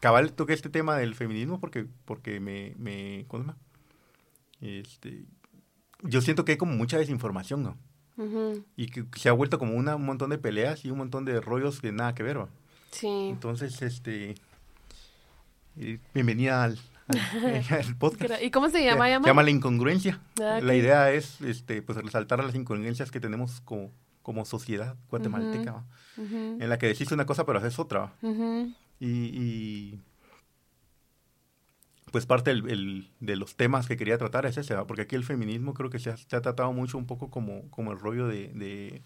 cabal 0.00 0.32
toqué 0.32 0.54
este 0.54 0.70
tema 0.70 0.96
del 0.96 1.14
feminismo 1.14 1.60
porque, 1.60 1.86
porque 2.04 2.40
me, 2.40 2.74
me 2.78 3.24
¿cómo 3.28 3.44
se? 3.44 3.54
Este, 4.80 5.24
yo 6.02 6.20
siento 6.20 6.44
que 6.44 6.52
hay 6.52 6.58
como 6.58 6.74
mucha 6.74 6.98
desinformación, 6.98 7.62
¿no? 7.62 7.76
Y 8.76 8.88
que 8.88 9.06
se 9.16 9.30
ha 9.30 9.32
vuelto 9.32 9.58
como 9.58 9.74
una, 9.74 9.96
un 9.96 10.04
montón 10.04 10.28
de 10.28 10.36
peleas 10.36 10.84
y 10.84 10.90
un 10.90 10.98
montón 10.98 11.24
de 11.24 11.40
rollos 11.40 11.80
que 11.80 11.90
nada 11.90 12.14
que 12.14 12.22
ver, 12.22 12.38
¿va? 12.38 12.48
Sí. 12.90 13.06
Entonces, 13.06 13.80
este, 13.80 14.34
eh, 15.78 15.98
bienvenida 16.12 16.64
al, 16.64 16.78
al, 17.08 17.96
podcast. 17.98 18.42
¿Y 18.42 18.50
cómo 18.50 18.68
se 18.68 18.84
llama? 18.84 19.06
Se, 19.06 19.12
llama? 19.12 19.26
llama 19.26 19.42
la 19.42 19.50
incongruencia. 19.50 20.20
Ah, 20.38 20.60
La 20.62 20.74
idea 20.74 21.10
es, 21.12 21.40
este, 21.40 21.80
pues 21.80 21.96
resaltar 21.96 22.44
las 22.44 22.54
incongruencias 22.54 23.10
que 23.10 23.20
tenemos 23.20 23.62
como, 23.62 23.90
como 24.22 24.44
sociedad 24.44 24.96
guatemalteca, 25.08 25.72
¿va? 25.72 25.84
Ujú, 26.18 26.58
en 26.60 26.68
la 26.68 26.76
que 26.76 26.88
decís 26.88 27.10
una 27.12 27.24
cosa 27.24 27.46
pero 27.46 27.58
haces 27.58 27.78
otra. 27.78 28.00
¿va? 28.00 28.12
Y, 29.00 29.06
y, 29.08 30.00
pues 32.12 32.26
parte 32.26 32.50
del- 32.50 32.68
el- 32.70 33.10
de 33.20 33.36
los 33.36 33.56
temas 33.56 33.86
que 33.86 33.96
quería 33.96 34.18
tratar 34.18 34.44
es 34.46 34.56
ese, 34.56 34.74
porque 34.86 35.02
aquí 35.02 35.14
el 35.16 35.24
feminismo 35.24 35.74
creo 35.74 35.90
que 35.90 35.98
se 36.00 36.10
ha, 36.10 36.16
tratado 36.16 36.72
mucho 36.72 36.98
un 36.98 37.06
poco 37.06 37.30
como, 37.30 37.70
como 37.70 37.92
el 37.92 37.98
rollo 38.00 38.26
de, 38.26 39.02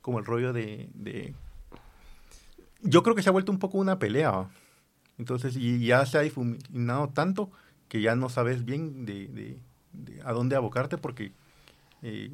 como 0.00 0.18
el 0.18 0.24
rollo 0.24 0.52
de, 0.52 0.88
de- 0.94 1.34
yo 2.82 3.02
creo 3.02 3.14
que 3.14 3.22
se 3.22 3.28
ha 3.28 3.32
vuelto 3.32 3.52
un 3.52 3.58
poco 3.58 3.78
una 3.78 3.98
pelea, 3.98 4.48
entonces 5.18 5.56
y 5.56 5.86
ya 5.86 6.06
se 6.06 6.18
ha 6.18 6.22
difuminado 6.22 7.10
tanto 7.10 7.50
que 7.88 8.00
ya 8.02 8.16
no 8.16 8.28
sabes 8.28 8.64
bien 8.64 9.06
de, 9.06 9.58
a 10.24 10.32
dónde 10.32 10.56
abocarte 10.56 10.98
porque 10.98 11.32
eh, 12.02 12.30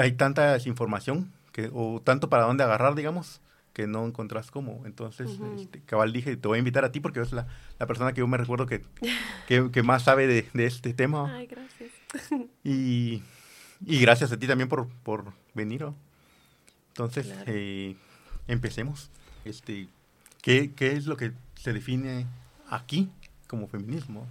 hay 0.00 0.12
tanta 0.12 0.52
desinformación 0.52 1.32
que, 1.52 1.70
o 1.72 2.00
tanto 2.02 2.28
para 2.28 2.44
dónde 2.44 2.64
agarrar, 2.64 2.94
digamos, 2.94 3.40
que 3.72 3.86
no 3.86 4.04
encontrás 4.06 4.50
cómo. 4.50 4.82
Entonces, 4.84 5.30
Ujú. 5.30 5.54
este, 5.60 5.80
cabal 5.80 6.12
dije, 6.12 6.36
te 6.36 6.48
voy 6.48 6.56
a 6.56 6.58
invitar 6.58 6.84
a 6.84 6.92
ti 6.92 7.00
porque 7.00 7.20
es 7.20 7.32
la, 7.32 7.46
la 7.78 7.86
persona 7.86 8.12
que 8.12 8.20
yo 8.20 8.26
me 8.26 8.36
recuerdo 8.36 8.66
que, 8.66 8.82
que, 9.46 9.70
que 9.70 9.82
más 9.82 10.02
sabe 10.02 10.26
de, 10.26 10.48
de 10.52 10.66
este 10.66 10.92
tema. 10.94 11.34
Ay, 11.36 11.46
gracias. 11.46 11.90
Y, 12.64 13.22
y 13.86 14.00
gracias 14.00 14.32
a 14.32 14.38
ti 14.38 14.46
también 14.46 14.68
por, 14.68 14.88
por 15.02 15.32
venir. 15.54 15.86
Entonces, 16.88 17.26
Claro. 17.28 17.44
eh, 17.46 17.96
empecemos. 18.48 19.10
Este, 19.44 19.88
¿qué, 20.42 20.72
¿Qué 20.74 20.92
es 20.92 21.06
lo 21.06 21.16
que 21.16 21.32
se 21.54 21.72
define 21.72 22.26
aquí 22.68 23.08
como 23.46 23.68
feminismo? 23.68 24.26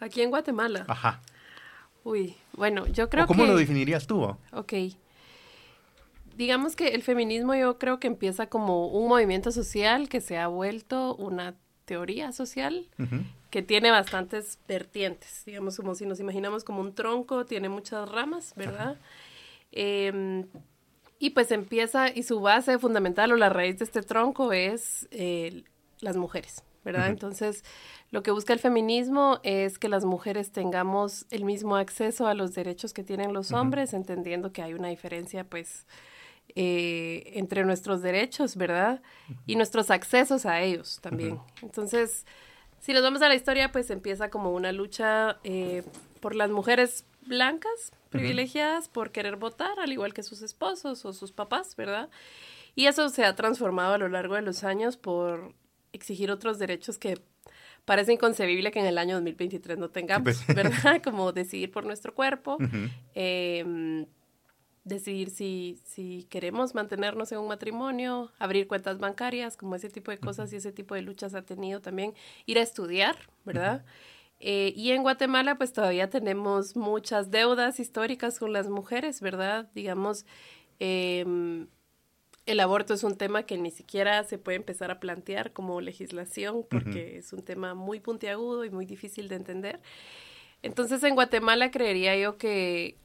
Aquí 0.00 0.20
en 0.20 0.30
Guatemala. 0.30 0.84
Ajá. 0.88 1.20
Uy, 2.04 2.36
bueno, 2.52 2.86
yo 2.86 3.08
creo 3.08 3.24
¿O 3.24 3.26
¿Cómo 3.26 3.44
que... 3.44 3.50
lo 3.50 3.56
definirías 3.56 4.06
tú? 4.06 4.22
Ok. 4.52 4.72
Digamos 6.36 6.76
que 6.76 6.88
el 6.88 7.02
feminismo 7.02 7.54
yo 7.54 7.78
creo 7.78 7.98
que 7.98 8.08
empieza 8.08 8.46
como 8.46 8.88
un 8.88 9.08
movimiento 9.08 9.50
social 9.52 10.10
que 10.10 10.20
se 10.20 10.36
ha 10.36 10.48
vuelto 10.48 11.16
una 11.16 11.54
teoría 11.86 12.32
social 12.32 12.88
que 13.50 13.62
tiene 13.62 13.90
bastantes 13.90 14.58
vertientes, 14.68 15.44
digamos 15.46 15.76
como 15.78 15.94
si 15.94 16.04
nos 16.04 16.20
imaginamos 16.20 16.62
como 16.62 16.80
un 16.80 16.94
tronco, 16.94 17.46
tiene 17.46 17.70
muchas 17.70 18.06
ramas, 18.06 18.52
¿verdad? 18.54 18.98
Em, 19.72 20.46
y 21.18 21.30
pues 21.30 21.50
empieza, 21.52 22.10
y 22.14 22.22
su 22.22 22.40
base 22.40 22.78
fundamental 22.78 23.32
o 23.32 23.36
la 23.36 23.48
raíz 23.48 23.78
de 23.78 23.86
este 23.86 24.02
tronco 24.02 24.52
es 24.52 25.08
eh, 25.12 25.64
las 26.00 26.16
mujeres, 26.16 26.64
¿verdad? 26.84 27.08
Entonces, 27.08 27.64
lo 28.10 28.22
que 28.22 28.30
busca 28.30 28.52
el 28.52 28.58
feminismo 28.58 29.40
es 29.42 29.78
que 29.78 29.88
las 29.88 30.04
mujeres 30.04 30.52
tengamos 30.52 31.24
el 31.30 31.46
mismo 31.46 31.76
acceso 31.76 32.26
a 32.26 32.34
los 32.34 32.52
derechos 32.52 32.92
que 32.92 33.04
tienen 33.04 33.32
los 33.32 33.52
hombres, 33.52 33.94
entendiendo 33.94 34.52
que 34.52 34.60
hay 34.60 34.74
una 34.74 34.88
diferencia, 34.88 35.44
pues, 35.44 35.86
eh, 36.54 37.32
entre 37.34 37.64
nuestros 37.64 38.02
derechos, 38.02 38.56
¿verdad? 38.56 39.02
Y 39.46 39.56
nuestros 39.56 39.90
accesos 39.90 40.46
a 40.46 40.62
ellos 40.62 41.00
también. 41.02 41.40
Entonces, 41.62 42.24
si 42.80 42.92
nos 42.92 43.02
vamos 43.02 43.22
a 43.22 43.28
la 43.28 43.34
historia, 43.34 43.72
pues 43.72 43.90
empieza 43.90 44.30
como 44.30 44.52
una 44.52 44.72
lucha 44.72 45.38
eh, 45.44 45.82
por 46.20 46.34
las 46.34 46.50
mujeres 46.50 47.04
blancas, 47.22 47.92
privilegiadas, 48.10 48.88
por 48.88 49.10
querer 49.10 49.36
votar, 49.36 49.78
al 49.80 49.92
igual 49.92 50.14
que 50.14 50.22
sus 50.22 50.40
esposos 50.42 51.04
o 51.04 51.12
sus 51.12 51.32
papás, 51.32 51.76
¿verdad? 51.76 52.08
Y 52.74 52.86
eso 52.86 53.08
se 53.08 53.24
ha 53.24 53.34
transformado 53.34 53.94
a 53.94 53.98
lo 53.98 54.08
largo 54.08 54.36
de 54.36 54.42
los 54.42 54.64
años 54.64 54.96
por 54.96 55.54
exigir 55.92 56.30
otros 56.30 56.58
derechos 56.58 56.98
que 56.98 57.20
parece 57.84 58.12
inconcebible 58.12 58.70
que 58.70 58.80
en 58.80 58.86
el 58.86 58.98
año 58.98 59.14
2023 59.16 59.78
no 59.78 59.88
tengamos. 59.90 60.46
¿verdad? 60.54 61.02
Como 61.02 61.32
decidir 61.32 61.70
por 61.70 61.84
nuestro 61.84 62.14
cuerpo, 62.14 62.58
eh, 63.14 64.06
decidir 64.86 65.30
si, 65.30 65.80
si 65.84 66.26
queremos 66.30 66.74
mantenernos 66.74 67.32
en 67.32 67.38
un 67.38 67.48
matrimonio, 67.48 68.30
abrir 68.38 68.68
cuentas 68.68 68.98
bancarias, 68.98 69.56
como 69.56 69.74
ese 69.74 69.90
tipo 69.90 70.12
de 70.12 70.18
cosas 70.18 70.52
y 70.52 70.56
ese 70.56 70.72
tipo 70.72 70.94
de 70.94 71.02
luchas 71.02 71.34
ha 71.34 71.42
tenido 71.42 71.80
también, 71.80 72.14
ir 72.46 72.58
a 72.58 72.62
estudiar, 72.62 73.16
¿verdad? 73.44 73.84
Eh, 74.38 74.72
y 74.76 74.92
en 74.92 75.02
Guatemala 75.02 75.56
pues 75.56 75.72
todavía 75.72 76.08
tenemos 76.08 76.76
muchas 76.76 77.32
deudas 77.32 77.80
históricas 77.80 78.38
con 78.38 78.52
las 78.52 78.68
mujeres, 78.68 79.20
¿verdad? 79.20 79.68
Digamos, 79.74 80.24
em, 80.78 81.66
el 82.46 82.60
aborto 82.60 82.94
es 82.94 83.02
un 83.02 83.16
tema 83.16 83.42
que 83.42 83.58
ni 83.58 83.72
siquiera 83.72 84.22
se 84.22 84.38
puede 84.38 84.56
empezar 84.56 84.92
a 84.92 85.00
plantear 85.00 85.52
como 85.52 85.80
legislación 85.80 86.64
porque 86.70 87.18
es 87.18 87.32
un 87.32 87.42
tema 87.42 87.74
muy 87.74 87.98
puntiagudo 87.98 88.64
y 88.64 88.70
muy 88.70 88.86
difícil 88.86 89.28
de 89.28 89.34
entender. 89.34 89.80
Entonces 90.62 91.02
en 91.02 91.16
Guatemala 91.16 91.72
creería 91.72 92.16
yo 92.16 92.38
que, 92.38 92.98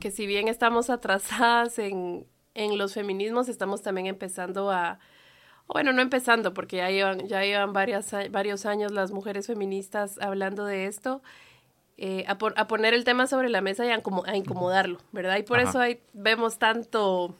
que 0.00 0.10
si 0.10 0.26
bien 0.26 0.48
estamos 0.48 0.90
atrasadas 0.90 1.78
en, 1.78 2.26
en 2.54 2.78
los 2.78 2.94
feminismos, 2.94 3.48
estamos 3.48 3.82
también 3.82 4.06
empezando 4.08 4.70
a, 4.70 4.98
bueno, 5.68 5.92
no 5.92 6.02
empezando, 6.02 6.52
porque 6.52 6.78
ya 6.78 6.90
llevan, 6.90 7.28
ya 7.28 7.42
llevan 7.42 7.72
varias, 7.72 8.10
varios 8.30 8.66
años 8.66 8.90
las 8.90 9.12
mujeres 9.12 9.46
feministas 9.46 10.18
hablando 10.20 10.64
de 10.64 10.86
esto, 10.86 11.22
eh, 11.96 12.24
a, 12.26 12.38
por- 12.38 12.54
a 12.58 12.66
poner 12.66 12.94
el 12.94 13.04
tema 13.04 13.26
sobre 13.26 13.48
la 13.50 13.60
mesa 13.60 13.84
y 13.86 13.90
a, 13.90 14.02
a 14.26 14.36
incomodarlo, 14.36 14.98
¿verdad? 15.12 15.36
Y 15.36 15.42
por 15.44 15.60
Ajá. 15.60 15.68
eso 15.70 15.78
hay, 15.80 16.00
vemos 16.12 16.58
tanto... 16.58 17.36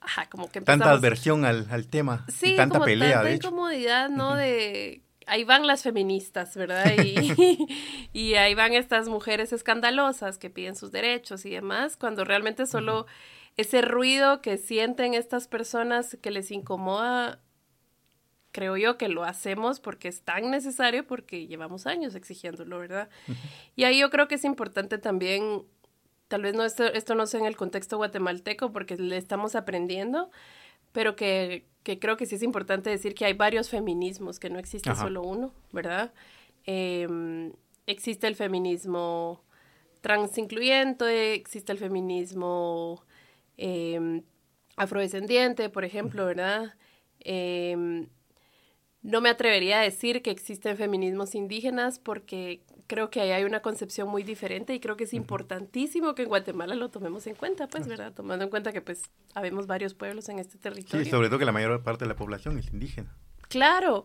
Ajá, 0.00 0.28
como 0.28 0.46
que 0.50 0.60
Tanta 0.60 0.72
empezamos... 0.74 0.98
adversión 0.98 1.44
al, 1.46 1.66
al 1.70 1.86
tema. 1.86 2.26
Sí, 2.28 2.52
y 2.52 2.56
tanta 2.56 2.74
como 2.74 2.84
pelea, 2.84 3.12
tanta 3.14 3.28
de 3.28 3.34
hecho. 3.34 3.48
incomodidad, 3.48 4.10
¿no? 4.10 4.34
De 4.36 5.00
ahí 5.26 5.44
van 5.44 5.66
las 5.66 5.82
feministas, 5.82 6.56
¿verdad? 6.56 6.92
Y, 7.02 7.66
y 8.12 8.34
ahí 8.34 8.54
van 8.54 8.74
estas 8.74 9.08
mujeres 9.08 9.52
escandalosas 9.52 10.38
que 10.38 10.50
piden 10.50 10.76
sus 10.76 10.92
derechos 10.92 11.44
y 11.46 11.50
demás, 11.50 11.96
cuando 11.96 12.24
realmente 12.24 12.66
solo 12.66 13.06
ese 13.56 13.82
ruido 13.82 14.40
que 14.42 14.56
sienten 14.56 15.14
estas 15.14 15.48
personas 15.48 16.18
que 16.20 16.30
les 16.30 16.50
incomoda, 16.50 17.40
creo 18.54 18.76
yo 18.76 18.96
que 18.96 19.08
lo 19.08 19.24
hacemos 19.24 19.80
porque 19.80 20.08
es 20.08 20.22
tan 20.22 20.50
necesario, 20.50 21.06
porque 21.06 21.46
llevamos 21.46 21.86
años 21.86 22.14
exigiéndolo, 22.14 22.78
¿verdad? 22.78 23.08
Y 23.74 23.84
ahí 23.84 23.98
yo 23.98 24.10
creo 24.10 24.28
que 24.28 24.36
es 24.36 24.44
importante 24.44 24.98
también, 24.98 25.64
tal 26.28 26.42
vez 26.42 26.54
no 26.54 26.64
esto, 26.64 26.84
esto 26.84 27.14
no 27.14 27.26
sea 27.26 27.40
en 27.40 27.46
el 27.46 27.56
contexto 27.56 27.96
guatemalteco, 27.96 28.72
porque 28.72 28.96
le 28.96 29.16
estamos 29.16 29.56
aprendiendo, 29.56 30.30
pero 30.94 31.16
que, 31.16 31.66
que 31.82 31.98
creo 31.98 32.16
que 32.16 32.24
sí 32.24 32.36
es 32.36 32.42
importante 32.44 32.88
decir 32.88 33.16
que 33.16 33.24
hay 33.24 33.32
varios 33.32 33.68
feminismos, 33.68 34.38
que 34.38 34.48
no 34.48 34.60
existe 34.60 34.90
Ajá. 34.90 35.02
solo 35.02 35.22
uno, 35.22 35.52
¿verdad? 35.72 36.14
Em, 36.66 37.52
existe 37.86 38.28
el 38.28 38.36
feminismo 38.36 39.42
transincluyente, 40.00 41.34
existe 41.34 41.72
el 41.72 41.78
feminismo 41.78 43.02
em, 43.56 44.22
afrodescendiente, 44.76 45.68
por 45.68 45.84
ejemplo, 45.84 46.26
¿verdad? 46.26 46.76
Em, 47.18 48.06
no 49.02 49.20
me 49.20 49.30
atrevería 49.30 49.80
a 49.80 49.82
decir 49.82 50.22
que 50.22 50.30
existen 50.30 50.76
feminismos 50.76 51.34
indígenas 51.34 51.98
porque 51.98 52.62
creo 52.86 53.10
que 53.10 53.20
ahí 53.20 53.30
hay 53.30 53.44
una 53.44 53.60
concepción 53.60 54.08
muy 54.08 54.22
diferente 54.22 54.74
y 54.74 54.80
creo 54.80 54.96
que 54.96 55.04
es 55.04 55.14
importantísimo 55.14 56.14
que 56.14 56.22
en 56.22 56.28
Guatemala 56.28 56.74
lo 56.74 56.90
tomemos 56.90 57.26
en 57.26 57.34
cuenta, 57.34 57.66
pues, 57.68 57.86
¿verdad? 57.86 58.12
Tomando 58.12 58.44
en 58.44 58.50
cuenta 58.50 58.72
que 58.72 58.80
pues 58.80 59.02
habemos 59.34 59.66
varios 59.66 59.94
pueblos 59.94 60.28
en 60.28 60.38
este 60.38 60.58
territorio. 60.58 61.04
Sí, 61.04 61.10
sobre 61.10 61.28
todo 61.28 61.38
que 61.38 61.44
la 61.44 61.52
mayor 61.52 61.82
parte 61.82 62.04
de 62.04 62.08
la 62.08 62.16
población 62.16 62.58
es 62.58 62.72
indígena. 62.72 63.16
Claro, 63.48 64.04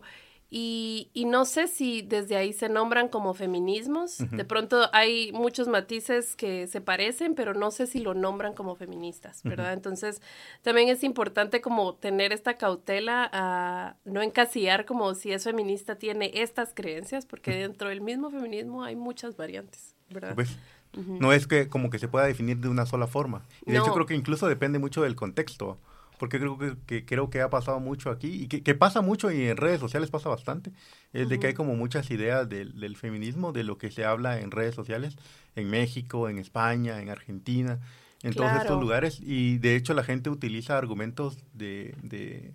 y, 0.52 1.10
y 1.14 1.26
no 1.26 1.44
sé 1.44 1.68
si 1.68 2.02
desde 2.02 2.36
ahí 2.36 2.52
se 2.52 2.68
nombran 2.68 3.08
como 3.08 3.34
feminismos. 3.34 4.18
De 4.32 4.44
pronto 4.44 4.90
hay 4.92 5.30
muchos 5.32 5.68
matices 5.68 6.34
que 6.34 6.66
se 6.66 6.80
parecen, 6.80 7.36
pero 7.36 7.54
no 7.54 7.70
sé 7.70 7.86
si 7.86 8.00
lo 8.00 8.14
nombran 8.14 8.54
como 8.54 8.74
feministas, 8.74 9.42
¿verdad? 9.44 9.72
Entonces, 9.72 10.20
también 10.62 10.88
es 10.88 11.04
importante 11.04 11.60
como 11.60 11.94
tener 11.94 12.32
esta 12.32 12.54
cautela 12.58 13.30
a 13.32 13.96
no 14.04 14.22
encasillar 14.22 14.86
como 14.86 15.14
si 15.14 15.30
es 15.32 15.44
feminista 15.44 15.94
tiene 15.96 16.32
estas 16.34 16.74
creencias, 16.74 17.26
porque 17.26 17.52
dentro 17.54 17.88
del 17.88 18.00
mismo 18.00 18.30
feminismo 18.30 18.82
hay 18.82 18.96
muchas 18.96 19.36
variantes, 19.36 19.94
¿verdad? 20.10 20.34
Pues, 20.34 20.58
No 21.06 21.32
es 21.32 21.46
que 21.46 21.68
como 21.68 21.88
que 21.90 22.00
se 22.00 22.08
pueda 22.08 22.26
definir 22.26 22.56
de 22.58 22.68
una 22.68 22.84
sola 22.86 23.06
forma. 23.06 23.46
Y 23.64 23.70
de 23.70 23.78
No. 23.78 23.84
hecho 23.84 23.94
creo 23.94 24.06
que 24.06 24.14
incluso 24.16 24.48
depende 24.48 24.80
mucho 24.80 25.02
del 25.02 25.14
contexto. 25.14 25.78
Porque 26.20 26.38
creo 26.38 26.58
que, 26.58 26.76
que 26.86 27.06
creo 27.06 27.30
que 27.30 27.40
ha 27.40 27.48
pasado 27.48 27.80
mucho 27.80 28.10
aquí 28.10 28.42
y 28.42 28.46
que, 28.46 28.62
que 28.62 28.74
pasa 28.74 29.00
mucho 29.00 29.32
y 29.32 29.46
en 29.48 29.56
redes 29.56 29.80
sociales 29.80 30.10
pasa 30.10 30.28
bastante. 30.28 30.70
Es 31.14 31.30
de 31.30 31.40
que 31.40 31.46
hay 31.46 31.54
como 31.54 31.76
muchas 31.76 32.10
ideas 32.10 32.46
del, 32.46 32.78
del 32.78 32.94
feminismo, 32.94 33.52
de 33.52 33.64
lo 33.64 33.78
que 33.78 33.90
se 33.90 34.04
habla 34.04 34.38
en 34.38 34.50
redes 34.50 34.74
sociales, 34.74 35.16
en 35.56 35.70
México, 35.70 36.28
en 36.28 36.36
España, 36.36 37.00
en 37.00 37.08
Argentina, 37.08 37.80
en 38.22 38.34
todos 38.34 38.52
estos 38.52 38.78
lugares. 38.78 39.18
Y 39.22 39.56
de 39.56 39.76
hecho 39.76 39.94
la 39.94 40.04
gente 40.04 40.28
utiliza 40.28 40.76
argumentos 40.76 41.38
de, 41.54 41.94
de 42.02 42.52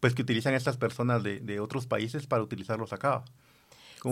pues 0.00 0.14
que 0.14 0.20
utilizan 0.20 0.52
estas 0.52 0.76
personas 0.76 1.22
de, 1.22 1.40
de 1.40 1.60
otros 1.60 1.86
países 1.86 2.26
para 2.26 2.42
utilizarlos 2.42 2.92
acá. 2.92 3.24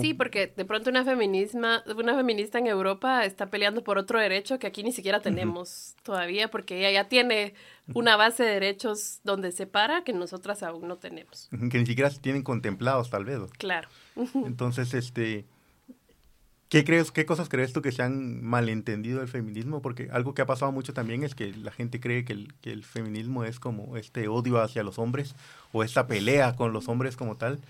Sí, 0.01 0.15
porque 0.15 0.47
de 0.47 0.65
pronto 0.65 0.91
una, 0.91 1.05
feminisma, 1.05 1.83
una 1.97 2.15
feminista 2.15 2.59
en 2.59 2.67
Europa 2.67 3.25
está 3.25 3.51
peleando 3.51 3.85
por 3.85 3.99
otro 3.99 4.19
derecho 4.19 4.59
que 4.59 4.67
aquí 4.67 4.83
ni 4.83 4.93
siquiera 4.93 5.21
tenemos 5.21 5.95
todavía, 6.03 6.51
porque 6.51 6.79
ella 6.79 6.91
ya 6.91 7.09
tiene 7.09 7.55
una 7.95 8.17
base 8.17 8.45
de 8.45 8.51
derechos 8.51 9.21
donde 9.25 9.53
se 9.53 9.67
para 9.67 10.05
que 10.05 10.13
nosotras 10.13 10.63
aún 10.63 10.89
no 10.89 10.97
tenemos. 10.97 11.49
Que 11.71 11.79
ni 11.79 11.87
siquiera 11.87 12.11
se 12.11 12.21
tienen 12.21 12.43
contemplados, 12.43 13.11
tal 13.11 13.25
vez. 13.25 13.41
Claro. 13.59 13.89
Entonces, 14.47 14.95
este, 14.95 15.45
¿qué 16.69 16.85
crees, 16.85 17.11
qué 17.11 17.27
cosas 17.27 17.49
crees 17.49 17.73
tú 17.73 17.83
que 17.83 17.93
se 17.93 18.03
han 18.03 18.43
malentendido 18.43 19.19
del 19.19 19.29
feminismo? 19.29 19.83
Porque 19.83 20.09
algo 20.13 20.35
que 20.35 20.43
ha 20.43 20.47
pasado 20.47 20.73
mucho 20.73 20.95
también 20.95 21.23
es 21.25 21.35
que 21.35 21.53
la 21.53 21.71
gente 21.71 22.01
cree 22.01 22.25
que 22.25 22.33
el, 22.33 22.55
que 22.61 22.73
el 22.73 22.85
feminismo 22.85 23.45
es 23.45 23.61
como 23.61 23.97
este 23.97 24.29
odio 24.29 24.61
hacia 24.61 24.83
los 24.83 24.99
hombres 24.99 25.35
o 25.73 25.85
esta 25.85 26.07
pelea 26.07 26.57
con 26.57 26.73
los 26.73 26.89
hombres 26.89 27.17
como 27.17 27.37
tal. 27.37 27.61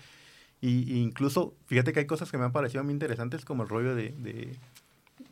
Y, 0.65 0.97
incluso, 1.01 1.57
fíjate 1.65 1.91
que 1.91 1.99
hay 1.99 2.05
cosas 2.05 2.31
que 2.31 2.37
me 2.37 2.45
han 2.45 2.53
parecido 2.53 2.85
muy 2.85 2.93
interesantes, 2.93 3.43
como 3.43 3.63
el 3.63 3.69
rollo 3.69 3.95
de, 3.95 4.57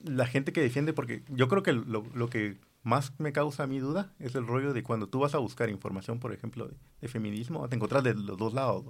la 0.03 0.27
gente 0.27 0.51
que 0.51 0.59
defiende, 0.59 0.91
porque 0.91 1.23
yo 1.29 1.47
creo 1.47 1.63
que 1.63 1.71
lo, 1.71 2.03
lo, 2.13 2.29
que 2.29 2.57
más 2.83 3.13
me 3.17 3.31
causa 3.31 3.65
mi 3.65 3.79
duda 3.79 4.11
es 4.19 4.35
el 4.35 4.45
rollo 4.45 4.73
de 4.73 4.83
cuando 4.83 5.07
tú 5.07 5.19
vas 5.19 5.33
a 5.33 5.37
buscar 5.37 5.69
información, 5.69 6.19
por 6.19 6.33
ejemplo, 6.33 6.69
de, 6.99 7.07
feminismo, 7.07 7.65
te 7.69 7.77
encontrás 7.77 8.03
de 8.03 8.13
los 8.13 8.37
dos 8.37 8.53
lados. 8.53 8.83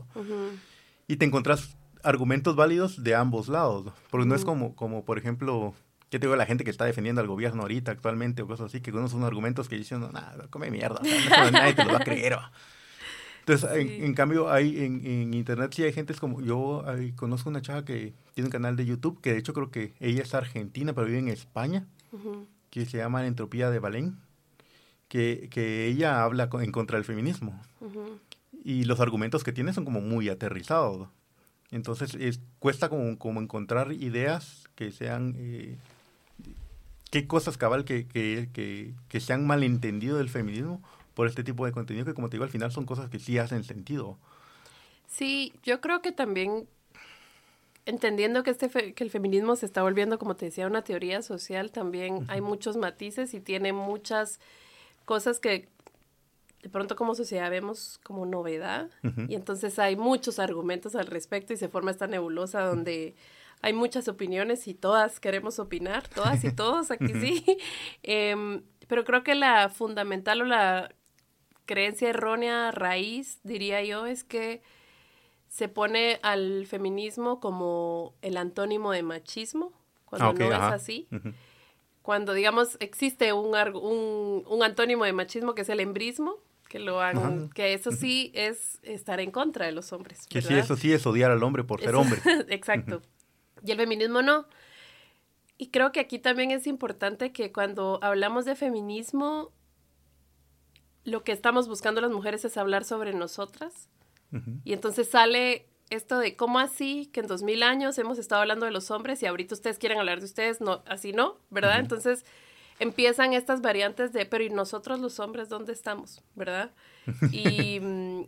Y 1.07 1.17
te 1.17 1.25
encontrás 1.25 1.77
argumentos 2.03 2.55
válidos 2.55 3.03
de 3.03 3.13
ambos 3.13 3.47
lados. 3.47 3.93
Porque 4.09 4.25
no 4.25 4.33
es 4.33 4.43
como, 4.43 4.75
como, 4.75 5.05
por 5.05 5.19
ejemplo, 5.19 5.75
¿qué 6.09 6.17
te 6.17 6.25
digo 6.25 6.35
la 6.35 6.47
gente 6.47 6.63
que 6.63 6.71
está 6.71 6.85
defendiendo 6.85 7.21
al 7.21 7.27
gobierno 7.27 7.61
ahorita 7.61 7.91
actualmente 7.91 8.41
o 8.41 8.47
cosas 8.47 8.65
así? 8.65 8.81
Que 8.81 8.89
uno 8.89 9.07
son 9.09 9.23
argumentos 9.25 9.69
que 9.69 9.75
dicen, 9.75 10.01
nada, 10.11 10.47
come 10.49 10.71
mierda, 10.71 11.01
nadie 11.51 11.75
te 11.75 11.85
lo 11.85 11.91
va 11.91 11.99
a 11.99 12.03
creer. 12.03 12.39
Entonces, 13.53 13.69
en, 14.01 14.13
cambio, 14.13 14.49
hay 14.49 14.79
en, 14.79 15.33
internet 15.33 15.73
sí 15.73 15.83
hay 15.83 15.91
gente 15.91 16.13
como 16.13 16.41
yo 16.41 16.85
conozco 17.17 17.49
una 17.49 17.61
chava 17.61 17.83
que 17.83 18.13
tiene 18.33 18.47
un 18.47 18.51
canal 18.51 18.77
de 18.77 18.85
YouTube 18.85 19.19
que 19.19 19.33
de 19.33 19.39
hecho 19.39 19.53
creo 19.53 19.71
que 19.71 19.93
ella 19.99 20.23
es 20.23 20.33
argentina 20.33 20.93
pero 20.93 21.07
vive 21.07 21.19
en 21.19 21.27
España, 21.27 21.85
que 22.69 22.85
se 22.85 22.97
llama 22.97 23.27
Entropía 23.27 23.69
de 23.69 23.79
Balén, 23.79 24.17
que, 25.09 25.49
que 25.51 25.87
ella 25.87 26.23
habla 26.23 26.49
en 26.61 26.71
contra 26.71 26.97
del 26.97 27.03
feminismo. 27.03 27.59
Y 28.63 28.85
los 28.85 28.99
argumentos 29.01 29.43
que 29.43 29.51
tiene 29.51 29.73
son 29.73 29.83
como 29.83 29.99
muy 29.99 30.29
aterrizados. 30.29 31.09
Entonces, 31.71 32.15
es, 32.15 32.39
cuesta 32.59 32.89
como, 32.89 33.17
como 33.17 33.41
encontrar 33.41 33.91
ideas 33.91 34.69
que 34.75 34.91
sean... 34.91 35.35
Eh, 35.37 35.77
¿Qué 37.09 37.27
cosas 37.27 37.57
cabal 37.57 37.83
que, 37.83 38.07
que, 38.07 38.49
que, 38.53 38.93
que 39.09 39.19
se 39.19 39.33
han 39.33 39.45
malentendido 39.45 40.17
del 40.17 40.29
feminismo 40.29 40.81
por 41.13 41.27
este 41.27 41.43
tipo 41.43 41.65
de 41.65 41.71
contenido 41.71 42.05
que, 42.05 42.13
como 42.13 42.29
te 42.29 42.37
digo, 42.37 42.43
al 42.43 42.49
final 42.49 42.71
son 42.71 42.85
cosas 42.85 43.09
que 43.09 43.19
sí 43.19 43.37
hacen 43.37 43.63
sentido. 43.63 44.17
Sí, 45.07 45.53
yo 45.63 45.81
creo 45.81 46.01
que 46.01 46.11
también 46.11 46.67
entendiendo 47.85 48.43
que, 48.43 48.51
este 48.51 48.93
que 48.93 49.03
el 49.03 49.09
feminismo 49.09 49.55
se 49.55 49.65
está 49.65 49.81
volviendo, 49.83 50.19
como 50.19 50.35
te 50.35 50.45
decía, 50.45 50.67
una 50.67 50.83
teoría 50.83 51.21
social, 51.21 51.71
también 51.71 52.25
hay 52.27 52.41
muchos 52.41 52.77
matices 52.77 53.33
y 53.33 53.39
tiene 53.39 53.73
muchas 53.73 54.39
cosas 55.05 55.39
que 55.39 55.67
de 56.61 56.69
pronto 56.69 56.95
como 56.95 57.15
sociedad 57.15 57.49
vemos 57.49 57.99
como 58.03 58.25
novedad 58.25 58.89
y 59.27 59.33
entonces 59.33 59.79
hay 59.79 59.95
muchos 59.95 60.37
argumentos 60.37 60.95
al 60.95 61.07
respecto 61.07 61.53
y 61.53 61.57
se 61.57 61.69
forma 61.69 61.89
esta 61.89 62.05
nebulosa 62.05 62.61
donde 62.61 63.15
hay 63.63 63.73
muchas 63.73 64.07
opiniones 64.07 64.67
y 64.67 64.75
todas 64.75 65.19
queremos 65.19 65.57
opinar, 65.57 66.07
todas 66.07 66.43
y 66.43 66.51
todos 66.55 66.91
aquí 66.91 67.13
sí, 67.15 67.57
em, 68.03 68.61
pero 68.87 69.03
creo 69.03 69.23
que 69.23 69.33
la 69.33 69.69
fundamental 69.69 70.41
o 70.41 70.45
la 70.45 70.93
creencia 71.71 72.09
errónea 72.09 72.69
raíz, 72.71 73.39
diría 73.43 73.81
yo, 73.81 74.05
es 74.05 74.25
que 74.25 74.61
se 75.47 75.69
pone 75.69 76.19
al 76.21 76.65
feminismo 76.67 77.39
como 77.39 78.13
el 78.21 78.35
antónimo 78.35 78.91
de 78.91 79.03
machismo, 79.03 79.71
cuando 80.03 80.27
ah, 80.27 80.33
no 80.33 80.45
es 80.47 80.73
así. 80.73 81.07
Cuando, 82.01 82.33
digamos, 82.33 82.75
existe 82.81 83.31
un, 83.31 83.55
un, 83.55 84.43
un, 84.45 84.63
antónimo 84.63 85.05
de 85.05 85.13
machismo 85.13 85.55
que 85.55 85.61
es 85.61 85.69
el 85.69 85.79
embrismo, 85.79 86.35
que 86.67 86.79
lo 86.79 86.99
han, 86.99 87.49
que 87.51 87.73
eso 87.73 87.93
sí 87.93 88.33
es 88.35 88.79
estar 88.83 89.21
en 89.21 89.31
contra 89.31 89.65
de 89.65 89.71
los 89.71 89.93
hombres. 89.93 90.27
Que 90.27 90.41
sí, 90.41 90.53
eso 90.53 90.75
sí 90.75 90.91
es 90.91 91.05
odiar 91.05 91.31
al 91.31 91.41
hombre 91.41 91.63
por 91.63 91.79
ser 91.79 91.95
hombre. 91.95 92.19
Exacto. 92.49 93.01
Y 93.63 93.71
el 93.71 93.77
feminismo 93.77 94.21
no. 94.21 94.45
Y 95.57 95.67
creo 95.67 95.93
que 95.93 96.01
aquí 96.01 96.19
también 96.19 96.51
es 96.51 96.67
importante 96.67 97.31
que 97.31 97.53
cuando 97.53 97.99
hablamos 98.01 98.43
de 98.43 98.55
feminismo, 98.55 99.53
lo 101.03 101.23
que 101.23 101.31
estamos 101.31 101.67
buscando 101.67 102.01
las 102.01 102.11
mujeres 102.11 102.45
es 102.45 102.57
hablar 102.57 102.83
sobre 102.83 103.13
nosotras. 103.13 103.89
Y 104.63 104.71
entonces 104.71 105.09
sale 105.09 105.67
esto 105.89 106.17
de 106.17 106.37
cómo 106.37 106.59
así 106.59 107.09
que 107.11 107.19
en 107.19 107.27
dos 107.27 107.43
mil 107.43 107.63
años 107.63 107.97
hemos 107.97 108.17
estado 108.17 108.41
hablando 108.41 108.65
de 108.65 108.71
los 108.71 108.89
hombres 108.91 109.21
y 109.21 109.25
ahorita 109.25 109.55
ustedes 109.55 109.77
quieren 109.77 109.99
hablar 109.99 110.19
de 110.19 110.25
ustedes, 110.25 110.61
no, 110.61 110.83
así 110.87 111.11
no, 111.11 111.37
¿verdad? 111.49 111.79
Entonces 111.79 112.23
empiezan 112.79 113.33
estas 113.33 113.61
variantes 113.61 114.13
de, 114.13 114.25
pero 114.25 114.43
¿y 114.43 114.49
nosotros 114.49 114.99
los 114.99 115.19
hombres 115.19 115.49
dónde 115.49 115.73
estamos? 115.73 116.21
¿Verdad? 116.35 116.71
Y, 117.31 117.81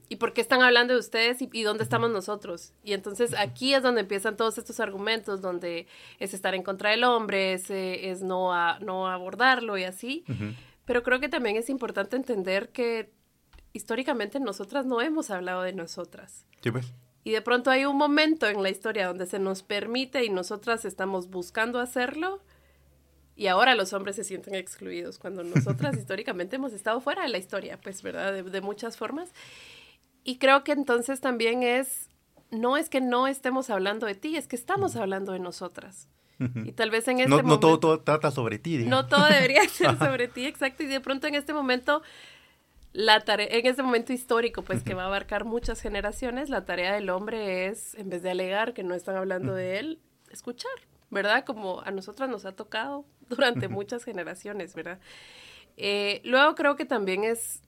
¿y 0.10 0.16
por 0.18 0.34
qué 0.34 0.42
están 0.42 0.62
hablando 0.62 0.94
de 0.94 1.00
ustedes 1.00 1.38
y, 1.42 1.64
dónde 1.64 1.84
estamos 1.84 2.10
nosotros? 2.10 2.74
Y 2.84 2.94
entonces 2.94 3.34
aquí 3.38 3.74
es 3.74 3.84
donde 3.84 4.02
empiezan 4.02 4.36
todos 4.36 4.58
estos 4.58 4.80
argumentos, 4.80 5.42
donde 5.42 5.88
es 6.20 6.34
estar 6.34 6.54
en 6.56 6.64
contra 6.64 6.90
del 6.90 7.04
hombre, 7.04 7.54
es, 7.54 7.70
es 7.70 8.24
no, 8.24 8.52
no 8.80 9.08
abordarlo 9.08 9.78
y 9.78 9.84
así. 9.86 10.26
Pero 10.86 11.04
creo 11.04 11.20
que 11.20 11.30
también 11.30 11.56
es 11.56 11.70
importante 11.70 12.16
entender 12.16 12.70
que 12.70 13.12
históricamente 13.74 14.40
nosotras 14.40 14.86
no 14.86 15.02
hemos 15.02 15.30
hablado 15.30 15.62
de 15.64 15.74
nosotras. 15.74 16.46
Sí, 16.62 16.72
pues. 16.72 16.94
Y 17.24 17.32
de 17.32 17.42
pronto 17.42 17.72
hay 17.72 17.86
un 17.86 17.98
momento 17.98 18.48
en 18.48 18.62
la 18.62 18.70
historia 18.70 19.08
donde 19.08 19.26
se 19.26 19.40
nos 19.40 19.64
permite 19.64 20.26
y 20.26 20.30
nosotras 20.30 20.84
estamos 20.86 21.30
buscando 21.30 21.80
hacerlo 21.80 22.42
y 23.36 23.48
ahora 23.48 23.76
los 23.76 23.94
hombres 23.94 24.16
se 24.16 24.24
sienten 24.24 24.56
excluidos 24.56 25.18
cuando 25.18 25.44
nosotras 25.44 25.98
históricamente 25.98 26.58
hemos 26.58 26.74
estado 26.74 27.00
fuera 27.00 27.24
de 27.24 27.30
la 27.30 27.38
historia, 27.38 27.80
pues, 27.82 28.02
¿verdad? 28.04 28.34
De, 28.34 28.44
de, 28.44 28.62
muchas 28.62 28.98
formas. 28.98 29.32
Y 30.24 30.38
creo 30.38 30.64
que 30.64 30.74
entonces 30.74 31.22
también 31.22 31.64
es, 31.64 32.10
no 32.52 32.78
es 32.78 32.90
que 32.90 33.02
no 33.02 33.28
estemos 33.28 33.70
hablando 33.70 34.06
de 34.06 34.16
ti, 34.16 34.38
es 34.38 34.48
que 34.48 34.56
estamos 34.56 34.96
hablando 34.96 35.32
de 35.32 35.40
nosotras. 35.40 36.08
Y 36.40 36.72
tal 36.74 36.90
vez 36.90 37.08
en 37.08 37.20
este 37.20 37.30
no, 37.30 37.38
momento... 37.38 37.70
No 37.70 37.80
todo, 37.80 38.00
trata 38.00 38.32
sobre 38.32 38.60
ti. 38.60 38.80
No 38.80 39.08
todo 39.08 39.26
debería 39.26 39.68
ser 39.70 39.98
sobre 39.98 40.28
ti, 40.28 40.46
exacto. 40.46 40.84
Y 40.84 40.88
de 40.88 41.00
pronto 41.00 41.28
en 41.28 41.36
este 41.36 41.54
momento, 41.54 42.02
la 42.92 43.22
tarea, 43.22 43.48
en 43.50 43.66
este 43.66 43.84
momento 43.84 44.14
histórico, 44.14 44.62
pues 44.62 44.84
que 44.84 44.94
va 44.94 45.04
a 45.04 45.08
abarcar 45.08 45.46
muchas 45.46 45.82
generaciones, 45.82 46.50
la 46.50 46.66
tarea 46.66 46.94
del 46.94 47.10
hombre 47.10 47.68
es, 47.68 47.96
en 47.96 48.10
vez 48.10 48.24
de 48.24 48.32
alegar 48.32 48.74
que 48.74 48.84
no 48.84 48.94
están 48.96 49.16
hablando 49.16 49.54
de 49.54 49.80
él, 49.80 50.00
escuchar, 50.32 50.72
¿verdad? 51.10 51.46
Como 51.46 51.82
a 51.82 51.92
nosotras 51.92 52.30
nos 52.30 52.46
ha 52.46 52.54
tocado 52.54 53.06
durante 53.30 53.68
muchas 53.68 54.04
generaciones, 54.04 54.76
¿verdad? 54.76 55.00
Eh, 55.78 56.22
luego 56.24 56.56
creo 56.56 56.76
que 56.76 56.86
también 56.86 57.24
es 57.24 57.62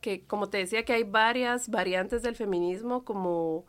que, 0.00 0.24
como 0.24 0.48
te 0.48 0.58
decía, 0.58 0.84
que 0.84 0.92
hay 0.92 1.02
varias 1.02 1.68
variantes 1.68 2.22
del 2.22 2.36
feminismo, 2.36 3.04
como 3.04 3.64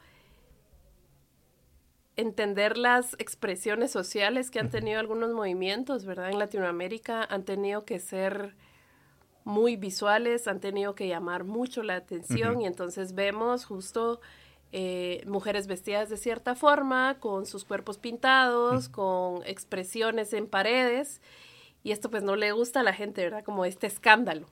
entender 2.18 2.78
las 2.78 3.14
expresiones 3.20 3.92
sociales 3.92 4.52
que 4.52 4.60
han 4.60 4.70
tenido 4.70 5.00
algunos 5.00 5.32
movimientos, 5.32 6.06
¿verdad? 6.06 6.32
En 6.32 6.40
Latinoamérica 6.40 7.24
han 7.24 7.44
tenido 7.44 7.86
que 7.86 8.00
ser 8.00 8.56
muy 9.44 9.78
visuales, 9.78 10.48
han 10.48 10.60
tenido 10.60 10.94
que 10.96 11.08
llamar 11.08 11.46
mucho 11.46 11.84
la 11.84 11.96
atención 11.96 12.60
y 12.60 12.66
entonces 12.66 13.14
vemos 13.14 13.66
justo 13.66 14.20
eh, 14.74 15.24
mujeres 15.26 15.68
vestidas 15.68 16.10
de 16.10 16.18
cierta 16.18 16.56
forma, 16.56 17.18
con 17.20 17.46
sus 17.46 17.64
cuerpos 17.64 17.98
pintados, 17.98 18.90
con 18.90 19.46
expresiones 19.46 20.34
en 20.34 20.48
paredes 20.48 21.22
y 21.84 21.92
esto 21.92 22.10
pues 22.10 22.24
no 22.24 22.36
le 22.36 22.52
gusta 22.52 22.82
a 22.82 22.84
la 22.84 22.94
gente, 22.94 23.22
¿verdad? 23.22 23.46
Como 23.46 23.64
este 23.64 23.88
escándalo. 23.88 24.48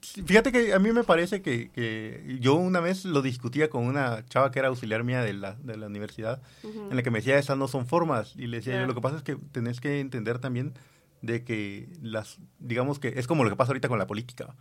Fíjate 0.00 0.50
que 0.50 0.74
a 0.74 0.78
mí 0.78 0.90
me 0.92 1.04
parece 1.04 1.40
que, 1.40 2.38
yo 2.40 2.54
una 2.54 2.80
vez 2.80 3.04
lo 3.04 3.22
discutía 3.22 3.70
con 3.70 3.84
una 3.84 4.24
chava 4.26 4.50
que 4.50 4.58
era 4.58 4.68
auxiliar 4.68 5.04
mía 5.04 5.22
de 5.22 5.32
la, 5.32 5.54
de 5.54 5.76
la 5.76 5.86
universidad, 5.86 6.42
en 6.64 6.96
la 6.96 7.02
que 7.02 7.10
me 7.10 7.20
decía, 7.20 7.38
esas 7.38 7.56
no 7.56 7.68
son 7.68 7.86
formas. 7.86 8.34
Y 8.36 8.48
le 8.48 8.58
decía, 8.58 8.84
lo 8.86 8.94
que 8.94 9.00
pasa 9.00 9.16
es 9.16 9.22
que 9.22 9.36
tenés 9.52 9.80
que 9.80 10.00
entender 10.00 10.38
también 10.38 10.74
de 11.22 11.44
que 11.44 11.88
las, 12.02 12.38
digamos 12.58 12.98
que 12.98 13.14
es 13.16 13.26
como 13.26 13.44
lo 13.44 13.50
que 13.50 13.56
pasa 13.56 13.70
ahorita 13.70 13.88
con 13.88 13.98
la 13.98 14.06
política. 14.06 14.54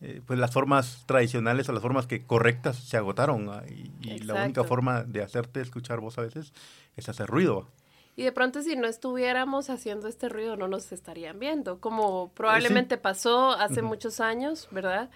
Eh, 0.00 0.20
pues 0.26 0.36
las 0.38 0.50
formas 0.50 1.04
tradicionales 1.06 1.68
o 1.68 1.72
las 1.72 1.82
formas 1.82 2.08
que 2.08 2.24
correctas 2.24 2.76
se 2.76 2.96
agotaron 2.96 3.48
ah, 3.50 3.62
y, 3.68 3.92
y 4.00 4.18
la 4.18 4.42
única 4.44 4.64
forma 4.64 5.04
de 5.04 5.22
hacerte 5.22 5.60
escuchar 5.60 6.00
voz 6.00 6.18
a 6.18 6.22
veces 6.22 6.52
es 6.96 7.08
hacer 7.08 7.28
ruido. 7.28 7.68
Y 8.14 8.24
de 8.24 8.32
pronto 8.32 8.60
si 8.62 8.76
no 8.76 8.86
estuviéramos 8.86 9.70
haciendo 9.70 10.06
este 10.06 10.28
ruido 10.28 10.56
no 10.56 10.68
nos 10.68 10.92
estarían 10.92 11.38
viendo, 11.38 11.80
como 11.80 12.30
probablemente 12.34 12.98
pasó 12.98 13.52
hace 13.52 13.80
muchos 13.80 14.20
años, 14.20 14.68
¿verdad? 14.70 15.10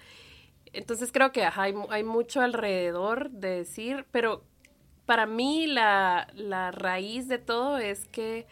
Entonces 0.73 1.11
creo 1.11 1.31
que 1.31 1.43
hay, 1.43 1.73
hay, 1.89 2.03
mucho 2.03 2.41
alrededor 2.41 3.29
de 3.29 3.49
decir, 3.49 4.05
pero 4.11 4.43
para 5.05 5.25
mí 5.25 5.67
la, 5.67 6.27
la 6.33 6.71
raíz 6.71 7.27
de 7.27 7.37
todo 7.37 7.77
es 7.77 8.05
que 8.05 8.47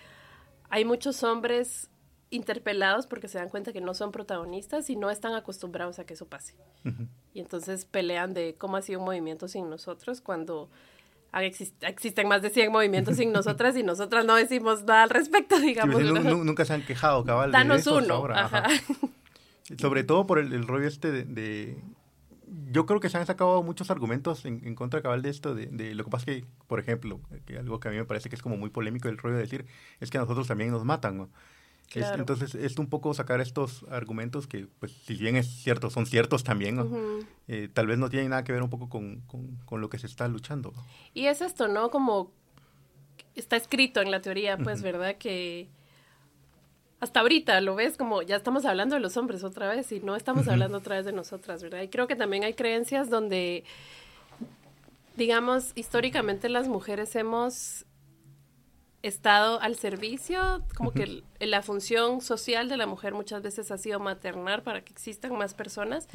hay 0.70 0.86
muchos 0.86 1.24
hombres 1.24 1.90
interpelados 2.30 3.08
porque 3.08 3.28
se 3.28 3.38
dan 3.38 3.50
cuenta 3.50 3.74
que 3.74 3.82
no 3.82 3.94
son 3.94 4.12
protagonistas 4.12 4.90
y 4.90 4.96
no 4.96 5.10
están 5.10 5.34
acostumbrados 5.34 6.00
a 6.00 6.06
que 6.06 6.14
eso 6.14 6.28
pase. 6.28 6.56
Y 7.34 7.40
entonces 7.40 7.86
pelean 7.86 8.34
de 8.34 8.56
cómo 8.58 8.78
ha 8.78 8.82
sido 8.82 9.00
un 9.00 9.06
movimiento 9.06 9.48
sin 9.48 9.70
nosotros 9.70 10.22
cuando 10.22 10.70
existen 11.44 12.28
más 12.28 12.42
de 12.42 12.50
100 12.50 12.72
movimientos 12.72 13.18
sin 13.18 13.32
nosotras 13.32 13.76
y 13.78 13.84
nosotras 13.84 14.26
no 14.26 14.36
decimos 14.36 14.84
nada 14.84 15.04
al 15.04 15.10
respecto, 15.10 15.60
digamos. 15.60 16.02
nunca 16.02 16.66
se 16.66 16.74
han 16.74 16.84
quejado, 16.84 17.24
cabal. 17.24 17.52
Danos 17.52 17.86
uno. 17.88 18.28
Sobre 19.80 20.04
todo 20.04 20.28
por 20.28 20.40
el, 20.40 20.68
rollo 20.68 20.88
este 20.88 21.12
de, 21.12 21.78
Yo 22.72 22.86
creo 22.86 23.00
que 23.00 23.10
se 23.10 23.18
han 23.18 23.26
sacado 23.26 23.64
muchos 23.64 23.90
argumentos 23.90 24.46
en, 24.46 24.76
contra 24.76 25.02
cabal 25.02 25.22
de 25.22 25.30
esto, 25.30 25.56
de, 25.56 25.96
lo 25.96 26.04
que 26.04 26.12
pasa 26.12 26.26
que, 26.26 26.46
por 26.68 26.80
ejemplo, 26.80 27.20
que 27.46 27.58
algo 27.58 27.80
que 27.80 27.88
a 27.88 27.92
mí 27.92 27.98
me 27.98 28.06
parece 28.06 28.30
que 28.30 28.36
es 28.36 28.42
como 28.42 28.58
muy 28.58 28.70
polémico 28.70 29.10
el 29.10 29.18
rollo 29.18 29.36
de 29.36 29.42
decir, 29.42 29.66
es 30.00 30.12
que 30.12 30.18
a 30.18 30.22
nosotros 30.22 30.48
también 30.48 30.72
nos 30.72 30.86
matan, 30.86 31.18
¿no? 31.18 31.30
entonces, 31.94 32.56
es 32.56 32.78
un 32.78 32.88
poco 32.88 33.14
sacar 33.14 33.42
estos 33.42 33.86
argumentos 33.90 34.48
que, 34.48 34.68
pues, 34.80 34.92
si 34.92 35.16
bien 35.16 35.36
es 35.36 35.48
cierto, 35.48 35.90
son 35.90 36.06
ciertos 36.06 36.44
también, 36.44 36.78
eh, 37.48 37.70
tal 37.72 37.88
vez 37.88 37.98
no 37.98 38.10
tienen 38.10 38.30
nada 38.30 38.44
que 38.44 38.52
ver 38.52 38.64
un 38.64 38.70
poco 38.70 38.90
con, 38.90 39.22
con, 39.66 39.82
lo 39.82 39.90
que 39.90 40.00
se 40.00 40.08
está 40.08 40.28
luchando. 40.28 40.74
Y 41.14 41.28
es 41.28 41.42
esto, 41.42 41.68
¿no? 41.68 41.92
Como 41.92 42.32
está 43.36 43.56
escrito 43.56 44.02
en 44.02 44.12
la 44.12 44.22
teoría, 44.22 44.58
pues, 44.58 44.82
¿verdad? 44.82 45.16
Que 45.18 45.70
hasta 47.00 47.20
ahorita 47.20 47.62
lo 47.62 47.76
ves 47.76 47.98
como 47.98 48.22
ya 48.24 48.36
estamos 48.36 48.66
hablando 48.66 48.96
de 48.96 49.02
los 49.02 49.16
hombres 49.18 49.44
otra 49.44 49.70
vez 49.70 49.92
y 49.92 50.00
no 50.00 50.16
estamos 50.16 50.48
hablando 50.48 50.80
otra 50.80 50.96
vez 50.96 51.06
de 51.06 51.12
nosotras, 51.12 51.62
¿verdad? 51.62 51.82
Y 51.82 51.90
creo 51.90 52.08
que 52.08 52.16
también 52.16 52.44
hay 52.44 52.54
creencias 52.54 53.10
donde, 53.10 53.64
digamos, 55.16 55.72
históricamente 55.76 56.50
las 56.50 56.68
mujeres 56.68 57.16
hemos 57.16 57.86
estado 59.04 59.62
al 59.62 59.76
servicio, 59.76 60.64
como 60.76 60.92
que 60.92 61.22
la 61.40 61.62
función 61.62 62.22
social 62.22 62.70
de 62.70 62.78
la 62.78 62.88
mujer 62.88 63.14
muchas 63.14 63.44
veces 63.44 63.70
ha 63.70 63.78
sido 63.78 64.00
maternar 64.00 64.64
para 64.64 64.84
que 64.84 64.92
existan 64.92 65.38
más 65.38 65.54
personas. 65.54 66.08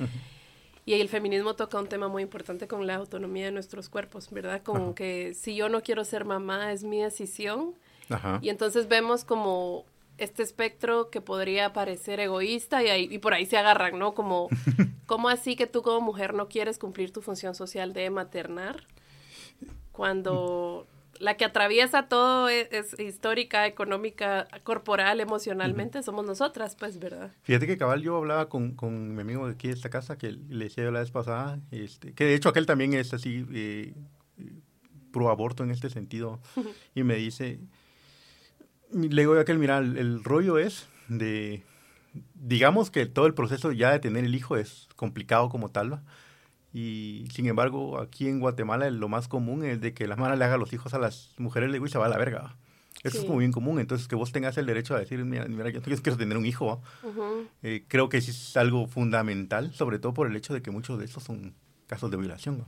Y 0.90 1.00
el 1.00 1.09
feminismo 1.09 1.54
toca 1.54 1.78
un 1.78 1.87
tema 1.87 2.09
muy 2.09 2.25
importante 2.25 2.66
con 2.66 2.85
la 2.85 2.97
autonomía 2.97 3.44
de 3.44 3.52
nuestros 3.52 3.88
cuerpos, 3.88 4.28
¿verdad? 4.32 4.61
Como 4.64 4.97
que 4.97 5.35
si 5.35 5.54
yo 5.54 5.68
no 5.68 5.85
quiero 5.85 6.04
ser 6.04 6.25
mamá, 6.25 6.73
es 6.73 6.82
mi 6.82 7.00
decisión. 7.00 7.76
Y 8.42 8.49
entonces 8.49 8.88
vemos 8.88 9.25
como 9.25 9.85
este 10.18 10.42
espectro 10.42 11.09
que 11.09 11.20
podría 11.20 11.73
parecer 11.73 12.18
egoísta 12.18 12.82
y, 12.82 12.88
ahí, 12.88 13.09
y 13.09 13.18
por 13.18 13.35
ahí 13.35 13.47
se 13.47 13.56
agarran, 13.56 14.00
¿no? 14.00 14.14
Como, 14.14 14.49
¿cómo 15.06 15.28
así 15.28 15.54
que 15.54 15.68
tú 15.68 15.82
como 15.82 16.00
mujer 16.00 16.35
no 16.35 16.49
quieres 16.49 16.76
cumplir 16.76 17.12
tu 17.12 17.23
función 17.23 17.54
social 17.54 17.92
de 17.92 18.11
maternar? 18.11 18.88
Cuando 19.92 20.88
la 21.21 21.37
que 21.37 21.45
atraviesa 21.45 22.09
todo 22.09 22.49
e, 22.49 22.69
es, 22.73 22.99
histórica, 22.99 23.67
económica, 23.67 24.49
corporal, 24.65 25.21
emocionalmente, 25.21 26.03
somos 26.03 26.25
nosotras, 26.25 26.75
pues, 26.77 26.99
¿verdad? 26.99 27.31
Fíjate 27.43 27.67
que 27.67 27.77
cabal 27.77 28.03
yo 28.03 28.17
hablaba 28.17 28.49
con, 28.49 28.75
con 28.75 29.15
mi 29.15 29.21
amigo 29.21 29.47
de 29.47 29.53
aquí 29.53 29.69
de 29.69 29.75
esta 29.75 29.91
casa, 29.91 30.19
que 30.19 30.33
le 30.33 30.65
decía 30.65 30.83
yo 30.83 30.91
la 30.91 31.00
vez 31.00 31.11
pasada, 31.11 31.61
este, 31.71 32.15
que 32.15 32.25
de 32.25 32.35
hecho 32.35 32.49
aquel 32.49 32.67
también 32.67 32.95
es 32.95 33.12
así, 33.12 33.47
eh, 33.53 33.95
pro 35.12 35.29
aborto 35.29 35.62
en 35.62 35.71
este 35.71 35.91
sentido, 35.91 36.41
y 36.95 37.03
me 37.03 37.17
dice, 37.17 37.61
le 38.93 39.23
digo 39.23 39.35
a 39.35 39.41
aquel, 39.43 39.59
mira, 39.59 39.79
el, 39.79 39.99
el 39.99 40.25
rollo 40.25 40.59
es 40.59 40.89
de, 41.09 41.65
digamos 42.35 42.91
que 42.91 43.05
todo 43.05 43.27
el 43.27 43.35
proceso 43.35 43.73
ya 43.73 43.93
de 43.93 44.00
tener 44.00 44.25
el 44.25 44.35
hijo 44.35 44.57
es 44.57 44.89
complicado 44.97 45.50
como 45.50 45.69
tal, 45.69 45.93
¿va? 45.93 46.03
Y 46.73 47.27
sin 47.33 47.47
embargo, 47.47 48.00
aquí 48.00 48.29
en 48.29 48.41
Guatemala 48.41 48.91
lo 48.91 49.09
más 49.09 49.29
común 49.29 49.65
es 49.65 49.81
de 49.81 49.93
que 49.93 50.07
la 50.07 50.17
mano 50.17 50.37
le 50.37 50.45
haga 50.45 50.57
los 50.57 50.73
hijos 50.73 50.95
a 50.95 50.99
las 50.99 51.35
mujeres, 51.39 51.69
le 51.69 51.75
digo, 51.75 51.87
y 51.87 51.91
se 51.91 51.99
va 51.99 52.07
a 52.07 52.11
la 52.11 52.19
verga. 52.19 52.57
Eso 53.03 53.19
es 53.19 53.25
como 53.25 53.39
bien 53.39 53.53
común. 53.53 53.81
Entonces, 53.81 54.09
que 54.09 54.15
vos 54.15 54.31
tengas 54.31 54.59
el 54.59 54.67
derecho 54.67 54.95
a 54.95 54.99
decir, 54.99 55.25
mira, 55.25 55.47
mira 55.47 55.71
yo 55.71 55.81
quiero 55.81 56.17
tener 56.17 56.37
un 56.37 56.47
hijo. 56.47 56.83
Eh, 57.62 57.85
creo 57.89 58.09
que 58.09 58.19
es 58.19 58.57
algo 58.57 58.87
fundamental, 58.87 59.73
sobre 59.75 59.99
todo 59.99 60.12
por 60.15 60.27
el 60.27 60.37
hecho 60.37 60.53
de 60.53 60.62
que 60.62 60.71
muchos 60.71 60.99
de 60.99 61.07
esos 61.07 61.23
son 61.23 61.55
casos 61.87 62.11
de 62.11 62.19
violación. 62.19 62.65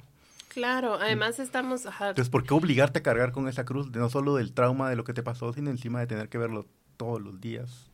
Claro, 0.48 0.94
además 0.94 1.38
estamos... 1.38 1.86
Entonces, 1.86 2.28
¿por 2.28 2.44
qué 2.44 2.54
obligarte 2.54 2.98
a 2.98 3.02
cargar 3.02 3.32
con 3.32 3.48
esa 3.48 3.64
cruz? 3.64 3.92
De 3.92 4.00
no 4.00 4.10
solo 4.10 4.34
del 4.36 4.52
trauma 4.52 4.90
de 4.90 4.96
lo 4.96 5.04
que 5.04 5.14
te 5.14 5.22
pasó, 5.22 5.52
sino 5.52 5.70
encima 5.70 6.00
de 6.00 6.06
tener 6.06 6.28
que 6.28 6.38
verlo 6.38 6.66
todos 6.96 7.20
los 7.20 7.40
días. 7.40 7.91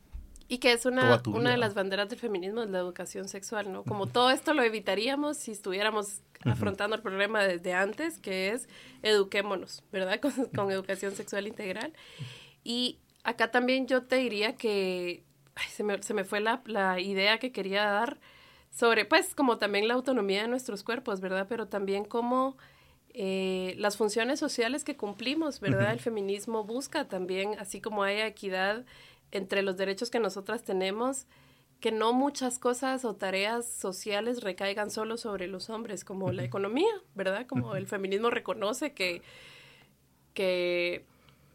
Y 0.50 0.58
que 0.58 0.72
es 0.72 0.86
una, 0.86 1.20
una 1.26 1.50
de 1.50 1.58
las 1.58 1.74
banderas 1.74 2.08
del 2.08 2.18
feminismo, 2.18 2.62
es 2.62 2.70
la 2.70 2.78
educación 2.78 3.28
sexual, 3.28 3.70
¿no? 3.70 3.84
Como 3.84 4.06
todo 4.06 4.30
esto 4.30 4.54
lo 4.54 4.62
evitaríamos 4.62 5.36
si 5.36 5.52
estuviéramos 5.52 6.22
afrontando 6.42 6.96
el 6.96 7.02
problema 7.02 7.42
desde 7.44 7.74
antes, 7.74 8.18
que 8.18 8.48
es 8.48 8.66
eduquémonos, 9.02 9.82
¿verdad? 9.92 10.18
Con, 10.54 10.72
educación 10.72 11.12
sexual 11.12 11.46
integral. 11.46 11.92
Y 12.64 12.98
acá 13.24 13.50
también 13.50 13.86
yo 13.86 14.04
te 14.04 14.16
diría 14.16 14.56
que 14.56 15.22
se, 15.68 15.84
me, 15.84 16.02
se, 16.02 16.14
me, 16.14 16.24
fue 16.24 16.40
la, 16.40 16.62
la 16.64 16.98
idea 16.98 17.38
que 17.38 17.52
quería 17.52 17.84
dar 17.84 18.18
sobre, 18.70 19.04
pues, 19.04 19.34
como 19.34 19.58
también 19.58 19.86
la 19.86 19.94
autonomía 19.94 20.42
de 20.42 20.48
nuestros 20.48 20.82
cuerpos, 20.82 21.20
¿verdad? 21.20 21.46
Pero 21.48 21.68
también 21.68 22.04
como... 22.04 22.56
Eh, 23.20 23.74
las 23.78 23.96
funciones 23.96 24.38
sociales 24.38 24.84
que 24.84 24.96
cumplimos, 24.96 25.58
¿verdad? 25.58 25.92
El 25.92 25.98
feminismo 25.98 26.62
busca 26.62 27.08
también, 27.08 27.56
así 27.58 27.80
como 27.80 28.04
hay 28.04 28.20
equidad 28.20 28.84
entre 29.32 29.62
los 29.62 29.76
derechos 29.76 30.10
que 30.10 30.20
nosotras 30.20 30.64
tenemos, 30.64 31.26
que 31.80 31.92
no 31.92 32.12
muchas 32.12 32.58
cosas 32.58 33.04
o 33.04 33.14
tareas 33.14 33.66
sociales 33.66 34.42
recaigan 34.42 34.90
solo 34.90 35.16
sobre 35.16 35.46
los 35.46 35.70
hombres, 35.70 36.04
como 36.04 36.32
la 36.32 36.42
economía, 36.42 36.90
¿verdad? 37.14 37.46
Como 37.46 37.76
el 37.76 37.86
feminismo 37.86 38.30
reconoce 38.30 38.92
que, 38.92 39.22
que 40.34 41.04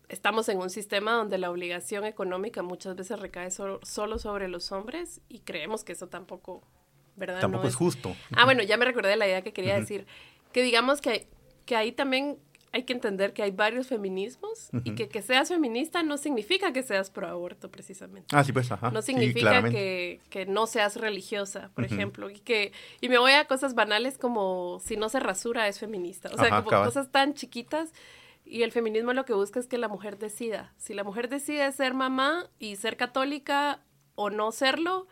estamos 0.08 0.48
en 0.48 0.60
un 0.60 0.70
sistema 0.70 1.14
donde 1.14 1.38
la 1.38 1.52
obligación 1.52 2.06
económica 2.06 2.62
muchas 2.62 2.96
veces 2.96 3.20
recae 3.20 3.52
solo 3.52 4.20
sobre 4.20 4.48
los 4.48 4.72
hombres 4.72 5.20
y 5.28 5.40
creemos 5.40 5.84
que 5.84 5.92
eso 5.92 6.08
tampoco, 6.08 6.64
¿verdad? 7.18 7.42
Tampoco 7.42 7.68
es, 7.68 7.76
justo. 7.76 8.16
Ah, 8.34 8.46
bueno, 8.46 8.64
ya 8.64 8.78
me 8.78 8.86
recordé 8.86 9.18
la 9.18 9.28
idea 9.28 9.42
que 9.42 9.52
quería 9.52 9.78
decir, 9.78 10.06
que 10.54 10.62
digamos 10.62 11.02
que, 11.02 11.28
que 11.66 11.76
ahí 11.76 11.92
también 11.92 12.38
hay 12.74 12.84
que 12.84 12.94
entender 12.94 13.34
que 13.34 13.44
hay 13.44 13.52
varios 13.52 13.88
feminismos 13.88 14.70
y 14.84 14.96
que 14.96 15.08
que 15.08 15.22
seas 15.22 15.48
feminista 15.48 16.02
no 16.02 16.18
significa 16.18 16.74
que 16.74 16.82
seas 16.82 17.12
pro 17.12 17.28
aborto 17.28 17.70
precisamente. 17.70 18.36
Ah, 18.36 18.44
sí, 18.44 18.52
pues, 18.52 18.72
ajá. 18.72 18.90
No 18.90 19.04
significa 19.04 19.70
que, 19.70 20.20
que, 20.32 20.48
no 20.48 20.66
seas 20.66 20.96
religiosa, 20.96 21.70
por 21.76 21.86
ejemplo, 21.86 22.32
y 22.32 22.40
que 22.40 22.72
y 23.00 23.10
me 23.10 23.20
voy 23.20 23.34
a 23.34 23.46
cosas 23.46 23.76
banales 23.76 24.18
como 24.18 24.80
si 24.84 24.98
no 24.98 25.08
se 25.10 25.20
rasura 25.20 25.68
es 25.68 25.80
feminista, 25.80 26.32
o 26.34 26.38
sea, 26.38 26.64
como 26.64 26.84
cosas 26.84 27.12
tan 27.12 27.36
chiquitas 27.36 27.94
y 28.44 28.64
el 28.64 28.72
feminismo 28.72 29.14
lo 29.14 29.24
que 29.24 29.34
busca 29.34 29.60
es 29.60 29.68
que 29.68 29.78
la 29.78 29.88
mujer 29.88 30.18
decida. 30.18 30.74
Si 30.78 30.96
la 30.96 31.04
mujer 31.04 31.30
decide 31.30 31.72
ser 31.72 31.94
mamá 31.94 32.50
y 32.58 32.76
ser 32.76 32.98
católica 32.98 33.82
o 34.16 34.32
no 34.32 34.52
serlo, 34.52 35.08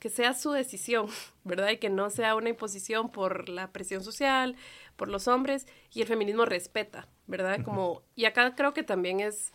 que 0.00 0.08
sea 0.08 0.34
su 0.34 0.50
decisión, 0.50 1.06
¿verdad? 1.44 1.70
Y 1.70 1.76
que 1.76 1.90
no 1.90 2.10
sea 2.10 2.34
una 2.34 2.48
imposición 2.48 3.10
por 3.10 3.48
la 3.48 3.70
presión 3.70 4.02
social, 4.02 4.56
por 4.96 5.08
los 5.08 5.28
hombres 5.28 5.66
y 5.92 6.00
el 6.02 6.08
feminismo 6.08 6.44
respeta, 6.44 7.06
¿verdad? 7.28 7.62
Como, 7.62 8.02
y 8.16 8.24
acá 8.24 8.56
creo 8.56 8.74
que 8.74 8.82
también 8.82 9.20
es, 9.20 9.52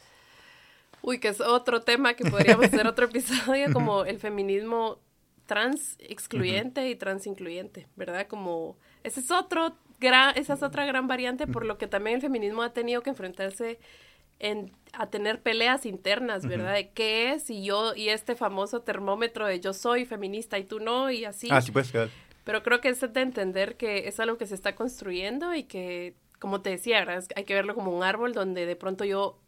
uy, 1.01 1.19
que 1.19 1.27
es 1.27 1.41
otro 1.41 1.81
tema 1.81 2.13
que 2.13 2.29
podríamos 2.29 2.67
hacer 2.67 2.87
otro 2.87 3.05
episodio, 3.11 3.73
como 3.73 4.05
el 4.05 4.19
feminismo 4.19 4.99
trans 5.45 5.97
excluyente 5.99 6.89
y 6.89 6.95
trans 6.95 7.27
incluyente, 7.27 7.87
¿verdad? 7.95 8.27
Como, 8.27 8.77
ese 9.03 9.19
es 9.19 9.31
otro 9.31 9.75
gran, 9.99 10.37
esa 10.37 10.53
es 10.53 10.63
otra 10.63 10.85
gran 10.85 11.07
variante 11.07 11.47
por 11.47 11.65
lo 11.65 11.77
que 11.77 11.87
también 11.87 12.15
el 12.15 12.21
feminismo 12.21 12.63
ha 12.63 12.73
tenido 12.73 13.01
que 13.01 13.09
enfrentarse 13.09 13.79
en, 14.39 14.71
a 14.93 15.07
tener 15.07 15.41
peleas 15.41 15.85
internas, 15.85 16.45
¿verdad? 16.45 16.73
De 16.73 16.89
qué 16.89 17.33
es 17.33 17.49
y 17.49 17.63
yo 17.63 17.95
y 17.95 18.09
este 18.09 18.35
famoso 18.35 18.81
termómetro 18.81 19.45
de 19.45 19.59
yo 19.59 19.73
soy 19.73 20.05
feminista 20.05 20.59
y 20.59 20.63
tú 20.63 20.79
no 20.79 21.11
y 21.11 21.25
así. 21.25 21.47
Ah, 21.51 21.61
sí, 21.61 21.71
pues, 21.71 21.91
claro. 21.91 22.09
Pero 22.43 22.61
creo 22.61 22.79
que 22.79 22.89
es 22.89 23.01
de 23.01 23.21
entender 23.21 23.75
que 23.75 24.07
es 24.07 24.19
algo 24.19 24.37
que 24.37 24.45
se 24.45 24.55
está 24.55 24.75
construyendo 24.75 25.53
y 25.55 25.63
que, 25.63 26.15
como 26.39 26.61
te 26.61 26.69
decía, 26.69 27.05
hay 27.35 27.43
que 27.43 27.53
verlo 27.55 27.73
como 27.73 27.95
un 27.95 28.03
árbol 28.03 28.33
donde 28.33 28.67
de 28.67 28.75
pronto 28.75 29.03
yo, 29.03 29.39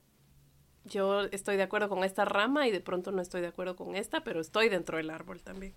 yo 0.83 1.25
estoy 1.25 1.57
de 1.57 1.63
acuerdo 1.63 1.89
con 1.89 2.03
esta 2.03 2.25
rama 2.25 2.67
y 2.67 2.71
de 2.71 2.81
pronto 2.81 3.11
no 3.11 3.21
estoy 3.21 3.41
de 3.41 3.47
acuerdo 3.47 3.75
con 3.75 3.95
esta, 3.95 4.23
pero 4.23 4.41
estoy 4.41 4.69
dentro 4.69 4.97
del 4.97 5.11
árbol 5.11 5.41
también. 5.41 5.73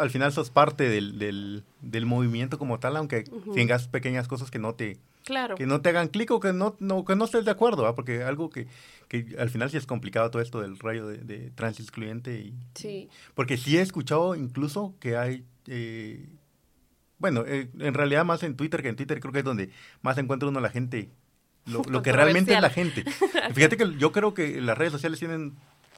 al 0.00 0.10
final 0.10 0.32
sos 0.32 0.48
parte 0.48 0.88
del, 0.88 1.18
del, 1.18 1.62
del, 1.82 2.06
movimiento 2.06 2.58
como 2.58 2.80
tal, 2.80 2.96
aunque 2.96 3.24
tengas 3.54 3.86
pequeñas 3.86 4.28
cosas 4.28 4.50
que 4.50 4.58
no 4.58 4.74
te, 4.74 4.98
claro. 5.24 5.54
que 5.54 5.66
no 5.66 5.80
te 5.80 5.88
hagan 5.90 6.08
clic 6.08 6.30
o 6.30 6.40
que 6.40 6.52
no, 6.52 6.76
no, 6.80 7.04
que 7.04 7.16
no 7.16 7.24
estés 7.24 7.44
de 7.44 7.50
acuerdo, 7.50 7.92
porque 7.94 8.22
algo 8.22 8.50
que, 8.50 8.66
que 9.08 9.36
al 9.38 9.50
final 9.50 9.70
sí 9.70 9.76
es 9.76 9.86
complicado 9.86 10.30
todo 10.30 10.42
esto 10.42 10.60
del 10.60 10.78
rayo 10.78 11.06
de, 11.06 11.18
de 11.18 11.50
trans 11.50 11.80
excluyente. 11.80 12.38
Y, 12.40 12.54
sí. 12.74 13.08
Porque 13.34 13.56
sí 13.56 13.76
he 13.76 13.80
escuchado 13.80 14.34
incluso 14.34 14.94
que 15.00 15.16
hay 15.16 15.44
eh, 15.66 16.28
bueno, 17.22 17.44
eh, 17.46 17.68
en 17.78 17.94
realidad 17.94 18.24
más 18.24 18.42
en 18.42 18.56
Twitter 18.56 18.82
que 18.82 18.88
en 18.88 18.96
Twitter 18.96 19.20
creo 19.20 19.32
que 19.32 19.38
es 19.38 19.44
donde 19.44 19.70
más 20.02 20.18
encuentra 20.18 20.48
uno 20.48 20.58
la 20.58 20.70
gente, 20.70 21.08
lo, 21.66 22.02
que 22.02 22.10
realmente 22.10 22.52
es 22.52 22.60
la 22.60 22.68
gente. 22.68 23.04
Fíjate 23.54 23.76
que 23.76 23.96
yo 23.96 24.10
creo 24.10 24.34
que 24.34 24.60
las 24.60 24.76
redes 24.76 24.92
sociales 24.92 25.20
tienen 25.20 25.54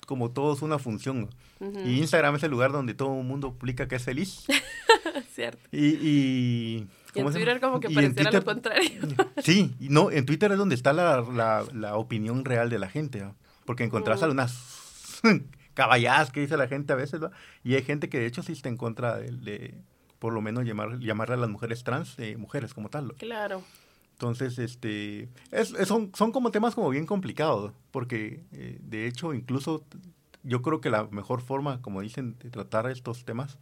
como 0.06 0.32
todos 0.32 0.60
una 0.60 0.78
función. 0.78 1.30
Y 1.86 1.98
Instagram 2.00 2.36
es 2.36 2.42
el 2.42 2.50
lugar 2.50 2.72
donde 2.72 2.92
todo 2.92 3.18
el 3.18 3.24
mundo 3.24 3.54
publica 3.54 3.88
que 3.88 3.94
es 3.94 4.02
feliz. 4.02 4.44
Cierto. 5.34 5.66
Y, 5.72 5.96
y, 6.02 6.88
en 7.14 7.32
Twitter 7.32 7.60
como 7.60 7.80
que 7.80 7.90
pareciera 7.90 8.30
lo 8.30 8.44
contrario. 8.44 8.90
sí, 9.42 9.74
no, 9.80 10.10
en 10.10 10.26
Twitter 10.26 10.52
es 10.52 10.58
donde 10.58 10.74
está 10.74 10.92
la, 10.92 11.64
la, 11.72 11.96
opinión 11.96 12.44
real 12.44 12.70
de 12.70 12.78
la 12.78 12.88
gente. 12.88 13.24
Porque 13.64 13.84
encontrás 13.84 14.22
algunas 14.22 15.20
caballadas 15.74 16.30
que 16.30 16.40
dice 16.40 16.56
la 16.56 16.68
gente 16.68 16.92
a 16.92 16.96
veces. 16.96 17.20
Y 17.62 17.74
hay 17.74 17.82
gente 17.82 18.08
que 18.08 18.18
de 18.18 18.26
hecho 18.26 18.42
sí 18.42 18.52
está 18.52 18.68
en 18.68 18.76
contra 18.76 19.16
de, 19.18 19.74
por 20.18 20.32
lo 20.32 20.40
menos 20.40 20.64
llamar, 20.64 20.98
llamarle 20.98 21.34
a 21.34 21.38
las 21.38 21.50
mujeres 21.50 21.84
trans 21.84 22.18
eh, 22.18 22.36
mujeres 22.36 22.74
como 22.74 22.88
tal. 22.90 23.14
Claro. 23.14 23.62
Entonces, 24.12 24.58
este, 24.58 25.28
es, 25.50 25.74
son, 25.86 26.12
son 26.14 26.30
como 26.30 26.50
temas 26.52 26.74
como 26.74 26.88
bien 26.90 27.04
complicados, 27.04 27.72
porque 27.90 28.44
eh, 28.52 28.78
de 28.80 29.08
hecho 29.08 29.34
incluso 29.34 29.84
yo 30.44 30.62
creo 30.62 30.80
que 30.80 30.90
la 30.90 31.04
mejor 31.10 31.40
forma, 31.40 31.82
como 31.82 32.00
dicen, 32.00 32.36
de 32.38 32.50
tratar 32.50 32.88
estos 32.88 33.24
temas, 33.24 33.58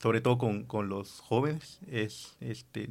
sobre 0.00 0.20
todo 0.20 0.38
con, 0.38 0.64
con 0.64 0.88
los 0.88 1.20
jóvenes, 1.20 1.80
es 1.90 2.36
este, 2.40 2.88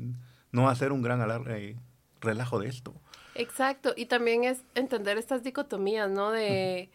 no 0.52 0.70
hacer 0.70 0.92
un 0.92 1.02
gran 1.02 1.22
eh, 1.48 1.76
relajo 2.22 2.60
de 2.60 2.68
esto. 2.68 2.94
Exacto, 3.36 3.94
y 3.96 4.06
también 4.06 4.44
es 4.44 4.64
entender 4.76 5.18
estas 5.18 5.44
dicotomías, 5.44 6.10
¿no? 6.10 6.32
De 6.32 6.90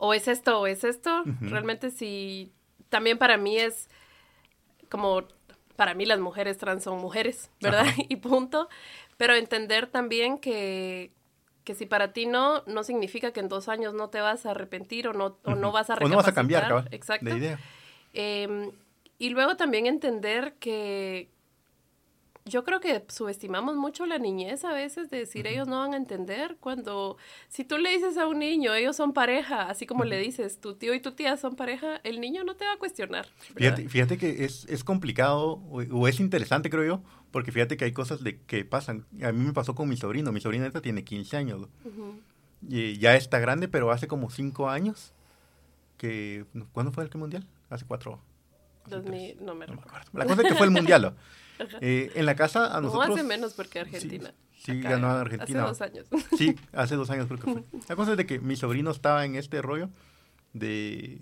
o 0.00 0.14
es 0.14 0.28
esto 0.28 0.60
o 0.60 0.66
es 0.66 0.82
esto. 0.82 1.24
Realmente 1.40 1.90
sí, 1.90 2.52
también 2.88 3.18
para 3.18 3.36
mí 3.36 3.58
es 3.58 3.88
como, 4.88 5.24
para 5.76 5.94
mí 5.94 6.06
las 6.06 6.18
mujeres 6.18 6.58
trans 6.58 6.82
son 6.82 6.98
mujeres, 6.98 7.50
¿verdad? 7.60 7.84
Y 8.08 8.16
punto. 8.16 8.68
Pero 9.18 9.34
entender 9.34 9.86
también 9.86 10.38
que, 10.38 11.12
que 11.64 11.74
si 11.74 11.84
para 11.84 12.14
ti 12.14 12.24
no, 12.24 12.62
no 12.66 12.82
significa 12.82 13.32
que 13.32 13.40
en 13.40 13.48
dos 13.48 13.68
años 13.68 13.92
no 13.92 14.08
te 14.08 14.20
vas 14.20 14.46
a 14.46 14.52
arrepentir 14.52 15.06
o 15.06 15.12
no, 15.12 15.36
o 15.44 15.54
no 15.54 15.70
vas 15.70 15.90
a 15.90 15.94
O 15.94 16.08
no 16.08 16.16
vas 16.16 16.28
a 16.28 16.34
cambiar, 16.34 16.88
Exacto. 16.90 17.26
De 17.26 17.36
idea. 17.36 17.58
Em, 18.14 18.72
y 19.20 19.28
luego 19.28 19.56
también 19.56 19.86
entender 19.86 20.54
que, 20.58 21.30
yo 22.46 22.64
creo 22.64 22.80
que 22.80 23.04
subestimamos 23.08 23.76
mucho 23.76 24.06
la 24.06 24.18
niñez 24.18 24.64
a 24.64 24.72
veces 24.72 25.10
de 25.10 25.18
decir 25.18 25.46
ellos 25.46 25.68
no 25.68 25.78
van 25.78 25.94
a 25.94 25.96
entender 25.96 26.56
cuando 26.58 27.16
si 27.48 27.64
tú 27.64 27.78
le 27.78 27.90
dices 27.90 28.16
a 28.16 28.26
un 28.26 28.38
niño 28.38 28.74
ellos 28.74 28.96
son 28.96 29.12
pareja, 29.12 29.68
así 29.68 29.86
como 29.86 30.04
le 30.04 30.18
dices 30.18 30.58
tu 30.58 30.74
tío 30.74 30.94
y 30.94 31.00
tu 31.00 31.12
tía 31.12 31.36
son 31.36 31.54
pareja, 31.54 32.00
el 32.02 32.20
niño 32.20 32.42
no 32.44 32.56
te 32.56 32.64
va 32.64 32.72
a 32.72 32.78
cuestionar. 32.78 33.26
Fíjate, 33.54 33.88
fíjate, 33.88 34.18
que 34.18 34.44
es, 34.44 34.66
es 34.68 34.84
complicado 34.84 35.60
o, 35.70 36.08
es 36.08 36.18
interesante 36.18 36.70
creo 36.70 36.84
yo, 36.84 37.02
porque 37.30 37.52
fíjate 37.52 37.76
que 37.76 37.84
hay 37.84 37.92
cosas 37.92 38.24
de, 38.24 38.40
que 38.40 38.64
pasan. 38.64 39.06
A 39.22 39.32
mí 39.32 39.44
me 39.44 39.52
pasó 39.52 39.74
con 39.74 39.88
mi 39.88 39.96
sobrino, 39.96 40.32
mi 40.32 40.40
sobrina 40.40 40.70
tiene 40.70 41.04
15 41.04 41.36
años 41.36 41.68
y 42.68 42.98
ya 42.98 43.16
está 43.16 43.38
grande, 43.38 43.68
pero 43.68 43.90
hace 43.90 44.06
como 44.06 44.30
5 44.30 44.68
años 44.68 45.12
que... 45.96 46.46
¿Cuándo 46.72 46.92
fue 46.92 47.04
el 47.04 47.10
mundial? 47.18 47.46
Hace 47.68 47.84
4 47.84 48.29
no, 48.88 49.54
me, 49.54 49.66
La 50.12 50.24
cosa 50.24 50.42
es 50.42 50.48
que 50.48 50.54
fue 50.54 50.66
el 50.66 50.72
mundial. 50.72 51.14
Eh, 51.82 52.10
en 52.14 52.24
la 52.24 52.34
casa 52.36 52.74
a 52.74 52.80
nosotros... 52.80 53.08
No 53.08 53.14
hace 53.16 53.22
menos 53.22 53.52
porque 53.52 53.80
Argentina. 53.80 54.32
Sí, 54.56 54.80
ganó 54.80 55.10
Argentina. 55.10 55.64
Hace 55.64 55.68
dos 55.68 55.80
años. 55.82 56.06
Sí, 56.38 56.56
hace 56.72 56.96
dos 56.96 57.10
años 57.10 57.26
creo 57.26 57.38
que 57.38 57.52
fue. 57.52 57.64
La 57.86 57.96
cosa 57.96 58.12
es 58.12 58.16
de 58.16 58.24
que 58.24 58.38
mi 58.38 58.56
sobrino 58.56 58.90
estaba 58.90 59.26
en 59.26 59.36
este 59.36 59.60
rollo 59.60 59.90
de... 60.54 61.20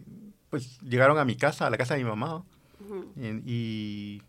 Pues 0.49 0.79
llegaron 0.83 1.19
a 1.19 1.25
mi 1.25 1.35
casa, 1.35 1.67
a 1.67 1.71
la 1.71 1.77
casa 1.77 1.95
de 1.95 2.05
mi 2.05 2.09
mamá. 2.09 2.45
y 3.45 4.23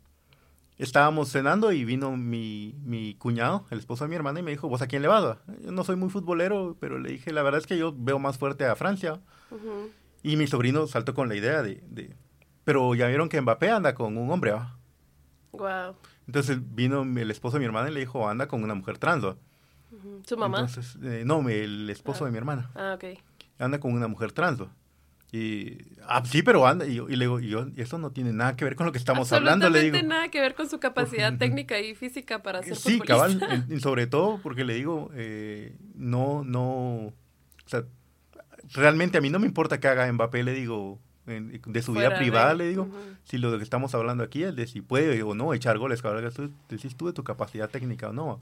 estábamos 0.80 1.30
cenando 1.30 1.72
y 1.74 1.86
vino 1.86 2.16
mi, 2.18 2.74
mi, 2.84 3.14
cuñado, 3.16 3.66
el 3.70 3.80
esposo 3.80 4.06
de 4.06 4.10
mi 4.10 4.16
hermana, 4.16 4.40
y 4.40 4.44
me 4.44 4.52
dijo, 4.52 4.68
¿vos 4.68 4.82
a 4.82 4.88
quién 4.88 5.02
le 5.02 5.10
vas? 5.10 5.38
Yo 5.62 5.72
no 5.72 5.84
soy 5.84 5.98
muy 5.98 6.10
futbolero, 6.10 6.76
pero 6.80 6.98
le 6.98 7.12
dije, 7.12 7.32
la 7.34 7.44
verdad 7.44 7.60
es 7.60 7.68
que 7.68 7.78
yo 7.78 7.94
veo 7.96 8.18
más 8.18 8.38
fuerte 8.38 8.66
a 8.66 8.76
Francia. 8.76 9.20
Y 10.24 10.38
mi 10.38 10.48
sobrino 10.48 10.88
saltó 10.88 11.14
con 11.14 11.30
la 11.30 11.36
idea 11.36 11.62
de, 11.62 11.84
de, 11.90 12.16
pero 12.64 12.96
ya 12.96 13.08
vieron 13.08 13.30
que 13.30 13.42
Mbappé 13.42 13.70
anda 13.70 13.96
con 13.96 14.18
un 14.18 14.30
hombre, 14.32 14.52
¿va? 14.52 14.78
Wow. 15.52 15.96
Entonces 16.28 16.60
vino 16.76 17.02
el 17.02 17.32
esposo 17.32 17.58
de 17.58 17.60
mi 17.60 17.66
hermana 17.66 17.90
y 17.90 17.94
le 17.94 18.02
dijo, 18.02 18.30
anda 18.30 18.48
con 18.48 18.64
una 18.64 18.76
mujer 18.76 18.98
trans, 18.98 19.26
¿Su 20.26 20.38
mamá? 20.38 20.60
Entonces, 20.60 20.98
eh, 21.04 21.24
no, 21.26 21.48
el 21.50 21.90
esposo 21.90 22.26
de 22.26 22.32
mi 22.32 22.38
hermana. 22.38 22.70
Ah, 22.76 22.94
ok. 22.96 23.20
Anda 23.58 23.80
con 23.80 23.94
una 23.94 24.08
mujer 24.08 24.32
trans, 24.32 24.62
Y, 25.32 25.78
ah, 26.08 26.24
sí, 26.26 26.44
pero 26.44 26.66
anda. 26.68 26.86
Y, 26.86 27.00
y 27.00 27.16
le 27.16 27.26
digo, 27.26 27.40
y 27.40 27.50
yo, 27.50 27.68
eso 27.76 27.98
no 27.98 28.12
tiene 28.12 28.32
nada 28.32 28.56
que 28.56 28.66
ver 28.66 28.76
con 28.76 28.86
lo 28.86 28.92
que 28.92 28.98
estamos 28.98 29.32
hablando, 29.34 29.70
le 29.70 29.82
digo. 29.82 29.94
No 29.94 30.00
tiene 30.00 30.16
nada 30.16 30.30
que 30.30 30.40
ver 30.40 30.56
con 30.56 30.70
su 30.70 30.80
capacidad 30.80 31.36
técnica 31.40 31.80
y 31.80 31.96
física 31.96 32.42
para 32.44 32.62
ser 32.62 32.76
Sí, 32.76 33.00
cabal. 33.00 33.66
Y 33.70 33.80
sobre 33.82 34.08
todo 34.08 34.40
porque 34.42 34.64
le 34.64 34.76
digo, 34.76 35.10
eh, 35.16 35.76
no, 35.96 36.44
no, 36.44 37.08
o 37.08 37.14
sea, 37.66 37.84
realmente 38.74 39.18
a 39.18 39.22
mí 39.22 39.30
no 39.30 39.40
me 39.40 39.48
importa 39.48 39.80
que 39.80 39.88
haga 39.88 40.12
Mbappé, 40.12 40.44
le 40.44 40.54
digo, 40.54 41.00
de 41.30 41.82
su 41.82 41.94
vida 41.94 42.18
privada, 42.18 42.54
le 42.54 42.68
digo, 42.68 42.90
si 43.24 43.38
lo 43.38 43.56
que 43.58 43.64
estamos 43.64 43.94
hablando 43.96 44.24
aquí 44.24 44.44
es 44.44 44.56
de 44.56 44.68
si 44.68 44.82
puede 44.82 45.22
o 45.24 45.36
no 45.36 45.54
echar 45.54 45.78
goles, 45.78 46.02
cabrón, 46.02 46.32
tú 46.34 46.52
decís 46.70 46.96
tú 46.96 47.08
de 47.08 47.14
tu 47.14 47.24
capacidad 47.24 47.70
técnica 47.70 48.10
o 48.10 48.14
no. 48.14 48.40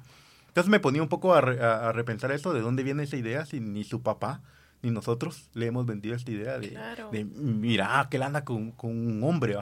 Entonces 0.47 0.69
me 0.71 0.80
ponía 0.80 1.04
un 1.04 1.10
poco 1.10 1.36
a, 1.36 1.39
a, 1.39 1.91
repensar 1.91 2.32
eso, 2.32 2.54
de 2.54 2.62
dónde 2.62 2.84
viene 2.84 3.04
esa 3.04 3.17
idea, 3.17 3.45
si 3.45 3.60
ni 3.60 3.84
su 3.84 4.02
papá 4.02 4.41
ni 4.82 4.91
nosotros 4.91 5.50
le 5.54 5.67
hemos 5.67 5.86
vendido 5.86 6.15
esta 6.15 6.32
idea 6.32 6.60
de, 6.60 6.78
de 7.12 7.26
mira, 7.26 8.08
que 8.10 8.17
él 8.17 8.23
anda 8.23 8.43
con, 8.43 8.71
con 8.71 8.91
un 8.91 9.23
hombre, 9.23 9.58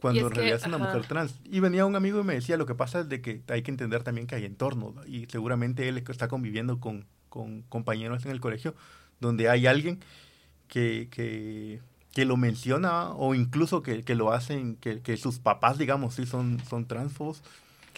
cuando 0.00 0.26
en 0.26 0.30
realidad 0.30 0.56
es 0.56 0.66
una 0.66 0.78
mujer 0.78 1.06
trans. 1.06 1.40
Y 1.44 1.60
venía 1.60 1.86
un 1.86 1.96
amigo 1.96 2.20
y 2.20 2.24
me 2.24 2.34
decía, 2.34 2.56
lo 2.56 2.66
que 2.66 2.74
pasa 2.74 3.00
es 3.00 3.08
de 3.08 3.20
que 3.20 3.42
hay 3.48 3.62
que 3.62 3.70
entender 3.70 4.02
también 4.02 4.26
que 4.26 4.34
hay 4.34 4.44
entornos, 4.44 4.94
y 5.06 5.26
seguramente 5.26 5.88
él 5.88 6.02
está 6.06 6.28
conviviendo 6.28 6.78
con, 6.80 7.06
con 7.28 7.62
compañeros 7.62 8.24
en 8.24 8.30
el 8.30 8.40
colegio 8.40 8.74
donde 9.20 9.48
hay 9.48 9.66
alguien 9.66 10.00
que, 10.68 11.08
que 11.10 11.80
que 12.14 12.24
lo 12.24 12.36
menciona 12.36 13.10
o 13.10 13.34
incluso 13.34 13.82
que, 13.82 14.04
que 14.04 14.14
lo 14.14 14.32
hacen, 14.32 14.76
que, 14.76 15.00
que, 15.00 15.16
sus 15.16 15.40
papás, 15.40 15.78
digamos, 15.78 16.14
sí 16.14 16.26
son, 16.26 16.60
son 16.68 16.86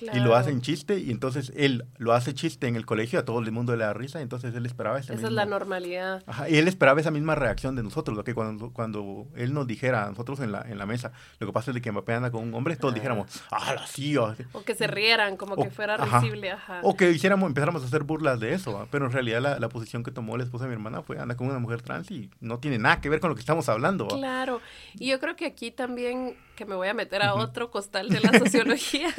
y 0.01 0.21
lo 0.21 0.35
hacen 0.35 0.61
chiste 0.61 0.99
y 0.99 1.11
entonces 1.11 1.53
él 1.57 1.85
lo 1.99 2.13
hace 2.13 2.35
chiste 2.35 2.67
en 2.67 2.77
el 2.77 2.87
colegio 2.87 3.19
a 3.19 3.25
todo 3.25 3.39
el 3.39 3.51
mundo 3.53 3.75
le 3.77 3.85
da 3.85 3.93
risa, 3.93 4.21
entonces 4.21 4.55
él 4.55 4.67
esperaba 4.67 4.99
esa 4.99 5.15
Esa 5.15 5.27
es 5.27 5.33
la 5.33 5.47
normalidad. 5.47 6.23
Ajá, 6.27 6.49
y 6.49 6.57
él 6.57 6.69
esperaba 6.69 7.01
esa 7.01 7.11
misma 7.11 7.35
reacción 7.35 7.77
de 7.77 7.83
nosotros, 7.83 8.17
lo 8.17 8.25
que 8.25 8.35
cuando, 8.35 8.73
cuando 8.73 9.27
él 9.37 9.53
nos 9.53 9.67
dijera 9.67 10.07
a 10.07 10.11
nosotros 10.11 10.41
en 10.41 10.53
la, 10.53 10.63
en 10.63 10.79
la 10.79 10.87
mesa, 10.87 11.13
lo 11.39 11.47
que 11.47 11.53
pasa 11.53 11.71
es 11.71 11.75
de 11.75 11.83
que 11.83 11.93
Mbappé 11.93 12.15
anda 12.15 12.31
con 12.31 12.43
un 12.43 12.55
hombre, 12.55 12.77
todos 12.77 12.95
dijéramos, 12.95 13.29
ah, 13.51 13.75
la 13.75 13.87
sí. 13.87 14.17
O, 14.17 14.35
que 14.65 14.75
se 14.75 14.87
rieran, 14.87 15.37
como 15.37 15.57
que 15.57 15.71
fuera 15.71 15.97
risible, 15.97 16.51
ajá. 16.53 16.81
O 16.83 16.97
que 16.97 17.11
hiciéramos, 17.11 17.49
empezáramos 17.49 17.83
a 17.83 17.87
hacer 17.87 18.03
burlas 18.03 18.41
de 18.41 18.55
eso, 18.55 18.87
pero 18.91 19.07
en 19.07 19.13
realidad 19.13 19.41
la, 19.41 19.59
la, 19.59 19.69
posición 19.69 20.03
que 20.03 20.11
tomó 20.11 20.37
la 20.37 20.45
esposa 20.45 20.65
de 20.65 20.69
mi 20.69 20.75
hermana 20.75 21.03
fue 21.03 21.19
anda 21.19 21.37
con 21.37 21.49
una 21.49 21.59
mujer 21.59 21.83
trans 21.83 22.11
y 22.11 22.31
no 22.41 22.59
tiene 22.59 22.79
nada 22.79 23.01
que 23.01 23.09
ver 23.09 23.21
con 23.21 23.31
lo 23.31 23.37
que 23.37 23.41
estamos 23.41 23.69
hablando. 23.69 24.09
Claro, 24.09 24.61
y 24.95 25.09
yo 25.09 25.21
creo 25.21 25.37
que 25.37 25.47
aquí 25.47 25.71
también, 25.71 26.37
que 26.57 26.65
me 26.65 26.75
voy 26.75 26.89
a 26.89 26.95
meter 26.95 27.23
a 27.23 27.35
otro 27.35 27.71
costal 27.71 28.09
de 28.09 28.21
la 28.21 28.33
sociología, 28.39 29.15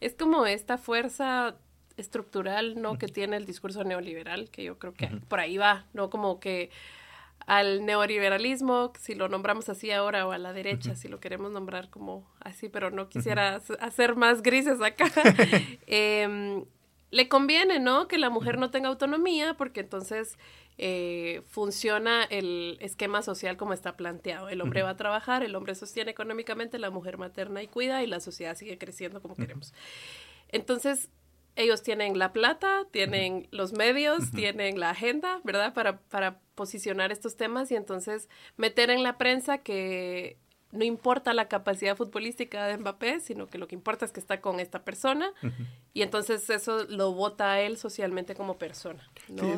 es 0.00 0.14
como 0.14 0.46
esta 0.46 0.78
fuerza 0.78 1.54
estructural, 1.96 2.80
¿no? 2.82 2.98
Que 2.98 3.06
tiene 3.06 3.36
el 3.36 3.46
discurso 3.46 3.84
neoliberal, 3.84 4.50
que 4.50 4.64
yo 4.64 4.78
creo 4.78 4.94
que 4.94 5.06
por 5.28 5.38
ahí 5.38 5.56
va, 5.56 5.86
¿no? 5.92 6.10
Como 6.10 6.40
que 6.40 6.70
al 7.46 7.84
neoliberalismo, 7.84 8.92
si 8.98 9.14
lo 9.14 9.28
nombramos 9.28 9.68
así 9.68 9.90
ahora, 9.90 10.26
o 10.26 10.32
a 10.32 10.38
la 10.38 10.52
derecha, 10.52 10.94
si 10.94 11.08
lo 11.08 11.20
queremos 11.20 11.52
nombrar 11.52 11.90
como 11.90 12.26
así, 12.40 12.68
pero 12.68 12.90
no 12.90 13.08
quisiera 13.08 13.60
hacer 13.80 14.16
más 14.16 14.42
grises 14.42 14.80
acá, 14.80 15.10
em, 15.86 16.64
le 17.10 17.28
conviene, 17.28 17.80
¿no? 17.80 18.08
Que 18.08 18.18
la 18.18 18.30
mujer 18.30 18.58
no 18.58 18.70
tenga 18.70 18.88
autonomía, 18.88 19.54
porque 19.54 19.80
entonces 19.80 20.38
eh, 20.76 21.42
funciona 21.46 22.24
el 22.24 22.78
esquema 22.80 23.22
social 23.22 23.56
como 23.56 23.72
está 23.72 23.96
planteado. 23.96 24.48
El 24.48 24.60
hombre 24.60 24.82
va 24.82 24.90
a 24.90 24.96
trabajar, 24.96 25.42
el 25.42 25.54
hombre 25.54 25.74
sostiene 25.74 26.10
económicamente, 26.10 26.78
la 26.78 26.90
mujer 26.90 27.18
materna 27.18 27.62
y 27.62 27.68
cuida, 27.68 28.02
y 28.02 28.06
la 28.06 28.20
sociedad 28.20 28.56
sigue 28.56 28.78
creciendo 28.78 29.22
como 29.22 29.36
queremos. 29.36 29.72
Entonces, 30.48 31.10
ellos 31.56 31.82
tienen 31.82 32.18
la 32.18 32.32
plata, 32.32 32.86
tienen 32.90 33.46
los 33.52 33.72
medios, 33.72 34.32
tienen 34.32 34.80
la 34.80 34.90
agenda, 34.90 35.40
¿verdad? 35.44 35.72
Para, 35.72 35.98
para 35.98 36.40
posicionar 36.54 37.12
estos 37.12 37.36
temas 37.36 37.70
y 37.70 37.76
entonces 37.76 38.28
meter 38.56 38.90
en 38.90 39.02
la 39.02 39.18
prensa 39.18 39.58
que 39.58 40.36
no 40.74 40.84
importa 40.84 41.32
la 41.32 41.48
capacidad 41.48 41.96
futbolística 41.96 42.66
de 42.66 42.76
Mbappé, 42.78 43.20
sino 43.20 43.46
que 43.46 43.58
lo 43.58 43.68
que 43.68 43.74
importa 43.74 44.04
es 44.04 44.12
que 44.12 44.20
está 44.20 44.40
con 44.40 44.60
esta 44.60 44.84
persona 44.84 45.32
y 45.92 46.02
entonces 46.02 46.50
eso 46.50 46.84
lo 46.88 47.12
vota 47.12 47.52
a 47.52 47.60
él 47.60 47.76
socialmente 47.76 48.34
como 48.34 48.58
persona. 48.58 49.08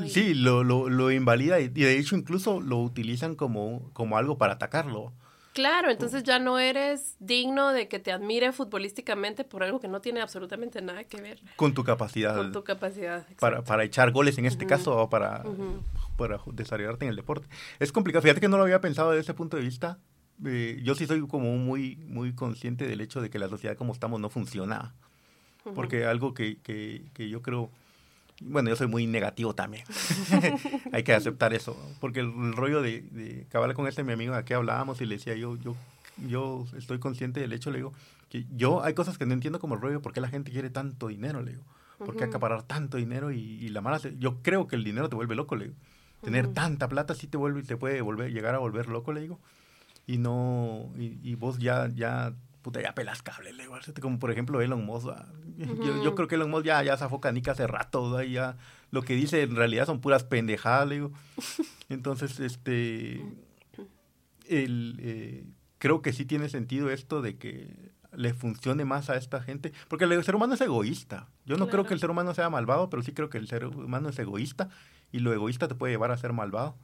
Sí, 0.08 0.34
lo, 0.34 0.62
lo, 0.62 0.88
lo, 0.88 1.10
invalida 1.10 1.60
y 1.60 1.68
de 1.68 1.98
hecho 1.98 2.16
incluso 2.16 2.60
lo 2.60 2.78
utilizan 2.78 3.34
como, 3.34 3.90
como 3.92 4.18
algo 4.18 4.38
para 4.38 4.54
atacarlo. 4.54 5.12
Claro, 5.56 5.90
entonces 5.90 6.22
ya 6.22 6.38
no 6.38 6.58
eres 6.58 7.16
digno 7.18 7.72
de 7.72 7.88
que 7.88 7.98
te 7.98 8.12
admire 8.12 8.52
futbolísticamente 8.52 9.42
por 9.42 9.62
algo 9.62 9.80
que 9.80 9.88
no 9.88 10.02
tiene 10.02 10.20
absolutamente 10.20 10.82
nada 10.82 11.04
que 11.04 11.18
ver. 11.22 11.40
Con 11.56 11.72
tu 11.72 11.82
capacidad. 11.82 12.36
Con 12.36 12.52
tu 12.52 12.62
capacidad. 12.62 13.26
Para, 13.40 13.64
para, 13.64 13.82
echar 13.84 14.10
goles 14.12 14.36
en 14.36 14.44
este 14.44 14.66
caso 14.66 14.94
o 14.94 15.08
para, 15.08 15.44
para 16.18 16.40
desarrollarte 16.52 17.06
en 17.06 17.08
el 17.08 17.16
deporte. 17.16 17.46
Es 17.78 17.90
complicado. 17.90 18.20
Fíjate 18.20 18.42
que 18.42 18.48
no 18.48 18.58
lo 18.58 18.64
había 18.64 18.82
pensado 18.82 19.12
desde 19.12 19.22
ese 19.22 19.32
punto 19.32 19.56
de 19.56 19.62
vista. 19.62 19.98
Eh, 20.44 20.80
yo 20.82 20.94
sí 20.94 21.06
soy 21.06 21.26
como 21.26 21.56
muy, 21.56 21.96
muy 21.96 22.32
consciente 22.34 22.86
del 22.86 23.00
hecho 23.00 23.20
de 23.20 23.30
que 23.30 23.38
la 23.38 23.48
sociedad 23.48 23.76
como 23.76 23.92
estamos 23.92 24.20
no 24.20 24.30
funciona. 24.30 24.94
Porque 25.74 26.04
algo 26.04 26.32
que, 26.32 26.58
que, 26.58 27.02
que 27.12 27.28
yo 27.28 27.42
creo 27.42 27.70
bueno, 28.40 28.68
yo 28.68 28.76
soy 28.76 28.86
muy 28.86 29.06
negativo 29.06 29.54
también. 29.54 29.84
Hay 30.92 31.02
que 31.02 31.14
aceptar 31.14 31.54
eso. 31.54 31.76
Porque 32.00 32.20
el, 32.20 32.52
rollo 32.52 32.82
de, 32.82 33.00
de 33.00 33.46
cabal 33.48 33.74
con 33.74 33.86
este 33.86 34.04
mi 34.04 34.12
amigo 34.12 34.34
a 34.34 34.44
que 34.44 34.54
hablábamos 34.54 35.00
y 35.00 35.06
le 35.06 35.16
decía 35.16 35.34
yo, 35.34 35.56
yo, 35.56 35.74
yo 36.28 36.66
estoy 36.76 36.98
consciente 36.98 37.40
del 37.40 37.52
hecho, 37.52 37.70
le 37.70 37.78
digo, 37.78 37.92
que 38.28 38.44
yo 38.54 38.82
hay 38.82 38.94
cosas 38.94 39.18
que 39.18 39.26
no 39.26 39.32
entiendo 39.32 39.58
como 39.58 39.74
el 39.74 39.80
rollo, 39.80 40.02
¿por 40.02 40.12
qué 40.12 40.20
la 40.20 40.28
gente 40.28 40.52
quiere 40.52 40.70
tanto 40.70 41.08
dinero? 41.08 41.42
Le 41.42 41.52
digo, 41.52 41.64
¿por 41.98 42.16
qué 42.16 42.24
acaparar 42.24 42.62
tanto 42.62 42.96
dinero 42.96 43.30
y, 43.30 43.68
la 43.68 43.80
mala? 43.80 44.00
Yo 44.18 44.42
creo 44.42 44.66
que 44.66 44.76
el 44.76 44.84
dinero 44.84 45.08
te 45.08 45.16
vuelve 45.16 45.34
loco, 45.34 45.56
le 45.56 45.66
digo. 45.66 45.76
Tener 46.22 46.48
tanta 46.48 46.88
plata 46.88 47.14
sí 47.14 47.26
te 47.26 47.36
vuelve, 47.36 47.62
te 47.62 47.76
puede 47.76 48.00
volver, 48.00 48.32
llegar 48.32 48.54
a 48.54 48.58
volver 48.58 48.88
loco, 48.88 49.12
le 49.12 49.20
digo. 49.20 49.38
Y 50.06 50.18
no, 50.18 50.92
y, 50.96 51.34
vos 51.34 51.58
ya, 51.58 51.88
ya, 51.88 52.32
puta, 52.62 52.80
ya 52.80 52.94
pelas 52.94 53.22
cable, 53.22 53.52
le. 53.52 53.66
Como 54.00 54.18
por 54.18 54.30
ejemplo 54.30 54.60
Elon 54.60 54.84
Musk. 54.84 55.08
yo, 55.58 56.04
yo, 56.04 56.14
creo 56.14 56.28
que 56.28 56.36
Elon 56.36 56.50
Musk 56.50 56.66
ya, 56.66 56.82
ya 56.82 56.96
zafó 56.96 57.20
canica 57.20 57.52
hace 57.52 57.66
rato, 57.66 58.22
ya 58.22 58.56
lo 58.90 59.02
que 59.02 59.14
dice 59.14 59.42
en 59.42 59.56
realidad 59.56 59.86
son 59.86 60.00
puras 60.00 60.24
pendejadas, 60.24 60.88
le 60.88 60.94
digo. 60.96 61.12
Entonces, 61.88 62.38
este, 62.38 63.24
el, 64.48 64.96
eh, 65.00 65.44
creo 65.78 66.02
que 66.02 66.12
sí 66.12 66.24
tiene 66.24 66.48
sentido 66.48 66.90
esto 66.90 67.20
de 67.20 67.36
que 67.36 67.94
le 68.12 68.32
funcione 68.32 68.84
más 68.84 69.10
a 69.10 69.16
esta 69.16 69.42
gente, 69.42 69.72
porque 69.88 70.04
el 70.04 70.24
ser 70.24 70.36
humano 70.36 70.54
es 70.54 70.60
egoísta. 70.60 71.28
Yo 71.44 71.56
no 71.56 71.68
creo 71.68 71.84
que 71.84 71.94
el 71.94 72.00
ser 72.00 72.10
humano 72.10 72.34
sea 72.34 72.48
malvado, 72.50 72.88
pero 72.90 73.02
sí 73.02 73.12
creo 73.12 73.28
que 73.28 73.38
el 73.38 73.48
ser 73.48 73.66
humano 73.66 74.08
es 74.08 74.18
egoísta 74.18 74.68
y 75.12 75.18
lo 75.18 75.32
egoísta 75.32 75.68
te 75.68 75.74
puede 75.74 75.92
llevar 75.92 76.10
a 76.10 76.16
ser 76.16 76.32
malvado. 76.32 76.76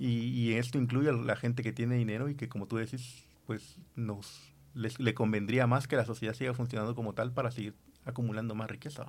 Y, 0.00 0.54
esto 0.54 0.78
incluye 0.78 1.08
a 1.08 1.12
la 1.12 1.34
gente 1.34 1.64
que 1.64 1.72
tiene 1.72 1.96
dinero 1.96 2.28
y 2.28 2.36
que, 2.36 2.48
como 2.48 2.66
tú 2.66 2.76
decís, 2.76 3.24
pues 3.46 3.78
nos 3.96 4.52
le 4.74 5.12
convendría 5.12 5.66
más 5.66 5.88
que 5.88 5.96
la 5.96 6.04
sociedad 6.04 6.34
siga 6.34 6.54
funcionando 6.54 6.94
como 6.94 7.14
tal 7.14 7.32
para 7.32 7.50
seguir 7.50 7.74
acumulando 8.04 8.54
más 8.54 8.70
riqueza. 8.70 9.06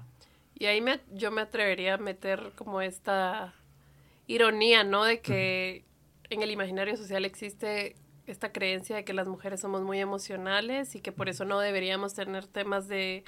Y 0.55 0.65
ahí 0.65 0.81
me, 0.81 0.99
yo 1.13 1.29
me 1.29 1.41
atrevería 1.41 1.93
a 1.93 1.97
meter 1.97 2.53
como 2.55 2.81
esta 2.81 3.53
ironía, 4.25 4.83
¿no? 4.83 5.03
De 5.03 5.21
que 5.21 5.85
en 6.31 6.41
el 6.41 6.49
imaginario 6.49 6.97
social 6.97 7.23
existe 7.23 7.95
esta 8.25 8.51
creencia 8.51 8.95
de 8.95 9.03
que 9.03 9.13
las 9.13 9.27
mujeres 9.27 9.61
somos 9.61 9.83
muy 9.83 9.99
emocionales 9.99 10.95
y 10.95 11.01
que 11.01 11.11
por 11.11 11.29
eso 11.29 11.45
no 11.45 11.59
deberíamos 11.59 12.13
tener 12.13 12.47
temas 12.47 12.87
de 12.87 13.23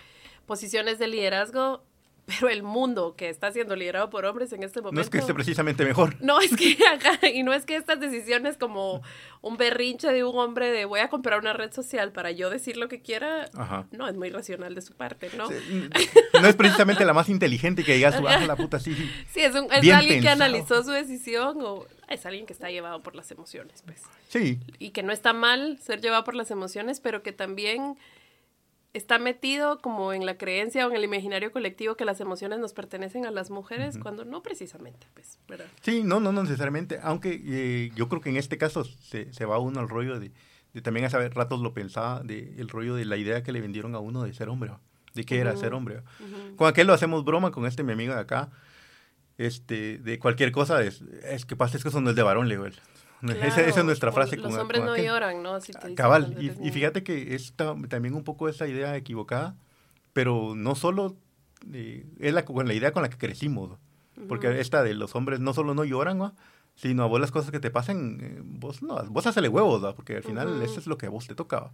posiciones 0.46 1.00
de 1.00 1.08
liderazgo 1.08 1.84
pero 2.26 2.50
el 2.50 2.64
mundo 2.64 3.16
que 3.18 3.30
está 3.30 3.52
siendo 3.52 3.76
liderado 3.76 4.10
por 4.10 4.26
hombres 4.26 4.54
en 4.54 4.64
este 4.64 4.82
momento. 4.82 4.96
No 4.96 5.02
es 5.02 5.10
que 5.10 5.18
esté 5.18 5.34
precisamente 5.34 5.84
mejor. 5.84 6.16
No 6.22 6.40
es 6.40 6.56
que 6.56 6.78
y 7.34 7.44
no 7.44 7.54
es 7.54 7.66
que 7.66 7.76
estas 7.76 8.00
decisiones 8.00 8.58
como 8.58 9.02
un 9.42 9.58
berrinche 9.58 10.12
de 10.12 10.24
un 10.24 10.38
hombre 10.38 10.72
de 10.72 10.86
voy 10.86 11.00
a 11.00 11.10
comprar 11.10 11.40
una 11.40 11.54
red 11.54 11.72
social 11.74 12.12
para 12.12 12.32
yo 12.32 12.50
decir 12.50 12.78
lo 12.78 12.88
que 12.88 13.02
quiera, 13.02 13.50
no, 13.92 14.08
es 14.08 14.16
muy 14.16 14.30
racional 14.30 14.76
de 14.76 14.82
su 14.82 14.94
parte, 14.94 15.30
¿no? 15.36 15.50
no 15.50 16.48
es 16.48 16.56
precisamente 16.56 17.06
la 17.06 17.14
más 17.14 17.30
inteligente 17.30 17.84
que 17.84 17.96
diga 17.96 18.12
su 18.12 18.28
ah, 18.28 18.40
la 18.40 18.56
puta 18.56 18.80
sí. 18.80 18.96
Sí, 19.32 19.42
es, 19.42 19.56
es 19.56 19.94
alguien 19.94 20.22
que 20.22 20.30
analizó 20.30 20.84
su 20.84 20.92
decisión 20.92 21.58
o 21.62 21.86
es 22.08 22.26
alguien 22.26 22.46
que 22.46 22.54
está 22.54 22.70
llevado 22.70 23.02
por 23.02 23.16
las 23.16 23.32
emociones, 23.32 23.84
pues. 23.86 24.04
Sí. 24.28 24.60
Y 24.80 24.92
que 24.92 25.04
no 25.04 25.12
está 25.12 25.34
mal 25.34 25.80
ser 25.80 26.02
llevado 26.02 26.24
por 26.24 26.36
las 26.36 26.52
emociones, 26.52 27.00
pero 27.00 27.24
que 27.24 27.32
también 27.32 27.98
está 28.94 29.20
metido 29.20 29.80
como 29.80 30.14
en 30.14 30.26
la 30.26 30.38
creencia 30.38 30.86
o 30.86 30.90
en 30.90 30.96
el 30.96 31.04
imaginario 31.04 31.52
colectivo 31.52 31.96
que 31.96 32.06
las 32.06 32.20
emociones 32.20 32.60
nos 32.60 32.74
pertenecen 32.74 33.26
a 33.26 33.32
las 33.32 33.50
mujeres, 33.50 33.98
cuando 33.98 34.26
no 34.26 34.44
precisamente, 34.44 35.08
pues, 35.14 35.40
¿verdad? 35.48 35.66
Sí, 35.82 36.04
no, 36.04 36.20
no 36.20 36.32
necesariamente, 36.34 37.00
aunque 37.02 37.42
eh, 37.44 37.92
yo 37.96 38.10
creo 38.10 38.22
que 38.22 38.30
en 38.30 38.38
este 38.38 38.58
caso 38.58 38.84
se, 38.84 39.32
se 39.34 39.46
va 39.46 39.60
uno 39.60 39.80
al 39.80 39.90
rollo 39.90 40.20
de, 40.20 40.32
de 40.74 40.82
también 40.82 41.06
hace 41.06 41.30
ratos 41.30 41.62
lo 41.62 41.74
pensaba, 41.74 42.22
de 42.22 42.56
el 42.58 42.70
rollo 42.70 42.96
de 42.96 43.06
la 43.06 43.18
idea 43.18 43.44
que 43.44 43.52
le 43.52 43.62
vendieron 43.62 43.96
a 43.96 44.00
uno 44.00 44.24
de 44.24 44.34
ser 44.34 44.50
hombre, 44.50 44.72
de 45.14 45.24
qué 45.26 45.40
era 45.40 45.56
ser 45.56 45.74
hombre. 45.74 46.02
Con 46.56 46.68
aquel 46.68 46.88
lo 46.88 46.94
hacemos 46.94 47.24
broma, 47.24 47.52
con 47.52 47.66
este 47.66 47.84
mi 47.84 47.94
amigo 47.94 48.14
de 48.14 48.20
acá, 48.20 48.50
este, 49.38 49.98
de 49.98 50.20
cualquier 50.20 50.52
cosa, 50.52 50.84
es, 50.84 51.02
es 51.24 51.46
que 51.46 51.56
pasa, 51.56 51.78
es 51.78 51.84
que 51.84 51.90
eso 51.90 52.02
no 52.02 52.12
es 52.12 52.16
de 52.16 52.24
varón, 52.24 52.48
le 52.48 52.56
digo 52.56 52.66
él. 52.66 52.76
Esa, 53.30 53.62
es 53.62 53.84
nuestra 53.84 54.12
frase. 54.12 54.38
Los 54.38 54.56
hombres 54.56 54.84
no 54.84 54.98
lloran, 54.98 55.44
¿no? 55.44 55.58
Cabal. 55.96 56.38
Y, 56.40 56.72
fíjate 56.72 57.04
que 57.04 57.36
es 57.36 57.54
también 57.56 58.14
un 58.14 58.24
poco 58.24 58.50
esa 58.50 58.68
idea 58.68 58.96
equivocada, 58.96 59.56
pero 60.14 60.54
no 60.56 60.76
solo 60.76 61.16
eh, 61.72 62.06
es 62.20 62.34
la, 62.34 62.46
con 62.46 62.68
la 62.68 62.74
idea 62.74 62.92
con 62.92 63.04
la 63.04 63.10
que 63.10 63.18
crecimos. 63.18 63.78
Porque 64.28 64.60
esta 64.60 64.84
de 64.84 64.94
los 64.94 65.16
hombres 65.16 65.40
no 65.40 65.54
solo 65.54 65.74
no 65.74 65.84
lloran, 65.84 66.18
¿no? 66.18 66.36
sino 66.76 67.04
a 67.04 67.08
vos 67.08 67.20
las 67.20 67.32
cosas 67.32 67.52
que 67.52 67.60
te 67.60 67.70
pasen, 67.70 68.20
eh, 68.22 68.42
vos 68.44 68.82
no, 68.82 69.04
vos 69.06 69.28
hacele 69.28 69.50
huevos, 69.50 69.82
¿no? 69.82 69.94
porque 69.94 70.16
al 70.16 70.24
final 70.24 70.62
eso 70.62 70.80
es 70.80 70.88
lo 70.88 70.98
que 70.98 71.06
a 71.06 71.10
vos 71.10 71.28
te 71.28 71.36
tocaba. 71.36 71.72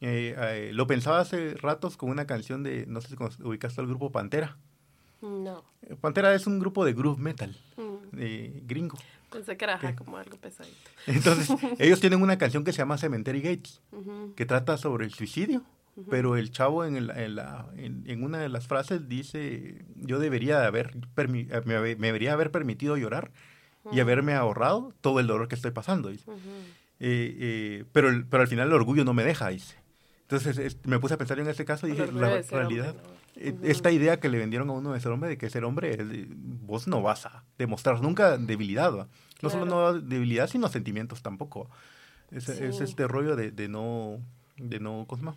Eh, 0.00 0.70
lo 0.74 0.86
pensaba 0.86 1.20
hace 1.20 1.54
ratos 1.54 1.96
con 1.96 2.10
una 2.10 2.26
canción 2.26 2.62
de, 2.62 2.86
no 2.86 3.00
sé 3.00 3.08
si 3.08 3.16
ubicaste 3.42 3.80
al 3.80 3.86
grupo 3.86 4.12
Pantera. 4.12 4.58
No. 5.22 5.64
Pantera 6.00 6.34
es 6.34 6.46
un 6.46 6.58
grupo 6.58 6.84
de 6.84 6.92
groove 6.92 7.18
metal, 7.18 7.56
mm. 7.76 8.66
gringo. 8.66 8.96
Pensé 9.30 9.56
que 9.56 9.64
era 9.64 9.96
como 9.96 10.16
algo 10.16 10.36
pesadito. 10.36 10.90
Entonces, 11.06 11.50
ellos 11.78 12.00
tienen 12.00 12.22
una 12.22 12.38
canción 12.38 12.64
que 12.64 12.72
se 12.72 12.78
llama 12.78 12.98
Cemetery 12.98 13.40
Gates, 13.40 13.80
que 14.34 14.46
trata 14.46 14.76
sobre 14.76 15.04
el 15.04 15.12
suicidio, 15.12 15.62
pero 16.10 16.36
el 16.36 16.50
chavo 16.50 16.84
en, 16.84 16.96
en, 16.96 18.22
una 18.22 18.38
de 18.38 18.48
las 18.48 18.66
frases 18.66 19.08
dice, 19.08 19.84
yo 19.96 20.18
debería 20.18 20.66
haber, 20.66 20.96
eh, 21.16 21.62
me, 21.64 21.78
debería 21.96 22.34
haber 22.34 22.50
permitido 22.50 22.96
llorar 22.96 23.30
y 23.90 24.00
haberme 24.00 24.34
ahorrado 24.34 24.92
todo 25.00 25.20
el 25.20 25.26
dolor 25.26 25.48
que 25.48 25.54
estoy 25.54 25.70
pasando. 25.70 26.10
Eh, 26.10 26.18
eh, 27.00 27.84
pero, 27.92 28.10
pero 28.28 28.42
al 28.42 28.48
final 28.48 28.68
el 28.68 28.74
orgullo 28.74 29.04
no 29.04 29.14
me 29.14 29.24
deja, 29.24 29.48
dice. 29.48 29.76
Entonces 30.22 30.78
me 30.84 30.98
puse 30.98 31.14
a 31.14 31.18
pensar 31.18 31.38
en 31.38 31.48
ese 31.48 31.64
caso 31.64 31.86
y 31.86 31.92
dije, 31.92 32.10
la 32.12 32.42
realidad... 32.42 32.94
Eh, 32.94 33.16
esta 33.36 33.90
idea 33.90 34.18
que 34.18 34.28
le 34.28 34.38
vendieron 34.38 34.70
a 34.70 34.72
uno 34.72 34.92
de 34.92 35.00
ser 35.00 35.12
hombre, 35.12 35.28
de 35.28 35.38
que 35.38 35.50
ser 35.50 35.64
hombre, 35.64 35.96
vos 36.30 36.88
no 36.88 37.02
vas 37.02 37.26
a 37.26 37.44
demostrar 37.58 38.00
nunca 38.00 38.38
debilidad. 38.38 39.08
No 39.42 39.50
solo 39.50 39.66
no 39.66 39.92
debilidad, 39.92 40.48
sino 40.48 40.68
sentimientos 40.68 41.22
tampoco. 41.22 41.70
Es, 42.30 42.48
este 42.48 43.06
rollo 43.06 43.36
de, 43.36 43.50
de, 43.50 43.68
no, 43.68 44.20
de 44.56 44.80
no, 44.80 45.04
¿cómo 45.06 45.36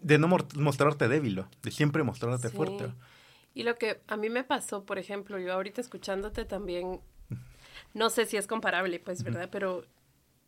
De 0.00 0.18
no 0.18 0.28
mostrarte 0.28 1.08
débil, 1.08 1.44
de 1.62 1.70
siempre 1.70 2.02
mostrarte 2.02 2.48
fuerte. 2.48 2.92
Y 3.54 3.62
lo 3.62 3.76
que 3.76 4.00
a 4.06 4.16
mí 4.16 4.28
me 4.28 4.44
pasó, 4.44 4.84
por 4.84 4.98
ejemplo, 4.98 5.38
yo 5.38 5.52
ahorita 5.52 5.80
escuchándote 5.80 6.44
también, 6.44 7.00
no 7.94 8.10
sé 8.10 8.26
si 8.26 8.36
es 8.36 8.46
comparable, 8.46 9.00
pues, 9.00 9.22
¿verdad? 9.22 9.48
Pero 9.50 9.84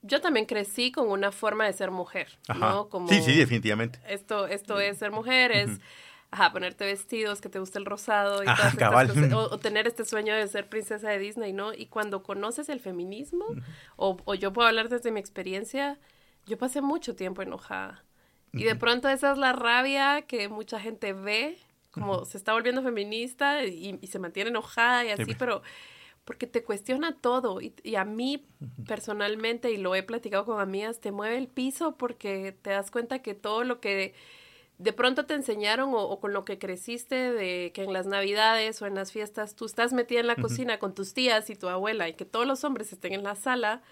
yo 0.03 0.21
también 0.21 0.47
crecí 0.47 0.93
con 0.93 1.09
una 1.09 1.33
forma 1.33 1.65
de 1.65 1.73
ser 1.73 1.91
mujer, 1.91 2.39
¿no? 2.59 2.89
Como 2.89 3.09
sí, 3.09 3.23
sí, 3.23 3.37
definitivamente. 3.37 4.01
Esto, 4.09 4.47
esto 4.47 4.81
es 4.81 4.99
ser 4.99 5.13
mujer, 5.13 5.53
es 5.53 5.81
ponerte 6.53 6.87
vestidos, 6.87 7.41
que 7.41 7.49
te 7.49 7.59
guste 7.59 7.79
el 7.79 7.85
rosado 7.85 8.43
y 8.43 8.47
o, 9.35 9.59
tener 9.59 9.87
este 9.87 10.05
sueño 10.05 10.35
de 10.35 10.49
ser 10.49 10.69
princesa 10.69 11.11
de 11.11 11.19
Disney, 11.19 11.53
¿no? 11.53 11.73
Y 11.73 11.87
cuando 11.87 12.23
conoces 12.23 12.69
el 12.69 12.81
feminismo, 12.81 13.47
o, 13.97 14.35
yo 14.35 14.53
puedo 14.53 14.69
hablar 14.69 14.89
desde 14.89 15.11
mi 15.11 15.21
experiencia, 15.21 15.99
yo 16.47 16.59
pasé 16.59 16.81
mucho 16.81 17.15
tiempo 17.15 17.43
enojada. 17.43 18.05
Y 18.55 18.65
de 18.65 18.75
pronto 18.75 19.09
esa 19.09 19.33
es 19.33 19.39
la 19.39 19.55
rabia 19.55 20.23
que 20.23 20.49
mucha 20.49 20.79
gente 20.79 21.15
ve, 21.15 21.59
como 21.91 22.25
se 22.27 22.37
está 22.37 22.53
volviendo 22.53 22.83
feminista 22.83 23.65
y, 23.65 23.99
y, 24.01 24.07
se 24.09 24.19
mantiene 24.19 24.51
enojada 24.51 25.05
y 25.05 25.11
así, 25.11 25.35
pero 25.35 25.63
porque 26.25 26.47
te 26.47 26.63
cuestiona 26.63 27.17
todo 27.21 27.61
y, 27.61 27.97
a 27.97 28.05
mí 28.05 28.47
personalmente, 28.87 29.73
y 29.73 29.77
lo 29.77 29.95
he 29.95 30.03
platicado 30.03 30.45
con 30.45 30.61
amigas, 30.61 31.01
te 31.01 31.11
mueve 31.11 31.37
el 31.37 31.49
piso 31.49 31.97
porque 31.97 32.57
te 32.63 32.71
das 32.71 32.91
cuenta 32.91 33.21
que 33.21 33.35
todo 33.35 33.65
lo 33.65 33.81
que 33.81 34.15
de 34.79 34.93
pronto 34.93 35.27
te 35.27 35.35
enseñaron 35.35 35.91
o, 35.95 36.21
con 36.21 36.33
lo 36.33 36.45
que 36.45 36.59
creciste 36.59 37.33
de 37.33 37.73
que 37.75 37.83
en 37.83 37.93
las 37.93 38.07
navidades 38.07 38.81
o 38.83 38.87
en 38.87 38.95
las 38.95 39.13
fiestas 39.13 39.55
tú 39.55 39.65
estás 39.65 39.93
metida 39.93 40.21
en 40.21 40.27
la 40.27 40.37
cocina 40.37 40.79
con 40.79 40.95
tus 40.95 41.13
tías 41.13 41.51
y 41.51 41.57
tu 41.57 41.69
abuela 41.69 42.09
y 42.09 42.15
que 42.15 42.25
todos 42.25 42.47
los 42.47 42.65
hombres 42.65 42.93
estén 42.93 43.13
en 43.13 43.25
la 43.25 43.35
sala, 43.35 43.83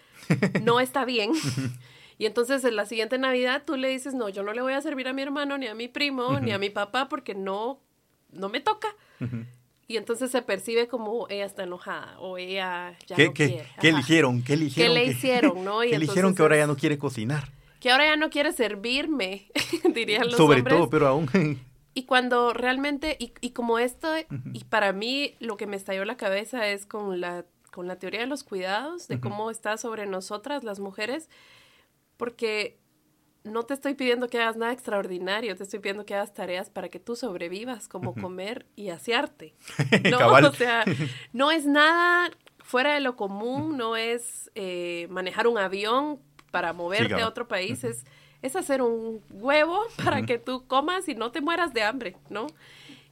no 0.62 0.80
está 0.80 1.04
bien. 1.04 1.32
Y 2.20 2.26
entonces 2.26 2.62
en 2.66 2.76
la 2.76 2.84
siguiente 2.84 3.16
Navidad 3.16 3.62
tú 3.64 3.78
le 3.78 3.88
dices, 3.88 4.12
no, 4.12 4.28
yo 4.28 4.42
no 4.42 4.52
le 4.52 4.60
voy 4.60 4.74
a 4.74 4.82
servir 4.82 5.08
a 5.08 5.14
mi 5.14 5.22
hermano, 5.22 5.56
ni 5.56 5.68
a 5.68 5.74
mi 5.74 5.88
primo, 5.88 6.38
ni 6.38 6.52
a 6.52 6.58
mi 6.58 6.68
papá 6.68 7.08
porque 7.08 7.34
no, 7.34 7.80
no 8.30 8.50
me 8.50 8.60
toca. 8.60 8.88
Y 9.90 9.96
entonces 9.96 10.31
se 10.31 10.40
percibe 10.40 10.87
como 10.87 11.26
ella 11.29 11.44
está 11.44 11.64
enojada 11.64 12.16
o 12.20 12.38
ella 12.38 12.96
ya 13.09 13.16
¿Qué, 13.16 13.26
no 13.26 13.35
qué, 13.35 13.48
quiere. 13.48 13.68
¿Qué 13.81 13.88
eligieron? 13.88 14.44
¿Qué 14.44 14.53
eligieron? 14.53 14.94
¿Qué 14.94 15.00
le 15.00 15.11
hicieron, 15.11 15.64
no? 15.64 15.81
¿Qué 15.81 15.96
eligieron 15.96 16.33
que 16.33 16.42
ahora 16.42 16.57
ya 16.57 16.68
no 16.68 16.76
quiere 16.76 16.96
cocinar? 16.96 17.50
Que 17.81 17.90
ahora 17.90 18.05
ya 18.05 18.14
no 18.14 18.31
quiere 18.31 18.53
servirme, 18.53 19.50
dirían 19.92 20.26
los 20.26 20.37
Sobre 20.37 20.59
hombres. 20.59 20.76
todo, 20.76 20.90
pero 20.90 21.09
aún... 21.09 21.29
y 21.94 22.05
cuando 22.05 22.53
realmente, 22.53 23.16
y, 23.18 23.33
y 23.40 23.50
como 23.50 23.81
esto, 23.81 24.14
y 24.53 24.62
para 24.62 24.92
mí 24.92 25.35
lo 25.40 25.57
que 25.57 25.66
me 25.66 25.74
estalló 25.74 26.05
la 26.05 26.16
cabeza 26.16 26.68
es 26.68 26.87
con 26.87 27.20
la, 27.20 27.44
con 27.72 27.88
la 27.88 27.96
teoría 27.96 28.20
de 28.20 28.29
los 28.29 28.44
cuidados, 28.44 29.09
de 29.09 29.18
cómo 29.18 29.50
está 29.50 29.76
sobre 29.76 30.07
nosotras 30.07 30.62
las 30.62 30.79
mujeres, 30.79 31.29
porque 32.16 32.79
no 33.44 33.62
te 33.64 33.74
estoy 33.74 33.94
pidiendo 33.94 34.29
que 34.29 34.38
hagas 34.38 34.57
nada 34.57 34.72
extraordinario, 34.72 35.57
te 35.57 35.62
estoy 35.62 35.79
pidiendo 35.81 36.05
que 36.05 36.14
hagas 36.14 36.35
tareas 36.35 36.70
para 36.70 36.88
que 36.88 37.00
tú 37.00 37.16
sobrevivas, 37.16 37.88
como 37.88 38.14
comer 38.14 38.66
y 38.76 38.90
asearte. 38.90 39.55
No, 40.11 40.48
o 40.48 40.53
sea, 40.53 40.85
no 41.33 41.50
es 41.50 41.66
nada 41.66 42.31
fuera 42.59 42.94
de 42.94 43.00
lo 43.00 43.16
común, 43.16 43.76
no 43.76 43.96
es 43.96 44.50
eh, 44.55 45.07
manejar 45.11 45.46
un 45.46 45.59
avión 45.59 46.20
para 46.50 46.72
moverte 46.72 47.20
a 47.20 47.29
otro 47.29 47.48
país, 47.48 47.85
es, 47.85 48.05
es 48.42 48.57
hacer 48.57 48.83
un 48.83 49.22
huevo 49.31 49.81
para 50.05 50.26
que 50.26 50.38
tú 50.38 50.66
comas 50.66 51.09
y 51.09 51.14
no 51.14 51.33
te 51.33 51.40
mueras 51.40 51.72
de 51.72 51.83
hambre, 51.83 52.16
¿no? 52.29 52.46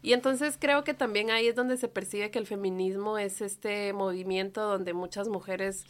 Y 0.00 0.12
entonces 0.12 0.56
creo 0.60 0.84
que 0.84 0.94
también 0.94 1.30
ahí 1.30 1.48
es 1.48 1.56
donde 1.56 1.76
se 1.76 1.88
percibe 1.88 2.30
que 2.30 2.38
el 2.38 2.46
feminismo 2.46 3.18
es 3.18 3.40
este 3.40 3.92
movimiento 3.92 4.62
donde 4.62 4.92
muchas 4.92 5.28
mujeres 5.28 5.86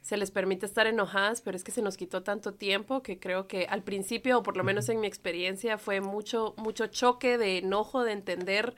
se 0.00 0.16
les 0.16 0.30
permite 0.30 0.66
estar 0.66 0.86
enojadas, 0.86 1.40
pero 1.42 1.56
es 1.56 1.64
que 1.64 1.72
se 1.72 1.82
nos 1.82 1.96
quitó 1.96 2.22
tanto 2.22 2.54
tiempo 2.54 3.02
que 3.02 3.18
creo 3.18 3.46
que 3.46 3.66
al 3.66 3.82
principio, 3.82 4.38
o 4.38 4.42
por 4.42 4.56
lo 4.56 4.64
menos 4.64 4.88
en 4.88 5.00
mi 5.00 5.06
experiencia, 5.06 5.78
fue 5.78 6.00
mucho, 6.00 6.54
mucho 6.56 6.86
choque 6.86 7.38
de 7.38 7.58
enojo, 7.58 8.04
de 8.04 8.12
entender 8.12 8.74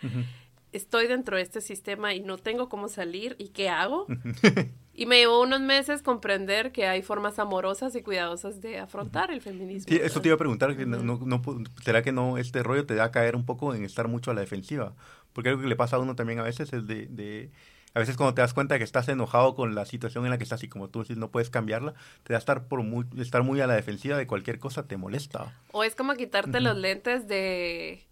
estoy 0.72 1.06
dentro 1.06 1.36
de 1.36 1.42
este 1.42 1.60
sistema 1.60 2.14
y 2.14 2.20
no 2.20 2.38
tengo 2.38 2.68
cómo 2.68 2.88
salir 2.88 3.36
y 3.38 3.48
qué 3.48 3.68
hago. 3.68 4.06
y 4.94 5.06
me 5.06 5.18
llevó 5.18 5.42
unos 5.42 5.60
meses 5.60 6.02
comprender 6.02 6.72
que 6.72 6.86
hay 6.86 7.02
formas 7.02 7.38
amorosas 7.38 7.94
y 7.94 8.02
cuidadosas 8.02 8.60
de 8.60 8.78
afrontar 8.78 9.30
el 9.30 9.40
feminismo. 9.40 9.88
Sí, 9.88 10.00
eso 10.02 10.20
te 10.20 10.28
iba 10.28 10.34
a 10.34 10.38
preguntar, 10.38 10.74
no, 10.86 11.02
no, 11.02 11.42
¿será 11.82 12.02
que 12.02 12.12
no 12.12 12.38
este 12.38 12.62
rollo 12.62 12.86
te 12.86 12.94
da 12.94 13.04
a 13.04 13.10
caer 13.10 13.36
un 13.36 13.44
poco 13.44 13.74
en 13.74 13.84
estar 13.84 14.08
mucho 14.08 14.30
a 14.30 14.34
la 14.34 14.40
defensiva? 14.40 14.94
Porque 15.32 15.50
algo 15.50 15.62
que 15.62 15.68
le 15.68 15.76
pasa 15.76 15.96
a 15.96 15.98
uno 15.98 16.16
también 16.16 16.40
a 16.40 16.42
veces 16.42 16.72
es 16.72 16.86
de, 16.86 17.06
de 17.06 17.50
a 17.94 17.98
veces 17.98 18.16
cuando 18.16 18.34
te 18.34 18.40
das 18.40 18.54
cuenta 18.54 18.78
que 18.78 18.84
estás 18.84 19.08
enojado 19.08 19.54
con 19.54 19.74
la 19.74 19.84
situación 19.84 20.24
en 20.24 20.30
la 20.30 20.38
que 20.38 20.44
estás 20.44 20.62
y 20.62 20.68
como 20.68 20.88
tú 20.88 21.00
dices 21.00 21.16
no 21.16 21.30
puedes 21.30 21.50
cambiarla, 21.50 21.94
te 22.22 22.32
da 22.32 22.38
estar 22.38 22.66
por 22.66 22.82
muy, 22.82 23.06
estar 23.18 23.42
muy 23.42 23.60
a 23.60 23.66
la 23.66 23.74
defensiva 23.74 24.16
de 24.16 24.26
cualquier 24.26 24.58
cosa 24.58 24.86
te 24.86 24.96
molesta. 24.96 25.58
O 25.72 25.84
es 25.84 25.94
como 25.94 26.14
quitarte 26.14 26.60
los 26.60 26.76
lentes 26.76 27.28
de 27.28 28.06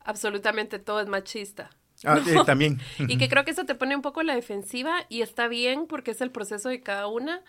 absolutamente 0.00 0.78
todo 0.78 1.00
es 1.00 1.08
machista. 1.08 1.70
Ah, 2.04 2.20
eh, 2.26 2.36
también. 2.46 2.80
y 2.98 3.18
que 3.18 3.28
creo 3.28 3.44
que 3.44 3.52
eso 3.52 3.64
te 3.64 3.74
pone 3.74 3.94
un 3.94 4.02
poco 4.02 4.20
a 4.20 4.24
la 4.24 4.34
defensiva 4.34 5.04
y 5.08 5.22
está 5.22 5.48
bien 5.48 5.86
porque 5.86 6.12
es 6.12 6.20
el 6.20 6.30
proceso 6.30 6.68
de 6.68 6.80
cada 6.80 7.06
una, 7.06 7.42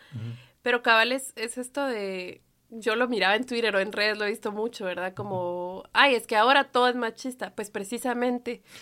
pero 0.61 0.83
cabal 0.83 1.11
es, 1.11 1.33
esto 1.35 1.85
de 1.85 2.41
yo 2.79 2.95
lo 2.95 3.07
miraba 3.07 3.35
en 3.35 3.45
Twitter 3.45 3.75
o 3.75 3.79
en 3.79 3.91
redes, 3.91 4.17
lo 4.17 4.25
he 4.25 4.29
visto 4.29 4.51
mucho, 4.51 4.85
¿verdad? 4.85 5.13
Como, 5.13 5.83
ay, 5.93 6.15
es 6.15 6.27
que 6.27 6.35
ahora 6.35 6.65
todo 6.65 6.87
es 6.87 6.95
machista. 6.95 7.53
Pues 7.55 7.69
precisamente. 7.69 8.63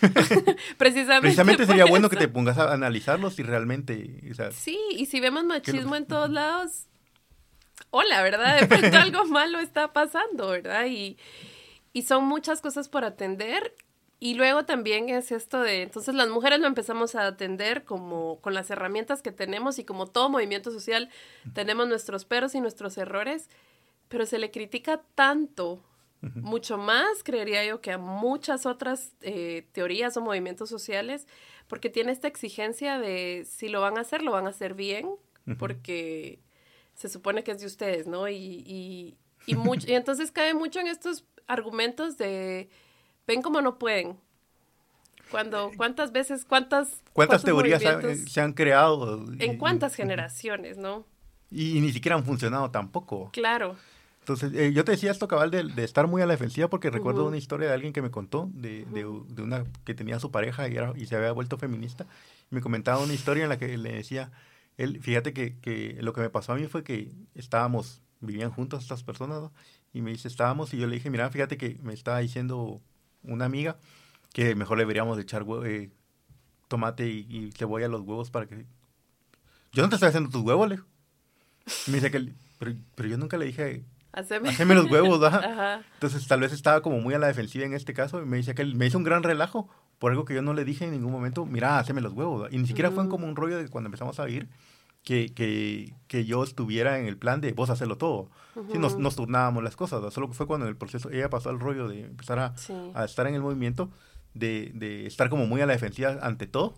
precisamente. 0.78 1.20
precisamente 1.20 1.66
sería 1.66 1.84
bueno 1.84 2.08
que 2.08 2.16
te 2.16 2.28
pongas 2.28 2.58
a 2.58 2.72
analizarlo 2.72 3.30
si 3.30 3.42
realmente. 3.42 4.20
sí, 4.52 4.78
y 4.90 5.06
si 5.06 5.20
vemos 5.20 5.44
machismo 5.44 5.96
en 5.96 6.06
todos 6.06 6.30
lados, 6.30 6.86
hola, 7.90 8.22
¿verdad? 8.22 8.60
De 8.60 8.66
pronto 8.66 8.96
algo 8.96 9.24
malo 9.26 9.58
está 9.60 9.92
pasando, 9.92 10.48
¿verdad? 10.48 10.86
Y, 10.86 11.16
y 11.92 12.02
son 12.02 12.24
muchas 12.24 12.60
cosas 12.60 12.88
por 12.88 13.04
atender 13.04 13.74
y 14.22 14.34
luego 14.34 14.64
también 14.64 15.08
es 15.08 15.32
esto 15.32 15.60
de, 15.62 15.82
entonces 15.82 16.14
las 16.14 16.28
mujeres 16.28 16.60
lo 16.60 16.68
empezamos 16.68 17.16
a 17.16 17.26
atender 17.26 17.82
como 17.82 18.40
con 18.40 18.54
las 18.54 18.70
herramientas 18.70 19.20
que 19.20 19.32
tenemos 19.32 19.80
y 19.80 19.84
como 19.84 20.06
todo 20.06 20.28
movimiento 20.28 20.70
social 20.70 21.10
tenemos 21.54 21.88
nuestros 21.88 22.24
peros 22.24 22.54
y 22.54 22.60
nuestros 22.60 22.96
errores, 22.98 23.50
pero 24.12 24.26
se 24.26 24.38
le 24.38 24.50
critica 24.50 25.00
tanto, 25.14 25.82
mucho 26.34 26.76
más, 26.76 27.24
creería 27.24 27.64
yo, 27.64 27.80
que 27.80 27.92
a 27.92 27.98
muchas 27.98 28.66
otras 28.66 29.14
eh, 29.22 29.66
teorías 29.72 30.14
o 30.18 30.20
movimientos 30.20 30.68
sociales, 30.68 31.26
porque 31.66 31.88
tiene 31.88 32.12
esta 32.12 32.28
exigencia 32.28 32.98
de 32.98 33.46
si 33.48 33.70
lo 33.70 33.80
van 33.80 33.96
a 33.96 34.02
hacer, 34.02 34.22
lo 34.22 34.30
van 34.32 34.44
a 34.44 34.50
hacer 34.50 34.74
bien, 34.74 35.08
porque 35.58 36.40
se 36.94 37.08
supone 37.08 37.42
que 37.42 37.52
es 37.52 37.60
de 37.60 37.66
ustedes, 37.66 38.06
¿no? 38.06 38.28
Y, 38.28 38.36
y, 38.36 39.16
y, 39.46 39.54
mucho, 39.54 39.88
y 39.88 39.94
entonces 39.94 40.30
cae 40.30 40.52
mucho 40.52 40.78
en 40.78 40.88
estos 40.88 41.24
argumentos 41.46 42.18
de 42.18 42.68
ven 43.26 43.40
cómo 43.40 43.62
no 43.62 43.78
pueden. 43.78 44.18
Cuando, 45.30 45.70
¿cuántas 45.78 46.12
veces, 46.12 46.44
cuántas... 46.44 47.02
¿Cuántas 47.14 47.42
teorías 47.42 47.82
se 48.28 48.40
han 48.42 48.52
creado? 48.52 49.24
¿En 49.38 49.56
cuántas 49.56 49.94
generaciones, 49.94 50.76
no? 50.76 51.06
Y, 51.52 51.80
ni 51.80 51.92
siquiera 51.92 52.16
han 52.16 52.24
funcionado 52.24 52.70
tampoco. 52.70 53.30
Claro. 53.32 53.76
Entonces, 54.22 54.52
eh, 54.54 54.72
yo 54.72 54.84
te 54.84 54.92
decía 54.92 55.10
esto, 55.10 55.26
cabal, 55.26 55.50
de, 55.50 55.82
estar 55.82 56.06
muy 56.06 56.22
a 56.22 56.26
la 56.26 56.34
defensiva, 56.34 56.70
porque 56.70 56.90
recuerdo 56.90 57.26
una 57.26 57.36
historia 57.36 57.66
de 57.66 57.74
alguien 57.74 57.92
que 57.92 58.02
me 58.02 58.12
contó, 58.12 58.48
de, 58.54 58.84
de, 58.86 59.04
una 59.04 59.64
que 59.84 59.94
tenía 59.94 60.20
su 60.20 60.30
pareja 60.30 60.68
y, 60.68 60.76
era, 60.76 60.92
y 60.96 61.06
se 61.06 61.16
había 61.16 61.32
vuelto 61.32 61.58
feminista. 61.58 62.06
me 62.50 62.60
comentaba 62.60 63.02
una 63.02 63.14
historia 63.14 63.42
en 63.42 63.48
la 63.48 63.58
que 63.58 63.76
le 63.76 63.92
decía, 63.92 64.30
él, 64.76 65.00
fíjate 65.02 65.32
que, 65.32 65.58
que 65.58 65.98
lo 66.00 66.12
que 66.12 66.20
me 66.20 66.30
pasó 66.30 66.52
a 66.52 66.54
mí 66.54 66.68
fue 66.68 66.84
que 66.84 67.10
estábamos, 67.34 68.00
vivían 68.20 68.52
juntos 68.52 68.84
estas 68.84 69.02
personas, 69.02 69.50
y 69.92 70.02
me 70.02 70.12
dice, 70.12 70.28
estábamos, 70.28 70.72
y 70.72 70.78
yo 70.78 70.86
le 70.86 70.94
dije, 70.94 71.10
mira, 71.10 71.28
fíjate 71.28 71.56
que 71.56 71.80
me 71.82 71.92
estaba 71.92 72.20
diciendo 72.20 72.80
una 73.24 73.44
amiga 73.44 73.76
que 74.32 74.54
mejor 74.54 74.78
le 74.78 74.84
deberíamos 74.84 75.18
echar 75.18 75.44
eh, 75.64 75.90
tomate 76.68 77.08
y, 77.08 77.50
cebolla 77.56 77.86
a 77.86 77.88
los 77.88 78.02
huevos 78.02 78.30
para 78.30 78.46
que... 78.46 78.66
Yo 79.72 79.82
no 79.82 79.88
te 79.88 79.96
estoy 79.96 80.10
haciendo 80.10 80.30
tus 80.30 80.42
huevos, 80.42 80.68
le 80.68 80.76
Me 81.88 81.94
dice 81.94 82.12
que... 82.12 82.32
Pero, 82.60 82.76
pero 82.94 83.08
yo 83.08 83.18
nunca 83.18 83.36
le 83.36 83.46
dije... 83.46 83.84
Haceme, 84.12 84.74
los 84.74 84.90
huevos, 84.90 85.20
¿verdad? 85.20 85.82
Entonces 85.94 86.26
tal 86.28 86.40
vez 86.40 86.52
estaba 86.52 86.82
como 86.82 87.00
muy 87.00 87.14
a 87.14 87.18
la 87.18 87.28
defensiva 87.28 87.64
en 87.64 87.72
este 87.72 87.94
caso 87.94 88.20
y 88.22 88.26
me 88.26 88.36
dice 88.36 88.54
que 88.54 88.64
me 88.64 88.86
hizo 88.86 88.98
un 88.98 89.04
gran 89.04 89.22
relajo 89.22 89.68
por 89.98 90.10
algo 90.10 90.24
que 90.24 90.34
yo 90.34 90.42
no 90.42 90.52
le 90.52 90.64
dije 90.64 90.84
en 90.84 90.90
ningún 90.90 91.12
momento, 91.12 91.46
mira, 91.46 91.78
haceme 91.78 92.00
los 92.00 92.12
huevos. 92.12 92.48
Y 92.52 92.58
ni 92.58 92.66
siquiera 92.66 92.90
fue 92.90 93.08
como 93.08 93.26
un 93.26 93.36
rollo 93.36 93.56
de 93.56 93.68
cuando 93.68 93.88
empezamos 93.88 94.20
a 94.20 94.24
vivir 94.24 94.48
que, 95.02 95.32
que, 95.34 95.94
que, 96.06 96.24
yo 96.24 96.44
estuviera 96.44 96.98
en 96.98 97.06
el 97.06 97.16
plan 97.16 97.40
de 97.40 97.52
vos 97.52 97.70
hacerlo 97.70 97.96
todo. 97.98 98.30
nos, 98.74 98.98
nos, 98.98 99.16
turnábamos 99.16 99.62
las 99.62 99.76
cosas, 99.76 100.12
solo 100.12 100.28
que 100.28 100.34
fue 100.34 100.46
cuando 100.46 100.66
en 100.66 100.70
el 100.70 100.76
proceso 100.76 101.10
ella 101.10 101.28
pasó 101.30 101.50
al 101.50 101.58
rollo 101.58 101.88
de 101.88 102.04
empezar 102.04 102.38
a, 102.38 102.54
a 102.94 103.04
estar 103.04 103.26
en 103.26 103.34
el 103.34 103.40
movimiento, 103.40 103.90
de, 104.34 104.70
de, 104.74 105.06
estar 105.06 105.28
como 105.28 105.46
muy 105.46 105.60
a 105.60 105.66
la 105.66 105.72
defensiva 105.72 106.18
ante 106.22 106.46
todo. 106.46 106.74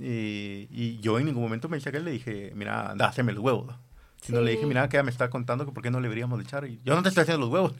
Eh, 0.00 0.66
y 0.70 0.98
yo 0.98 1.18
en 1.20 1.26
ningún 1.26 1.42
momento 1.42 1.68
me 1.68 1.76
decía 1.76 1.92
que 1.92 2.00
le 2.00 2.10
dije, 2.10 2.52
mira, 2.56 2.90
anda, 2.90 3.06
haceme 3.06 3.32
los 3.32 3.42
huevos. 3.42 3.74
Sino 4.24 4.40
le 4.40 4.52
dije, 4.52 4.64
mira, 4.64 4.88
que 4.88 5.02
me 5.02 5.10
está 5.10 5.28
contando 5.28 5.66
que 5.66 5.72
por 5.72 5.82
qué 5.82 5.90
no 5.90 6.00
le 6.00 6.04
deberíamos 6.04 6.40
echar. 6.40 6.64
Y 6.64 6.80
yo 6.82 6.94
no 6.94 7.02
te 7.02 7.10
estoy 7.10 7.22
haciendo 7.22 7.44
los 7.44 7.52
huevos. 7.52 7.74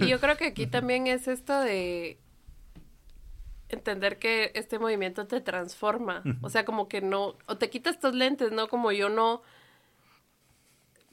Y 0.00 0.06
yo 0.06 0.18
creo 0.20 0.36
que 0.36 0.46
aquí 0.46 0.66
también 0.66 1.06
es 1.06 1.28
esto 1.28 1.60
de 1.60 2.18
entender 3.68 4.18
que 4.18 4.52
este 4.54 4.78
movimiento 4.78 5.26
te 5.26 5.40
transforma. 5.40 6.22
O 6.40 6.48
sea, 6.48 6.64
como 6.64 6.88
que 6.88 7.02
no, 7.02 7.36
o 7.46 7.58
te 7.58 7.68
quitas 7.68 7.96
estos 7.96 8.14
lentes, 8.14 8.52
¿no? 8.52 8.68
Como 8.68 8.90
yo 8.92 9.10
no, 9.10 9.42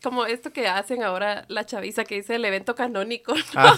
como 0.02 0.26
esto 0.26 0.54
que 0.54 0.68
hacen 0.68 1.04
ahora 1.04 1.46
la 1.50 1.66
chaviza 1.66 2.06
que 2.06 2.16
dice 2.16 2.36
el 2.36 2.46
evento 2.46 2.76
canónico. 2.76 3.34
Ah, 3.56 3.76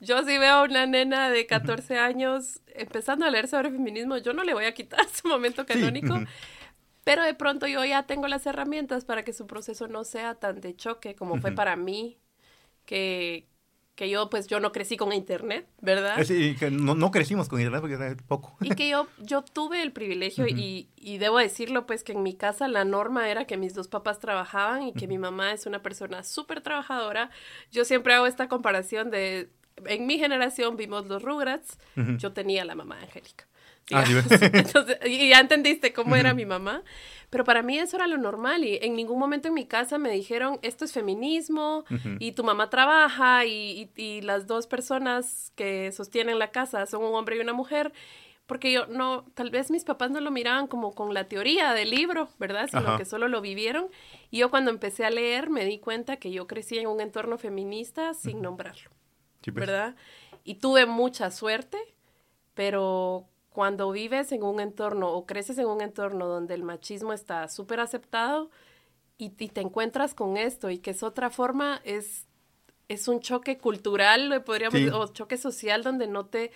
yo 0.00 0.22
sí 0.24 0.38
veo 0.38 0.54
a 0.54 0.62
una 0.64 0.86
nena 0.86 1.30
de 1.30 1.46
14 1.46 1.98
años 1.98 2.60
empezando 2.74 3.26
a 3.26 3.30
leer 3.30 3.46
sobre 3.46 3.70
feminismo, 3.70 4.16
yo 4.16 4.32
no 4.32 4.42
le 4.42 4.54
voy 4.54 4.64
a 4.64 4.72
quitar 4.72 5.06
su 5.08 5.28
momento 5.28 5.66
canónico. 5.66 6.18
Pero 7.04 7.22
de 7.22 7.34
pronto 7.34 7.66
yo 7.66 7.84
ya 7.84 8.04
tengo 8.04 8.28
las 8.28 8.46
herramientas 8.46 9.04
para 9.04 9.24
que 9.24 9.32
su 9.32 9.46
proceso 9.46 9.88
no 9.88 10.04
sea 10.04 10.36
tan 10.36 10.60
de 10.60 10.76
choque 10.76 11.14
como 11.14 11.40
fue 11.40 11.52
para 11.52 11.74
mí, 11.74 12.18
que, 12.86 13.48
que 13.96 14.08
yo 14.08 14.30
pues 14.30 14.46
yo 14.46 14.60
no 14.60 14.70
crecí 14.70 14.96
con 14.96 15.12
internet, 15.12 15.66
¿verdad? 15.80 16.20
Eh, 16.20 16.24
sí, 16.24 16.56
que 16.56 16.70
no, 16.70 16.94
no, 16.94 17.10
crecimos 17.10 17.48
con 17.48 17.60
internet 17.60 17.80
porque 17.80 17.96
era 17.96 18.16
poco. 18.28 18.56
Y 18.60 18.70
que 18.70 18.88
yo, 18.88 19.08
yo 19.18 19.42
tuve 19.42 19.82
el 19.82 19.92
privilegio 19.92 20.46
y, 20.46 20.88
y, 20.96 21.18
debo 21.18 21.38
decirlo 21.38 21.86
pues 21.86 22.04
que 22.04 22.12
en 22.12 22.22
mi 22.22 22.34
casa 22.34 22.68
la 22.68 22.84
norma 22.84 23.28
era 23.28 23.46
que 23.46 23.56
mis 23.56 23.74
dos 23.74 23.88
papás 23.88 24.20
trabajaban 24.20 24.82
y 24.82 24.92
que 24.92 25.08
mi 25.08 25.18
mamá 25.18 25.52
es 25.52 25.66
una 25.66 25.82
persona 25.82 26.22
súper 26.22 26.60
trabajadora. 26.60 27.30
Yo 27.72 27.84
siempre 27.84 28.14
hago 28.14 28.26
esta 28.26 28.48
comparación 28.48 29.10
de, 29.10 29.50
en 29.86 30.06
mi 30.06 30.18
generación 30.18 30.76
vimos 30.76 31.06
los 31.06 31.22
Rugrats, 31.22 31.78
yo 32.18 32.32
tenía 32.32 32.64
la 32.64 32.74
mamá 32.74 33.00
Angélica. 33.00 33.46
Ah, 33.90 34.04
Entonces, 34.52 34.98
y 35.06 35.30
ya 35.30 35.40
entendiste 35.40 35.92
cómo 35.92 36.16
era 36.16 36.34
mi 36.34 36.46
mamá. 36.46 36.82
Pero 37.32 37.44
para 37.44 37.62
mí 37.62 37.78
eso 37.78 37.96
era 37.96 38.06
lo 38.06 38.18
normal 38.18 38.62
y 38.62 38.78
en 38.82 38.94
ningún 38.94 39.18
momento 39.18 39.48
en 39.48 39.54
mi 39.54 39.64
casa 39.64 39.96
me 39.96 40.10
dijeron, 40.10 40.58
esto 40.60 40.84
es 40.84 40.92
feminismo 40.92 41.86
y 42.18 42.32
tu 42.32 42.44
mamá 42.44 42.68
trabaja 42.68 43.46
y, 43.46 43.90
y, 43.96 44.20
las 44.20 44.46
dos 44.46 44.66
personas 44.66 45.50
que 45.56 45.92
sostienen 45.92 46.38
la 46.38 46.50
casa 46.50 46.84
son 46.84 47.02
un 47.02 47.14
hombre 47.14 47.38
y 47.38 47.40
una 47.40 47.54
mujer. 47.54 47.90
Porque 48.44 48.70
yo 48.70 48.86
no, 48.86 49.24
tal 49.32 49.48
vez 49.48 49.70
mis 49.70 49.82
papás 49.82 50.10
no 50.10 50.20
lo 50.20 50.30
miraban 50.30 50.66
como 50.66 50.92
con 50.94 51.14
la 51.14 51.24
teoría 51.24 51.72
del 51.72 51.88
libro, 51.88 52.28
¿verdad? 52.38 52.68
Sino 52.70 52.98
que 52.98 53.06
solo 53.06 53.28
lo 53.28 53.40
vivieron. 53.40 53.86
Y 54.30 54.36
yo 54.36 54.50
cuando 54.50 54.70
empecé 54.70 55.06
a 55.06 55.10
leer 55.10 55.48
me 55.48 55.64
di 55.64 55.78
cuenta 55.78 56.18
que 56.18 56.32
yo 56.32 56.46
crecí 56.46 56.76
en 56.76 56.86
un 56.86 57.00
entorno 57.00 57.38
feminista 57.38 58.12
sin 58.12 58.42
nombrarlo, 58.42 58.90
pues. 59.40 59.54
¿verdad? 59.54 59.96
Y 60.44 60.56
tuve 60.56 60.84
mucha 60.84 61.30
suerte, 61.30 61.78
pero 62.52 63.26
cuando 63.52 63.90
vives 63.90 64.32
en 64.32 64.42
un 64.42 64.60
entorno 64.60 65.10
o 65.10 65.26
creces 65.26 65.58
en 65.58 65.66
un 65.66 65.80
entorno 65.80 66.26
donde 66.26 66.54
el 66.54 66.62
machismo 66.62 67.12
está 67.12 67.48
súper 67.48 67.80
aceptado 67.80 68.50
y, 69.18 69.30
te 69.30 69.60
encuentras 69.60 70.14
con 70.14 70.36
esto 70.36 70.68
y 70.70 70.78
que 70.78 70.90
es 70.90 71.04
otra 71.04 71.30
forma, 71.30 71.80
es, 71.84 72.26
es 72.88 73.06
un 73.06 73.20
choque 73.20 73.58
cultural, 73.58 74.42
podríamos, 74.44 74.80
o 74.92 75.06
choque 75.12 75.36
social 75.36 75.82
donde 75.84 76.08
no 76.08 76.26
te 76.26 76.50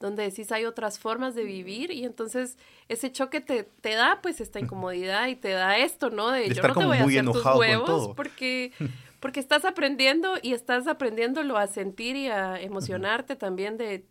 donde 0.00 0.22
decís 0.22 0.50
hay 0.50 0.64
otras 0.64 0.98
formas 0.98 1.34
de 1.34 1.44
vivir 1.44 1.90
y 1.90 2.04
entonces 2.04 2.56
ese 2.88 3.12
choque 3.12 3.42
te, 3.42 3.64
te 3.64 3.94
da 3.94 4.20
pues 4.22 4.40
esta 4.40 4.58
incomodidad 4.58 5.28
y 5.28 5.36
te 5.36 5.50
da 5.50 5.76
esto, 5.76 6.08
¿no? 6.08 6.30
De, 6.30 6.48
yo 6.48 6.62
no 6.62 6.74
te 6.74 6.86
voy 6.86 6.96
a 6.96 7.04
hacer 7.04 7.24
tus 7.26 7.44
huevos 7.44 8.16
porque 8.16 8.72
porque 9.20 9.38
estás 9.38 9.66
aprendiendo 9.66 10.34
y 10.42 10.54
estás 10.54 10.86
aprendiéndolo 10.86 11.58
a 11.58 11.66
sentir 11.66 12.16
y 12.16 12.28
a 12.28 12.58
emocionarte 12.60 13.36
también 13.36 13.76
de 13.76 14.06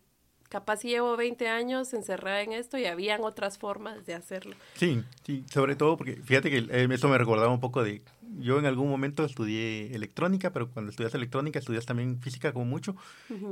capaz 0.50 0.82
llevo 0.82 1.16
20 1.16 1.48
años 1.48 1.94
encerrada 1.94 2.42
en 2.42 2.52
esto 2.52 2.76
y 2.76 2.84
habían 2.84 3.22
otras 3.22 3.56
formas 3.56 4.04
de 4.04 4.14
hacerlo. 4.14 4.54
Sí, 4.74 5.02
sí, 5.24 5.44
sobre 5.50 5.76
todo 5.76 5.96
porque 5.96 6.16
fíjate 6.16 6.50
que 6.50 6.58
eh, 6.58 6.88
esto 6.90 7.08
me 7.08 7.16
recordaba 7.16 7.50
un 7.52 7.60
poco 7.60 7.82
de, 7.82 8.02
yo 8.38 8.58
en 8.58 8.66
algún 8.66 8.90
momento 8.90 9.24
estudié 9.24 9.94
electrónica, 9.94 10.52
pero 10.52 10.68
cuando 10.68 10.90
estudias 10.90 11.14
electrónica 11.14 11.60
estudias 11.60 11.86
también 11.86 12.20
física 12.20 12.52
como 12.52 12.66
mucho, 12.66 12.96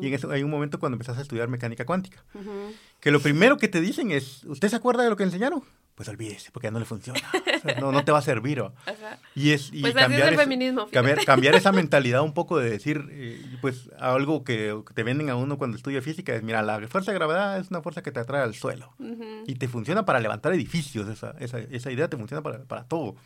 y 0.03 0.09
en 0.09 0.15
eso 0.15 0.31
hay 0.31 0.43
un 0.43 0.51
momento 0.51 0.79
cuando 0.81 0.97
empezás 0.97 1.19
a 1.19 1.23
estudiar 1.23 1.49
mecánica 1.49 1.87
cuántica, 1.87 2.25
que 3.01 3.11
lo 3.13 3.21
primero 3.21 3.57
que 3.57 3.69
te 3.69 3.81
dicen 3.81 4.11
es, 4.11 4.45
¿usted 4.45 4.69
se 4.69 4.77
acuerda 4.77 5.05
de 5.05 5.11
lo 5.11 5.17
que 5.17 5.23
enseñaron? 5.23 5.63
Pues 5.99 6.09
olvídese, 6.09 6.53
porque 6.53 6.69
ya 6.69 6.71
no 6.71 6.79
le 6.79 6.85
funciona. 6.85 7.19
O 7.57 7.59
sea, 7.59 7.81
no, 7.81 7.91
no 7.91 8.05
te 8.05 8.13
va 8.13 8.19
a 8.19 8.23
servir. 8.23 8.61
¿o? 8.61 8.73
Ajá. 8.87 9.19
Y 9.35 9.51
es 9.51 9.71
y 9.73 9.81
Pues 9.81 9.97
es 9.97 10.01
cambiar, 10.01 10.29
el 10.29 10.35
ese- 10.35 10.43
feminismo, 10.45 10.87
cambiar, 10.93 11.25
cambiar 11.25 11.57
esa 11.57 11.73
mentalidad 11.73 12.23
un 12.23 12.35
poco 12.35 12.57
de 12.59 12.71
decir, 12.71 13.05
eh, 13.11 13.45
pues 13.61 13.91
algo 13.99 14.45
que, 14.45 14.81
que 14.87 14.95
te 14.95 15.03
venden 15.03 15.29
a 15.29 15.35
uno 15.35 15.59
cuando 15.59 15.77
estudia 15.77 16.01
física 16.01 16.33
es, 16.37 16.45
mira, 16.45 16.63
la 16.63 16.79
fuerza 16.87 17.11
de 17.11 17.19
gravedad 17.19 17.59
es 17.59 17.71
una 17.71 17.83
fuerza 17.83 18.01
que 18.03 18.13
te 18.13 18.21
atrae 18.21 18.43
al 18.43 18.55
suelo. 18.55 18.95
Y 19.49 19.57
te 19.57 19.67
funciona 19.67 20.05
para 20.05 20.21
levantar 20.21 20.53
edificios, 20.55 21.09
esa, 21.09 21.35
esa, 21.41 21.59
esa 21.59 21.91
idea 21.91 22.09
te 22.09 22.17
funciona 22.17 22.43
para, 22.45 22.61
para 22.63 22.85
todo. 22.85 23.17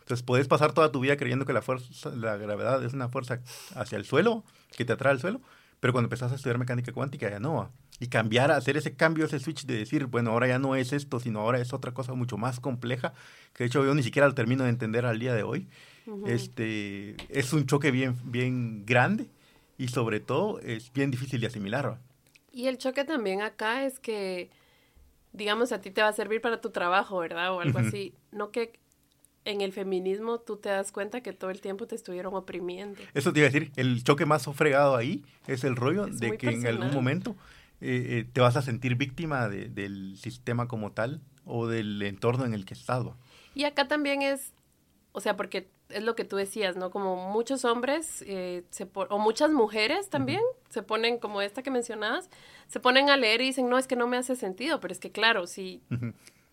Entonces 0.00 0.24
puedes 0.24 0.48
pasar 0.48 0.72
toda 0.72 0.90
tu 0.90 0.98
vida 0.98 1.16
creyendo 1.16 1.46
que 1.46 1.52
la 1.52 1.62
fuerza, 1.62 2.10
la 2.10 2.36
gravedad 2.36 2.82
es 2.84 2.92
una 2.92 3.08
fuerza 3.08 3.38
hacia 3.76 3.98
el 3.98 4.04
suelo, 4.04 4.42
que 4.76 4.84
te 4.84 4.92
atrae 4.92 5.12
al 5.12 5.20
suelo, 5.20 5.40
pero 5.78 5.92
cuando 5.92 6.06
empezás 6.06 6.32
a 6.32 6.34
estudiar 6.34 6.58
mecánica 6.58 6.90
cuántica 6.92 7.30
ya 7.30 7.38
no. 7.38 7.70
Y 7.98 8.08
cambiar, 8.08 8.50
hacer 8.50 8.76
ese 8.76 8.94
cambio, 8.94 9.24
ese 9.24 9.38
switch 9.38 9.64
de 9.64 9.78
decir, 9.78 10.06
bueno, 10.06 10.30
ahora 10.30 10.46
ya 10.46 10.58
no 10.58 10.76
es 10.76 10.92
esto, 10.92 11.18
sino 11.18 11.40
ahora 11.40 11.60
es 11.60 11.72
otra 11.72 11.92
cosa 11.92 12.12
mucho 12.12 12.36
más 12.36 12.60
compleja, 12.60 13.14
que 13.54 13.64
de 13.64 13.68
hecho 13.68 13.84
yo 13.84 13.94
ni 13.94 14.02
siquiera 14.02 14.28
lo 14.28 14.34
termino 14.34 14.64
de 14.64 14.70
entender 14.70 15.06
al 15.06 15.18
día 15.18 15.34
de 15.34 15.42
hoy. 15.42 15.68
Este, 16.26 17.16
es 17.30 17.52
un 17.52 17.66
choque 17.66 17.90
bien, 17.90 18.16
bien 18.24 18.84
grande 18.84 19.28
y 19.78 19.88
sobre 19.88 20.20
todo 20.20 20.60
es 20.60 20.92
bien 20.92 21.10
difícil 21.10 21.40
de 21.40 21.46
asimilar. 21.46 21.98
Y 22.52 22.66
el 22.66 22.78
choque 22.78 23.04
también 23.04 23.42
acá 23.42 23.84
es 23.84 23.98
que, 23.98 24.50
digamos, 25.32 25.72
a 25.72 25.80
ti 25.80 25.90
te 25.90 26.02
va 26.02 26.08
a 26.08 26.12
servir 26.12 26.40
para 26.40 26.60
tu 26.60 26.70
trabajo, 26.70 27.18
¿verdad? 27.18 27.52
O 27.52 27.60
algo 27.60 27.78
así. 27.78 28.14
No 28.30 28.50
que 28.50 28.78
en 29.44 29.60
el 29.60 29.72
feminismo 29.72 30.40
tú 30.40 30.56
te 30.56 30.68
das 30.68 30.92
cuenta 30.92 31.22
que 31.22 31.32
todo 31.32 31.50
el 31.50 31.60
tiempo 31.60 31.86
te 31.86 31.94
estuvieron 31.94 32.34
oprimiendo. 32.34 33.00
Eso 33.14 33.32
te 33.32 33.40
iba 33.40 33.48
a 33.48 33.50
decir, 33.50 33.72
el 33.76 34.02
choque 34.04 34.26
más 34.26 34.46
fregado 34.54 34.96
ahí 34.96 35.24
es 35.46 35.64
el 35.64 35.76
rollo 35.76 36.06
Es 36.06 36.18
de 36.18 36.36
que 36.36 36.50
en 36.50 36.66
algún 36.66 36.92
momento 36.92 37.36
eh, 37.80 38.06
eh, 38.20 38.30
te 38.32 38.40
vas 38.40 38.56
a 38.56 38.62
sentir 38.62 38.94
víctima 38.96 39.48
de- 39.48 39.68
del 39.68 40.16
sistema 40.18 40.66
como 40.68 40.92
tal 40.92 41.20
o 41.44 41.66
del 41.66 42.00
entorno 42.02 42.44
en 42.44 42.54
el 42.54 42.64
que 42.64 42.74
estás. 42.74 43.06
va. 43.06 43.16
Y 43.54 43.64
acá 43.64 43.86
también 43.88 44.22
es, 44.22 44.52
o 45.12 45.20
sea, 45.20 45.36
porque 45.36 45.68
es 45.88 46.02
lo 46.02 46.16
que 46.16 46.24
tú 46.24 46.36
decías, 46.36 46.76
¿no? 46.76 46.90
Como 46.90 47.30
muchos 47.30 47.64
hombres, 47.64 48.22
eh, 48.26 48.64
se 48.70 48.88
o 48.94 49.18
muchas 49.18 49.50
mujeres 49.52 50.10
también, 50.10 50.40
se 50.68 50.82
ponen, 50.82 51.18
como 51.18 51.42
esta 51.42 51.62
que 51.62 51.70
mencionabas, 51.70 52.28
se 52.66 52.80
ponen 52.80 53.08
a 53.10 53.16
leer 53.16 53.40
y 53.40 53.46
dicen, 53.46 53.68
no, 53.68 53.78
es 53.78 53.86
que 53.86 53.94
no 53.96 54.06
me 54.08 54.16
hace 54.16 54.34
sentido, 54.34 54.80
pero 54.80 54.92
es 54.92 54.98
que 54.98 55.12
claro, 55.12 55.46
si 55.46 55.82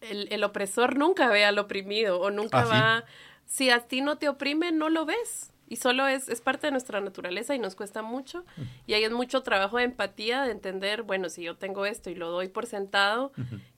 el, 0.01 0.27
el 0.31 0.43
opresor 0.43 0.97
nunca 0.97 1.29
ve 1.29 1.45
al 1.45 1.57
oprimido 1.57 2.19
o 2.19 2.29
nunca 2.29 2.59
Ah, 2.59 2.65
sí. 2.65 2.71
va, 2.71 3.05
si 3.45 3.69
a 3.69 3.79
ti 3.87 4.01
no 4.01 4.17
te 4.17 4.29
oprime, 4.29 4.71
no 4.71 4.89
lo 4.89 5.05
ves. 5.05 5.52
Y 5.73 5.75
solo 5.77 6.07
es, 6.07 6.29
es 6.29 6.39
parte 6.39 6.67
de 6.67 6.71
nuestra 6.71 7.01
naturaleza 7.01 7.55
y 7.55 7.59
nos 7.59 7.73
cuesta 7.75 8.03
mucho. 8.03 8.45
Y 8.85 8.93
ahí 8.93 9.03
es 9.03 9.11
mucho 9.11 9.41
trabajo 9.41 9.77
de 9.77 9.85
empatía, 9.85 10.43
de 10.43 10.51
entender, 10.51 11.01
bueno, 11.01 11.29
si 11.29 11.41
yo 11.41 11.55
tengo 11.57 11.87
esto 11.87 12.11
y 12.11 12.15
lo 12.15 12.29
doy 12.29 12.47
por 12.47 12.67
sentado, 12.67 13.31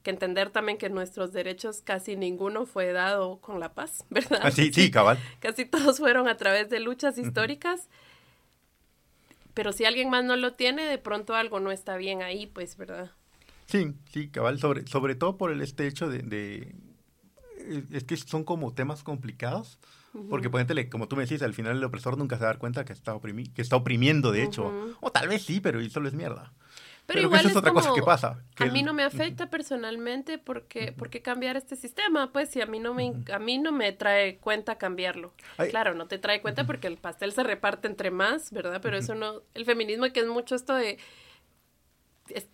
que 0.03 0.09
entender 0.09 0.49
también 0.49 0.77
que 0.77 0.89
nuestros 0.89 1.31
derechos 1.31 1.81
casi 1.81 2.17
ninguno 2.17 2.65
fue 2.65 2.91
dado 2.91 3.37
con 3.37 3.61
la 3.61 3.73
paz, 3.73 4.03
¿verdad? 4.09 4.41
Ah, 4.43 4.51
sí, 4.51 4.73
sí, 4.73 4.91
cabal. 4.91 5.17
Casi 5.39 5.63
todos 5.65 5.99
fueron 5.99 6.27
a 6.27 6.35
través 6.35 6.69
de 6.69 6.81
luchas 6.81 7.17
históricas. 7.17 7.87
Pero 9.53 9.71
si 9.71 9.85
alguien 9.85 10.09
más 10.09 10.25
no 10.25 10.35
lo 10.35 10.51
tiene, 10.53 10.83
de 10.85 10.97
pronto 10.97 11.33
algo 11.33 11.61
no 11.61 11.71
está 11.71 11.95
bien 11.95 12.21
ahí, 12.21 12.45
pues, 12.45 12.75
¿verdad? 12.75 13.11
Sí, 13.67 13.93
sí, 14.11 14.27
cabal, 14.27 14.59
sobre, 14.59 14.85
sobre 14.85 15.15
todo 15.15 15.37
por 15.37 15.49
el, 15.51 15.61
este 15.61 15.87
hecho 15.87 16.09
de, 16.09 16.19
de- 16.23 16.75
Es 17.93 18.03
que 18.03 18.17
son 18.17 18.43
como 18.43 18.73
temas 18.73 19.01
complicados, 19.01 19.79
porque 20.29 20.49
ponete, 20.49 20.89
como 20.89 21.07
tú 21.07 21.15
me 21.15 21.23
decís, 21.23 21.41
al 21.41 21.53
final 21.53 21.77
el 21.77 21.83
opresor 21.83 22.17
nunca 22.17 22.37
se 22.37 22.43
va 22.43 22.49
a 22.49 22.53
dar 22.53 22.59
cuenta 22.59 22.85
que 22.85 22.93
está, 22.93 23.13
oprimi- 23.15 23.51
que 23.53 23.61
está 23.61 23.75
oprimiendo, 23.75 24.31
de 24.31 24.43
hecho. 24.43 24.95
O 25.01 25.11
tal 25.11 25.27
vez 25.27 25.43
sí, 25.43 25.59
pero 25.59 25.81
y 25.81 25.89
solo 25.89 26.07
es 26.07 26.13
mierda. 26.13 26.53
Pero, 27.07 27.19
Pero 27.19 27.19
que 27.19 27.25
igual 27.25 27.39
eso 27.41 27.49
es 27.49 27.55
otra 27.57 27.71
cosa 27.71 27.93
que 27.93 28.01
pasa, 28.01 28.43
que 28.55 28.63
a 28.63 28.71
mí 28.71 28.81
no 28.81 28.91
me 28.91 29.03
afecta 29.03 29.47
personalmente 29.51 30.39
porque, 30.39 30.91
¿por 30.91 31.11
qué 31.11 31.21
cambiar 31.21 31.55
este 31.55 31.75
sistema? 31.75 32.31
Pues 32.31 32.49
si 32.49 32.61
a 32.61 32.65
mí 32.65 32.79
no 32.79 32.95
me, 32.95 33.13
a 33.31 33.37
mí 33.37 33.59
no 33.59 33.71
me 33.71 33.91
trae 33.91 34.37
cuenta 34.37 34.79
cambiarlo. 34.79 35.31
Ay. 35.57 35.69
Claro, 35.69 35.93
no 35.93 36.07
te 36.07 36.17
trae 36.17 36.41
cuenta 36.41 36.65
porque 36.65 36.87
el 36.87 36.97
pastel 36.97 37.31
se 37.31 37.43
reparte 37.43 37.87
entre 37.87 38.09
más, 38.09 38.51
¿verdad? 38.51 38.79
Pero 38.81 38.97
eso 38.97 39.13
no, 39.13 39.41
el 39.53 39.65
feminismo 39.65 40.11
que 40.11 40.21
es 40.21 40.27
mucho 40.27 40.55
esto 40.55 40.73
de, 40.73 40.97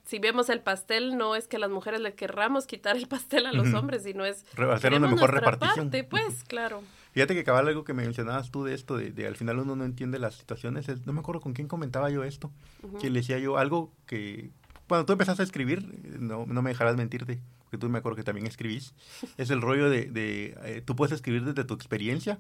si 0.06 0.20
vemos 0.20 0.50
el 0.50 0.60
pastel, 0.62 1.18
no 1.18 1.36
es 1.36 1.48
que 1.48 1.58
las 1.60 1.70
mujeres 1.70 2.02
le 2.02 2.14
querramos 2.14 2.66
quitar 2.68 2.98
el 2.98 3.08
pastel 3.08 3.46
a 3.46 3.52
los 3.54 3.68
Ujú. 3.70 3.78
hombres, 3.78 4.04
sino 4.04 4.26
es 4.26 4.46
hacer 4.72 4.94
una 4.94 5.08
mejor 5.08 5.32
repartición. 5.34 5.88
parte, 5.90 6.04
pues, 6.10 6.44
claro. 6.44 6.84
Fíjate 7.14 7.34
que 7.34 7.44
cabal 7.44 7.68
algo 7.68 7.84
que 7.84 7.94
me 7.94 8.04
mencionabas 8.04 8.52
tú 8.52 8.64
de 8.64 8.74
esto, 8.74 8.96
de, 8.98 9.12
de 9.12 9.28
al 9.28 9.36
final 9.36 9.60
uno 9.60 9.76
no 9.76 9.84
entiende 9.86 10.18
las 10.20 10.36
situaciones, 10.36 10.88
es- 10.90 11.06
no 11.06 11.14
me 11.14 11.20
acuerdo 11.20 11.42
con 11.42 11.54
quién 11.54 11.68
comentaba 11.68 12.10
yo 12.10 12.24
esto, 12.24 12.52
que 13.00 13.10
le 13.10 13.20
decía 13.20 13.38
yo 13.40 13.58
algo 13.58 13.92
que 14.06 14.52
cuando 14.88 15.06
tú 15.06 15.14
empezaste 15.14 15.42
a 15.42 15.46
escribir, 15.46 15.84
no, 16.20 16.46
no 16.46 16.62
me 16.62 16.70
dejarás 16.72 16.98
mentirte, 16.98 17.40
porque 17.64 17.78
tú 17.78 17.88
me 17.90 18.00
acuerdo 18.00 18.16
que 18.18 18.24
también 18.24 18.48
escribís, 18.48 18.94
es 19.38 19.50
el 19.50 19.62
rollo 19.62 19.90
de, 19.90 20.06
de, 20.06 20.58
eh, 20.64 20.82
tú 20.86 20.96
puedes 20.96 21.14
escribir 21.14 21.44
desde 21.46 21.64
tu 21.66 21.74
experiencia, 21.74 22.40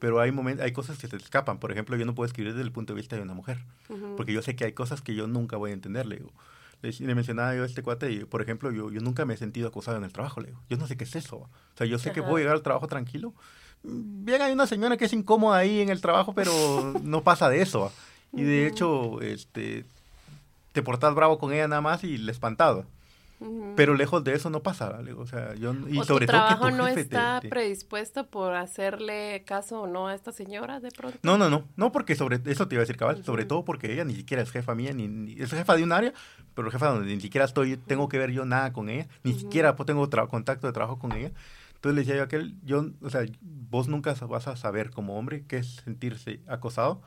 pero 0.00 0.20
hay 0.20 0.32
momentos, 0.32 0.64
hay 0.64 0.72
cosas 0.72 0.98
que 0.98 1.06
se 1.06 1.16
te 1.16 1.22
escapan, 1.22 1.58
por 1.60 1.70
ejemplo, 1.72 1.96
yo 1.96 2.04
no 2.04 2.14
puedo 2.14 2.26
escribir 2.26 2.52
desde 2.52 2.64
el 2.64 2.72
punto 2.72 2.92
de 2.94 3.00
vista 3.00 3.14
de 3.16 3.22
una 3.22 3.34
mujer, 3.34 3.58
porque 4.16 4.32
yo 4.32 4.42
sé 4.42 4.56
que 4.56 4.64
hay 4.64 4.72
cosas 4.72 5.02
que 5.02 5.14
yo 5.14 5.26
nunca 5.28 5.56
voy 5.56 5.70
a 5.70 5.74
entender, 5.74 6.06
le 6.82 7.14
mencionaba 7.14 7.54
yo 7.54 7.62
a 7.62 7.66
este 7.66 7.82
cuate, 7.82 8.10
y, 8.10 8.24
por 8.24 8.42
ejemplo, 8.42 8.70
yo, 8.70 8.90
yo 8.90 9.00
nunca 9.00 9.24
me 9.24 9.34
he 9.34 9.36
sentido 9.36 9.68
acosado 9.68 9.96
en 9.96 10.04
el 10.04 10.12
trabajo, 10.12 10.40
le 10.40 10.48
digo. 10.48 10.60
Yo 10.68 10.76
no 10.76 10.86
sé 10.86 10.96
qué 10.96 11.04
es 11.04 11.14
eso. 11.16 11.36
O 11.36 11.48
sea, 11.76 11.86
yo 11.86 11.98
sé 11.98 12.12
que 12.12 12.20
Ajá. 12.20 12.28
puedo 12.28 12.38
llegar 12.38 12.56
al 12.56 12.62
trabajo 12.62 12.86
tranquilo. 12.86 13.34
Bien, 13.82 14.42
hay 14.42 14.52
una 14.52 14.66
señora 14.66 14.96
que 14.96 15.06
es 15.06 15.12
incómoda 15.12 15.58
ahí 15.58 15.80
en 15.80 15.88
el 15.88 16.00
trabajo, 16.00 16.34
pero 16.34 16.52
no 17.02 17.22
pasa 17.22 17.48
de 17.48 17.62
eso. 17.62 17.92
Y 18.32 18.42
de 18.42 18.66
hecho, 18.66 19.20
este, 19.20 19.84
te 20.72 20.82
portas 20.82 21.14
bravo 21.14 21.38
con 21.38 21.52
ella 21.52 21.68
nada 21.68 21.80
más 21.80 22.04
y 22.04 22.16
le 22.18 22.32
espantado. 22.32 22.86
Pero 23.76 23.94
lejos 23.94 24.22
de 24.24 24.34
eso 24.34 24.50
no 24.50 24.62
pasa, 24.62 25.00
le 25.00 25.10
digo. 25.10 25.22
O 25.22 25.26
sea, 25.26 25.54
yo, 25.54 25.72
y 25.88 25.98
o 25.98 26.04
sobre 26.04 26.26
tu 26.26 26.32
todo 26.32 26.42
que 26.42 26.54
trabajo 26.54 26.68
tu 26.70 26.76
no 26.76 26.84
jefe 26.84 26.94
te- 26.96 27.00
está 27.02 27.40
te- 27.40 27.48
predispuesto 27.48 28.26
por 28.26 28.54
hacerle 28.54 29.42
caso 29.46 29.82
o 29.82 29.86
no 29.86 30.08
a 30.08 30.14
esta 30.14 30.32
señora 30.32 30.80
de 30.80 30.90
pronto. 30.90 31.18
No, 31.22 31.38
no, 31.38 31.48
no, 31.48 31.64
no 31.76 31.90
porque 31.92 32.14
sobre 32.16 32.40
eso 32.44 32.68
te 32.68 32.74
iba 32.74 32.80
a 32.80 32.84
decir 32.84 32.96
cabal, 32.98 33.24
sobre 33.24 33.42
Ujú. 33.44 33.48
todo 33.48 33.64
porque 33.64 33.92
ella 33.92 34.04
ni 34.04 34.14
siquiera 34.14 34.42
es 34.42 34.50
jefa 34.50 34.74
mía, 34.74 34.92
ni, 34.92 35.08
ni- 35.08 35.40
es 35.40 35.50
jefa 35.50 35.74
de 35.76 35.82
un 35.84 35.92
área, 35.92 36.12
pero 36.54 36.70
jefa 36.70 36.88
donde 36.88 37.14
ni 37.14 37.20
siquiera 37.20 37.46
estoy, 37.46 37.76
tengo 37.78 38.08
que 38.08 38.18
ver 38.18 38.30
yo 38.32 38.44
nada 38.44 38.72
con 38.74 38.90
ella, 38.90 39.08
ni 39.24 39.30
Ujú. 39.30 39.40
siquiera 39.40 39.74
pues, 39.76 39.86
tengo 39.86 40.08
contacto 40.28 40.66
de 40.66 40.72
trabajo 40.74 40.98
con 40.98 41.12
ella. 41.12 41.32
Entonces 41.76 41.94
le 41.94 42.00
decía 42.02 42.16
yo 42.16 42.20
a 42.20 42.24
aquel, 42.26 42.56
yo, 42.62 42.84
o 43.00 43.08
sea, 43.08 43.22
vos 43.40 43.88
nunca 43.88 44.12
vas 44.28 44.48
a 44.48 44.56
saber 44.56 44.90
como 44.90 45.18
hombre 45.18 45.46
qué 45.46 45.56
es 45.56 45.76
sentirse 45.76 46.40
acosado. 46.46 47.00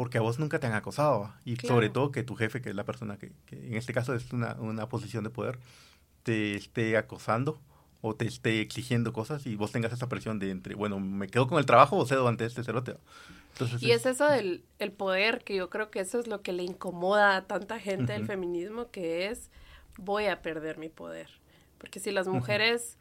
Porque 0.00 0.16
a 0.16 0.22
vos 0.22 0.38
nunca 0.38 0.58
te 0.58 0.66
han 0.66 0.72
acosado, 0.72 1.30
y 1.44 1.56
Claro. 1.56 1.74
sobre 1.74 1.90
todo 1.90 2.10
que 2.10 2.22
tu 2.22 2.34
jefe, 2.34 2.62
que 2.62 2.70
es 2.70 2.74
la 2.74 2.84
persona 2.84 3.18
que, 3.18 3.32
que 3.44 3.56
en 3.66 3.74
este 3.74 3.92
caso 3.92 4.14
es 4.14 4.32
una, 4.32 4.54
una 4.58 4.88
posición 4.88 5.24
de 5.24 5.28
poder, 5.28 5.58
te 6.22 6.54
esté 6.54 6.96
acosando 6.96 7.60
o 8.00 8.14
te 8.14 8.24
esté 8.24 8.62
exigiendo 8.62 9.12
cosas 9.12 9.44
y 9.44 9.56
vos 9.56 9.72
tengas 9.72 9.92
esa 9.92 10.08
presión 10.08 10.38
de 10.38 10.52
entre, 10.52 10.74
bueno, 10.74 10.98
me 11.00 11.26
quedo 11.28 11.46
con 11.48 11.58
el 11.58 11.66
trabajo 11.66 11.98
o 11.98 12.06
cedo 12.06 12.28
ante 12.28 12.46
este 12.46 12.64
cerote. 12.64 12.96
Entonces, 13.52 13.82
Y 13.82 13.90
es 13.90 14.06
eso 14.06 14.26
del 14.26 14.64
el 14.78 14.90
poder, 14.90 15.44
que 15.44 15.54
yo 15.54 15.68
creo 15.68 15.90
que 15.90 16.00
eso 16.00 16.18
es 16.18 16.28
lo 16.28 16.40
que 16.40 16.54
le 16.54 16.62
incomoda 16.62 17.36
a 17.36 17.46
tanta 17.46 17.78
gente 17.78 18.14
del 18.14 18.22
Ujú. 18.22 18.28
feminismo, 18.32 18.90
que 18.90 19.26
es 19.26 19.50
voy 19.98 20.28
a 20.28 20.40
perder 20.40 20.78
mi 20.78 20.88
poder. 20.88 21.28
Porque 21.76 22.00
si 22.00 22.10
las 22.10 22.26
mujeres, 22.26 22.96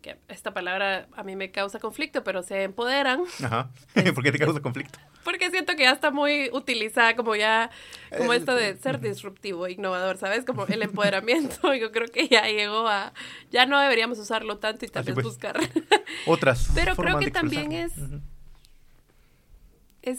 que 0.00 0.16
esta 0.28 0.54
palabra 0.54 1.08
a 1.16 1.24
mí 1.24 1.34
me 1.34 1.50
causa 1.50 1.80
conflicto, 1.80 2.22
pero 2.22 2.44
se 2.44 2.62
empoderan, 2.62 3.24
Ajá. 3.42 3.68
¿Por 4.14 4.22
qué 4.22 4.30
te 4.30 4.38
causa 4.38 4.60
conflicto? 4.60 5.00
Porque 5.26 5.50
siento 5.50 5.76
que 5.76 5.82
ya 5.82 5.90
está 5.90 6.10
muy 6.10 6.48
utilizada 6.52 7.14
como 7.16 7.36
ya, 7.36 7.70
como 8.16 8.32
Eh, 8.32 8.36
esto 8.36 8.54
de 8.54 8.76
ser 8.76 9.00
disruptivo, 9.00 9.68
innovador, 9.68 10.16
¿sabes? 10.16 10.46
Como 10.46 10.64
el 10.66 10.80
empoderamiento, 10.82 11.74
yo 11.82 11.92
creo 11.92 12.08
que 12.08 12.28
ya 12.28 12.46
llegó 12.46 12.88
a, 12.88 13.12
ya 13.50 13.66
no 13.66 13.78
deberíamos 13.78 14.18
usarlo 14.18 14.56
tanto 14.58 14.86
y 14.86 14.88
tal 14.88 15.04
vez 15.04 15.14
pues. 15.14 15.26
buscar. 15.26 15.58
Otras. 16.26 16.70
Pero 16.74 16.96
creo 16.96 17.18
que 17.18 17.26
de 17.26 17.30
también 17.32 17.72
es- 17.72 17.92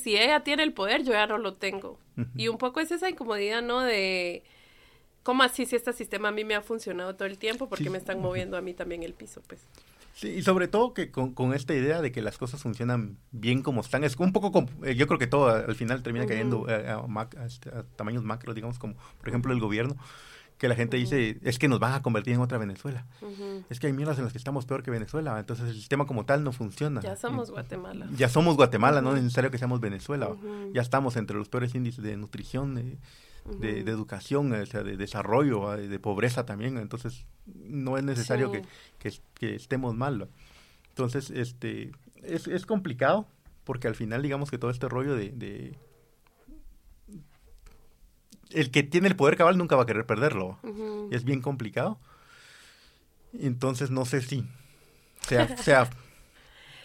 si 0.03 0.17
ella 0.17 0.41
tiene 0.43 0.63
el 0.63 0.73
poder, 0.73 1.03
yo 1.03 1.13
ya 1.13 1.27
no 1.27 1.37
lo 1.37 1.53
tengo. 1.53 1.97
Y 2.35 2.47
un 2.49 2.57
poco 2.57 2.79
es 2.81 2.91
esa 2.91 3.09
incomodidad, 3.09 3.61
¿no? 3.61 3.81
De 3.81 4.43
cómo 5.23 5.43
así 5.43 5.65
si 5.65 5.75
este 5.75 5.93
sistema 5.93 6.29
a 6.29 6.31
mí 6.31 6.43
me 6.43 6.55
ha 6.55 6.61
funcionado 6.61 7.15
todo 7.15 7.27
el 7.27 7.37
tiempo, 7.37 7.69
porque 7.69 7.85
Sí. 7.85 7.89
me 7.89 7.97
están 7.97 8.19
moviendo 8.19 8.57
a 8.57 8.61
mí 8.61 8.73
también 8.73 9.03
el 9.03 9.13
piso, 9.13 9.41
pues. 9.47 9.61
Sí, 10.19 10.29
y 10.29 10.41
sobre 10.41 10.67
todo 10.67 10.95
que 10.95 11.11
con, 11.11 11.35
con 11.35 11.53
esta 11.53 11.75
idea 11.75 12.01
de 12.01 12.11
que 12.11 12.23
las 12.23 12.39
cosas 12.39 12.59
funcionan 12.59 13.19
bien 13.31 13.61
como 13.61 13.81
están, 13.81 14.03
es 14.03 14.15
un 14.17 14.33
poco, 14.33 14.65
eh, 14.83 14.95
yo 14.95 15.05
creo 15.05 15.19
que 15.19 15.27
todo 15.27 15.47
al 15.49 15.75
final 15.75 16.01
termina 16.01 16.25
cayendo 16.25 16.65
eh, 16.67 16.89
a, 16.89 17.05
mac- 17.05 17.37
a 17.37 17.45
este- 17.45 17.69
a 17.69 17.83
tamaños 17.83 18.23
macros, 18.23 18.55
digamos, 18.55 18.79
como 18.79 18.95
por 19.19 19.29
ejemplo 19.29 19.53
el 19.53 19.59
gobierno, 19.59 19.95
que 20.57 20.67
la 20.67 20.73
gente 20.73 20.97
dice, 20.97 21.37
es 21.43 21.59
que 21.59 21.67
nos 21.67 21.77
van 21.79 21.93
a 21.93 22.01
convertir 22.01 22.33
en 22.33 22.39
otra 22.41 22.57
Venezuela. 22.57 23.05
Es 23.69 23.79
que 23.79 23.85
hay 23.85 23.93
mierdas 23.93 24.17
en 24.17 24.23
las 24.23 24.33
que 24.33 24.39
estamos 24.39 24.65
peor 24.65 24.81
que 24.81 24.89
Venezuela, 24.89 25.37
entonces 25.37 25.67
el 25.69 25.75
sistema 25.75 26.07
como 26.07 26.25
tal 26.25 26.43
no 26.43 26.51
funciona. 26.51 26.99
Ya 27.01 27.15
somos 27.15 27.51
Guatemala. 27.51 28.07
Ya 28.17 28.27
somos 28.27 28.55
Guatemala, 28.55 29.03
no 29.03 29.15
es 29.15 29.21
necesario 29.21 29.51
que 29.51 29.59
seamos 29.59 29.81
Venezuela. 29.81 30.29
Ya 30.73 30.81
estamos 30.81 31.15
entre 31.15 31.37
los 31.37 31.47
peores 31.47 31.75
índices 31.75 32.03
de 32.03 32.17
nutrición, 32.17 32.73
de, 32.73 32.97
de, 33.59 33.83
de 33.83 33.91
educación, 33.91 34.51
o 34.51 34.65
sea, 34.65 34.83
de 34.83 34.97
desarrollo, 34.97 35.61
¿va? 35.61 35.77
de, 35.77 35.99
pobreza 35.99 36.45
también. 36.45 36.77
Entonces, 36.77 37.25
no 37.45 37.97
es 37.97 38.03
necesario 38.03 38.51
Sí. 38.53 38.61
que, 38.99 39.09
que, 39.11 39.17
que 39.33 39.55
estemos 39.55 39.95
mal. 39.95 40.27
Entonces, 40.89 41.29
este, 41.29 41.91
es, 42.23 42.47
es 42.47 42.65
complicado, 42.65 43.27
porque 43.63 43.87
al 43.87 43.95
final, 43.95 44.21
digamos 44.21 44.49
que 44.51 44.57
todo 44.57 44.71
este 44.71 44.89
rollo 44.89 45.15
de, 45.15 45.29
de- 45.29 45.77
El 48.49 48.71
que 48.71 48.83
tiene 48.83 49.07
el 49.07 49.15
poder 49.15 49.35
cabal 49.37 49.57
nunca 49.57 49.75
va 49.75 49.83
a 49.83 49.85
querer 49.85 50.05
perderlo. 50.05 50.57
Es 51.11 51.23
bien 51.23 51.41
complicado. 51.41 51.99
Entonces, 53.33 53.91
no 53.91 54.05
sé 54.05 54.21
si 54.21 54.45
sea, 55.27 55.57
sea 55.57 55.89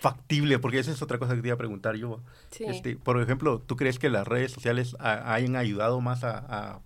factible, 0.02 0.58
porque 0.58 0.80
esa 0.80 0.90
es 0.90 1.00
otra 1.00 1.18
cosa 1.18 1.36
que 1.36 1.42
te 1.42 1.48
iba 1.48 1.54
a 1.54 1.58
preguntar 1.58 1.94
yo. 1.94 2.20
Este, 2.58 2.96
por 2.96 3.22
ejemplo, 3.22 3.60
¿tú 3.64 3.76
crees 3.76 4.00
que 4.00 4.10
las 4.10 4.26
redes 4.26 4.50
sociales 4.50 4.96
hayan 4.98 5.54
ayudado 5.54 6.00
más 6.00 6.24
a, 6.24 6.80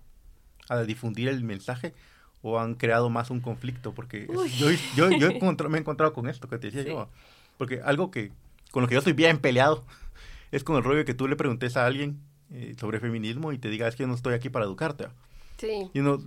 a, 0.69 0.83
difundir 0.83 1.27
el 1.27 1.43
mensaje 1.43 1.95
o 2.43 2.59
han 2.59 2.75
creado 2.75 3.09
más 3.09 3.31
un 3.31 3.41
conflicto? 3.41 3.91
Porque 3.95 4.27
yo, 4.59 4.69
yo, 4.95 5.09
yo 5.09 5.29
me 5.69 5.77
he 5.77 5.81
encontrado 5.81 6.13
con 6.13 6.29
esto 6.29 6.47
que 6.47 6.59
te 6.59 6.69
decía 6.69 6.83
yo. 6.83 7.09
Porque 7.57 7.81
algo 7.83 8.11
que 8.11 8.31
con 8.71 8.83
lo 8.83 8.87
que 8.87 8.93
yo 8.93 8.99
estoy 8.99 9.13
bien 9.13 9.39
peleado 9.39 9.83
es 10.51 10.63
con 10.63 10.75
el 10.75 10.83
rollo 10.83 11.03
que 11.03 11.15
tú 11.15 11.27
le 11.27 11.35
preguntes 11.35 11.75
a 11.75 11.87
alguien 11.87 12.19
eh, 12.51 12.75
sobre 12.79 12.99
feminismo 12.99 13.51
y 13.51 13.57
te 13.57 13.69
diga, 13.69 13.87
es 13.87 13.95
que 13.95 14.03
yo 14.03 14.07
no 14.07 14.13
estoy 14.13 14.35
aquí 14.35 14.49
para 14.49 14.65
educarte. 14.65 15.07
Sí. 15.57 15.89
Y 15.91 16.01
no, 16.01 16.19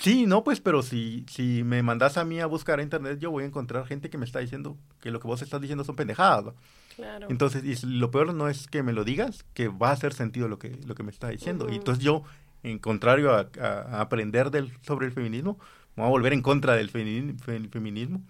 sí, 0.00 0.26
no, 0.26 0.44
pues, 0.44 0.60
pero 0.60 0.82
si, 0.82 1.24
si 1.30 1.62
me 1.64 1.82
mandas 1.82 2.16
a 2.16 2.24
mí 2.24 2.40
a 2.40 2.46
buscar 2.46 2.78
a 2.78 2.82
internet, 2.82 3.18
yo 3.18 3.30
voy 3.30 3.44
a 3.44 3.46
encontrar 3.46 3.86
gente 3.86 4.10
que 4.10 4.18
me 4.18 4.24
está 4.24 4.40
diciendo 4.40 4.76
que 5.00 5.10
lo 5.10 5.20
que 5.20 5.26
vos 5.26 5.42
estás 5.42 5.60
diciendo 5.60 5.84
son 5.84 5.96
pendejadas. 5.96 6.54
Claro. 6.96 7.26
Entonces, 7.30 7.62
y 7.64 7.86
lo 7.86 8.10
peor 8.10 8.32
no 8.34 8.48
es 8.48 8.66
que 8.66 8.82
me 8.82 8.92
lo 8.92 9.04
digas, 9.04 9.44
que 9.54 9.68
va 9.68 9.90
a 9.90 9.92
hacer 9.92 10.14
sentido 10.14 10.48
lo 10.48 10.58
que, 10.58 10.78
lo 10.86 10.94
que 10.94 11.02
me 11.02 11.10
está 11.10 11.28
diciendo. 11.28 11.68
Y 11.70 11.76
entonces 11.76 12.02
yo, 12.02 12.22
en 12.62 12.78
contrario 12.78 13.32
a, 13.32 14.00
aprender 14.00 14.50
del, 14.50 14.72
sobre 14.82 15.06
el 15.06 15.12
feminismo, 15.12 15.58
me 15.94 16.02
voy 16.02 16.06
a 16.06 16.10
volver 16.10 16.32
en 16.32 16.42
contra 16.42 16.74
del 16.74 16.90
feminismo 16.90 18.22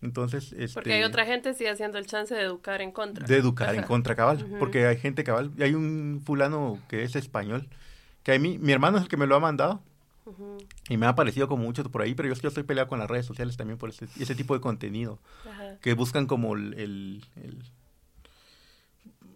entonces, 0.00 0.52
este, 0.52 0.74
Porque 0.74 0.92
hay 0.92 1.02
otra 1.02 1.24
gente 1.24 1.54
sí 1.54 1.66
haciendo 1.66 1.98
el 1.98 2.06
chance 2.06 2.34
de 2.34 2.42
educar 2.42 2.80
en 2.82 2.92
contra. 2.92 3.26
De 3.26 3.36
educar 3.36 3.74
en 3.74 3.82
contra, 3.82 4.14
cabal. 4.14 4.46
Porque 4.58 4.86
hay 4.86 4.96
gente 4.96 5.24
cabal. 5.24 5.50
Hay 5.60 5.74
un 5.74 6.22
fulano 6.24 6.78
que 6.88 7.02
es 7.02 7.16
español, 7.16 7.68
que 8.22 8.32
a 8.32 8.38
mí, 8.38 8.58
mi 8.58 8.72
hermano 8.72 8.98
es 8.98 9.04
el 9.04 9.08
que 9.08 9.16
me 9.16 9.26
lo 9.26 9.34
ha 9.34 9.40
mandado. 9.40 9.82
Y 10.88 10.96
me 10.96 11.06
ha 11.06 11.14
parecido 11.14 11.48
como 11.48 11.64
mucho 11.64 11.84
por 11.84 12.02
ahí, 12.02 12.14
pero 12.14 12.28
yo, 12.28 12.34
yo 12.34 12.48
estoy 12.48 12.62
peleado 12.62 12.88
con 12.88 12.98
las 12.98 13.08
redes 13.08 13.26
sociales 13.26 13.56
también 13.56 13.78
por 13.78 13.90
ese, 13.90 14.06
ese 14.18 14.34
tipo 14.34 14.54
de 14.54 14.60
contenido. 14.60 15.18
Que 15.80 15.94
buscan 15.94 16.26
como 16.26 16.54
el, 16.54 17.24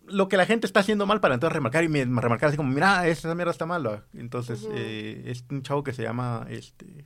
lo 0.07 0.29
que 0.29 0.37
la 0.37 0.47
gente 0.47 0.67
está 0.67 0.81
haciendo 0.81 1.07
mal 1.07 1.21
para 1.21 1.35
entonces 1.35 1.55
remarcar 1.55 1.85
y 1.85 1.89
me, 1.89 2.05
remarcar 2.05 2.49
así 2.49 2.57
como, 2.57 2.71
mira, 2.71 3.07
esa 3.07 3.35
mierda 3.35 3.53
está 3.53 3.67
mala. 3.67 4.05
Entonces, 4.15 4.67
eh, 4.73 5.25
es 5.27 5.45
un 5.51 5.63
chavo 5.63 5.83
que 5.83 5.93
se 5.93 6.03
llama, 6.03 6.47
este... 6.51 7.05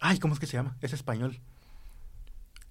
Ay, 0.00 0.18
¿cómo 0.18 0.34
es 0.34 0.40
que 0.40 0.46
se 0.46 0.56
llama? 0.56 0.76
Es 0.80 0.92
español. 0.92 1.38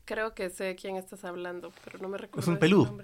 Creo 0.06 0.34
que 0.34 0.50
sé 0.50 0.76
quién 0.76 0.96
estás 0.96 1.24
hablando, 1.24 1.72
pero 1.84 2.00
no 2.00 2.10
me 2.10 2.18
recuerdo. 2.18 2.42
Es 2.42 2.48
un 2.48 2.58
peludo. 2.58 2.98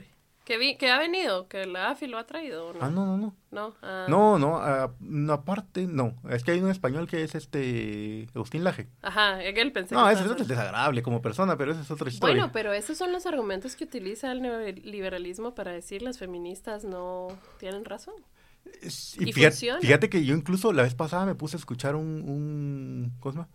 Que, 0.46 0.58
vi, 0.58 0.78
que 0.78 0.92
ha 0.92 1.00
venido, 1.00 1.48
que 1.48 1.66
la 1.66 1.90
AFI 1.90 2.08
lo 2.08 2.18
ha 2.20 2.26
traído. 2.26 2.72
¿no? 2.74 2.80
Ah, 2.82 2.90
no, 2.90 3.06
no, 3.06 3.18
no. 3.18 3.36
No, 3.52 3.76
ah. 3.82 4.06
no, 4.08 4.38
no, 4.38 4.58
ah, 4.58 4.94
no, 5.00 5.34
aparte, 5.34 5.88
no. 5.88 6.16
Es 6.30 6.44
que 6.44 6.52
hay 6.52 6.62
un 6.62 6.70
español 6.70 7.08
que 7.08 7.24
es 7.24 7.36
este 7.36 8.28
Agustín 8.36 8.64
Laje. 8.64 8.88
Ajá, 9.02 9.42
él 9.44 9.72
pensé 9.72 9.96
No, 9.96 10.10
ese 10.10 10.24
es 10.24 10.48
desagradable 10.48 11.02
como 11.02 11.22
persona, 11.22 11.58
pero 11.58 11.72
esa 11.72 11.82
es 11.82 11.90
otra 11.90 12.10
historia. 12.10 12.36
Bueno, 12.36 12.52
pero 12.54 12.74
esos 12.74 12.98
son 12.98 13.12
los 13.12 13.26
argumentos 13.26 13.76
que 13.76 13.86
utiliza 13.86 14.32
el 14.32 14.42
neoliberalismo 14.42 15.56
para 15.56 15.72
decir 15.72 16.02
las 16.02 16.20
feministas 16.20 16.86
no 16.86 17.30
tienen 17.60 17.84
razón. 17.84 18.16
y, 18.84 19.32
fíjate, 19.34 19.80
fíjate, 19.82 20.10
que 20.10 20.24
yo 20.26 20.36
incluso 20.36 20.72
la 20.74 20.84
vez 20.84 20.96
pasada 20.96 21.26
me 21.26 21.36
puse 21.36 21.58
a 21.58 21.60
escuchar 21.60 21.96
un, 21.96 22.24
un 22.28 23.14
¿cómo 23.20 23.48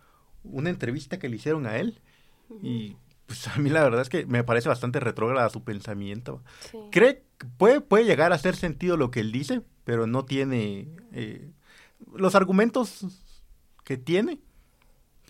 una 0.42 0.70
entrevista 0.70 1.18
que 1.18 1.28
le 1.28 1.36
hicieron 1.36 1.66
a 1.66 1.76
él 1.76 2.00
y 2.62 2.96
pues 3.30 3.46
a 3.46 3.56
mí 3.58 3.70
la 3.70 3.84
verdad 3.84 4.00
es 4.00 4.08
que 4.08 4.26
me 4.26 4.42
parece 4.42 4.68
bastante 4.68 4.98
retrógrada 4.98 5.48
su 5.50 5.62
pensamiento. 5.62 6.42
Cree 6.90 7.22
puede, 7.58 7.80
puede 7.80 8.04
llegar 8.04 8.32
a 8.32 8.34
hacer 8.34 8.56
sentido 8.56 8.96
lo 8.96 9.12
que 9.12 9.20
él 9.20 9.30
dice, 9.30 9.62
pero 9.84 10.08
no 10.08 10.24
tiene 10.24 10.88
eh, 11.12 11.52
los 12.12 12.34
argumentos 12.34 13.06
que 13.84 13.96
tiene 13.96 14.40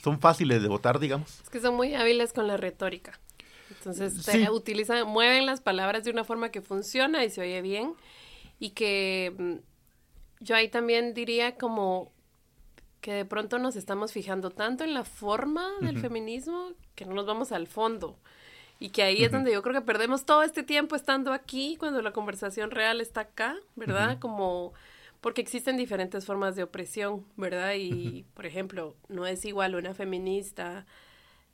son 0.03 0.19
fáciles 0.19 0.63
de 0.63 0.69
votar, 0.69 0.99
digamos. 0.99 1.41
Es 1.43 1.51
que 1.51 1.61
son 1.61 1.75
muy 1.75 1.95
hábiles 1.95 2.33
con 2.33 2.47
la 2.47 2.57
retórica. 2.57 3.21
Entonces 3.69 4.27
utilizan, 4.51 5.07
mueven 5.07 5.45
las 5.45 5.61
palabras 5.61 6.03
de 6.03 6.11
una 6.11 6.25
forma 6.25 6.49
que 6.49 6.63
funciona 6.63 7.23
y 7.23 7.29
se 7.29 7.43
oye 7.43 7.61
bien 7.61 7.93
y 8.59 8.71
que 8.71 9.35
mm, 9.37 10.43
yo 10.43 10.57
ahí 10.57 10.71
también 10.71 11.13
diría 11.13 11.59
como 11.59 12.13
que 13.01 13.13
de 13.13 13.25
pronto 13.25 13.59
nos 13.59 13.77
estamos 13.77 14.13
fijando 14.13 14.51
tanto 14.51 14.85
en 14.85 14.95
la 14.95 15.05
forma 15.05 15.71
del 15.81 15.99
feminismo 15.99 16.73
que 16.95 17.07
no 17.07 17.15
nos 17.15 17.27
vamos 17.27 17.53
al 17.53 17.67
fondo. 17.67 18.19
Y 18.79 18.91
que 18.91 19.03
ahí 19.03 19.25
es 19.25 19.33
donde 19.33 19.53
yo 19.53 19.63
creo 19.63 19.75
que 19.75 19.87
perdemos 19.87 20.25
todo 20.25 20.43
este 20.43 20.63
tiempo 20.63 20.97
estando 20.97 21.33
aquí, 21.33 21.77
cuando 21.79 22.01
la 22.01 22.13
conversación 22.13 22.71
real 22.71 23.01
está 23.01 23.23
acá, 23.23 23.57
¿verdad? 23.77 24.19
Como 24.19 24.73
porque 25.21 25.43
existen 25.43 25.77
diferentes 25.77 26.25
formas 26.25 26.57
de 26.57 26.63
opresión, 26.63 27.27
¿verdad? 27.37 27.75
Y, 27.77 28.25
por 28.35 28.47
ejemplo, 28.47 28.97
no 29.09 29.27
es 29.27 29.45
igual 29.45 29.75
una 29.75 29.93
feminista 29.93 30.87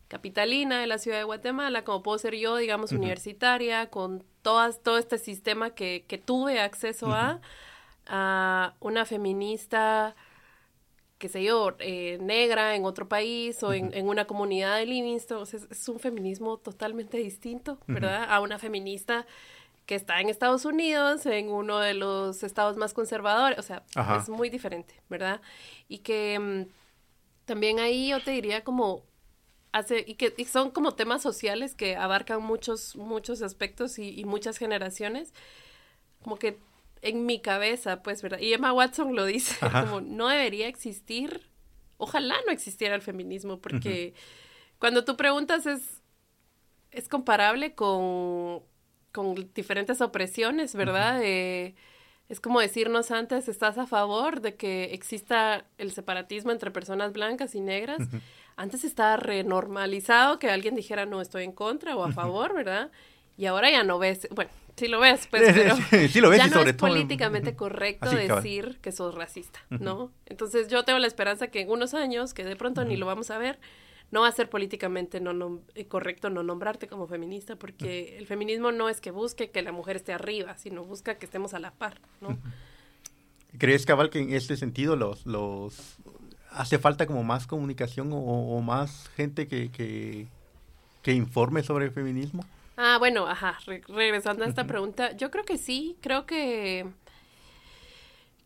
capitalina 0.09 0.80
de 0.80 0.86
la 0.86 0.99
ciudad 0.99 1.18
de 1.18 1.24
Guatemala, 1.24 1.82
como 1.82 2.03
puedo 2.03 2.16
ser 2.18 2.36
yo, 2.36 2.57
digamos, 2.57 2.92
universitaria, 2.92 3.90
con 3.90 4.22
todas, 4.42 4.80
todo 4.80 4.99
este 4.99 5.18
sistema 5.18 5.70
que, 5.70 6.05
que 6.07 6.18
tuve 6.18 6.61
acceso 6.61 7.12
a, 7.12 7.40
a 8.07 8.74
una 8.78 9.05
feminista 9.05 10.14
qué 11.19 11.29
sé 11.29 11.43
yo, 11.43 11.75
eh, 11.79 12.19
negra 12.21 12.75
en 12.75 12.85
otro 12.85 13.09
país 13.09 13.62
o 13.62 13.73
en, 13.73 14.07
una 14.07 14.27
comunidad 14.27 14.77
de 14.77 14.87
Livingston. 14.87 15.43
es, 15.43 15.89
un 15.89 15.99
feminismo 15.99 16.59
totalmente 16.59 17.17
distinto, 17.17 17.79
¿verdad? 17.87 18.27
A 18.29 18.41
una 18.41 18.59
feminista 18.59 19.27
que 19.87 19.95
está 19.95 20.21
en 20.21 20.29
Estados 20.29 20.64
Unidos, 20.64 21.25
en 21.27 21.49
uno 21.49 21.79
de 21.79 21.95
los 21.95 22.43
estados 22.43 22.77
más 22.77 22.93
conservadores. 22.93 23.59
O 23.59 23.62
sea, 23.62 23.85
es 24.19 24.29
muy 24.29 24.51
diferente, 24.51 24.95
¿verdad? 25.09 25.41
Y 25.89 25.99
que 25.99 26.39
mm, 26.39 26.67
también 27.47 27.79
ahí 27.79 28.09
yo 28.11 28.21
te 28.21 28.33
diría 28.33 28.64
como 28.64 29.05
hace, 29.73 30.05
y 30.07 30.17
que 30.17 30.45
son 30.45 30.71
como 30.71 30.95
temas 30.95 31.23
sociales 31.23 31.75
que 31.75 31.97
abarcan 31.97 32.43
muchos, 32.43 32.97
muchos 32.97 33.43
aspectos 33.43 33.99
y, 33.99 34.19
y 34.19 34.25
muchas 34.25 34.59
generaciones, 34.59 35.33
como 36.23 36.37
que 36.37 36.59
en 37.03 37.26
mi 37.26 37.40
cabeza, 37.40 38.03
pues, 38.03 38.22
¿verdad? 38.22 38.38
Y 38.38 38.53
Emma 38.53 38.72
Watson 38.72 39.14
lo 39.14 39.24
dice, 39.24 39.55
como 39.72 40.01
no 40.01 40.28
debería 40.28 40.68
existir, 40.68 41.49
ojalá 41.99 42.36
no 42.47 42.53
existiera 42.53 42.94
el 42.94 43.03
feminismo, 43.03 43.59
porque 43.61 44.14
cuando 44.78 45.05
tú 45.05 45.16
preguntas 45.16 45.66
es, 45.66 46.03
es 46.90 47.09
comparable 47.09 47.74
con, 47.74 48.62
con 49.12 49.51
diferentes 49.55 50.01
opresiones, 50.01 50.74
¿verdad? 50.74 51.22
es 51.22 52.40
como 52.40 52.61
decirnos 52.61 53.12
antes, 53.12 53.49
¿estás 53.49 53.78
a 53.78 53.86
favor 53.86 54.40
de 54.40 54.57
que 54.57 54.92
exista 54.92 55.64
el 55.78 55.92
separatismo 55.92 56.51
entre 56.51 56.72
personas 56.72 57.12
blancas 57.12 57.55
y 57.55 57.61
negras? 57.61 58.09
Antes 58.57 58.84
estaba 58.84 59.16
renormalizado 59.16 60.38
que 60.38 60.51
alguien 60.51 60.74
dijera 60.74 61.07
no 61.07 61.20
estoy 61.20 61.44
en 61.44 61.53
contra 61.53 61.94
o 61.94 62.03
a 62.03 62.11
favor, 62.12 62.55
¿verdad? 62.55 62.90
Y 63.36 63.47
ahora 63.47 63.70
ya 63.70 63.84
no 63.84 63.99
ves, 63.99 64.26
bueno, 64.30 64.51
Sí 64.77 64.89
lo 64.89 65.01
ves, 65.01 65.27
pues, 65.31 65.43
pero 65.55 65.77
sí 66.09 66.20
lo 66.20 66.29
ves 66.29 66.39
ya 66.39 66.49
no 66.49 66.61
es 66.61 66.74
políticamente 66.74 67.57
correcto 67.57 68.11
decir 68.11 68.79
que 68.83 68.93
sos 68.93 69.14
racista, 69.14 69.61
¿no? 69.70 70.12
Entonces 70.27 70.68
yo 70.68 70.85
tengo 70.85 70.99
la 70.99 71.07
esperanza 71.07 71.49
que 71.49 71.62
en 71.62 71.70
unos 71.70 71.95
años, 71.95 72.35
que 72.35 72.45
de 72.45 72.57
pronto 72.57 72.85
ni 72.85 72.97
lo 72.97 73.07
vamos 73.07 73.31
a 73.31 73.39
ver, 73.39 73.59
no 74.11 74.20
va 74.20 74.29
a 74.29 74.33
ser 74.33 74.49
políticamente 74.49 75.20
no, 75.20 75.61
eh, 75.74 75.87
correcto 75.87 76.31
no 76.31 76.43
nombrarte 76.43 76.89
como 76.89 77.07
feminista, 77.07 77.57
porque 77.57 78.18
el 78.18 78.27
feminismo 78.27 78.70
no 78.70 78.89
es 78.89 79.01
que 79.01 79.11
busque 79.11 79.51
que 79.51 79.62
la 79.62 79.72
mujer 79.72 79.97
esté 79.97 80.12
arriba, 80.12 80.57
sino 80.59 80.85
busca 80.85 81.16
que 81.16 81.27
estemos 81.27 81.55
a 81.55 81.59
la 81.59 81.72
par, 81.72 82.01
¿no? 82.20 82.39
¿Crees, 83.59 83.87
Cabal, 83.87 84.11
que 84.11 84.20
en 84.20 84.35
este 84.35 84.57
sentido 84.57 84.97
los, 84.97 85.24
los 85.24 85.97
hace 86.51 86.79
falta 86.79 87.07
como 87.07 87.24
más 87.24 87.47
comunicación 87.47 88.11
o, 88.12 88.61
más 88.61 89.09
gente 89.16 89.49
que, 89.49 89.70
que, 89.70 90.27
que 91.03 91.12
informe 91.12 91.62
sobre 91.62 91.87
el 91.87 91.91
feminismo? 91.91 92.45
Ah, 92.77 92.97
bueno, 92.99 93.27
ajá, 93.27 93.59
regresando 93.89 94.45
a 94.45 94.49
esta 94.49 94.66
pregunta, 94.66 95.12
yo 95.16 95.31
creo 95.31 95.45
que 95.45 95.57
sí, 95.57 95.97
creo 96.03 96.27
que 96.27 96.87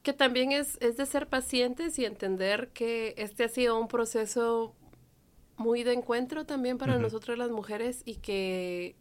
que 0.03 0.13
también 0.13 0.53
es, 0.53 0.79
es 0.81 0.97
de 0.97 1.07
ser 1.07 1.29
pacientes 1.29 1.99
y 1.99 2.05
entender 2.05 2.71
que 2.73 3.15
este 3.19 3.45
ha 3.45 3.49
sido 3.49 3.79
un 3.79 3.89
proceso 3.89 4.75
muy 5.57 5.85
de 5.85 5.95
encuentro 5.95 6.47
también 6.47 6.79
para 6.79 6.99
nosotros 6.99 7.39
las 7.39 7.51
mujeres 7.51 8.03
y 8.07 8.17
que 8.17 8.97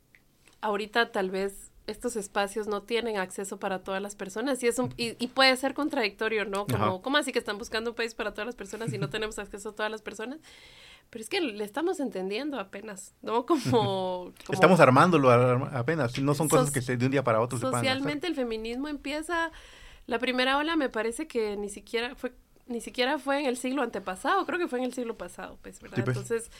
ahorita 0.61 1.11
tal 1.11 1.31
vez 1.31 1.68
estos 1.89 2.15
espacios 2.15 2.67
no 2.67 2.83
tienen 2.83 3.17
acceso 3.17 3.57
para 3.57 3.79
todas 3.79 4.01
las 4.01 4.15
personas 4.15 4.61
y 4.63 4.67
es 4.67 4.79
un, 4.79 4.93
y, 4.97 5.13
puede 5.27 5.55
ser 5.57 5.73
contradictorio, 5.73 6.45
¿no? 6.45 6.65
Como, 6.67 7.01
¿cómo 7.01 7.17
así 7.17 7.31
que 7.31 7.39
están 7.39 7.57
buscando 7.57 7.91
un 7.91 7.95
país 7.95 8.13
para 8.13 8.31
todas 8.31 8.45
las 8.45 8.55
personas 8.55 8.93
y 8.93 8.97
no 8.97 9.09
tenemos 9.09 9.39
acceso 9.39 9.69
a 9.69 9.75
todas 9.75 9.91
las 9.91 10.01
personas? 10.01 10.39
Pero 11.09 11.23
es 11.23 11.29
que 11.29 11.41
le 11.41 11.63
estamos 11.63 11.99
entendiendo 11.99 12.59
apenas, 12.59 13.15
¿no? 13.21 13.45
Como... 13.47 14.31
estamos 14.49 14.79
armándolo 14.79 15.31
apenas, 15.31 16.17
no 16.19 16.35
son 16.35 16.47
cosas 16.47 16.71
que 16.71 16.81
se, 16.81 16.97
de 16.97 17.05
un 17.05 17.11
día 17.11 17.23
para 17.23 17.41
otro 17.41 17.57
Socialmente 17.57 18.27
el 18.27 18.35
feminismo 18.35 18.87
empieza... 18.87 19.51
La 20.05 20.17
primera 20.17 20.57
ola 20.57 20.75
me 20.75 20.89
parece 20.89 21.27
que 21.27 21.55
ni 21.55 21.69
siquiera 21.69 22.15
fue 22.15 22.33
ni 22.69 22.81
siquiera 22.81 23.17
fue 23.17 23.39
en 23.39 23.47
el 23.47 23.57
siglo 23.57 23.81
antepasado, 23.81 24.45
creo 24.45 24.59
que 24.59 24.67
fue 24.67 24.79
en 24.79 24.85
el 24.85 24.93
siglo 24.93 25.17
pasado, 25.17 25.57
pues, 25.61 25.81
¿verdad? 25.81 26.05
Pues. 26.05 26.17
Entonces, 26.17 26.51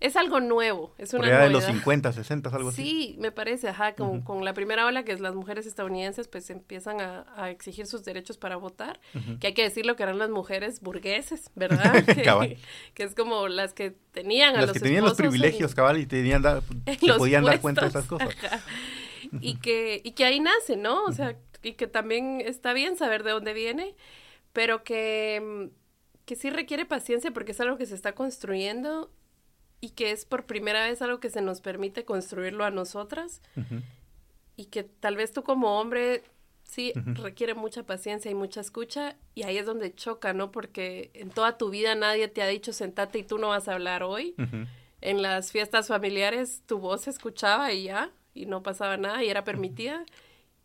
es 0.00 0.14
algo 0.14 0.38
nuevo, 0.38 0.94
es 0.96 1.12
una 1.12 1.42
de 1.42 1.50
los 1.50 1.64
50, 1.64 2.12
60, 2.12 2.50
algo 2.50 2.68
así. 2.68 2.82
Sí, 2.82 3.16
me 3.18 3.32
parece, 3.32 3.68
ajá, 3.68 3.94
con, 3.94 4.20
con, 4.22 4.44
la 4.44 4.54
primera 4.54 4.86
ola 4.86 5.02
que 5.02 5.10
es 5.10 5.18
las 5.18 5.34
mujeres 5.34 5.66
estadounidenses, 5.66 6.28
pues 6.28 6.50
empiezan 6.50 7.00
a, 7.00 7.26
a 7.36 7.50
exigir 7.50 7.86
sus 7.86 8.04
derechos 8.04 8.38
para 8.38 8.56
votar, 8.56 9.00
que 9.40 9.48
hay 9.48 9.54
que 9.54 9.62
decir 9.62 9.86
lo 9.86 9.96
que 9.96 10.04
eran 10.04 10.18
las 10.18 10.30
mujeres 10.30 10.80
burgueses, 10.80 11.50
¿verdad? 11.56 12.04
que, 12.06 12.58
que, 12.94 13.02
es 13.02 13.16
como 13.16 13.48
las 13.48 13.74
que 13.74 13.96
tenían 14.12 14.54
a 14.54 14.60
las 14.60 14.68
los 14.68 14.74
que 14.74 14.80
tenían 14.80 15.04
los 15.04 15.16
privilegios, 15.16 15.74
cabal, 15.74 15.98
y 15.98 16.06
tenían 16.06 16.42
se 16.86 17.12
podían 17.14 17.44
dar 17.44 17.60
cuenta 17.60 17.82
de 17.82 17.88
esas 17.88 18.06
cosas. 18.06 18.36
Y 19.40 19.56
que, 19.56 20.00
y 20.04 20.12
que 20.12 20.24
ahí 20.24 20.38
nace, 20.38 20.76
¿no? 20.76 21.04
O 21.04 21.12
sea, 21.12 21.36
y 21.62 21.72
que 21.72 21.88
también 21.88 22.40
está 22.40 22.72
bien 22.72 22.96
saber 22.96 23.24
de 23.24 23.32
dónde 23.32 23.52
viene, 23.52 23.96
pero 24.52 24.84
que, 24.84 25.70
que 26.24 26.36
sí 26.36 26.50
requiere 26.50 26.84
paciencia 26.84 27.32
porque 27.32 27.50
es 27.50 27.60
algo 27.60 27.76
que 27.76 27.86
se 27.86 27.96
está 27.96 28.14
construyendo 28.14 29.10
y 29.80 29.90
que 29.90 30.10
es 30.10 30.24
por 30.24 30.46
primera 30.46 30.84
vez 30.84 31.02
algo 31.02 31.20
que 31.20 31.30
se 31.30 31.40
nos 31.40 31.60
permite 31.60 32.04
construirlo 32.04 32.64
a 32.64 32.70
nosotras 32.70 33.40
y 34.56 34.66
que 34.66 34.82
tal 34.82 35.16
vez 35.16 35.32
tú 35.32 35.42
como 35.42 35.78
hombre 35.78 36.24
sí 36.64 36.92
requiere 36.94 37.54
mucha 37.54 37.84
paciencia 37.84 38.30
y 38.30 38.34
mucha 38.34 38.60
escucha 38.60 39.16
y 39.34 39.44
ahí 39.44 39.56
es 39.56 39.66
donde 39.66 39.94
choca, 39.94 40.32
¿no? 40.32 40.50
Porque 40.50 41.10
en 41.14 41.30
toda 41.30 41.56
tu 41.56 41.70
vida 41.70 41.94
nadie 41.94 42.28
te 42.28 42.42
ha 42.42 42.46
dicho 42.46 42.72
sentate 42.72 43.20
y 43.20 43.22
tú 43.22 43.38
no 43.38 43.48
vas 43.48 43.68
a 43.68 43.74
hablar 43.74 44.02
hoy. 44.02 44.34
En 45.00 45.22
las 45.22 45.52
fiestas 45.52 45.88
familiares 45.88 46.62
tu 46.66 46.78
voz 46.78 47.02
se 47.02 47.10
escuchaba 47.10 47.72
y 47.72 47.84
ya, 47.84 48.10
y 48.34 48.46
no 48.46 48.62
pasaba 48.62 48.96
nada 48.96 49.22
y 49.22 49.30
era 49.30 49.44
permitida. 49.44 50.04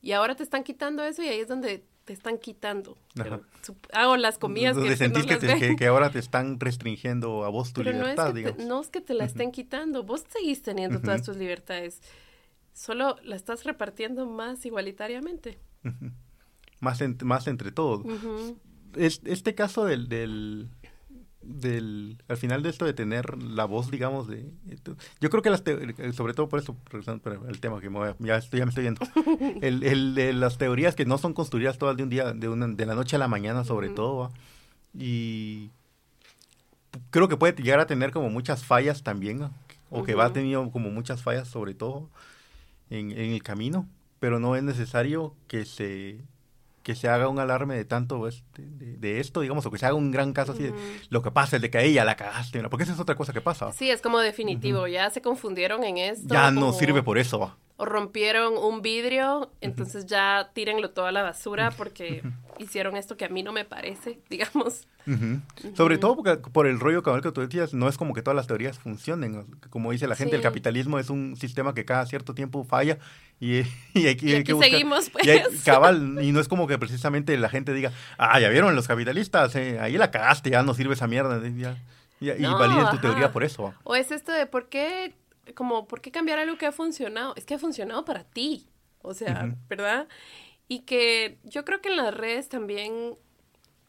Y 0.01 0.11
ahora 0.11 0.35
te 0.35 0.43
están 0.43 0.63
quitando 0.63 1.03
eso 1.03 1.23
y 1.23 1.27
ahí 1.27 1.39
es 1.39 1.47
donde 1.47 1.85
te 2.05 2.13
están 2.13 2.37
quitando. 2.37 2.97
hago 3.93 4.17
las 4.17 4.37
comidas 4.37 4.77
que, 4.77 4.95
sentís 4.97 5.25
que, 5.25 5.87
ahora 5.87 6.09
te 6.09 6.19
están 6.19 6.59
restringiendo 6.59 7.45
a 7.45 7.49
vos 7.49 7.73
tu 7.73 7.83
libertad, 7.83 8.33
no 8.33 8.39
es, 8.39 8.45
que 8.45 8.51
te, 8.51 8.65
no 8.65 8.81
es 8.81 8.89
que 8.89 9.01
te 9.01 9.13
la 9.13 9.25
estén 9.25 9.51
quitando, 9.51 10.03
vos 10.03 10.23
seguís 10.29 10.61
teniendo 10.61 10.99
todas 10.99 11.23
tus 11.23 11.37
libertades, 11.37 12.01
solo 12.73 13.17
la 13.23 13.35
estás 13.35 13.63
repartiendo 13.63 14.25
más 14.25 14.65
igualitariamente. 14.65 15.59
más, 16.79 16.99
más 17.23 17.47
entre 17.47 17.71
todos. 17.71 18.05
es, 18.95 19.21
este 19.23 19.55
caso 19.55 19.85
del, 19.85 20.09
del, 20.09 20.69
del, 21.45 22.17
al 22.27 22.37
final 22.37 22.63
de 22.63 22.69
esto 22.69 22.85
de 22.85 22.93
tener 22.93 23.41
la 23.41 23.65
voz, 23.65 23.91
digamos, 23.91 24.27
de... 24.27 24.49
Yo 25.19 25.29
creo 25.29 25.41
que 25.41 25.49
las, 25.49 25.63
sobre 26.15 26.33
todo 26.33 26.49
por 26.49 26.59
eso, 26.59 26.75
regresando 26.89 27.47
el 27.47 27.59
tema 27.59 27.79
que 27.79 27.89
me 27.89 27.99
ya, 28.19 28.37
estoy, 28.37 28.59
ya 28.59 28.65
me 28.65 28.69
estoy 28.69 28.83
viendo, 28.83 29.01
el, 29.61 29.83
el, 29.83 30.15
de 30.15 30.33
las 30.33 30.57
teorías 30.57 30.95
que 30.95 31.05
no 31.05 31.17
son 31.17 31.33
construidas 31.33 31.77
todas 31.77 31.97
de 31.97 32.03
un 32.03 32.09
día, 32.09 32.33
de, 32.33 32.49
una, 32.49 32.67
de 32.67 32.85
la 32.85 32.95
noche 32.95 33.15
a 33.15 33.19
la 33.19 33.27
mañana 33.27 33.63
sobre 33.63 33.89
todo, 33.89 34.31
y 34.97 35.69
creo 37.09 37.27
que 37.27 37.37
puede 37.37 37.61
llegar 37.61 37.79
a 37.79 37.87
tener 37.87 38.11
como 38.11 38.29
muchas 38.29 38.63
fallas 38.63 39.03
también, 39.03 39.49
o 39.89 40.03
que 40.03 40.15
va 40.15 40.25
a 40.25 40.33
tener 40.33 40.57
como 40.71 40.89
muchas 40.89 41.21
fallas 41.21 41.47
sobre 41.47 41.73
todo 41.73 42.09
en, 42.89 43.11
en 43.11 43.31
el 43.31 43.43
camino, 43.43 43.87
pero 44.19 44.39
no 44.39 44.55
es 44.55 44.63
necesario 44.63 45.35
que 45.47 45.65
se 45.65 46.21
que 46.83 46.95
se 46.95 47.07
haga 47.07 47.29
un 47.29 47.39
alarme 47.39 47.75
de 47.75 47.85
tanto 47.85 48.27
este, 48.27 48.61
de, 48.61 49.19
esto, 49.19 49.41
digamos, 49.41 49.65
o 49.65 49.71
que 49.71 49.77
se 49.77 49.85
haga 49.85 49.95
un 49.95 50.11
gran 50.11 50.33
caso 50.33 50.51
así 50.51 50.63
de 50.63 50.73
lo 51.09 51.21
que 51.21 51.31
pasa, 51.31 51.55
el 51.55 51.61
de 51.61 51.71
que 51.71 51.83
ella 51.83 52.03
la 52.03 52.15
cagaste, 52.15 52.61
porque 52.69 52.83
esa 52.83 52.93
es 52.93 52.99
otra 52.99 53.15
cosa 53.15 53.33
que 53.33 53.41
pasa. 53.41 53.71
Sí, 53.71 53.89
es 53.89 54.01
como 54.01 54.19
definitivo, 54.19 54.87
ya 54.87 55.09
se 55.09 55.21
confundieron 55.21 55.83
en 55.83 55.97
esto. 55.97 56.33
Ya 56.33 56.51
no 56.51 56.73
sirve 56.73 57.01
por 57.01 57.17
eso. 57.17 57.57
O 57.77 57.85
rompieron 57.85 58.55
un 58.57 58.81
vidrio, 58.81 59.51
entonces 59.61 60.05
ya 60.05 60.51
tírenlo 60.53 60.91
toda 60.91 61.11
la 61.11 61.23
basura 61.23 61.71
porque 61.71 62.21
hicieron 62.59 62.95
esto 62.95 63.17
que 63.17 63.25
a 63.25 63.29
mí 63.29 63.43
no 63.43 63.51
me 63.51 63.65
parece, 63.65 64.19
digamos. 64.29 64.87
Sobre 65.75 65.97
todo 65.97 66.15
porque, 66.15 66.37
por 66.37 66.65
el 66.65 66.79
rollo 66.79 67.03
cabal 67.03 67.21
que 67.21 67.31
tú 67.31 67.41
decías, 67.41 67.73
no 67.73 67.89
es 67.89 67.97
como 67.97 68.13
que 68.13 68.21
todas 68.21 68.35
las 68.35 68.47
teorías 68.47 68.79
funcionen. 68.79 69.45
Como 69.69 69.91
dice 69.91 70.07
la 70.07 70.15
gente, 70.15 70.35
el 70.35 70.41
capitalismo 70.41 70.97
es 70.99 71.09
un 71.09 71.35
sistema 71.35 71.73
que 71.73 71.83
cada 71.83 72.05
cierto 72.05 72.33
tiempo 72.33 72.63
falla 72.63 72.97
y, 73.39 73.63
y 73.93 74.07
hay, 74.07 74.15
que, 74.15 74.53
buscar, 74.53 74.69
seguimos, 74.69 75.09
pues. 75.09 75.25
Y 75.27 75.57
cabal, 75.65 76.19
y 76.21 76.31
no 76.31 76.39
es 76.39 76.47
como 76.47 76.67
que 76.67 76.77
precisamente 76.77 77.37
la 77.37 77.49
gente 77.49 77.73
diga, 77.73 77.91
ah, 78.17 78.39
ya 78.39 78.49
vieron 78.49 78.75
los 78.75 78.87
capitalistas, 78.87 79.55
eh, 79.55 79.79
ahí 79.79 79.97
la 79.97 80.11
cagaste, 80.11 80.49
ya 80.49 80.63
no 80.63 80.73
sirve 80.73 80.93
esa 80.93 81.07
mierda. 81.07 81.41
y 81.45 82.45
validen 82.45 82.89
tu 82.91 82.99
teoría 82.99 83.31
por 83.31 83.43
eso. 83.43 83.73
O 83.83 83.95
es 83.95 84.11
esto 84.11 84.31
de 84.31 84.45
por 84.45 84.69
qué, 84.69 85.13
como, 85.55 85.87
¿por 85.87 86.01
qué 86.01 86.11
cambiar 86.11 86.39
algo 86.39 86.57
que 86.57 86.65
ha 86.65 86.71
funcionado? 86.71 87.33
Es 87.35 87.45
que 87.45 87.55
ha 87.55 87.59
funcionado 87.59 88.05
para 88.05 88.23
ti, 88.23 88.67
o 89.01 89.13
sea, 89.13 89.53
¿verdad? 89.67 90.07
Y 90.73 90.79
que 90.79 91.37
yo 91.43 91.65
creo 91.65 91.81
que 91.81 91.89
en 91.89 91.97
las 91.97 92.15
redes 92.15 92.49
también 92.49 93.15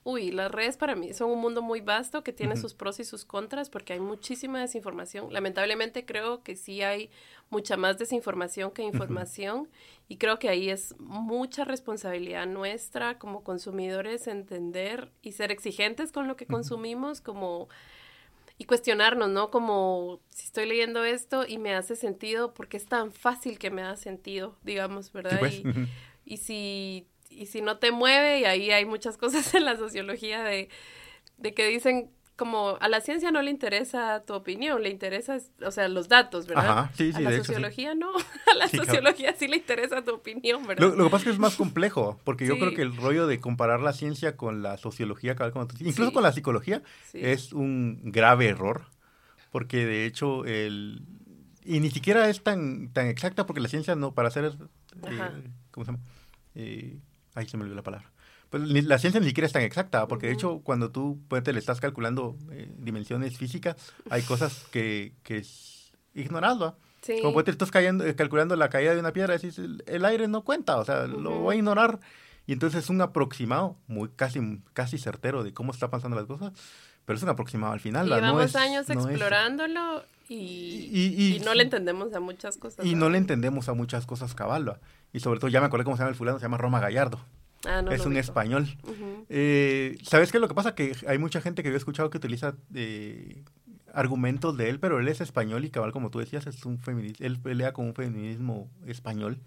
Uy, 0.06 0.32
las 0.32 0.52
redes 0.52 0.76
para 0.76 0.94
mí 0.94 1.14
son 1.14 1.30
un 1.30 1.40
mundo 1.40 1.62
muy 1.62 1.80
vasto 1.80 2.22
que 2.22 2.34
tiene 2.34 2.56
sus 2.56 2.74
pros 2.74 3.00
y 3.00 3.04
sus 3.04 3.24
contras 3.24 3.70
porque 3.70 3.94
hay 3.94 4.00
muchísima 4.00 4.60
desinformación. 4.60 5.32
Lamentablemente 5.32 6.04
creo 6.04 6.42
que 6.42 6.56
sí 6.56 6.82
hay 6.82 7.08
mucha 7.48 7.78
más 7.78 7.96
desinformación 7.96 8.70
que 8.70 8.82
información 8.82 9.66
y 10.06 10.18
creo 10.18 10.38
que 10.38 10.50
ahí 10.50 10.68
es 10.68 10.94
mucha 10.98 11.64
responsabilidad 11.64 12.46
nuestra 12.46 13.18
como 13.18 13.42
consumidores 13.42 14.26
entender 14.26 15.10
y 15.22 15.32
ser 15.32 15.50
exigentes 15.50 16.12
con 16.12 16.28
lo 16.28 16.36
que 16.36 16.44
consumimos 16.44 17.22
como 17.22 17.70
y 18.56 18.64
cuestionarnos, 18.64 19.30
¿no? 19.30 19.50
Como 19.50 20.20
si 20.30 20.46
estoy 20.46 20.66
leyendo 20.66 21.04
esto 21.04 21.44
y 21.46 21.58
me 21.58 21.74
hace 21.74 21.96
sentido 21.96 22.54
porque 22.54 22.76
es 22.76 22.86
tan 22.86 23.12
fácil 23.12 23.58
que 23.58 23.70
me 23.70 23.82
da 23.82 23.96
sentido, 23.96 24.56
digamos, 24.62 25.12
¿verdad? 25.12 25.38
Pues. 25.38 25.62
y 26.24 26.36
si 26.38 27.08
y 27.30 27.46
si 27.46 27.60
no 27.60 27.78
te 27.78 27.90
mueve, 27.90 28.40
y 28.40 28.44
ahí 28.44 28.70
hay 28.70 28.84
muchas 28.84 29.16
cosas 29.18 29.54
en 29.54 29.64
la 29.64 29.76
sociología 29.76 30.42
de, 30.42 30.68
de 31.36 31.54
que 31.54 31.66
dicen 31.66 32.10
como 32.36 32.76
a 32.80 32.88
la 32.88 33.00
ciencia 33.00 33.30
no 33.30 33.42
le 33.42 33.50
interesa 33.50 34.24
tu 34.26 34.34
opinión, 34.34 34.82
le 34.82 34.90
interesa, 34.90 35.38
o 35.64 35.70
sea, 35.70 35.88
los 35.88 36.08
datos, 36.08 36.46
¿verdad? 36.46 36.78
Ajá, 36.78 36.92
sí, 36.94 37.12
sí, 37.12 37.24
a 37.24 37.30
la 37.30 37.36
sociología 37.36 37.94
no, 37.94 38.10
a 38.52 38.54
la 38.56 38.68
sociología 38.68 39.34
sí 39.34 39.46
le 39.46 39.58
interesa 39.58 40.02
tu 40.02 40.14
opinión, 40.14 40.66
¿verdad? 40.66 40.94
Lo, 40.96 41.04
que 41.04 41.10
pasa 41.10 41.16
es 41.16 41.24
que 41.24 41.30
es 41.30 41.38
más 41.38 41.56
complejo, 41.56 42.18
porque 42.24 42.46
yo 42.46 42.58
creo 42.58 42.74
que 42.74 42.82
el 42.82 42.96
rollo 42.96 43.26
de 43.26 43.40
comparar 43.40 43.80
la 43.80 43.92
ciencia 43.92 44.36
con 44.36 44.62
la 44.62 44.76
sociología, 44.78 45.36
incluso 45.80 46.12
con 46.12 46.22
la 46.22 46.32
psicología, 46.32 46.82
es 47.12 47.52
un 47.52 48.00
grave 48.04 48.48
error, 48.48 48.86
porque 49.50 49.86
de 49.86 50.06
hecho 50.06 50.44
el... 50.44 51.02
Y 51.66 51.80
ni 51.80 51.90
siquiera 51.90 52.28
es 52.28 52.42
tan, 52.42 52.92
tan 52.92 53.06
exacta 53.06 53.46
porque 53.46 53.62
la 53.62 53.68
ciencia 53.68 53.94
no, 53.94 54.12
para 54.12 54.28
hacer... 54.28 54.44
Eh, 54.44 55.50
¿Cómo 55.70 55.86
se 55.86 55.92
llama? 55.92 56.04
Eh, 56.54 56.98
Ahí 57.34 57.48
se 57.48 57.56
me 57.56 57.64
olvidó 57.64 57.76
la 57.76 57.82
palabra. 57.82 58.10
Pues 58.54 58.84
la 58.84 59.00
ciencia 59.00 59.20
ni 59.20 59.26
siquiera 59.26 59.48
es 59.48 59.52
tan 59.52 59.62
exacta, 59.62 60.06
porque 60.06 60.28
de 60.28 60.32
hecho 60.34 60.60
cuando 60.60 60.92
tú 60.92 61.18
pues, 61.26 61.44
le 61.44 61.58
estás 61.58 61.80
calculando 61.80 62.36
eh, 62.52 62.72
dimensiones 62.78 63.36
físicas, 63.36 63.74
hay 64.10 64.22
cosas 64.22 64.64
que, 64.70 65.12
que 65.24 65.38
es 65.38 65.90
ignorado. 66.14 66.78
Como 67.20 67.32
puede, 67.32 67.50
estás 67.50 67.72
cayendo, 67.72 68.06
eh, 68.06 68.14
calculando 68.14 68.54
la 68.54 68.68
caída 68.70 68.94
de 68.94 69.00
una 69.00 69.12
piedra, 69.12 69.36
decís, 69.36 69.58
el, 69.58 70.04
aire 70.04 70.28
no 70.28 70.44
cuenta, 70.44 70.76
o 70.76 70.84
sea, 70.84 71.08
lo 71.08 71.40
voy 71.40 71.56
a 71.56 71.58
ignorar. 71.58 71.98
Y 72.46 72.52
entonces 72.52 72.84
es 72.84 72.90
un 72.90 73.00
aproximado, 73.00 73.76
muy 73.88 74.08
casi, 74.10 74.62
casi 74.72 74.98
certero 74.98 75.42
de 75.42 75.52
cómo 75.52 75.72
está 75.72 75.90
pasando 75.90 76.16
las 76.16 76.26
cosas, 76.26 76.52
pero 77.04 77.16
es 77.16 77.24
un 77.24 77.30
aproximado 77.30 77.72
al 77.72 77.80
final. 77.80 78.06
Y 78.06 78.10
llevamos 78.10 78.54
años 78.54 78.88
explorándolo 78.88 80.04
y, 80.28 81.34
y, 81.34 81.40
no 81.44 81.54
le 81.54 81.64
entendemos 81.64 82.14
a 82.14 82.20
muchas 82.20 82.56
cosas. 82.56 82.86
Y 82.86 82.94
no 82.94 83.10
le 83.10 83.18
entendemos 83.18 83.68
a 83.68 83.74
muchas 83.74 84.06
cosas 84.06 84.32
caballo. 84.32 84.78
Y 85.12 85.18
sobre 85.18 85.40
todo, 85.40 85.48
ya 85.48 85.58
me 85.58 85.66
acordé 85.66 85.82
cómo 85.82 85.96
se 85.96 86.02
llama 86.02 86.10
el 86.10 86.16
fulano, 86.16 86.38
se 86.38 86.44
llama 86.44 86.58
Roma 86.58 86.78
Gallardo. 86.78 87.18
Ah, 87.66 87.82
no 87.82 87.92
es 87.92 88.04
un 88.06 88.16
español. 88.16 88.68
Eh, 89.28 89.98
¿Sabes 90.02 90.32
qué 90.32 90.38
lo 90.38 90.48
que 90.48 90.54
pasa? 90.54 90.74
Que 90.74 90.96
hay 91.06 91.18
mucha 91.18 91.40
gente 91.40 91.62
que 91.62 91.68
yo 91.68 91.74
he 91.74 91.78
escuchado 91.78 92.10
que 92.10 92.18
utiliza 92.18 92.54
eh, 92.74 93.42
argumentos 93.92 94.56
de 94.56 94.68
él, 94.68 94.80
pero 94.80 94.98
él 94.98 95.08
es 95.08 95.20
español 95.20 95.64
y 95.64 95.70
cabal, 95.70 95.92
como 95.92 96.10
tú 96.10 96.18
decías, 96.18 96.46
es 96.46 96.64
un 96.66 96.78
feminista. 96.78 97.24
Él 97.24 97.38
pelea 97.40 97.72
con 97.72 97.86
un 97.86 97.94
feminismo 97.94 98.68
español, 98.86 99.38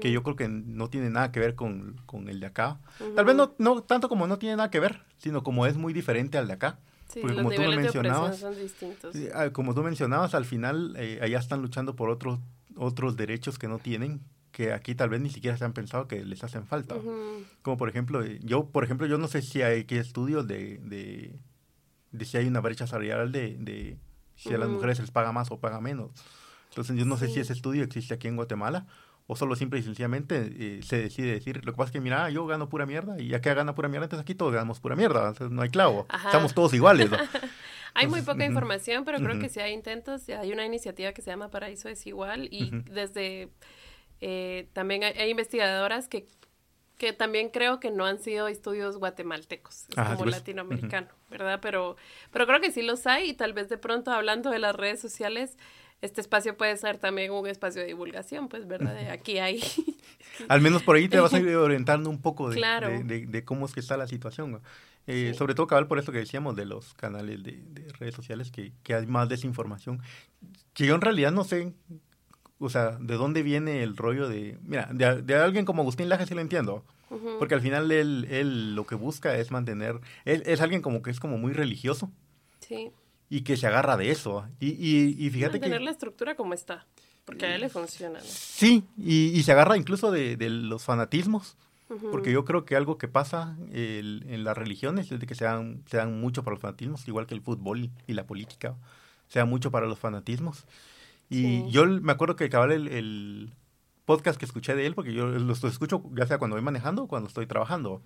que 0.00 0.12
yo 0.12 0.22
creo 0.22 0.36
que 0.36 0.48
no 0.48 0.88
tiene 0.88 1.10
nada 1.10 1.32
que 1.32 1.40
ver 1.40 1.54
con, 1.54 1.96
el 2.26 2.40
de 2.40 2.46
acá. 2.46 2.78
Tal 3.14 3.24
vez 3.24 3.36
no, 3.36 3.54
no 3.58 3.82
tanto 3.82 4.08
como 4.08 4.26
no 4.26 4.38
tiene 4.38 4.56
nada 4.56 4.70
que 4.70 4.80
ver, 4.80 5.00
sino 5.18 5.42
como 5.42 5.66
es 5.66 5.76
muy 5.76 5.92
diferente 5.92 6.38
al 6.38 6.46
de 6.48 6.54
acá. 6.54 6.78
Sí, 7.08 7.20
Porque 7.20 7.36
como 7.36 7.50
tú 7.52 7.62
mencionabas, 7.62 8.38
son 8.38 8.56
distintos. 8.56 9.14
Ah, 9.34 9.50
como 9.50 9.74
tú 9.74 9.82
mencionabas, 9.82 10.34
al 10.34 10.44
final 10.44 10.94
eh, 10.98 11.20
allá 11.22 11.38
están 11.38 11.62
luchando 11.62 11.94
por 11.94 12.10
otros 12.10 12.40
otros 12.76 13.16
derechos 13.16 13.58
que 13.58 13.68
no 13.68 13.78
tienen, 13.78 14.20
que 14.54 14.72
aquí 14.72 14.94
tal 14.94 15.08
vez 15.08 15.20
ni 15.20 15.30
siquiera 15.30 15.56
se 15.56 15.64
han 15.64 15.72
pensado 15.72 16.06
que 16.06 16.24
les 16.24 16.44
hacen 16.44 16.64
falta. 16.64 16.94
Como 17.62 17.76
por 17.76 17.88
ejemplo, 17.88 18.22
eh, 18.22 18.38
yo, 18.40 18.66
por 18.66 18.84
ejemplo, 18.84 19.04
yo 19.08 19.18
no 19.18 19.26
sé 19.26 19.42
si 19.42 19.62
hay 19.62 19.80
aquí 19.80 19.96
estudios 19.96 20.46
de, 20.46 20.78
de, 20.78 22.24
si 22.24 22.36
hay 22.36 22.46
una 22.46 22.60
brecha 22.60 22.86
salarial 22.86 23.32
de, 23.32 23.56
de 23.58 23.98
si 24.36 24.54
a 24.54 24.58
las 24.58 24.68
mujeres 24.68 24.98
se 24.98 25.02
les 25.02 25.10
paga 25.10 25.32
más 25.32 25.50
o 25.50 25.58
paga 25.58 25.80
menos. 25.80 26.12
Entonces 26.68 26.96
yo 26.96 27.04
no 27.04 27.16
sé 27.16 27.28
si 27.28 27.40
ese 27.40 27.52
estudio 27.52 27.82
existe 27.82 28.14
aquí 28.14 28.28
en 28.28 28.36
Guatemala 28.36 28.86
o 29.26 29.34
solo 29.34 29.56
simple 29.56 29.80
y 29.80 29.82
sencillamente 29.82 30.52
eh, 30.56 30.82
se 30.84 31.02
decide 31.02 31.32
decir, 31.32 31.64
lo 31.64 31.72
que 31.72 31.76
pasa 31.76 31.88
es 31.88 31.92
que 31.92 32.00
mira, 32.00 32.30
yo 32.30 32.46
gano 32.46 32.68
pura 32.68 32.86
mierda 32.86 33.20
y 33.20 33.28
ya 33.28 33.40
que 33.40 33.52
gana 33.52 33.74
pura 33.74 33.88
mierda, 33.88 34.04
entonces 34.04 34.22
aquí 34.22 34.36
todos 34.36 34.52
ganamos 34.52 34.78
pura 34.78 34.94
mierda, 34.94 35.28
entonces 35.28 35.50
no 35.50 35.62
hay 35.62 35.70
clavo, 35.70 36.06
estamos 36.26 36.54
todos 36.54 36.74
iguales. 36.74 37.10
hay 37.94 38.06
muy 38.06 38.22
poca 38.22 38.44
información, 38.44 39.04
pero 39.04 39.18
creo 39.18 39.40
que 39.40 39.48
sí 39.48 39.58
hay 39.58 39.72
intentos, 39.72 40.28
hay 40.28 40.52
una 40.52 40.64
iniciativa 40.64 41.12
que 41.12 41.22
se 41.22 41.30
llama 41.30 41.48
Paraíso 41.48 41.88
Desigual 41.88 42.48
y 42.52 42.70
desde 42.92 43.48
eh, 44.26 44.68
también 44.72 45.04
hay, 45.04 45.28
investigadoras 45.28 46.08
que 46.08 46.26
que 46.96 47.12
también 47.12 47.50
creo 47.50 47.80
que 47.80 47.90
no 47.90 48.06
han 48.06 48.20
sido 48.20 48.46
estudios 48.46 48.96
guatemaltecos, 48.96 49.88
es 49.88 49.94
como 49.96 50.16
pues. 50.18 50.30
latinoamericano, 50.30 51.08
¿verdad? 51.28 51.58
Pero, 51.60 51.96
pero 52.30 52.46
creo 52.46 52.60
que 52.60 52.70
sí 52.70 52.82
los 52.82 53.06
hay 53.08 53.30
y 53.30 53.34
tal 53.34 53.52
vez 53.52 53.68
de 53.68 53.76
pronto 53.76 54.12
hablando 54.12 54.48
de 54.48 54.60
las 54.60 54.76
redes 54.76 55.00
sociales, 55.00 55.58
este 56.02 56.20
espacio 56.20 56.56
puede 56.56 56.76
ser 56.76 56.96
también 56.98 57.32
un 57.32 57.48
espacio 57.48 57.82
de 57.82 57.88
divulgación, 57.88 58.48
pues, 58.48 58.66
¿verdad? 58.66 58.94
De 58.94 59.10
aquí 59.10 59.38
hay. 59.38 59.60
Al 60.48 60.60
menos 60.60 60.84
por 60.84 60.96
ahí 60.96 61.08
te 61.08 61.18
vas 61.18 61.34
a 61.34 61.40
ir 61.40 61.48
orientando 61.56 62.08
un 62.08 62.22
poco 62.22 62.48
de, 62.48 63.24
de, 63.28 63.44
cómo 63.44 63.66
es 63.66 63.72
que 63.72 63.80
está 63.80 63.96
la 63.96 64.06
situación. 64.06 64.62
Eh, 65.06 65.34
sobre 65.36 65.54
todo, 65.54 65.66
cabal, 65.66 65.88
por 65.88 65.98
eso 65.98 66.12
que 66.12 66.18
decíamos 66.18 66.56
de 66.56 66.64
los 66.64 66.94
canales 66.94 67.42
de, 67.42 67.92
redes 67.98 68.14
sociales, 68.14 68.50
que, 68.50 68.72
que, 68.84 68.94
hay 68.94 69.06
más 69.06 69.28
desinformación. 69.28 70.00
Que 70.72 70.86
yo 70.86 70.94
en 70.94 71.00
realidad 71.00 71.32
no 71.32 71.44
sé, 71.44 71.74
o 72.58 72.70
sea, 72.70 72.92
de 73.00 73.14
dónde 73.14 73.42
viene 73.42 73.82
el 73.82 73.96
rollo 73.96 74.28
de. 74.28 74.58
Mira, 74.62 74.88
de, 74.92 75.34
alguien 75.34 75.64
como 75.64 75.82
Agustín 75.82 76.08
Laje 76.08 76.26
sí 76.26 76.34
lo 76.34 76.40
entiendo. 76.40 76.84
Porque 77.38 77.54
al 77.54 77.60
final 77.60 77.92
él, 77.92 78.26
él 78.28 78.74
lo 78.74 78.86
que 78.86 78.96
busca 78.96 79.36
es 79.36 79.52
mantener. 79.52 80.00
Él 80.24 80.42
es 80.46 80.60
alguien 80.60 80.82
como 80.82 81.00
que 81.00 81.12
es 81.12 81.20
como 81.20 81.38
muy 81.38 81.52
religioso. 81.52 82.10
Sí 82.58 82.90
y 83.28 83.42
que 83.42 83.56
se 83.56 83.66
agarra 83.66 83.96
de 83.96 84.10
eso. 84.10 84.46
Y, 84.60 84.68
y, 84.68 85.16
y 85.18 85.30
fíjate 85.30 85.54
Mantener 85.58 85.82
la 85.82 85.90
estructura 85.90 86.36
como 86.36 86.54
está, 86.54 86.86
porque 87.24 87.46
a 87.46 87.54
él 87.54 87.62
le 87.62 87.68
funciona. 87.68 88.20
Sí, 88.20 88.84
y, 88.96 89.36
y, 89.36 89.42
se 89.42 89.52
agarra 89.52 89.76
incluso 89.76 90.10
de, 90.10 90.36
de 90.36 90.50
los 90.50 90.84
fanatismos, 90.84 91.56
porque 92.10 92.32
yo 92.32 92.44
creo 92.44 92.64
que 92.64 92.76
algo 92.76 92.98
que 92.98 93.08
pasa 93.08 93.56
en 93.70 94.44
las 94.44 94.56
religiones 94.56 95.12
es 95.12 95.20
de 95.20 95.26
que 95.26 95.34
se 95.34 95.44
dan, 95.44 95.82
se 95.86 95.96
dan 95.96 96.20
mucho 96.20 96.42
para 96.42 96.54
los 96.54 96.62
fanatismos, 96.62 97.06
igual 97.06 97.26
que 97.26 97.34
el 97.34 97.40
fútbol 97.40 97.90
y 98.06 98.12
la 98.12 98.26
política, 98.26 98.76
se 99.28 99.38
dan 99.38 99.48
mucho 99.48 99.70
para 99.70 99.86
los 99.86 99.98
fanatismos. 99.98 100.64
Y 101.30 101.68
yo 101.70 101.86
me 101.86 102.12
acuerdo 102.12 102.36
que 102.36 102.48
cabal 102.48 102.72
el, 102.72 102.88
el, 102.88 103.54
podcast 104.04 104.38
que 104.38 104.44
escuché 104.44 104.74
de 104.74 104.86
él, 104.86 104.94
porque 104.94 105.14
yo 105.14 105.26
los 105.26 105.64
escucho 105.64 106.02
ya 106.14 106.26
sea 106.26 106.38
cuando 106.38 106.56
voy 106.56 106.62
manejando 106.62 107.04
o 107.04 107.08
cuando 107.08 107.28
estoy 107.28 107.46
trabajando. 107.46 108.02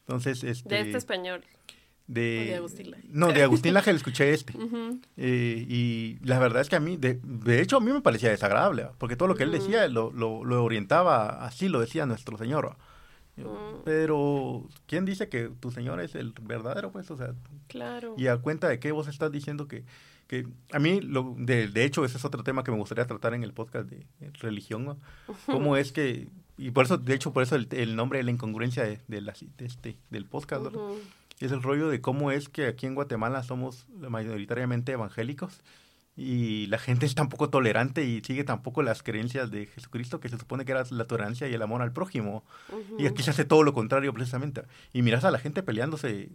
Entonces, 0.00 0.44
este... 0.44 0.74
De 0.74 0.80
este 0.82 0.98
español. 0.98 1.42
De, 2.06 2.54
Agustín 2.56 2.94
No, 3.08 3.32
de 3.32 3.42
Agustín 3.42 3.74
Laje 3.74 3.92
le 3.92 3.96
escuché 3.96 4.34
este. 4.34 4.54
Eh, 5.16 5.64
y 5.68 6.18
la 6.22 6.38
verdad 6.38 6.60
es 6.60 6.68
que 6.68 6.76
a 6.76 6.80
mí, 6.80 6.96
de, 6.96 7.20
de, 7.22 7.62
hecho, 7.62 7.78
a 7.78 7.80
mí 7.80 7.92
me 7.92 8.00
parecía 8.00 8.28
desagradable, 8.30 8.88
porque 8.98 9.16
todo 9.16 9.28
lo 9.28 9.34
que 9.34 9.44
él 9.44 9.52
decía 9.52 9.86
lo, 9.88 10.10
lo, 10.12 10.44
lo, 10.44 10.62
orientaba, 10.62 11.44
así 11.46 11.68
lo 11.68 11.80
decía 11.80 12.04
nuestro 12.04 12.36
Señor. 12.36 12.76
Pero, 13.84 14.68
¿quién 14.86 15.04
dice 15.04 15.28
que 15.28 15.48
tu 15.48 15.70
Señor 15.70 16.00
es 16.00 16.14
el 16.14 16.34
verdadero? 16.42 16.92
Pues, 16.92 17.10
o 17.10 17.16
sea, 17.16 17.34
claro. 17.66 18.14
Y 18.18 18.26
a 18.26 18.36
cuenta 18.36 18.68
de 18.68 18.78
qué 18.78 18.92
vos 18.92 19.08
estás 19.08 19.32
diciendo 19.32 19.68
que, 19.68 19.84
que 20.32 20.46
a 20.72 20.78
mí, 20.78 21.02
lo, 21.02 21.34
de, 21.36 21.68
de 21.68 21.84
hecho, 21.84 22.06
ese 22.06 22.16
es 22.16 22.24
otro 22.24 22.42
tema 22.42 22.64
que 22.64 22.70
me 22.70 22.78
gustaría 22.78 23.06
tratar 23.06 23.34
en 23.34 23.42
el 23.42 23.52
podcast 23.52 23.86
de 23.86 24.06
religión, 24.40 24.98
¿Cómo 25.44 25.76
es 25.76 25.92
que, 25.92 26.30
y 26.56 26.70
por 26.70 26.86
eso, 26.86 26.96
de 26.96 27.12
hecho, 27.12 27.34
por 27.34 27.42
eso 27.42 27.54
el, 27.54 27.68
el 27.72 27.96
nombre 27.96 28.18
de 28.18 28.22
la 28.22 28.30
incongruencia 28.30 28.82
de, 28.82 28.98
de, 29.08 29.20
la, 29.20 29.34
este, 29.58 29.98
del 30.08 30.24
podcast, 30.24 30.64
es 31.38 31.52
el 31.52 31.62
rollo 31.62 31.90
de 31.90 32.00
cómo 32.00 32.30
es 32.30 32.48
que 32.48 32.66
aquí 32.66 32.86
en 32.86 32.94
Guatemala 32.94 33.42
somos 33.42 33.86
mayoritariamente 33.90 34.92
evangélicos 34.92 35.60
y 36.16 36.66
la 36.68 36.78
gente 36.78 37.04
es 37.04 37.14
tan 37.14 37.28
poco 37.28 37.50
tolerante 37.50 38.02
y 38.02 38.22
sigue 38.22 38.42
tampoco 38.42 38.82
las 38.82 39.02
creencias 39.02 39.50
de 39.50 39.66
Jesucristo 39.66 40.18
que 40.18 40.30
se 40.30 40.38
supone 40.38 40.64
que 40.64 40.72
era 40.72 40.82
la 40.92 41.04
tolerancia 41.04 41.46
y 41.46 41.52
el 41.52 41.60
amor 41.60 41.82
al 41.82 41.92
prójimo. 41.92 42.42
Y 42.98 43.04
aquí 43.06 43.22
se 43.22 43.32
hace 43.32 43.44
todo 43.44 43.64
lo 43.64 43.74
contrario 43.74 44.14
precisamente. 44.14 44.62
Y 44.94 45.02
miras 45.02 45.24
a 45.24 45.30
la 45.30 45.38
gente 45.38 45.62
peleándose 45.62 46.30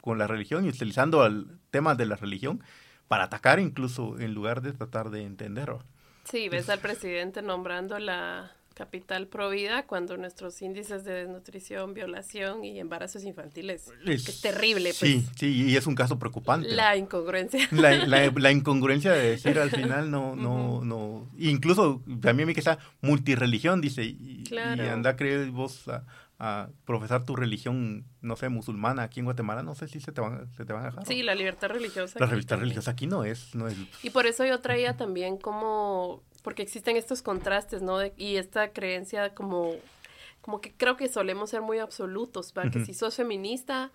con 0.00 0.16
la 0.16 0.26
religión 0.26 0.64
y 0.64 0.70
utilizando 0.70 1.26
el 1.26 1.58
tema 1.70 1.94
de 1.94 2.06
la 2.06 2.16
religión 2.16 2.62
para 3.08 3.24
atacar 3.24 3.60
incluso 3.60 4.18
en 4.18 4.34
lugar 4.34 4.62
de 4.62 4.72
tratar 4.72 5.10
de 5.10 5.22
entenderlo. 5.22 5.82
Sí, 6.24 6.48
ves 6.48 6.68
al 6.70 6.78
presidente 6.78 7.42
nombrando 7.42 7.98
la 7.98 8.52
capital 8.74 9.28
provida 9.28 9.86
cuando 9.86 10.16
nuestros 10.16 10.60
índices 10.60 11.04
de 11.04 11.12
desnutrición, 11.12 11.94
violación 11.94 12.64
y 12.64 12.80
embarazos 12.80 13.24
infantiles 13.24 13.90
es, 14.04 14.40
terrible. 14.40 14.90
Pues. 14.90 14.96
Sí, 14.96 15.24
sí, 15.36 15.70
y 15.70 15.76
es 15.76 15.86
un 15.86 15.94
caso 15.94 16.18
preocupante. 16.18 16.68
La 16.68 16.96
incongruencia. 16.96 17.68
La, 17.70 17.94
la, 18.36 18.50
incongruencia 18.52 19.12
de 19.12 19.30
decir 19.30 19.58
al 19.58 19.70
final 19.70 20.10
no, 20.10 20.34
no, 20.34 20.84
no, 20.84 21.30
incluso 21.38 22.02
también 22.20 22.48
me 22.48 22.54
que 22.54 22.60
está 22.60 22.78
multireligión, 23.00 23.80
dice, 23.80 24.04
y, 24.04 24.44
anda 24.90 25.10
a 25.10 25.16
creer 25.16 25.50
vos 25.50 25.88
a, 25.88 26.04
profesar 26.84 27.24
tu 27.24 27.36
religión, 27.36 28.04
no 28.20 28.36
sé, 28.36 28.48
musulmana 28.48 29.04
aquí 29.04 29.20
en 29.20 29.26
Guatemala, 29.26 29.62
no 29.62 29.74
sé 29.74 29.88
si 29.88 30.00
se 30.00 30.12
te 30.12 30.20
van, 30.20 30.52
se 30.56 30.64
te 30.64 30.72
van 30.72 30.82
a 30.82 30.86
dejar. 30.86 31.06
Sí, 31.06 31.22
la 31.22 31.34
libertad 31.34 31.68
religiosa. 31.68 32.18
La 32.18 32.26
libertad 32.26 32.58
religiosa 32.58 32.90
aquí 32.90 33.06
no 33.06 33.24
es, 33.24 33.54
no 33.54 33.68
es. 33.68 33.76
Y 34.02 34.10
por 34.10 34.26
eso 34.26 34.44
yo 34.44 34.60
traía 34.60 34.96
también 34.96 35.38
como 35.38 36.22
porque 36.44 36.62
existen 36.62 36.96
estos 36.96 37.22
contrastes, 37.22 37.80
¿no? 37.80 38.00
y 38.18 38.36
esta 38.36 38.72
creencia 38.72 39.34
como, 39.34 39.76
como 40.42 40.60
que 40.60 40.74
creo 40.74 40.96
que 40.96 41.08
solemos 41.08 41.48
ser 41.48 41.62
muy 41.62 41.78
absolutos, 41.78 42.52
¿va? 42.56 42.70
Que 42.70 42.84
si 42.84 42.92
sos 42.92 43.16
feminista, 43.16 43.90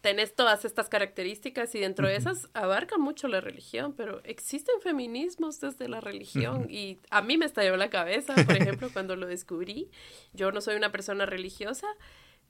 tenés 0.00 0.34
todas 0.34 0.64
estas 0.64 0.88
características 0.88 1.74
y 1.74 1.80
dentro 1.80 2.08
de 2.08 2.16
esas 2.16 2.48
abarca 2.54 2.96
mucho 2.96 3.28
la 3.28 3.40
religión, 3.40 3.92
pero 3.94 4.22
existen 4.24 4.80
feminismos 4.82 5.60
desde 5.60 5.88
la 5.88 6.00
religión 6.00 6.66
y 6.70 6.98
a 7.10 7.20
mí 7.20 7.36
me 7.36 7.44
estalló 7.44 7.76
la 7.76 7.90
cabeza, 7.90 8.34
por 8.34 8.56
ejemplo, 8.56 8.88
cuando 8.92 9.16
lo 9.16 9.26
descubrí. 9.26 9.90
Yo 10.32 10.52
no 10.52 10.60
soy 10.60 10.76
una 10.76 10.90
persona 10.90 11.26
religiosa, 11.26 11.86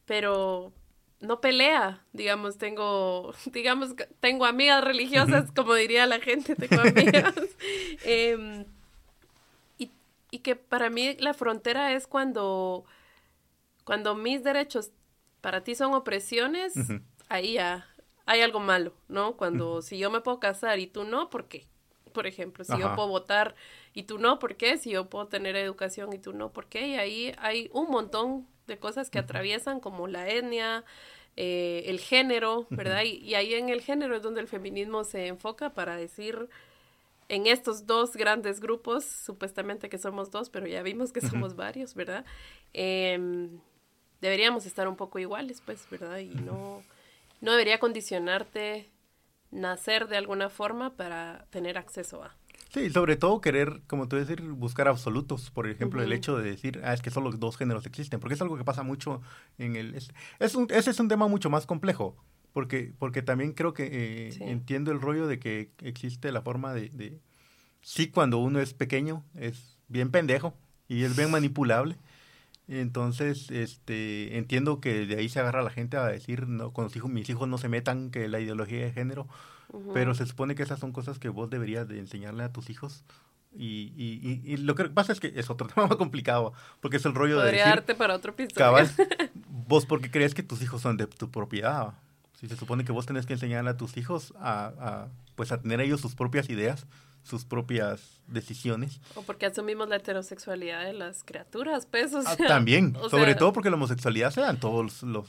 pero 0.05 0.73
no 1.21 1.41
pelea, 1.41 2.05
digamos, 2.13 2.57
tengo, 2.57 3.35
digamos, 3.47 3.95
tengo 4.21 4.47
amigas 4.47 4.85
religiosas, 4.85 5.51
como 5.53 5.75
diría 5.75 6.07
la 6.07 6.21
gente, 6.21 6.55
tengo 6.55 6.83
amigas. 6.83 7.35
eh, 8.05 8.65
y 10.33 10.39
que 10.39 10.55
para 10.55 10.91
mí 10.91 11.17
la 11.19 11.35
frontera 11.35 11.93
es 11.93 12.07
cuando, 12.07 12.85
cuando 13.85 14.15
mis 14.15 14.45
derechos 14.45 14.93
para 15.41 15.65
ti 15.65 15.75
son 15.75 15.93
opresiones, 15.95 16.75
ahí 17.31 17.55
ya 17.55 17.87
hay 18.27 18.43
algo 18.43 18.61
malo, 18.61 18.93
¿no? 19.09 19.37
Cuando 19.37 19.81
si 19.81 19.99
yo 19.99 20.11
me 20.11 20.21
puedo 20.21 20.39
casar 20.39 20.79
y 20.79 20.87
tú 20.87 21.05
no, 21.05 21.31
¿por 21.31 21.49
qué? 21.49 21.67
Por 22.13 22.27
ejemplo, 22.27 22.65
si 22.65 22.77
yo 22.79 22.95
puedo 22.95 23.09
votar 23.09 23.55
y 23.95 24.03
tú 24.03 24.19
no, 24.19 24.39
¿por 24.39 24.57
qué? 24.57 24.77
Si 24.77 24.91
yo 24.91 25.09
puedo 25.09 25.29
tener 25.29 25.57
educación 25.57 26.13
y 26.13 26.19
tú 26.19 26.33
no, 26.33 26.53
¿por 26.53 26.67
qué? 26.67 26.89
Y 26.89 26.95
ahí 26.97 27.35
hay 27.39 27.71
un 27.73 27.89
montón 27.89 28.47
de 28.67 28.79
cosas 28.79 29.11
que 29.11 29.19
atraviesan 29.19 29.81
como 29.81 30.07
la 30.07 30.29
etnia, 30.29 30.85
eh, 31.37 31.85
el 31.87 32.01
género, 32.01 32.67
¿verdad? 32.71 33.03
Y, 33.05 33.19
y, 33.19 33.35
ahí 33.35 33.55
en 33.55 33.69
el 33.69 33.81
género 33.81 34.17
es 34.17 34.23
donde 34.23 34.41
el 34.41 34.49
feminismo 34.49 35.05
se 35.05 35.29
enfoca 35.29 35.73
para 35.73 35.97
decir 35.97 36.49
en 37.29 37.47
estos 37.47 37.87
dos 37.87 38.17
grandes 38.17 38.61
grupos, 38.61 39.05
supuestamente 39.05 39.89
que 39.89 39.99
somos 39.99 40.33
dos, 40.33 40.51
pero 40.51 40.67
ya 40.67 40.83
vimos 40.83 41.13
que 41.13 41.21
somos 41.21 41.55
varios, 41.55 41.95
¿verdad? 41.95 42.25
Em, 42.73 43.61
deberíamos 44.21 44.67
estar 44.67 44.89
un 44.89 44.97
poco 44.97 45.21
iguales, 45.21 45.63
pues, 45.65 45.89
¿verdad? 45.91 46.19
Y 46.19 46.29
no, 46.29 46.83
no 47.41 47.53
debería 47.53 47.79
condicionarte 47.79 48.91
nacer 49.51 50.09
de 50.09 50.17
alguna 50.17 50.49
forma 50.49 50.97
para 50.97 51.47
tener 51.51 51.79
acceso 51.79 52.23
a. 52.23 52.37
Sí, 52.73 52.89
sobre 52.91 53.17
todo 53.17 53.41
querer, 53.41 53.83
como 53.89 54.07
tú 54.07 54.15
decir, 54.15 54.43
buscar 54.43 54.87
absolutos. 54.87 55.51
Por 55.51 55.67
ejemplo, 55.69 56.03
el 56.03 56.13
hecho 56.13 56.39
de 56.39 56.49
decir, 56.49 56.81
ah, 56.85 56.95
es 56.95 57.03
que 57.03 57.11
solo 57.11 57.33
dos 57.33 57.57
géneros 57.57 57.85
existen, 57.85 58.21
porque 58.21 58.35
es 58.35 58.43
algo 58.43 58.57
que 58.57 58.65
pasa 58.65 58.85
mucho 58.85 59.23
en 59.59 59.75
el... 59.75 59.97
Es, 60.39 60.55
un, 60.55 60.69
ese 60.71 60.91
es 60.91 61.01
un 61.01 61.09
tema 61.09 61.27
mucho 61.27 61.51
más 61.51 61.67
complejo, 61.67 62.17
porque, 62.53 62.93
porque 62.97 63.23
también 63.23 63.55
creo 63.55 63.75
que 63.75 63.89
eh, 63.91 64.31
entiendo 64.43 64.93
el 64.93 65.01
rollo 65.01 65.27
de 65.27 65.41
que 65.41 65.73
existe 65.83 66.31
la 66.31 66.43
forma 66.43 66.73
de, 66.73 66.91
de, 66.91 67.21
Sí, 67.83 68.09
cuando 68.09 68.39
uno 68.39 68.61
es 68.61 68.75
pequeño, 68.75 69.25
es 69.35 69.79
bien 69.89 70.11
pendejo 70.11 70.55
y 70.87 71.05
es 71.05 71.17
bien 71.17 71.31
manipulable. 71.31 71.97
Entonces, 72.71 73.51
este, 73.51 74.39
entiendo 74.39 74.81
que 74.81 75.05
de 75.05 75.17
ahí 75.17 75.29
se 75.29 75.41
agarra 75.41 75.61
la 75.61 75.71
gente 75.71 75.97
a 75.97 76.07
decir, 76.07 76.47
no, 76.47 76.73
con 76.73 76.85
los 76.85 76.95
hijos, 76.95 77.11
mis 77.11 77.29
hijos 77.29 77.49
no 77.49 77.59
se 77.59 77.69
metan, 77.69 78.13
que 78.13 78.29
la 78.29 78.39
ideología 78.39 78.85
de 78.85 78.93
género, 78.93 79.27
pero 79.93 80.15
se 80.15 80.25
supone 80.25 80.55
que 80.55 80.63
esas 80.63 80.79
son 80.79 80.93
cosas 80.93 81.19
que 81.19 81.31
vos 81.31 81.51
deberías 81.51 81.89
de 81.89 81.99
enseñarle 81.99 82.45
a 82.45 82.53
tus 82.53 82.71
hijos. 82.71 83.03
Y, 83.53 83.93
y, 83.97 84.41
y, 84.45 84.57
lo 84.59 84.77
que 84.77 84.85
pasa 84.85 85.13
es 85.13 85.19
que 85.19 85.33
es 85.35 85.51
otro 85.51 85.67
tema 85.75 85.89
más 85.89 85.97
complicado, 85.97 86.53
porque 86.79 86.99
es 86.99 87.05
el 87.05 87.15
rollo 87.17 87.41
de 87.41 87.47
decir... 87.47 87.67
darte 87.67 87.97
para 87.97 88.15
otro 88.15 88.31
episodio. 88.31 88.89
vos 89.49 89.85
porque 89.85 90.09
crees 90.13 90.35
que 90.35 90.45
tus 90.45 90.63
hijos 90.63 90.81
son 90.81 90.97
de 90.97 91.09
tu 91.09 91.29
propiedad. 91.29 91.95
Si 92.39 92.47
se 92.47 92.57
supone 92.57 92.85
que 92.85 92.93
vos 92.93 93.05
tenés 93.05 93.27
que 93.27 93.33
enseñarle 93.33 93.71
a 93.71 93.77
tus 93.77 93.97
hijos 93.97 94.33
a, 94.39 94.73
a, 94.79 95.09
pues 95.35 95.51
a 95.51 95.61
tener 95.61 95.81
ellos 95.81 96.01
sus 96.01 96.15
propias 96.15 96.49
ideas, 96.49 96.87
sus 97.31 97.45
propias 97.45 98.21
decisiones. 98.27 99.01
O 99.15 99.23
porque 99.23 99.47
asumimos 99.47 99.89
la 99.89 99.97
heterosexualidad 99.97 100.85
de 100.85 100.93
las 100.93 101.25
criaturas, 101.25 101.87
pues, 101.87 102.13
o 102.13 102.23
ah, 102.27 102.37
también, 102.37 102.97
sobre 103.09 103.35
todo 103.35 103.53
porque 103.53 103.71
la 103.71 103.77
homosexualidad 103.77 104.31
se 104.31 104.41
da 104.41 104.51
en 104.51 104.59
todos 104.59 105.03
los, 105.03 105.29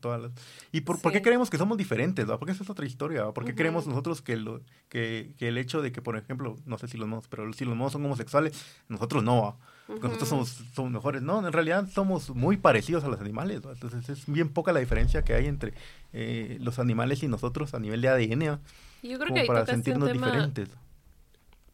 todas 0.00 0.22
las... 0.22 0.32
¿Y 0.72 0.82
por, 0.82 1.00
qué 1.12 1.20
creemos 1.20 1.50
que 1.50 1.58
somos 1.58 1.76
diferentes? 1.76 2.24
Porque 2.24 2.52
esa 2.52 2.62
es 2.62 2.70
otra 2.70 2.86
historia. 2.86 3.30
¿Por 3.32 3.44
qué 3.44 3.54
creemos 3.54 3.86
nosotros 3.86 4.22
que, 4.22 4.36
lo, 4.36 4.62
que, 4.88 5.34
que, 5.38 5.48
el 5.48 5.58
hecho 5.58 5.82
de 5.82 5.92
que, 5.92 6.00
por 6.00 6.16
ejemplo, 6.16 6.56
no 6.64 6.78
sé 6.78 6.88
si 6.88 6.96
los 6.96 7.08
modos, 7.08 7.26
pero 7.28 7.52
si 7.52 7.64
los 7.64 7.76
modos 7.76 7.92
son 7.92 8.04
homosexuales, 8.04 8.54
nosotros 8.88 9.22
no 9.22 9.58
nosotros 9.98 10.28
somos, 10.28 10.48
somos 10.74 10.92
mejores. 10.92 11.22
No, 11.22 11.44
en 11.44 11.52
realidad 11.52 11.88
somos 11.92 12.30
muy 12.30 12.56
parecidos 12.56 13.04
a 13.04 13.08
los 13.08 13.20
animales. 13.20 13.60
Entonces 13.64 14.08
es 14.08 14.26
bien 14.26 14.48
poca 14.48 14.72
la 14.72 14.80
diferencia 14.80 15.22
que 15.22 15.34
hay 15.34 15.46
entre 15.46 15.74
eh, 16.12 16.58
los 16.60 16.78
animales 16.78 17.22
y 17.22 17.28
nosotros 17.28 17.74
a 17.74 17.80
nivel 17.80 18.00
de 18.00 18.08
ADN. 18.08 18.60
Yo 19.02 19.18
creo 19.18 19.34
que 19.34 19.44
para 19.44 19.66
sentirnos 19.66 20.12
diferentes. 20.12 20.68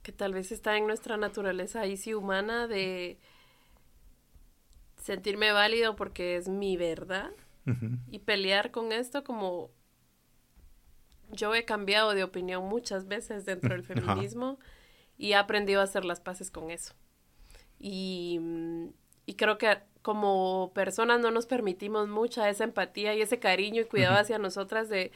Que 0.07 0.13
tal 0.13 0.35
vez 0.35 0.53
está 0.53 0.77
en 0.77 0.87
nuestra 0.87 1.17
naturaleza 1.17 1.81
ahí 1.81 1.97
sí 1.97 2.15
humana 2.15 2.69
de 2.69 3.19
sentirme 5.03 5.51
válido 5.51 5.97
porque 5.97 6.37
es 6.37 6.49
mi 6.49 6.77
verdad 6.77 7.33
y 8.13 8.21
pelear 8.21 8.71
con 8.71 8.93
esto 8.93 9.25
como 9.25 9.73
yo 11.33 11.57
he 11.57 11.65
cambiado 11.65 12.15
de 12.15 12.23
opinión 12.23 12.69
muchas 12.69 13.09
veces 13.09 13.45
dentro 13.47 13.71
del 13.71 13.83
feminismo 13.83 14.61
y 15.19 15.33
he 15.33 15.35
aprendido 15.35 15.81
a 15.81 15.85
hacer 15.85 16.05
las 16.05 16.21
paces 16.21 16.53
con 16.53 16.71
eso. 16.71 16.95
Y, 17.81 18.41
y 19.27 19.35
creo 19.35 19.59
que 19.59 19.77
como 20.03 20.71
personas 20.73 21.19
no 21.19 21.33
nos 21.33 21.47
permitimos 21.47 22.07
mucha 22.07 22.49
esa 22.49 22.63
empatía 22.63 23.13
y 23.17 23.23
ese 23.23 23.41
cariño 23.41 23.83
y 23.83 23.87
cuidado 23.87 24.21
hacia 24.21 24.39
nosotras 24.39 24.89
de, 24.89 25.11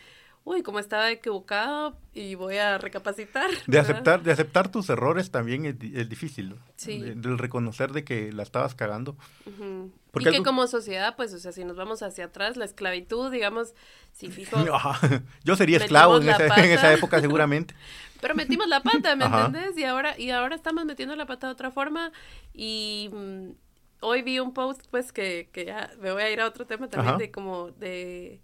uy, 0.50 0.62
como 0.62 0.80
estaba 0.80 1.10
equivocado 1.10 1.96
y 2.12 2.34
voy 2.34 2.56
a 2.56 2.76
recapacitar. 2.76 3.50
De 3.66 3.78
aceptar, 3.78 4.22
de 4.22 4.32
aceptar 4.32 4.68
tus 4.68 4.90
errores 4.90 5.30
también 5.30 5.64
es, 5.64 6.08
difícil. 6.08 6.56
Sí. 6.76 6.98
del 6.98 7.38
reconocer 7.38 7.92
de 7.92 8.04
que 8.04 8.32
la 8.32 8.42
estabas 8.42 8.74
cagando. 8.74 9.16
y 9.46 10.24
que 10.24 10.42
como 10.42 10.66
sociedad, 10.66 11.14
pues, 11.16 11.32
o 11.34 11.38
sea, 11.38 11.52
si 11.52 11.64
nos 11.64 11.76
vamos 11.76 12.02
hacia 12.02 12.26
atrás, 12.26 12.56
la 12.56 12.64
esclavitud, 12.64 13.30
digamos, 13.30 13.74
si 14.12 14.28
fijo... 14.28 14.56
Yo 15.44 15.54
sería 15.56 15.78
esclavo 15.78 16.16
en 16.16 16.28
esa, 16.28 16.92
época 16.92 17.20
seguramente. 17.20 17.74
Pero 18.20 18.34
metimos 18.34 18.66
la 18.66 18.82
pata, 18.82 19.14
¿me 19.16 19.24
entendés? 19.26 19.78
Y 19.78 19.84
ahora, 19.84 20.18
y 20.18 20.30
ahora 20.30 20.56
estamos 20.56 20.84
metiendo 20.84 21.14
la 21.16 21.26
pata 21.26 21.46
de 21.46 21.52
otra 21.52 21.70
forma 21.70 22.12
y... 22.52 23.08
Mm, 23.12 23.50
hoy 24.02 24.22
vi 24.22 24.38
un 24.38 24.54
post, 24.54 24.86
pues, 24.90 25.12
que, 25.12 25.50
que 25.52 25.66
ya 25.66 25.90
me 26.00 26.10
voy 26.10 26.22
a 26.22 26.30
ir 26.30 26.40
a 26.40 26.46
otro 26.46 26.66
tema 26.66 26.88
también 26.88 27.18
de 27.18 27.30
como 27.30 27.70
de 27.72 28.40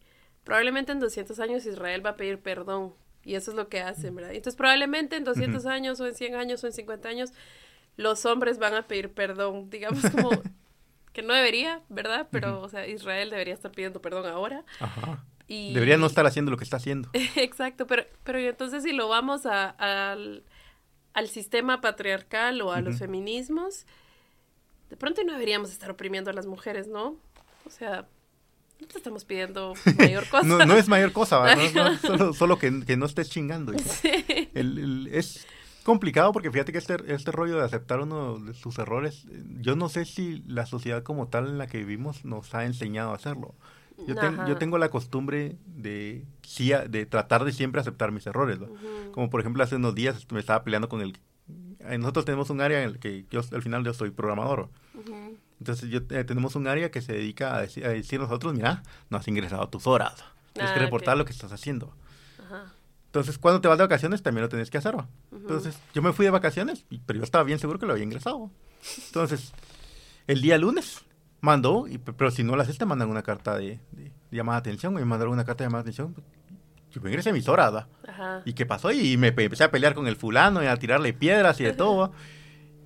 probablemente 0.47 0.93
en 0.93 1.01
200 1.01 1.39
años 1.41 1.67
Israel 1.67 2.07
va 2.07 2.11
a 2.11 2.17
pedir 2.17 2.39
perdón. 2.39 2.95
Y 3.25 3.35
eso 3.35 3.51
es 3.51 3.57
lo 3.57 3.69
que 3.69 3.81
hacen, 3.81 4.15
¿verdad? 4.15 4.31
Entonces, 4.31 4.57
probablemente 4.57 5.17
en 5.17 5.25
200 5.25 5.67
años 5.67 5.99
o 5.99 6.07
en 6.07 6.15
100 6.15 6.37
años 6.37 6.63
o 6.63 6.69
en 6.69 6.73
50 6.73 7.09
años, 7.09 7.33
los 7.97 8.25
hombres 8.25 8.61
van 8.61 8.75
a 8.75 8.87
pedir 8.87 9.11
perdón. 9.13 9.69
Digamos 9.69 10.01
como 10.13 10.31
que 11.13 11.23
no 11.23 11.35
debería, 11.35 11.83
¿verdad? 11.89 12.29
Pero, 12.31 12.63
o 12.63 12.69
sea, 12.69 12.87
Israel 12.87 13.31
debería 13.31 13.55
estar 13.55 13.73
pidiendo 13.73 14.01
perdón 14.01 14.27
ahora. 14.27 14.65
Ajá. 14.79 15.25
Y... 15.49 15.75
Debería 15.75 15.97
no 15.97 16.07
estar 16.07 16.25
haciendo 16.27 16.53
lo 16.53 16.57
que 16.57 16.65
está 16.65 16.77
haciendo. 16.77 17.11
Exacto, 17.35 17.89
pero, 17.89 18.05
pero 18.23 18.39
entonces 18.39 18.85
si 18.85 18.93
lo 18.93 19.09
vamos 19.09 19.47
a, 19.47 19.71
al, 19.71 20.45
al, 21.13 21.29
sistema 21.29 21.81
patriarcal 21.81 22.63
o 22.63 22.73
a 22.73 22.81
los 22.81 22.99
feminismos, 22.99 23.85
de 24.91 24.97
pronto 24.97 25.25
no 25.25 25.33
deberíamos 25.33 25.73
estar 25.73 25.91
oprimiendo 25.91 26.31
a 26.31 26.35
las 26.35 26.47
mujeres, 26.47 26.87
¿no? 26.87 27.17
O 27.65 27.71
sea, 27.71 28.07
no 28.81 28.87
te 28.87 28.99
estamos 28.99 29.25
pidiendo 29.25 29.75
mayor 29.99 30.29
cosa. 30.29 30.67
no, 30.67 30.75
es 30.75 30.89
mayor 30.89 31.13
cosa, 31.13 31.45
solo, 32.03 32.33
solo 32.33 32.59
que, 32.59 32.71
no 32.71 33.07
estés 33.07 33.31
chingando. 33.31 33.73
es 33.75 35.47
complicado 35.83 36.33
porque 36.33 36.51
fíjate 36.51 36.73
que 36.73 36.79
este, 36.79 36.97
este 37.07 37.31
rollo 37.31 37.59
de 37.59 37.65
aceptar 37.65 38.01
uno 38.01 38.39
de 38.39 38.55
sus 38.55 38.79
errores, 38.79 39.25
yo 39.61 39.77
no 39.77 39.89
sé 39.89 40.05
si 40.05 40.43
la 40.47 40.67
sociedad 40.67 41.03
como 41.03 41.29
tal 41.29 41.47
en 41.47 41.59
la 41.59 41.69
que 41.69 41.79
vivimos 41.79 42.25
nos 42.25 42.55
ha 42.55 42.65
enseñado 42.65 43.13
a 43.13 43.15
hacerlo. 43.15 43.55
Yo, 44.07 44.15
yo 44.47 44.59
tengo 44.59 44.77
la 44.77 44.91
costumbre 44.91 45.57
de, 45.65 46.25
de 46.89 47.07
tratar 47.07 47.45
de 47.45 47.53
siempre 47.53 47.81
aceptar 47.81 48.13
mis 48.13 48.27
errores. 48.27 48.59
Como 49.13 49.31
por 49.31 49.41
ejemplo 49.41 49.63
hace 49.63 49.77
unos 49.77 49.95
días 49.95 50.27
me 50.31 50.41
estaba 50.41 50.65
peleando 50.65 50.89
con 50.89 51.01
el... 51.01 51.19
Nosotros 51.99 52.25
tenemos 52.25 52.51
un 52.51 52.61
área 52.61 52.83
en 52.83 52.89
el 52.91 52.99
que 52.99 53.25
yo 53.31 53.41
al 53.53 53.63
final 53.63 53.85
yo 53.85 53.95
soy 53.95 54.11
programador. 54.11 54.69
Entonces 55.59 55.89
yo, 55.89 56.01
eh, 56.11 56.25
tenemos 56.25 56.55
un 56.55 56.67
área 56.67 56.91
que 56.91 57.01
se 57.01 57.13
dedica 57.13 57.57
a 57.57 57.63
decir, 57.63 57.85
a 57.87 57.91
decir 57.91 58.21
nosotros, 58.21 58.55
mira, 58.55 58.83
no 59.11 59.19
has 59.19 59.27
ingresado 59.29 59.69
tus 59.69 59.87
horas. 59.87 60.15
Tienes 60.53 60.73
que 60.73 60.79
ah, 60.79 60.83
reportar 60.83 61.17
lo 61.17 61.25
que 61.25 61.33
estás 61.33 61.53
haciendo. 61.53 61.95
Entonces, 63.07 63.39
cuando 63.39 63.61
te 63.61 63.69
vas 63.69 63.79
de 63.79 63.85
vacaciones, 63.85 64.23
también 64.23 64.43
lo 64.43 64.49
tienes 64.49 64.71
que 64.71 64.79
hacer. 64.79 64.95
Entonces, 65.33 65.79
yo 65.95 66.03
me 66.03 66.13
fui 66.13 66.25
de 66.25 66.31
vacaciones, 66.31 66.85
pero 67.07 67.19
yo 67.19 67.25
estaba 67.25 67.45
bien 67.45 67.59
seguro 67.59 67.79
que 67.79 67.87
lo 67.87 67.93
había 67.93 68.05
ingresado. 68.05 68.51
Entonces, 69.07 69.53
el 70.27 70.43
día 70.43 70.59
lunes 70.59 71.05
mandó, 71.41 71.87
y, 71.89 71.99
pero 71.99 72.31
si 72.31 72.45
no 72.45 72.57
lo 72.57 72.63
haces, 72.63 72.79
te 72.79 72.85
mandan 72.85 73.09
una 73.09 73.23
carta 73.23 73.57
de, 73.57 73.81
llamada 74.31 74.61
de 74.61 74.71
atención. 74.71 74.93
Me 74.95 75.05
mandaron 75.05 75.33
una 75.33 75.45
carta 75.45 75.65
de 75.65 75.69
llamada 75.69 75.85
de 75.85 75.91
atención. 75.91 76.15
Yo 76.91 77.01
me 77.01 77.11
ingresé 77.11 77.33
mis 77.33 77.49
horas. 77.49 77.87
¿Y 78.45 78.53
qué 78.53 78.67
pasó? 78.67 78.93
Y 78.93 79.17
me 79.17 79.29
empecé 79.29 79.65
a 79.65 79.71
pelear 79.71 79.95
con 79.95 80.07
el 80.07 80.17
fulano 80.17 80.63
y 80.63 80.67
a 80.67 80.77
tirarle 80.77 81.13
piedras 81.13 81.61
y 81.61 81.65
de 81.65 81.73
todo. 81.73 82.13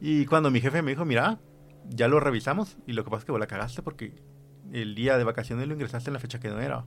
Y 0.01 0.27
cuando 0.27 0.51
mi 0.51 0.61
jefe 0.61 0.83
me 0.83 0.93
dijo, 0.93 1.05
mira, 1.05 1.39
ya 1.91 2.09
lo 2.09 2.21
revisamos 2.21 2.77
y 2.87 2.93
lo 2.93 3.05
que 3.05 3.11
pasa 3.11 3.21
es 3.21 3.25
que 3.27 3.33
vos 3.33 3.41
la 3.41 3.47
cagaste 3.47 3.83
porque 3.83 4.15
el 4.73 4.95
día 4.95 5.19
de 5.19 5.25
vacaciones 5.25 5.67
lo 5.67 5.75
ingresaste 5.75 6.11
en 6.11 6.15
la 6.15 6.21
fecha 6.21 6.41
que 6.41 6.49
no 6.49 6.61
era. 6.61 6.81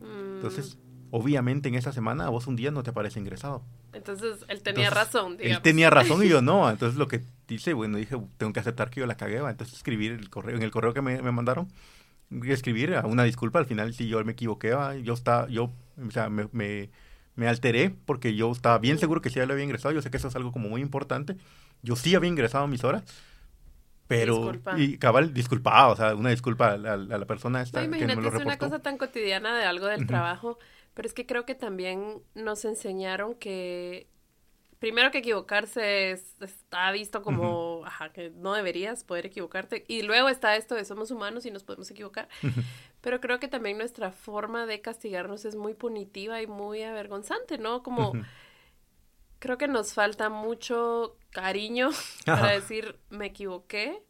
Mm. 0.00 0.36
Entonces, 0.36 0.78
obviamente 1.10 1.68
en 1.68 1.74
esa 1.74 1.92
semana 1.92 2.26
a 2.26 2.28
vos 2.30 2.46
un 2.46 2.56
día 2.56 2.70
no 2.70 2.82
te 2.82 2.90
aparece 2.90 3.20
ingresado. 3.20 3.62
Entonces, 3.92 4.44
él 4.48 4.62
tenía 4.62 4.90
razón, 4.90 5.36
digamos. 5.36 5.56
Él 5.56 5.62
tenía 5.62 5.90
razón 5.90 6.24
y 6.24 6.28
yo 6.28 6.42
no. 6.42 6.68
Entonces, 6.70 6.98
lo 6.98 7.08
que 7.08 7.22
dice, 7.46 7.72
bueno, 7.74 7.98
dije, 7.98 8.16
tengo 8.36 8.52
que 8.52 8.60
aceptar 8.60 8.90
que 8.90 9.00
yo 9.00 9.06
la 9.06 9.16
cagué. 9.16 9.36
Entonces, 9.36 9.76
escribir 9.76 10.12
el 10.12 10.30
correo, 10.30 10.56
en 10.56 10.62
el 10.62 10.70
correo 10.70 10.94
que 10.94 11.02
me, 11.02 11.20
me 11.22 11.32
mandaron, 11.32 11.68
escribir 12.46 12.98
una 13.04 13.24
disculpa. 13.24 13.58
Al 13.58 13.66
final, 13.66 13.92
si 13.94 14.08
yo 14.08 14.24
me 14.24 14.32
equivoqué, 14.32 14.74
yo 15.02 15.14
estaba, 15.14 15.48
yo, 15.48 15.72
o 16.06 16.10
sea, 16.10 16.28
me, 16.28 16.48
me, 16.52 16.90
me 17.34 17.48
alteré 17.48 17.94
porque 18.06 18.34
yo 18.34 18.50
estaba 18.50 18.78
bien 18.78 18.98
seguro 18.98 19.20
que 19.20 19.30
sí 19.30 19.36
ya 19.36 19.46
lo 19.46 19.52
había 19.52 19.64
ingresado. 19.64 19.94
Yo 19.94 20.02
sé 20.02 20.10
que 20.10 20.16
eso 20.16 20.28
es 20.28 20.36
algo 20.36 20.52
como 20.52 20.68
muy 20.68 20.80
importante. 20.80 21.36
Yo 21.82 21.96
sí 21.96 22.14
había 22.14 22.28
ingresado 22.28 22.66
mis 22.66 22.84
horas 22.84 23.04
pero, 24.08 24.52
y 24.76 24.98
cabal, 24.98 25.34
disculpado, 25.34 25.92
o 25.92 25.96
sea, 25.96 26.14
una 26.14 26.30
disculpa 26.30 26.72
a, 26.72 26.76
la 26.76 27.26
persona 27.26 27.62
esta 27.62 27.82
que 27.82 27.88
me 27.88 27.98
lo 28.16 28.28
es 28.28 28.34
una 28.34 28.58
cosa 28.58 28.80
tan 28.80 28.96
cotidiana 28.96 29.56
de 29.56 29.64
algo 29.64 29.86
del 29.86 30.06
trabajo, 30.06 30.58
pero 30.94 31.06
es 31.06 31.14
que 31.14 31.26
creo 31.26 31.44
que 31.44 31.54
también 31.54 32.22
nos 32.34 32.64
enseñaron 32.64 33.34
que 33.34 34.08
primero 34.78 35.10
que 35.10 35.18
equivocarse 35.18 36.12
está 36.12 36.90
visto 36.92 37.22
como, 37.22 37.82
ajá, 37.84 38.12
que 38.12 38.30
no 38.30 38.54
deberías 38.54 39.04
poder 39.04 39.26
equivocarte. 39.26 39.84
Y 39.88 40.02
luego 40.02 40.28
está 40.28 40.56
esto 40.56 40.74
de 40.74 40.84
somos 40.84 41.10
humanos 41.10 41.46
y 41.46 41.50
nos 41.50 41.64
podemos 41.64 41.90
equivocar. 41.90 42.28
Pero 43.00 43.20
creo 43.20 43.38
que 43.40 43.48
también 43.48 43.78
nuestra 43.78 44.10
forma 44.10 44.66
de 44.66 44.80
castigarnos 44.80 45.44
es 45.44 45.56
muy 45.56 45.74
punitiva 45.74 46.40
y 46.42 46.46
muy 46.46 46.82
avergonzante, 46.82 47.58
¿no? 47.58 47.82
Como 47.82 48.12
creo 49.38 49.58
que 49.58 49.68
nos 49.68 49.94
falta 49.94 50.28
mucho 50.28 51.16
cariño 51.30 51.90
para 52.26 52.52
decir 52.52 52.98
me 53.10 53.26
equivoqué 53.26 54.02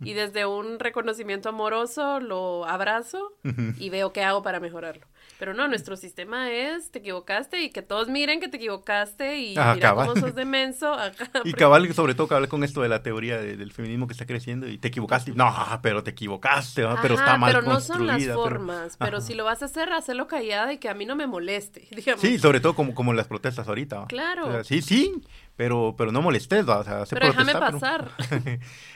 y 0.00 0.12
desde 0.12 0.44
un 0.44 0.78
reconocimiento 0.78 1.48
amoroso 1.48 2.20
lo 2.20 2.66
abrazo 2.66 3.32
y 3.78 3.88
veo 3.88 4.12
qué 4.12 4.22
hago 4.22 4.42
para 4.42 4.60
mejorarlo. 4.60 5.06
Pero 5.38 5.52
no, 5.52 5.68
nuestro 5.68 5.96
sistema 5.96 6.50
es, 6.50 6.90
te 6.90 7.00
equivocaste 7.00 7.62
y 7.62 7.70
que 7.70 7.82
todos 7.82 8.08
miren 8.08 8.40
que 8.40 8.48
te 8.48 8.56
equivocaste 8.56 9.38
y 9.38 9.48
mira 9.50 9.94
cómo 9.94 10.16
sos 10.16 10.34
de 10.34 10.44
menso. 10.44 10.96
y 11.44 11.52
cabal, 11.52 11.92
sobre 11.92 12.14
todo 12.14 12.28
cabal 12.28 12.48
con 12.48 12.64
esto 12.64 12.82
de 12.82 12.88
la 12.88 13.02
teoría 13.02 13.38
del 13.38 13.72
feminismo 13.72 14.06
que 14.06 14.12
está 14.12 14.26
creciendo 14.26 14.68
y 14.68 14.78
te 14.78 14.88
equivocaste. 14.88 15.32
No, 15.32 15.54
pero 15.82 16.02
te 16.02 16.12
equivocaste, 16.12 16.86
pero 17.02 17.14
está 17.14 17.36
mal 17.36 17.52
pero 17.52 17.62
no 17.62 17.80
son 17.80 18.06
las 18.06 18.24
formas. 18.26 18.96
Pero, 18.98 19.20
si 19.20 19.34
lo 19.34 19.44
vas 19.44 19.62
a 19.62 19.66
hacer, 19.66 19.92
hazlo 19.92 20.26
callada 20.26 20.72
y 20.72 20.78
que 20.78 20.88
a 20.88 20.94
mí 20.94 21.06
no 21.06 21.16
me 21.16 21.26
moleste, 21.26 21.86
digamos. 21.94 22.20
Sí, 22.20 22.38
sobre 22.38 22.60
todo 22.60 22.74
como, 22.74 22.94
como 22.94 23.12
las 23.12 23.26
protestas 23.26 23.68
ahorita. 23.68 24.06
Claro. 24.08 24.64
sí, 24.64 24.82
sí, 24.82 25.22
pero, 25.56 25.94
pero 25.96 26.12
no 26.12 26.22
molestes, 26.22 26.66
o 26.66 26.84
sea, 26.84 27.04
Pero 27.08 27.26
déjame 27.26 27.52
pasar. 27.52 28.10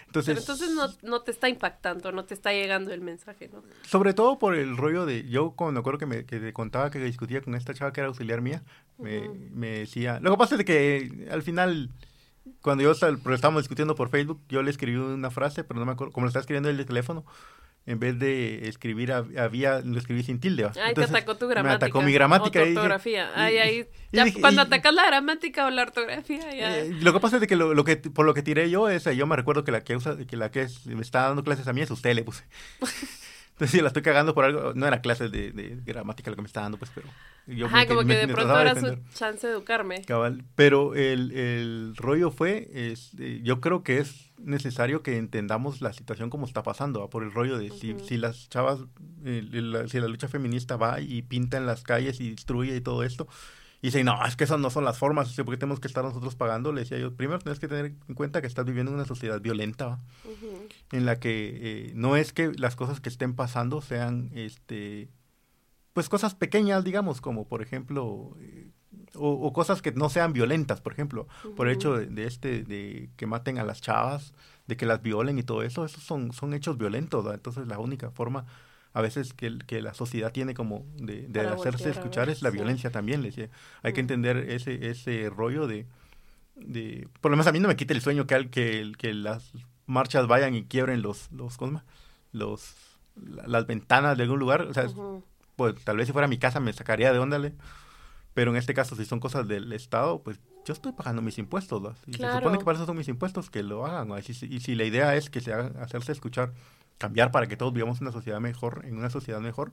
entonces, 0.07 0.35
pero 0.35 0.41
entonces 0.41 0.71
no, 0.71 0.89
no, 1.03 1.23
te 1.23 1.31
está 1.31 1.49
impactando, 1.49 2.13
no 2.13 2.25
te 2.25 2.35
está 2.35 2.53
llegando 2.53 2.93
el 2.93 3.01
mensaje, 3.01 3.49
¿no? 3.53 3.63
Sobre 3.83 4.13
todo 4.13 4.39
por 4.39 4.55
el 4.55 4.77
rollo 4.77 5.07
de, 5.07 5.29
yo 5.29 5.53
cuando 5.53 5.81
acuerdo 5.81 5.99
que 5.99 6.07
me 6.07 6.25
que 6.31 6.39
te 6.39 6.53
contaba 6.53 6.91
que 6.91 7.01
discutía 7.01 7.41
con 7.41 7.57
esta 7.57 7.75
chava 7.75 7.93
que 7.93 8.01
era 8.01 8.09
auxiliar 8.09 8.41
mía, 8.41 8.63
me, 8.99 9.29
me 9.53 9.81
decía, 9.81 10.21
lo 10.21 10.31
que 10.31 10.37
pasa 10.37 10.55
es 10.55 10.65
que 10.65 11.29
al 11.31 11.43
final, 11.43 11.91
cuando 12.63 12.85
yo 12.85 12.93
estábamos 12.93 13.63
discutiendo 13.63 13.97
por 13.97 14.11
Facebook, 14.11 14.41
yo 14.49 14.63
le 14.63 14.71
escribí 14.71 14.97
una 14.97 15.31
frase, 15.31 15.65
pero 15.65 15.81
no 15.81 15.87
me 15.87 15.93
acuerdo, 15.93 16.13
como 16.13 16.25
lo 16.25 16.29
estaba 16.29 16.43
escribiendo 16.43 16.71
en 16.71 16.79
el 16.79 16.87
teléfono, 16.87 17.25
en 17.87 17.99
vez 17.99 18.17
de 18.19 18.69
escribir 18.69 19.11
había 19.13 19.81
lo 19.81 19.99
escribí 19.99 20.23
sin 20.23 20.39
tilde. 20.39 20.71
Ay, 20.81 20.95
te 20.95 21.03
atacó 21.03 21.37
tu 21.37 21.49
gramática. 21.49 21.87
Me 21.87 21.87
atacó 21.87 22.03
mi 22.03 22.13
gramática. 22.13 22.61
O 22.61 22.63
tu 22.63 22.69
ortografía. 22.69 23.31
Ay, 23.35 23.57
ay, 23.57 23.87
cuando 24.41 24.63
atacas 24.63 24.95
la 24.95 25.07
gramática 25.07 25.67
o 25.67 25.71
la 25.71 25.83
ortografía, 25.83 26.55
ya. 26.55 26.79
Eh, 26.79 26.93
lo 27.01 27.13
que 27.13 27.21
pasa 27.21 27.39
es 27.39 27.47
que, 27.47 27.57
lo, 27.57 27.75
lo, 27.75 27.85
que 27.85 27.97
por 27.97 28.27
lo 28.27 28.35
que 28.35 28.43
tiré 28.43 28.71
yo 28.71 28.89
es, 28.89 29.05
yo 29.05 29.27
me 29.27 29.35
recuerdo 29.35 29.65
que 29.65 29.73
la 29.73 29.83
que 29.83 29.97
usa, 29.97 30.17
que 30.17 30.37
la 30.37 30.53
que 30.53 30.69
me 30.85 31.03
está 31.03 31.23
dando 31.23 31.43
clases 31.43 31.67
a 31.67 31.73
mí 31.73 31.81
es 31.81 31.91
usted, 31.91 32.15
le 32.15 32.23
puse. 32.23 32.45
Entonces, 33.61 33.77
si 33.77 33.83
la 33.83 33.89
estoy 33.89 34.01
cagando 34.01 34.33
por 34.33 34.47
algo, 34.47 34.73
no 34.75 34.87
era 34.87 35.03
clases 35.03 35.31
de, 35.31 35.53
de, 35.53 35.79
gramática 35.85 36.31
lo 36.31 36.37
que 36.37 36.41
me 36.41 36.47
está 36.47 36.63
dando, 36.63 36.79
pues, 36.79 36.91
pero 36.95 37.09
yo 37.47 37.67
Ajá, 37.67 37.87
como 37.87 38.07
que 38.07 38.17
de 38.17 38.29
pronto 38.29 38.59
era 38.59 38.75
su 38.75 38.97
chance 39.13 39.47
de 39.47 39.53
educarme. 39.53 40.01
Cabal, 40.07 40.45
pero 40.55 40.95
el, 40.95 41.31
el 41.33 41.95
rollo 41.95 42.31
fue, 42.31 42.71
es, 42.73 43.11
eh, 43.19 43.41
yo 43.43 43.61
creo 43.61 43.83
que 43.83 43.99
es 43.99 44.31
necesario 44.39 45.03
que 45.03 45.19
entendamos 45.19 45.83
la 45.83 45.93
situación 45.93 46.31
como 46.31 46.47
está 46.47 46.63
pasando, 46.63 47.11
por 47.11 47.23
el 47.23 47.33
rollo 47.33 47.59
de 47.59 47.69
si, 47.69 47.95
si 48.03 48.17
las 48.17 48.49
chavas, 48.49 48.79
eh, 49.27 49.47
si 49.89 50.01
la 50.01 50.09
lucha 50.09 50.27
feminista 50.27 50.79
va 50.79 51.03
y 51.03 51.21
pinta 51.21 51.59
en 51.59 51.67
las 51.67 51.83
calles 51.83 52.19
y 52.19 52.31
destruye 52.31 52.75
y 52.77 52.81
todo 52.81 53.03
esto, 53.03 53.29
y 53.83 53.89
dicen, 53.89 54.05
no, 54.05 54.27
es 54.27 54.37
que 54.37 54.45
esas 54.45 54.61
no 54.61 54.69
son 54.69 54.85
las 54.85 54.99
formas, 54.99 55.35
porque 55.37 55.57
tenemos 55.57 55.81
que 55.81 55.89
estar 55.89 56.05
nosotros 56.05 56.35
pagando. 56.35 56.73
Le 56.73 56.83
decía 56.83 56.99
yo, 56.99 57.15
primero 57.15 57.39
tienes 57.39 57.59
que 57.59 57.69
tener 57.69 57.95
en 58.09 58.15
cuenta 58.15 58.43
que 58.43 58.47
estás 58.47 58.67
viviendo 58.67 58.93
en 58.93 58.97
una 58.97 59.07
sociedad 59.07 59.41
violenta, 59.41 60.01
en 60.93 61.07
la 61.07 61.19
que 61.19 61.89
eh, 61.89 61.93
no 61.95 62.17
es 62.17 62.35
que 62.35 62.53
las 62.53 62.77
cosas 62.77 63.01
que 63.01 63.09
estén 63.09 63.35
pasando 63.35 63.81
sean, 63.81 64.31
este, 64.35 65.09
pues 65.95 66.11
cosas 66.11 66.35
pequeñas, 66.35 66.85
digamos, 66.85 67.23
como 67.23 67.49
por 67.49 67.63
ejemplo, 67.63 68.37
eh, 68.41 68.71
o, 69.15 69.51
cosas 69.55 69.81
que 69.81 69.93
no 69.93 70.11
sean 70.11 70.35
violentas, 70.35 70.83
por 70.83 70.93
ejemplo, 70.93 71.27
por 71.57 71.67
el 71.67 71.75
hecho 71.75 71.97
de, 71.97 72.27
este, 72.27 72.63
de 72.63 73.09
que 73.17 73.27
maten 73.27 73.59
a 73.59 73.65
las 73.65 73.81
chavas, 73.81 74.35
de 74.67 74.77
que 74.77 74.85
las 74.85 75.01
violen 75.01 75.39
y 75.39 75.43
todo 75.43 75.63
eso, 75.63 75.87
esos 75.87 76.05
son, 76.05 76.33
son 76.33 76.53
hechos 76.53 76.77
violentos, 76.77 77.27
entonces 77.33 77.67
la 77.67 77.79
única 77.79 78.11
forma 78.11 78.45
a 78.93 79.01
veces 79.01 79.33
que, 79.35 79.59
que 79.67 79.83
la 79.83 79.95
sociedad 79.95 80.33
tiene 80.33 80.55
como 80.55 80.85
de, 80.97 81.29
de 81.29 81.41
hacerse 81.41 81.91
escuchar 81.91 82.29
es 82.29 82.43
la 82.43 82.51
violencia 82.51 82.91
también, 82.91 83.23
les. 83.23 83.37
Hay 83.83 83.93
que 83.93 84.01
entender 84.01 84.37
ese, 84.51 84.91
ese 84.91 85.31
rollo 85.31 85.67
de, 85.67 85.87
de, 86.57 87.09
por 87.21 87.31
lo 87.31 87.37
menos 87.37 87.47
a 87.47 87.53
mí 87.53 87.61
no 87.61 87.69
me 87.69 87.77
quita 87.77 87.95
el 87.95 88.01
sueño 88.01 88.27
que, 88.27 88.51
que, 88.51 88.93
que 88.99 89.15
las 89.15 89.53
marchas 89.87 90.27
vayan 90.27 90.55
y 90.55 90.65
quiebren 90.65 91.03
los, 91.03 91.31
los, 91.33 91.57
¿cómo 91.57 91.83
los 92.33 92.75
las 93.17 93.67
ventanas 93.67 94.17
de 94.17 94.23
algún 94.23 94.39
lugar, 94.39 94.63
o 94.63 94.75
sea, 94.75 94.87
pues 95.57 95.75
tal 95.85 95.97
vez 95.97 96.07
si 96.07 96.13
fuera 96.13 96.29
mi 96.29 96.39
casa 96.39 96.61
me 96.61 96.73
sacaría 96.73 97.13
de 97.13 97.19
onda, 97.19 97.41
pero 98.35 98.51
en 98.51 98.57
este 98.57 98.75
caso 98.75 98.97
si 98.97 99.05
son 99.05 99.21
cosas 99.21 99.47
del 99.49 99.73
Estado, 99.73 100.23
pues 100.23 100.41
yo 100.65 100.73
estoy 100.73 100.93
pagando 100.93 101.23
mis 101.23 101.39
impuestos, 101.39 101.83
y 102.07 102.15
se 102.15 102.33
supone 102.33 102.59
que 102.59 102.65
para 102.65 102.77
eso 102.77 102.87
son 102.87 102.97
mis 102.97 103.09
impuestos, 103.09 103.51
que 103.51 103.63
lo 103.63 103.87
hagan, 103.87 104.11
y, 104.19 104.23
si, 104.23 104.47
y 104.47 104.61
si 104.61 104.75
la 104.75 104.85
idea 104.85 105.15
es 105.17 105.31
que 105.31 105.41
se 105.41 105.53
haga, 105.53 105.83
hacerse 105.83 106.13
escuchar, 106.13 106.53
cambiar 107.01 107.33
para 107.33 107.47
que 107.47 107.57
todos 107.57 107.73
vivamos 107.73 107.99
en 107.99 108.07
una 108.07 108.13
sociedad 108.13 108.41
mejor, 108.41 108.85
en 108.85 108.99
una 108.99 109.09
sociedad 109.09 109.41
mejor, 109.41 109.73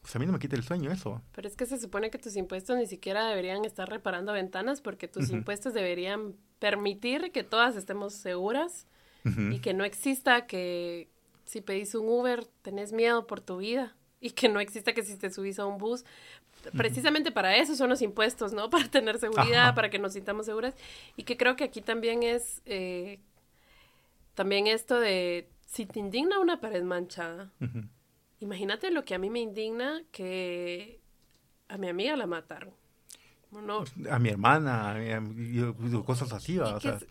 pues 0.00 0.14
a 0.14 0.20
mí 0.20 0.24
no 0.24 0.32
me 0.32 0.38
quita 0.38 0.54
el 0.54 0.62
sueño 0.62 0.92
eso. 0.92 1.20
Pero 1.32 1.48
es 1.48 1.56
que 1.56 1.66
se 1.66 1.78
supone 1.78 2.10
que 2.10 2.18
tus 2.18 2.36
impuestos 2.36 2.78
ni 2.78 2.86
siquiera 2.86 3.26
deberían 3.26 3.64
estar 3.64 3.90
reparando 3.90 4.32
ventanas 4.32 4.80
porque 4.80 5.08
tus 5.08 5.30
impuestos 5.30 5.74
deberían 5.74 6.36
permitir 6.60 7.32
que 7.32 7.42
todas 7.42 7.76
estemos 7.76 8.14
seguras 8.14 8.86
y 9.24 9.58
que 9.58 9.74
no 9.74 9.84
exista 9.84 10.46
que 10.46 11.08
si 11.44 11.60
pedís 11.60 11.94
un 11.96 12.08
Uber 12.08 12.46
tenés 12.62 12.92
miedo 12.92 13.26
por 13.26 13.40
tu 13.40 13.58
vida 13.58 13.94
y 14.20 14.30
que 14.30 14.48
no 14.48 14.60
exista 14.60 14.92
que 14.92 15.02
si 15.02 15.16
te 15.16 15.28
subís 15.30 15.58
a 15.58 15.66
un 15.66 15.76
bus. 15.76 16.04
Precisamente 16.76 17.32
para 17.32 17.56
eso 17.56 17.74
son 17.74 17.90
los 17.90 18.00
impuestos, 18.00 18.52
¿no? 18.52 18.70
Para 18.70 18.88
tener 18.88 19.18
seguridad, 19.18 19.74
para 19.74 19.90
que 19.90 19.98
nos 19.98 20.12
sintamos 20.12 20.46
seguras. 20.46 20.74
Y 21.16 21.24
que 21.24 21.36
creo 21.36 21.56
que 21.56 21.64
aquí 21.64 21.80
también 21.80 22.22
es, 22.22 22.60
eh, 22.66 23.18
también 24.34 24.66
esto 24.66 25.00
de, 25.00 25.48
si 25.70 25.86
te 25.86 26.00
indigna 26.00 26.38
una 26.38 26.60
pared 26.60 26.82
manchada, 26.82 27.50
Imagínate 28.40 28.90
lo 28.90 29.04
que 29.04 29.14
a 29.14 29.18
mí 29.18 29.28
me 29.28 29.40
indigna 29.40 30.02
que 30.12 30.98
a 31.68 31.76
mi 31.76 31.88
amiga 31.88 32.16
la 32.16 32.26
mataron. 32.26 32.72
A 34.10 34.18
mi 34.18 34.30
hermana, 34.30 34.96
cosas 36.06 36.32
así. 36.32 36.58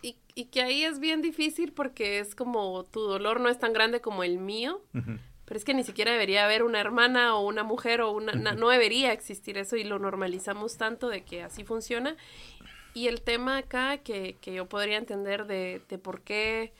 Y, 0.02 0.16
y, 0.34 0.46
que 0.46 0.62
ahí 0.62 0.82
es 0.82 0.98
bien 0.98 1.22
difícil 1.22 1.72
porque 1.72 2.18
es 2.18 2.34
como 2.34 2.84
tu 2.84 3.00
dolor 3.00 3.40
no 3.40 3.48
es 3.48 3.60
tan 3.60 3.72
grande 3.72 4.00
como 4.00 4.24
el 4.24 4.38
mío, 4.38 4.82
pero 5.44 5.56
es 5.56 5.64
que 5.64 5.72
ni 5.72 5.84
siquiera 5.84 6.10
debería 6.10 6.44
haber 6.44 6.64
una 6.64 6.80
hermana 6.80 7.36
o 7.36 7.46
una 7.46 7.62
mujer 7.62 8.00
o 8.00 8.10
una... 8.10 8.32
no 8.32 8.68
debería 8.68 9.12
existir 9.12 9.56
eso 9.56 9.76
y 9.76 9.84
lo 9.84 10.00
normalizamos 10.00 10.78
tanto 10.78 11.08
de 11.08 11.22
que 11.22 11.44
así 11.44 11.62
funciona. 11.62 12.16
Y 12.92 13.06
el 13.06 13.20
tema 13.20 13.58
acá 13.58 13.98
que, 13.98 14.36
que 14.40 14.52
yo 14.52 14.68
podría 14.68 14.96
entender 14.96 15.46
de, 15.46 15.80
de 15.88 15.98
por 15.98 16.22
qué 16.22 16.72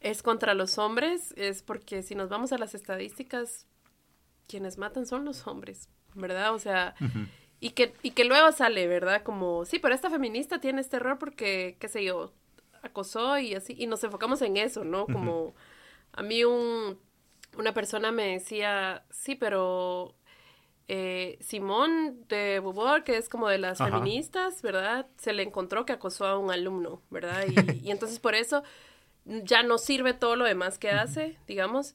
es 0.00 0.22
contra 0.22 0.54
los 0.54 0.78
hombres, 0.78 1.34
es 1.36 1.62
porque 1.62 2.02
si 2.02 2.14
nos 2.14 2.28
vamos 2.28 2.52
a 2.52 2.58
las 2.58 2.74
estadísticas, 2.74 3.66
quienes 4.46 4.78
matan 4.78 5.06
son 5.06 5.24
los 5.24 5.46
hombres, 5.46 5.88
¿verdad? 6.14 6.54
O 6.54 6.58
sea, 6.58 6.94
y, 7.60 7.70
que, 7.70 7.94
y 8.02 8.12
que 8.12 8.24
luego 8.24 8.52
sale, 8.52 8.86
¿verdad? 8.86 9.22
Como, 9.22 9.64
sí, 9.64 9.78
pero 9.78 9.94
esta 9.94 10.10
feminista 10.10 10.60
tiene 10.60 10.80
este 10.80 10.96
error 10.96 11.18
porque, 11.18 11.76
qué 11.80 11.88
sé 11.88 12.04
yo, 12.04 12.32
acosó 12.82 13.38
y 13.38 13.54
así, 13.54 13.74
y 13.76 13.86
nos 13.86 14.02
enfocamos 14.04 14.40
en 14.42 14.56
eso, 14.56 14.84
¿no? 14.84 15.06
Como 15.06 15.54
a 16.12 16.22
mí 16.22 16.44
un, 16.44 16.98
una 17.56 17.74
persona 17.74 18.12
me 18.12 18.28
decía, 18.28 19.04
sí, 19.10 19.34
pero 19.34 20.14
eh, 20.86 21.38
Simón 21.40 22.24
de 22.28 22.60
Bubor, 22.60 23.02
que 23.02 23.16
es 23.16 23.28
como 23.28 23.48
de 23.48 23.58
las 23.58 23.78
feministas, 23.78 24.62
¿verdad? 24.62 25.06
Se 25.18 25.32
le 25.32 25.42
encontró 25.42 25.84
que 25.84 25.92
acosó 25.92 26.24
a 26.26 26.38
un 26.38 26.52
alumno, 26.52 27.02
¿verdad? 27.10 27.44
Y, 27.48 27.54
y 27.88 27.90
entonces 27.90 28.20
por 28.20 28.36
eso 28.36 28.62
ya 29.44 29.62
no 29.62 29.78
sirve 29.78 30.14
todo 30.14 30.36
lo 30.36 30.44
demás 30.44 30.78
que 30.78 30.90
hace, 30.90 31.36
digamos. 31.46 31.94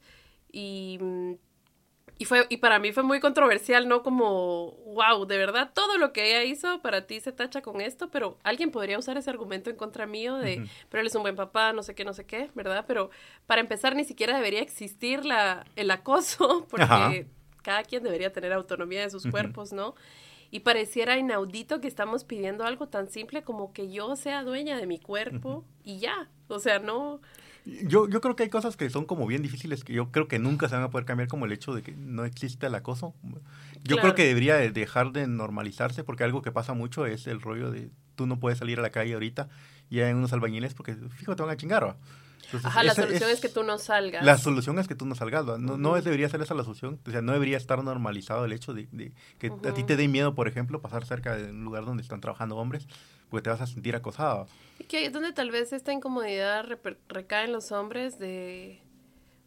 Y, 0.52 1.00
y, 2.20 2.26
fue, 2.26 2.46
y 2.50 2.58
para 2.58 2.80
mí 2.80 2.92
fue 2.92 3.04
muy 3.04 3.20
controversial, 3.20 3.88
¿no? 3.88 4.04
Como, 4.04 4.72
wow, 4.86 5.26
de 5.26 5.38
verdad, 5.38 5.72
todo 5.74 5.98
lo 5.98 6.14
que 6.14 6.30
ella 6.30 6.44
hizo 6.44 6.82
para 6.82 7.08
ti 7.08 7.20
se 7.20 7.32
tacha 7.32 7.62
con 7.62 7.82
esto, 7.82 8.10
pero 8.10 8.38
alguien 8.44 8.72
podría 8.72 9.00
usar 9.00 9.18
ese 9.18 9.30
argumento 9.30 9.70
en 9.70 9.76
contra 9.76 10.06
mío 10.06 10.36
de, 10.38 10.68
pero 10.90 11.02
él 11.02 11.08
es 11.08 11.16
un 11.16 11.24
buen 11.24 11.36
papá, 11.36 11.74
no 11.74 11.82
sé 11.82 11.96
qué, 11.96 12.06
no 12.06 12.14
sé 12.14 12.26
qué, 12.26 12.52
¿verdad? 12.54 12.86
Pero 12.88 13.10
para 13.48 13.62
empezar, 13.62 13.96
ni 13.96 14.06
siquiera 14.06 14.36
debería 14.36 14.62
existir 14.62 15.26
la, 15.26 15.66
el 15.76 15.90
acoso, 15.90 16.68
porque 16.70 17.26
cada 17.64 17.84
quien 17.84 18.04
debería 18.04 18.32
tener 18.32 18.54
autonomía 18.54 19.02
de 19.02 19.10
sus 19.10 19.26
cuerpos, 19.26 19.74
¿no? 19.74 19.96
Y 20.54 20.60
pareciera 20.60 21.18
inaudito 21.18 21.82
que 21.82 21.88
estamos 21.88 22.26
pidiendo 22.26 22.64
algo 22.64 22.88
tan 22.88 23.10
simple 23.10 23.42
como 23.42 23.74
que 23.74 23.92
yo 23.92 24.16
sea 24.16 24.44
dueña 24.44 24.78
de 24.78 24.86
mi 24.86 25.00
cuerpo 25.00 25.66
y 25.84 25.98
ya. 25.98 26.30
O 26.48 26.60
sea, 26.60 26.78
no... 26.78 27.22
Yo, 27.66 28.08
yo 28.08 28.22
creo 28.22 28.36
que 28.36 28.44
hay 28.44 28.50
cosas 28.50 28.78
que 28.78 28.88
son 28.92 29.06
como 29.06 29.26
bien 29.26 29.42
difíciles 29.42 29.84
que 29.84 29.94
yo 29.94 30.12
creo 30.12 30.28
que 30.28 30.38
nunca 30.38 30.70
se 30.70 30.76
van 30.76 30.84
a 30.84 30.92
poder 30.92 31.06
cambiar 31.06 31.28
como 31.28 31.46
el 31.46 31.54
hecho 31.54 31.74
de 31.74 31.82
que 31.82 31.94
no 31.94 32.24
existe 32.24 32.68
el 32.68 32.76
acoso. 32.76 33.16
Yo 33.84 33.98
creo 33.98 34.14
que 34.14 34.28
debería 34.28 34.58
dejar 34.58 35.12
de 35.12 35.26
normalizarse 35.26 36.04
porque 36.04 36.24
algo 36.24 36.44
que 36.44 36.52
pasa 36.52 36.76
mucho 36.76 37.08
es 37.08 37.26
el 37.26 37.42
rollo 37.42 37.72
de 37.72 37.90
tú 38.14 38.28
no 38.28 38.40
puedes 38.40 38.60
salir 38.60 38.78
a 38.78 38.84
la 38.84 38.92
calle 38.92 39.16
ahorita 39.16 39.50
y 39.90 40.02
hay 40.02 40.14
unos 40.14 40.34
albañiles 40.34 40.76
porque 40.76 40.94
fijo 41.18 41.36
te 41.36 41.42
van 41.42 41.52
a 41.52 41.58
chingar. 41.58 41.84
¿va? 41.84 41.98
Ajá, 42.64 42.84
la 42.84 42.94
solución 42.94 43.30
es, 43.30 43.40
que 43.40 43.50
tú 43.50 43.64
no 43.64 43.78
salgas. 43.78 44.24
La 44.24 44.38
solución 44.38 44.80
es 44.80 44.88
que 44.88 44.96
tú 44.96 45.06
no 45.06 45.16
salgas. 45.16 45.46
No, 45.46 45.78
no 45.78 45.96
debería 45.96 46.30
ser 46.30 46.42
esa 46.42 46.54
la 46.54 46.64
solución. 46.64 47.00
O 47.06 47.12
sea, 47.12 47.22
no 47.22 47.32
debería 47.32 47.58
estar 47.58 47.84
normalizado 47.84 48.46
el 48.46 48.54
hecho 48.54 48.74
de, 48.74 48.88
que 49.40 49.48
a 49.48 49.74
ti 49.74 49.84
te 49.84 49.96
dé 49.96 50.08
miedo, 50.08 50.36
por 50.36 50.48
ejemplo, 50.48 50.82
pasar 50.82 51.06
cerca 51.06 51.36
de 51.36 51.52
un 51.52 51.64
lugar 51.64 51.86
donde 51.86 52.04
están 52.04 52.22
trabajando 52.22 52.58
hombres, 52.58 52.88
porque 53.30 53.44
te 53.44 53.50
vas 53.50 53.62
a 53.62 53.68
sentir 53.68 53.96
acosado. 53.96 54.48
Y 54.80 54.86
que 54.86 55.06
es 55.06 55.14
donde 55.14 55.34
tal 55.34 55.52
vez 55.52 55.74
esta 55.74 55.94
incomodidad 55.94 56.66
recae 57.08 57.46
en 57.46 57.54
los 57.54 57.72
hombres 57.72 58.20
de... 58.20 58.82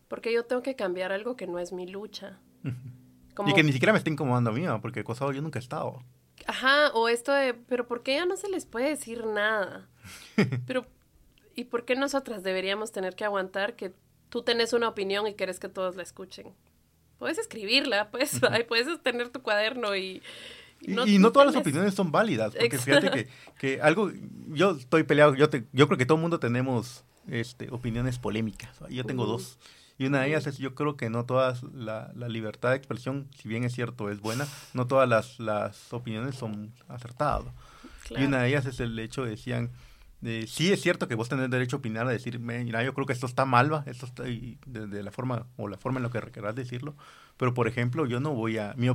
Porque 0.09 0.33
yo 0.33 0.45
tengo 0.45 0.63
que 0.63 0.77
cambiar 0.77 1.13
algo 1.13 1.37
que 1.37 1.47
no 1.47 1.59
es 1.59 1.73
mi 1.73 1.87
lucha. 1.87 2.39
Y 3.47 3.53
que 3.53 3.63
ni 3.63 3.73
siquiera 3.73 3.93
me 3.93 3.99
esté 3.99 4.11
incomodando 4.11 4.51
a 4.51 4.53
mí, 4.53 4.65
porque 4.81 5.01
acosado 5.01 5.33
yo 5.33 5.43
nunca 5.43 5.59
he 5.59 5.63
estado. 5.63 6.03
Ajá, 6.47 6.91
o 6.95 7.09
esto 7.09 7.33
de, 7.33 7.55
pero 7.55 7.87
¿por 7.87 8.03
qué 8.03 8.15
ya 8.15 8.27
no 8.27 8.37
se 8.37 8.49
les 8.49 8.67
puede 8.67 8.91
decir 8.91 9.27
nada? 9.27 9.89
pero 10.67 10.87
¿Y 11.57 11.65
por 11.65 11.87
qué 11.87 11.97
nosotras 11.97 12.43
deberíamos 12.43 12.93
tener 12.93 13.17
que 13.17 13.25
aguantar 13.25 13.75
que 13.75 13.95
tú 14.29 14.43
tenés 14.43 14.75
una 14.75 14.89
opinión 14.89 15.27
y 15.27 15.35
querés 15.35 15.59
que 15.59 15.71
todos 15.71 15.97
la 15.97 16.03
escuchen? 16.03 16.55
Puedes 17.19 17.39
escribirla, 17.39 18.11
pues, 18.11 18.41
puedes 18.69 19.03
tener 19.03 19.31
tu 19.31 19.43
cuaderno 19.43 19.97
y... 19.97 20.23
Y 20.83 21.19
no, 21.19 21.33
todas 21.33 21.47
las 21.47 21.57
opiniones 21.57 21.95
son 21.95 22.13
válidas, 22.13 22.55
porque 22.55 22.77
fíjate 22.77 23.11
que, 23.11 23.29
que, 23.59 23.81
algo, 23.81 24.13
yo 24.49 24.73
estoy 24.73 25.05
peleado, 25.05 25.35
yo, 25.35 25.49
te, 25.49 25.65
yo 25.73 25.87
creo 25.89 25.97
que 25.97 26.05
todo 26.05 26.17
el 26.17 26.23
mundo 26.23 26.39
tenemos 26.39 27.03
este, 27.29 27.71
opiniones 27.71 28.19
polémicas, 28.19 28.79
yo 28.91 29.03
tengo 29.05 29.25
dos, 29.25 29.59
y 29.97 30.05
una 30.05 30.21
de 30.21 30.29
ellas 30.29 30.47
es, 30.47 30.59
yo 30.59 30.75
creo 30.75 30.99
que 30.99 31.09
no 31.09 31.25
todas, 31.25 31.63
la, 31.63 32.13
la, 32.15 32.29
libertad 32.29 32.71
de 32.71 32.77
expresión, 32.77 33.27
si 33.41 33.49
bien 33.49 33.65
es 33.65 33.75
cierto, 33.75 34.11
es 34.11 34.21
buena, 34.21 34.47
no 34.75 34.87
todas 34.87 35.09
las, 35.09 35.41
las 35.41 35.91
opiniones 35.95 36.35
son 36.37 36.75
acertadas. 36.89 37.47
Y 38.11 38.25
una 38.25 38.43
de 38.43 38.49
ellas 38.51 38.67
es 38.67 38.79
el 38.79 38.99
hecho, 38.99 39.25
decían, 39.25 39.71
sí 40.47 40.73
es 40.73 40.81
cierto 40.81 41.09
que 41.09 41.15
vos 41.15 41.29
tenés 41.29 41.51
derecho 41.51 41.77
a 41.77 41.79
opinar, 41.79 42.07
a 42.07 42.11
decir, 42.11 42.39
mira, 42.39 42.83
yo 42.83 42.95
creo 42.95 43.07
que 43.07 43.13
esto 43.13 43.27
está 43.27 43.45
mal, 43.45 43.73
¿va? 43.73 43.85
esto 43.87 44.07
está 44.07 44.25
de, 44.25 45.03
la 45.03 45.11
forma 45.11 45.47
o 45.57 45.69
la 45.69 45.79
forma 45.79 45.99
en 45.99 46.05
la 46.05 46.11
que 46.11 46.21
querrás 46.31 46.55
decirlo, 46.55 46.95
pero 47.37 47.55
por 47.55 47.69
ejemplo, 47.69 48.07
yo 48.07 48.21
no 48.21 48.35
voy 48.35 48.59
a, 48.59 48.75
mi, 48.77 48.89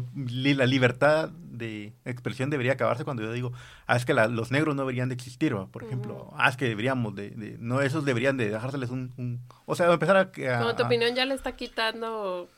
la 0.54 0.66
libertad 0.66 1.30
de 1.30 1.94
expresión 2.06 2.50
debería 2.50 2.74
acabarse 2.74 3.04
cuando 3.04 3.24
yo 3.24 3.32
digo, 3.32 3.54
ah, 3.88 3.96
es 3.96 4.06
que 4.06 4.14
los 4.14 4.52
negros 4.52 4.76
no 4.76 4.84
deberían 4.84 5.10
de 5.10 5.16
existir, 5.16 5.56
¿va? 5.56 5.68
por 5.68 5.84
ejemplo, 5.84 6.34
ah, 6.36 6.50
es 6.50 6.58
que 6.58 6.66
deberíamos 6.66 7.16
de, 7.16 7.58
no, 7.60 7.82
esos 7.82 8.06
deberían 8.06 8.38
de 8.38 8.50
dejárseles 8.50 8.90
un, 8.90 9.42
o 9.66 9.76
sea, 9.76 9.92
empezar 9.92 10.18
a... 10.18 10.32
Como 10.32 10.76
tu 10.76 10.84
opinión 10.84 11.16
ya 11.16 11.26
le 11.26 11.36
está 11.36 11.54
quitando 11.54 12.50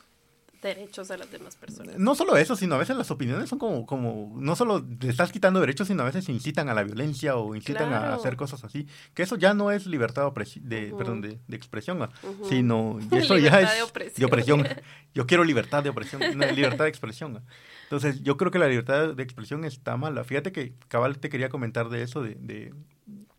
derechos 0.64 1.10
a 1.10 1.16
las 1.16 1.30
demás 1.30 1.54
personas. 1.56 1.96
No 1.98 2.14
solo 2.14 2.36
eso, 2.36 2.56
sino 2.56 2.74
a 2.74 2.78
veces 2.78 2.96
las 2.96 3.10
opiniones 3.10 3.48
son 3.48 3.58
como, 3.58 3.86
como 3.86 4.34
no 4.36 4.56
solo 4.56 4.84
le 5.00 5.08
estás 5.08 5.30
quitando 5.30 5.60
derechos, 5.60 5.88
sino 5.88 6.02
a 6.02 6.06
veces 6.06 6.28
incitan 6.28 6.68
a 6.68 6.74
la 6.74 6.82
violencia 6.82 7.36
o 7.36 7.54
incitan 7.54 7.92
a 7.92 8.14
hacer 8.14 8.36
cosas 8.36 8.64
así. 8.64 8.88
Que 9.14 9.22
eso 9.22 9.36
ya 9.36 9.54
no 9.54 9.70
es 9.70 9.86
libertad 9.86 10.32
de, 10.32 10.94
perdón, 10.96 11.20
de, 11.20 11.38
expresión, 11.50 12.08
sino 12.48 12.98
eso 13.12 13.38
ya 13.38 13.60
es 13.60 13.76
de 14.16 14.24
opresión. 14.24 14.66
Yo 15.14 15.26
quiero 15.26 15.44
libertad 15.44 15.82
de 15.82 15.90
opresión, 15.90 16.20
libertad 16.54 16.84
de 16.84 16.90
expresión. 16.90 17.44
Entonces, 17.84 18.22
yo 18.22 18.36
creo 18.36 18.50
que 18.50 18.58
la 18.58 18.68
libertad 18.68 19.14
de 19.14 19.22
expresión 19.22 19.64
está 19.64 19.96
mala. 19.96 20.24
Fíjate 20.24 20.50
que 20.50 20.74
Cabal 20.88 21.18
te 21.18 21.28
quería 21.28 21.48
comentar 21.48 21.90
de 21.90 22.02
eso, 22.02 22.22
de... 22.22 22.74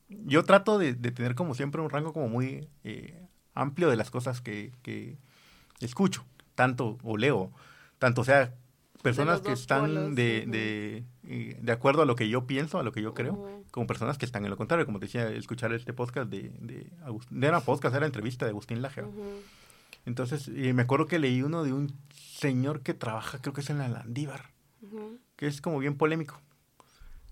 yo 0.08 0.44
trato 0.44 0.78
de, 0.78 0.94
tener 0.94 1.36
como 1.36 1.56
siempre 1.56 1.82
un 1.82 1.90
rango 1.90 2.14
como 2.14 2.30
muy 2.30 2.70
eh, 2.84 3.28
amplio 3.54 3.90
de 3.90 3.96
las 3.96 4.12
cosas 4.12 4.42
que, 4.42 4.72
que 4.84 5.18
escucho 5.82 6.24
tanto, 6.56 6.98
o 7.04 7.18
leo, 7.18 7.52
tanto 8.00 8.24
sea 8.24 8.54
personas 9.06 9.42
que 9.42 9.52
están 9.52 10.16
de, 10.16 10.46
de, 10.48 11.04
eh, 11.28 11.60
de, 11.62 11.72
acuerdo 11.72 12.02
a 12.02 12.06
lo 12.06 12.16
que 12.16 12.28
yo 12.28 12.48
pienso, 12.48 12.80
a 12.80 12.84
lo 12.84 12.92
que 12.92 13.04
yo 13.04 13.14
creo, 13.14 13.62
como 13.70 13.86
personas 13.86 14.18
que 14.18 14.26
están 14.26 14.44
en 14.46 14.50
lo 14.50 14.58
contrario, 14.58 14.88
como 14.88 15.00
te 15.00 15.06
decía, 15.06 15.30
escuchar 15.30 15.72
este 15.74 15.94
podcast 15.94 16.28
de, 16.28 16.50
de, 16.60 16.90
de 17.30 17.48
era 17.48 17.62
podcast, 17.62 17.96
era 17.96 18.08
entrevista 18.08 18.46
de 18.46 18.52
Agustín 18.52 18.82
Laje. 18.82 19.04
Entonces, 20.08 20.48
me 20.48 20.82
acuerdo 20.82 21.06
que 21.06 21.20
leí 21.20 21.44
uno 21.44 21.64
de 21.64 21.72
un 21.72 21.94
señor 22.14 22.82
que 22.82 22.96
trabaja, 22.96 23.40
creo 23.40 23.54
que 23.54 23.62
es 23.62 23.70
en 23.70 23.78
la 23.78 23.88
Landívar, 23.88 24.50
que 25.36 25.46
es 25.46 25.62
como 25.62 25.78
bien 25.78 25.98
polémico, 25.98 26.42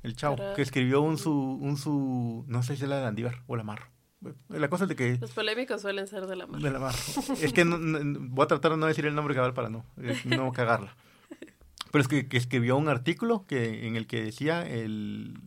el 0.04 0.16
chavo, 0.16 0.38
que 0.56 0.62
escribió 0.62 1.02
un 1.02 1.18
su, 1.18 1.32
un 1.32 1.78
su, 1.78 2.46
no 2.48 2.62
sé 2.62 2.76
si 2.76 2.84
es 2.84 2.90
la 2.90 3.02
Landívar 3.02 3.42
o 3.48 3.56
la 3.56 3.64
Marro, 3.64 3.88
La 4.50 4.70
cosa 4.70 4.86
es 4.86 4.90
de 4.90 4.96
que... 4.96 5.18
Los 5.18 5.32
polémicos 5.32 5.82
suelen 5.82 6.08
ser 6.08 6.26
de 6.28 6.36
la 6.36 6.48
mar. 6.48 6.62
De 6.62 6.72
la 6.72 6.80
mar. 6.80 6.96
es 7.42 7.54
que 7.54 7.64
voy 7.64 8.44
a 8.44 8.48
tratar 8.48 8.72
de 8.72 8.78
no 8.78 8.86
decir 8.86 9.06
el 9.06 9.16
nombre 9.16 9.36
cabal 9.36 9.54
para 9.54 9.70
no, 9.70 9.86
eh, 10.02 10.20
no 10.26 10.52
cagarla. 10.52 10.96
Pero 11.92 12.02
es 12.02 12.08
que, 12.08 12.28
que, 12.28 12.38
escribió 12.38 12.76
un 12.76 12.90
artículo 12.90 13.46
que, 13.48 13.88
en 13.88 13.96
el 13.96 14.08
que 14.08 14.24
decía 14.24 14.68
el 14.68 15.38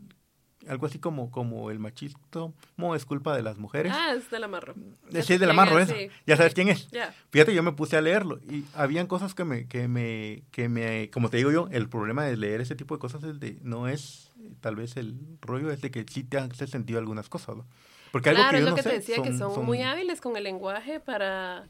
algo 0.68 0.86
así 0.86 0.98
como, 0.98 1.30
como 1.30 1.70
el 1.70 1.78
machismo 1.78 2.94
es 2.94 3.04
culpa 3.04 3.36
de 3.36 3.42
las 3.42 3.58
mujeres. 3.58 3.92
Ah, 3.94 4.14
es 4.16 4.30
de 4.30 4.38
la 4.38 4.48
marro. 4.48 4.74
Sí, 5.10 5.34
es 5.34 5.40
de 5.40 5.46
la 5.46 5.52
marro, 5.52 5.78
eso. 5.78 5.94
Ya 6.26 6.36
sabes 6.36 6.54
quién 6.54 6.68
es. 6.68 6.88
Fíjate, 7.30 7.54
yo 7.54 7.62
me 7.62 7.72
puse 7.72 7.96
a 7.96 8.00
leerlo 8.00 8.40
y 8.50 8.64
habían 8.74 9.06
cosas 9.06 9.34
que 9.34 9.44
me, 9.44 9.66
que 9.66 9.88
me, 9.88 10.42
que 10.50 10.68
me, 10.68 11.10
como 11.10 11.30
te 11.30 11.36
digo 11.36 11.50
yo, 11.50 11.68
el 11.70 11.88
problema 11.88 12.24
de 12.24 12.36
leer 12.36 12.60
ese 12.60 12.74
tipo 12.74 12.94
de 12.94 13.00
cosas 13.00 13.22
es 13.24 13.40
de, 13.40 13.58
no 13.62 13.88
es, 13.88 14.32
tal 14.60 14.76
vez 14.76 14.96
el 14.96 15.18
rollo 15.40 15.70
es 15.70 15.80
de 15.80 15.90
que 15.90 16.04
sí 16.08 16.24
te 16.24 16.38
hace 16.38 16.66
sentido 16.66 16.98
algunas 16.98 17.28
cosas, 17.28 17.56
¿no? 17.56 17.66
Porque 18.16 18.30
algo 18.30 18.42
que 18.50 18.52
yo 18.52 18.58
es 18.58 18.70
lo 18.70 18.74
que 18.74 18.82
te 18.82 18.88
decía, 18.88 19.22
que 19.22 19.36
son, 19.36 19.66
muy 19.66 19.82
hábiles 19.82 20.22
con 20.22 20.38
el 20.38 20.44
lenguaje 20.44 21.00
para 21.00 21.68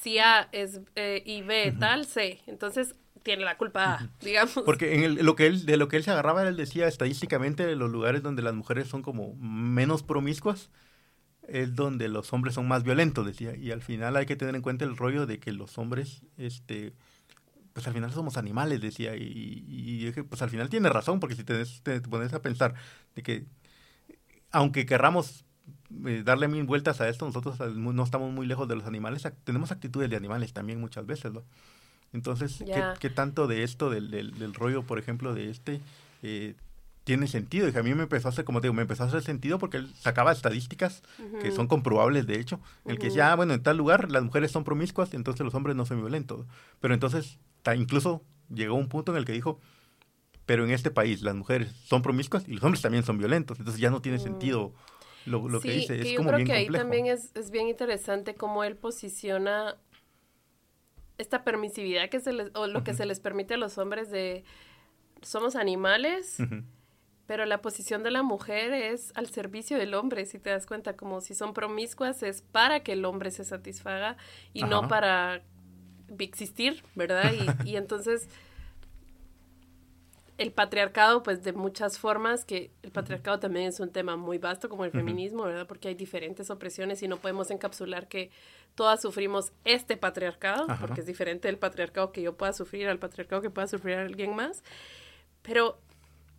si 0.00 0.18
A 0.18 0.48
es 0.50 0.80
eh, 0.96 1.22
y 1.26 1.42
B 1.42 1.74
tal, 1.78 2.06
C. 2.06 2.40
Entonces, 2.46 2.94
tiene 3.22 3.44
la 3.44 3.58
culpa, 3.58 4.08
digamos. 4.22 4.62
Porque 4.64 5.04
en 5.04 5.22
lo 5.22 5.36
que 5.36 5.46
él, 5.46 5.66
de 5.66 5.76
lo 5.76 5.88
que 5.88 5.98
él 5.98 6.02
se 6.02 6.10
agarraba, 6.10 6.42
él 6.48 6.56
decía 6.56 6.88
estadísticamente 6.88 7.76
los 7.76 7.90
lugares 7.90 8.22
donde 8.22 8.40
las 8.40 8.54
mujeres 8.54 8.88
son 8.88 9.02
como 9.02 9.34
menos 9.34 10.02
promiscuas 10.02 10.70
es 11.48 11.74
donde 11.74 12.08
los 12.08 12.32
hombres 12.32 12.54
son 12.54 12.66
más 12.66 12.82
violentos, 12.82 13.26
decía. 13.26 13.54
Y 13.54 13.70
al 13.70 13.82
final 13.82 14.16
hay 14.16 14.24
que 14.24 14.36
tener 14.36 14.54
en 14.54 14.62
cuenta 14.62 14.86
el 14.86 14.96
rollo 14.96 15.26
de 15.26 15.38
que 15.38 15.52
los 15.52 15.76
hombres, 15.76 16.22
este, 16.38 16.94
pues 17.74 17.86
al 17.86 17.92
final 17.92 18.10
somos 18.10 18.38
animales, 18.38 18.80
decía. 18.80 19.16
Y, 19.16 19.66
y, 19.68 20.06
dije, 20.06 20.24
pues 20.24 20.40
al 20.40 20.48
final 20.48 20.70
tiene 20.70 20.88
razón, 20.88 21.20
porque 21.20 21.34
si 21.34 21.44
te, 21.44 21.62
te, 21.82 22.00
pones 22.00 22.32
a 22.32 22.40
pensar 22.40 22.72
de 23.14 23.22
que, 23.22 23.44
aunque 24.50 24.86
querramos 24.86 25.44
eh, 26.06 26.22
darle 26.24 26.48
mil 26.48 26.64
vueltas 26.64 27.00
a 27.00 27.08
esto, 27.08 27.26
nosotros 27.26 27.58
no 27.74 28.02
estamos 28.02 28.32
muy 28.32 28.46
lejos 28.46 28.68
de 28.68 28.76
los 28.76 28.86
animales, 28.86 29.26
tenemos 29.44 29.70
actitudes 29.72 30.10
de 30.10 30.16
animales 30.16 30.52
también 30.52 30.80
muchas 30.80 31.06
veces, 31.06 31.32
¿no? 31.32 31.42
Entonces, 32.14 32.62
¿qué, 33.00 33.10
tanto 33.10 33.48
de 33.48 33.64
esto, 33.64 33.90
del, 33.90 34.10
del, 34.10 34.54
rollo, 34.54 34.84
por 34.84 35.00
ejemplo, 35.00 35.34
de 35.34 35.50
este, 35.50 35.80
eh, 36.22 36.54
tiene 37.02 37.26
sentido? 37.26 37.68
Y 37.68 37.76
a 37.76 37.82
mí 37.82 37.92
me 37.92 38.04
empezó 38.04 38.28
a 38.28 38.30
hacer, 38.30 38.44
como 38.44 38.60
te 38.60 38.66
digo, 38.68 38.74
me 38.74 38.82
empezó 38.82 39.02
a 39.02 39.06
hacer 39.06 39.22
sentido 39.22 39.58
porque 39.58 39.78
él 39.78 39.92
sacaba 39.96 40.30
estadísticas 40.30 41.02
que 41.40 41.50
son 41.50 41.66
comprobables, 41.66 42.28
de 42.28 42.38
hecho. 42.38 42.60
El 42.84 43.00
que 43.00 43.06
decía, 43.06 43.32
ah, 43.32 43.34
bueno, 43.34 43.52
en 43.52 43.64
tal 43.64 43.76
lugar 43.76 44.12
las 44.12 44.22
mujeres 44.22 44.52
son 44.52 44.62
promiscuas, 44.62 45.12
entonces 45.12 45.44
los 45.44 45.54
hombres 45.56 45.74
no 45.74 45.86
son 45.86 46.00
violentos. 46.00 46.46
Pero 46.78 46.94
entonces, 46.94 47.40
incluso 47.76 48.22
llegó 48.48 48.76
un 48.76 48.88
punto 48.88 49.10
en 49.10 49.18
el 49.18 49.24
que 49.24 49.32
dijo, 49.32 49.58
pero 50.46 50.64
en 50.64 50.70
este 50.70 50.92
país 50.92 51.22
las 51.22 51.34
mujeres 51.34 51.72
son 51.84 52.02
promiscuas 52.02 52.46
y 52.46 52.52
los 52.52 52.62
hombres 52.62 52.82
también 52.82 53.02
son 53.02 53.18
violentos. 53.18 53.58
Entonces 53.58 53.80
ya 53.80 53.90
no 53.90 54.02
tiene 54.02 54.18
mm. 54.18 54.22
sentido 54.22 54.72
lo, 55.26 55.48
lo 55.48 55.60
que 55.60 55.72
dice. 55.72 56.00
es 56.00 56.10
yo 56.10 56.18
como 56.18 56.30
creo 56.30 56.46
que 56.46 56.52
ahí 56.52 56.68
también 56.68 57.06
es, 57.06 57.30
es 57.34 57.50
bien 57.50 57.68
interesante 57.68 58.34
cómo 58.34 58.64
él 58.64 58.76
posiciona 58.76 59.76
esta 61.18 61.44
permisividad 61.44 62.08
que 62.08 62.20
se 62.20 62.32
les, 62.32 62.50
o 62.54 62.66
lo 62.66 62.84
que 62.84 62.94
se 62.94 63.06
les 63.06 63.20
permite 63.20 63.54
a 63.54 63.56
los 63.56 63.78
hombres 63.78 64.10
de 64.10 64.44
somos 65.22 65.56
animales, 65.56 66.38
pero 67.26 67.46
la 67.46 67.62
posición 67.62 68.02
de 68.02 68.10
la 68.10 68.22
mujer 68.22 68.72
es 68.72 69.12
al 69.14 69.28
servicio 69.28 69.78
del 69.78 69.94
hombre, 69.94 70.26
si 70.26 70.38
te 70.38 70.50
das 70.50 70.66
cuenta, 70.66 70.96
como 70.96 71.20
si 71.20 71.34
son 71.34 71.54
promiscuas 71.54 72.22
es 72.22 72.42
para 72.42 72.80
que 72.80 72.92
el 72.92 73.04
hombre 73.04 73.30
se 73.30 73.44
satisfaga 73.44 74.16
y 74.52 74.64
no 74.64 74.88
para 74.88 75.42
existir, 76.18 76.82
¿verdad? 76.94 77.32
Y, 77.64 77.70
y 77.70 77.76
entonces 77.76 78.28
el 80.36 80.52
patriarcado, 80.52 81.22
pues 81.22 81.42
de 81.44 81.52
muchas 81.52 81.98
formas, 81.98 82.44
que 82.44 82.72
el 82.82 82.90
patriarcado 82.90 83.38
también 83.38 83.66
es 83.66 83.78
un 83.78 83.90
tema 83.90 84.16
muy 84.16 84.38
vasto 84.38 84.68
como 84.68 84.84
el 84.84 84.90
feminismo, 84.90 85.44
¿verdad? 85.44 85.66
Porque 85.66 85.88
hay 85.88 85.94
diferentes 85.94 86.50
opresiones 86.50 87.02
y 87.02 87.08
no 87.08 87.18
podemos 87.18 87.50
encapsular 87.50 88.08
que 88.08 88.30
todas 88.74 89.00
sufrimos 89.00 89.52
este 89.64 89.96
patriarcado, 89.96 90.66
porque 90.80 91.02
es 91.02 91.06
diferente 91.06 91.48
el 91.48 91.58
patriarcado 91.58 92.10
que 92.10 92.22
yo 92.22 92.36
pueda 92.36 92.52
sufrir 92.52 92.88
al 92.88 92.98
patriarcado 92.98 93.42
que 93.42 93.50
pueda 93.50 93.68
sufrir 93.68 93.96
alguien 93.96 94.34
más. 94.34 94.64
Pero 95.42 95.78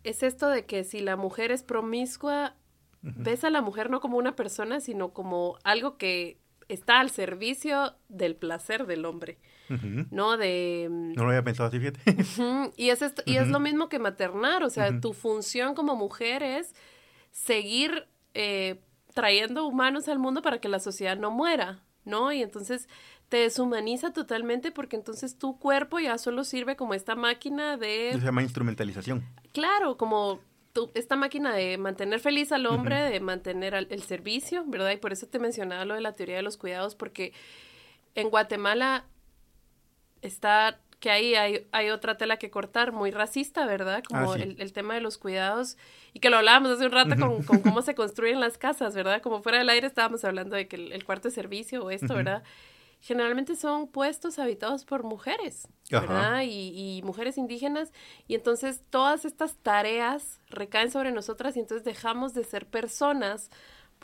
es 0.04 0.22
esto 0.22 0.48
de 0.48 0.66
que 0.66 0.84
si 0.84 1.00
la 1.00 1.16
mujer 1.16 1.50
es 1.50 1.62
promiscua, 1.62 2.54
ves 3.00 3.44
a 3.44 3.50
la 3.50 3.62
mujer 3.62 3.88
no 3.88 4.00
como 4.00 4.18
una 4.18 4.36
persona, 4.36 4.80
sino 4.80 5.14
como 5.14 5.58
algo 5.64 5.96
que 5.96 6.38
está 6.68 7.00
al 7.00 7.10
servicio 7.10 7.94
del 8.08 8.36
placer 8.36 8.86
del 8.86 9.06
hombre, 9.06 9.38
¿no? 10.10 10.36
De... 10.36 10.88
No 10.90 11.24
lo 11.24 11.30
había 11.30 11.42
pensado 11.42 11.68
así, 11.68 11.78
fíjate. 11.78 12.00
Y, 12.76 12.90
es 12.90 13.00
y 13.24 13.36
es 13.36 13.48
lo 13.48 13.60
mismo 13.60 13.88
que 13.88 13.98
maternar, 13.98 14.62
o 14.62 14.70
sea, 14.70 15.00
tu 15.00 15.12
función 15.12 15.74
como 15.74 15.96
mujer 15.96 16.42
es 16.42 16.74
seguir 17.30 18.06
eh, 18.34 18.80
trayendo 19.14 19.66
humanos 19.66 20.08
al 20.08 20.18
mundo 20.18 20.42
para 20.42 20.60
que 20.60 20.68
la 20.68 20.80
sociedad 20.80 21.16
no 21.16 21.30
muera, 21.30 21.82
¿no? 22.04 22.32
Y 22.32 22.42
entonces 22.42 22.88
te 23.28 23.38
deshumaniza 23.38 24.12
totalmente 24.12 24.70
porque 24.70 24.96
entonces 24.96 25.38
tu 25.38 25.58
cuerpo 25.58 25.98
ya 25.98 26.18
solo 26.18 26.44
sirve 26.44 26.76
como 26.76 26.94
esta 26.94 27.16
máquina 27.16 27.76
de... 27.76 28.10
Se 28.12 28.20
llama 28.20 28.42
instrumentalización. 28.42 29.24
Claro, 29.52 29.96
como 29.96 30.40
esta 30.94 31.16
máquina 31.16 31.54
de 31.54 31.78
mantener 31.78 32.20
feliz 32.20 32.52
al 32.52 32.66
hombre, 32.66 32.96
de 32.96 33.20
mantener 33.20 33.74
el 33.74 34.02
servicio, 34.02 34.64
¿verdad? 34.66 34.92
Y 34.92 34.98
por 34.98 35.12
eso 35.12 35.26
te 35.26 35.38
mencionaba 35.38 35.84
lo 35.84 35.94
de 35.94 36.00
la 36.00 36.12
teoría 36.12 36.36
de 36.36 36.42
los 36.42 36.56
cuidados, 36.56 36.94
porque 36.94 37.32
en 38.14 38.30
Guatemala 38.30 39.06
está 40.22 40.80
que 41.00 41.10
ahí 41.10 41.34
hay, 41.34 41.66
hay 41.72 41.90
otra 41.90 42.16
tela 42.16 42.38
que 42.38 42.50
cortar, 42.50 42.92
muy 42.92 43.10
racista, 43.10 43.66
¿verdad? 43.66 44.02
Como 44.02 44.32
ah, 44.32 44.36
el, 44.38 44.72
tema 44.72 44.94
de 44.94 45.00
los 45.00 45.18
cuidados, 45.18 45.76
y 46.14 46.20
que 46.20 46.30
lo 46.30 46.38
hablábamos 46.38 46.70
hace 46.70 46.86
un 46.86 46.92
rato 46.92 47.16
con, 47.16 47.62
cómo 47.62 47.82
se 47.82 47.94
construyen 47.94 48.40
las 48.40 48.56
casas, 48.56 48.94
¿verdad? 48.94 49.20
Como 49.20 49.42
fuera 49.42 49.58
del 49.58 49.68
aire 49.68 49.86
estábamos 49.86 50.24
hablando 50.24 50.56
de 50.56 50.68
que 50.68 50.76
el, 50.76 51.04
cuarto 51.04 51.28
de 51.28 51.34
servicio 51.34 51.84
o 51.84 51.90
esto, 51.90 52.14
¿verdad? 52.14 52.42
generalmente 53.00 53.54
son 53.54 53.86
puestos 53.88 54.38
habitados 54.38 54.84
por 54.84 55.04
mujeres, 55.04 55.68
¿verdad? 55.90 56.42
Y, 56.44 57.02
mujeres 57.04 57.38
indígenas. 57.38 57.92
Y 58.26 58.34
entonces 58.34 58.82
todas 58.90 59.24
estas 59.24 59.54
tareas 59.56 60.40
recaen 60.48 60.90
sobre 60.90 61.12
nosotras 61.12 61.56
y 61.56 61.60
entonces 61.60 61.84
dejamos 61.84 62.34
de 62.34 62.42
ser 62.42 62.66
personas 62.66 63.50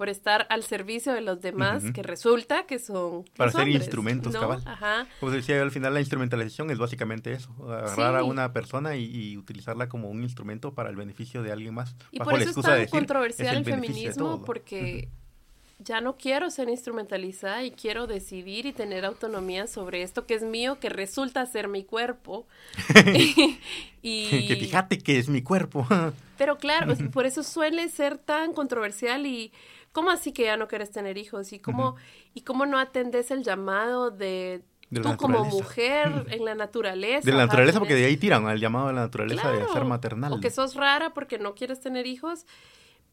por 0.02 0.08
estar 0.08 0.48
al 0.50 0.64
servicio 0.64 1.12
de 1.12 1.20
los 1.20 1.40
demás, 1.40 1.84
que 1.94 2.02
resulta 2.02 2.66
que 2.66 2.80
son... 2.80 3.24
Para 3.36 3.52
ser 3.52 3.68
instrumentos, 3.68 4.32
cabal. 4.32 4.60
Ajá. 4.64 5.06
Como 5.20 5.30
decía 5.30 5.62
al 5.62 5.70
final 5.70 5.94
la 5.94 6.00
instrumentalización 6.00 6.72
es 6.72 6.78
básicamente 6.78 7.30
eso, 7.30 7.54
agarrar 7.72 8.16
a 8.16 8.24
una 8.24 8.52
persona 8.52 8.96
y, 8.96 9.36
utilizarla 9.36 9.88
como 9.88 10.10
un 10.10 10.24
instrumento 10.24 10.74
para 10.74 10.90
el 10.90 10.96
beneficio 10.96 11.44
de 11.44 11.52
alguien 11.52 11.74
más. 11.74 11.94
Y 12.10 12.18
por 12.18 12.34
eso 12.34 12.50
es 12.50 12.66
tan 12.66 12.86
controversial 12.88 13.58
el, 13.58 13.64
feminismo, 13.64 14.44
porque 14.44 15.08
ya 15.78 16.00
no 16.00 16.16
quiero 16.16 16.50
ser 16.50 16.68
instrumentalizada 16.68 17.62
y 17.62 17.70
quiero 17.70 18.08
decidir 18.08 18.66
y 18.66 18.72
tener 18.72 19.04
autonomía 19.04 19.68
sobre 19.68 20.02
esto 20.02 20.26
que 20.26 20.34
es 20.34 20.42
mío, 20.42 20.80
que 20.80 20.88
resulta 20.88 21.46
ser 21.46 21.68
mi 21.68 21.84
cuerpo. 21.84 22.44
y, 24.02 24.46
que 24.48 24.56
fíjate 24.56 24.98
que 24.98 25.20
es 25.20 25.28
mi 25.28 25.42
cuerpo. 25.42 25.86
pero 26.38 26.58
claro, 26.58 26.92
por 27.12 27.24
eso 27.24 27.44
suele 27.44 27.88
ser 27.88 28.18
tan 28.18 28.52
controversial 28.52 29.26
y 29.26 29.52
¿cómo 29.92 30.10
así 30.10 30.32
que 30.32 30.44
ya 30.44 30.56
no 30.56 30.68
quieres 30.68 30.90
tener 30.90 31.18
hijos? 31.18 31.52
¿Y 31.52 31.58
cómo, 31.58 31.96
y 32.34 32.42
cómo 32.42 32.66
no 32.66 32.78
atendes 32.78 33.30
el 33.30 33.42
llamado 33.42 34.10
de 34.10 34.64
tú 34.92 35.16
como 35.16 35.44
mujer 35.44 36.26
en 36.28 36.44
la 36.44 36.54
naturaleza. 36.54 37.24
De 37.24 37.36
la 37.36 37.46
naturaleza, 37.46 37.78
porque 37.78 37.94
de 37.94 38.04
ahí 38.04 38.16
tiran 38.16 38.46
al 38.46 38.60
llamado 38.60 38.88
de 38.88 38.94
la 38.94 39.02
naturaleza 39.02 39.50
de 39.52 39.66
ser 39.68 39.84
maternal. 39.84 40.32
O 40.32 40.40
que 40.40 40.50
sos 40.50 40.74
rara 40.74 41.14
porque 41.14 41.38
no 41.38 41.54
quieres 41.54 41.80
tener 41.80 42.06
hijos. 42.06 42.46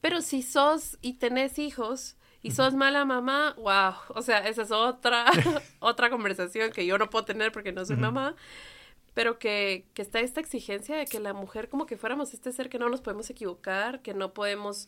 Pero 0.02 0.22
si 0.22 0.42
sos 0.42 0.98
y 1.02 1.14
tenés 1.14 1.60
hijos, 1.60 2.16
y 2.42 2.52
sos 2.52 2.74
mala 2.74 3.04
mamá, 3.06 3.54
wow, 3.58 3.94
o 4.16 4.22
sea, 4.22 4.40
esa 4.48 4.62
es 4.62 4.72
otra, 4.72 5.26
otra 5.80 6.10
conversación 6.10 6.72
que 6.72 6.86
yo 6.86 6.98
no 6.98 7.10
puedo 7.10 7.26
tener 7.26 7.52
porque 7.52 7.72
no 7.72 7.86
soy 7.86 7.98
mamá, 7.98 8.36
pero 9.14 9.40
que, 9.40 9.86
que, 9.94 10.02
está 10.02 10.20
esta 10.20 10.40
exigencia 10.40 10.96
de 10.96 11.06
que 11.06 11.20
la 11.20 11.34
mujer 11.34 11.68
como 11.68 11.86
que 11.86 11.98
fuéramos 11.98 12.34
este 12.34 12.52
ser 12.52 12.70
que 12.70 12.80
no 12.80 12.90
nos 12.90 13.02
podemos 13.02 13.30
equivocar, 13.30 14.02
que 14.02 14.14
no 14.14 14.34
podemos, 14.34 14.88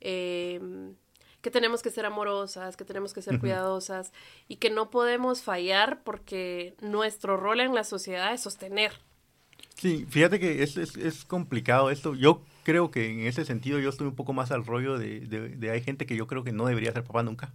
em, 0.00 0.94
que 1.40 1.50
tenemos 1.50 1.82
que 1.82 1.90
ser 1.90 2.06
amorosas, 2.06 2.76
que 2.76 2.84
tenemos 2.84 3.14
que 3.14 3.22
ser 3.22 3.38
cuidadosas 3.38 4.12
y 4.48 4.56
que 4.56 4.70
no 4.70 4.90
podemos 4.90 5.42
fallar 5.42 6.02
porque 6.02 6.74
nuestro 6.80 7.36
rol 7.36 7.60
en 7.60 7.74
la 7.74 7.84
sociedad 7.84 8.32
es 8.32 8.42
sostener. 8.42 8.92
Sí, 9.76 10.06
fíjate 10.08 10.38
que 10.38 10.62
es, 10.62 10.76
es, 10.76 10.96
es 10.96 11.24
complicado 11.24 11.90
esto. 11.90 12.14
Yo 12.14 12.42
creo 12.64 12.90
que 12.90 13.10
en 13.10 13.20
ese 13.26 13.44
sentido 13.44 13.78
yo 13.78 13.88
estoy 13.88 14.06
un 14.06 14.14
poco 14.14 14.32
más 14.32 14.50
al 14.50 14.66
rollo 14.66 14.98
de, 14.98 15.20
de, 15.20 15.70
hay 15.70 15.82
gente 15.82 16.06
que 16.06 16.16
yo 16.16 16.26
creo 16.26 16.44
que 16.44 16.52
no 16.52 16.66
debería 16.66 16.92
ser 16.92 17.04
papá 17.04 17.22
nunca. 17.22 17.52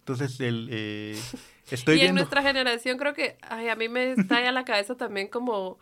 Entonces, 0.00 0.40
el, 0.40 0.68
eh, 0.70 1.18
estoy 1.70 2.00
y 2.00 2.06
en 2.06 2.14
nuestra 2.14 2.42
generación 2.42 2.98
creo 2.98 3.14
que 3.14 3.36
ay, 3.42 3.68
a 3.68 3.76
mí 3.76 3.88
me 3.88 4.12
está 4.12 4.46
a 4.46 4.52
la 4.52 4.64
cabeza 4.64 4.96
también 4.96 5.28
como 5.28 5.78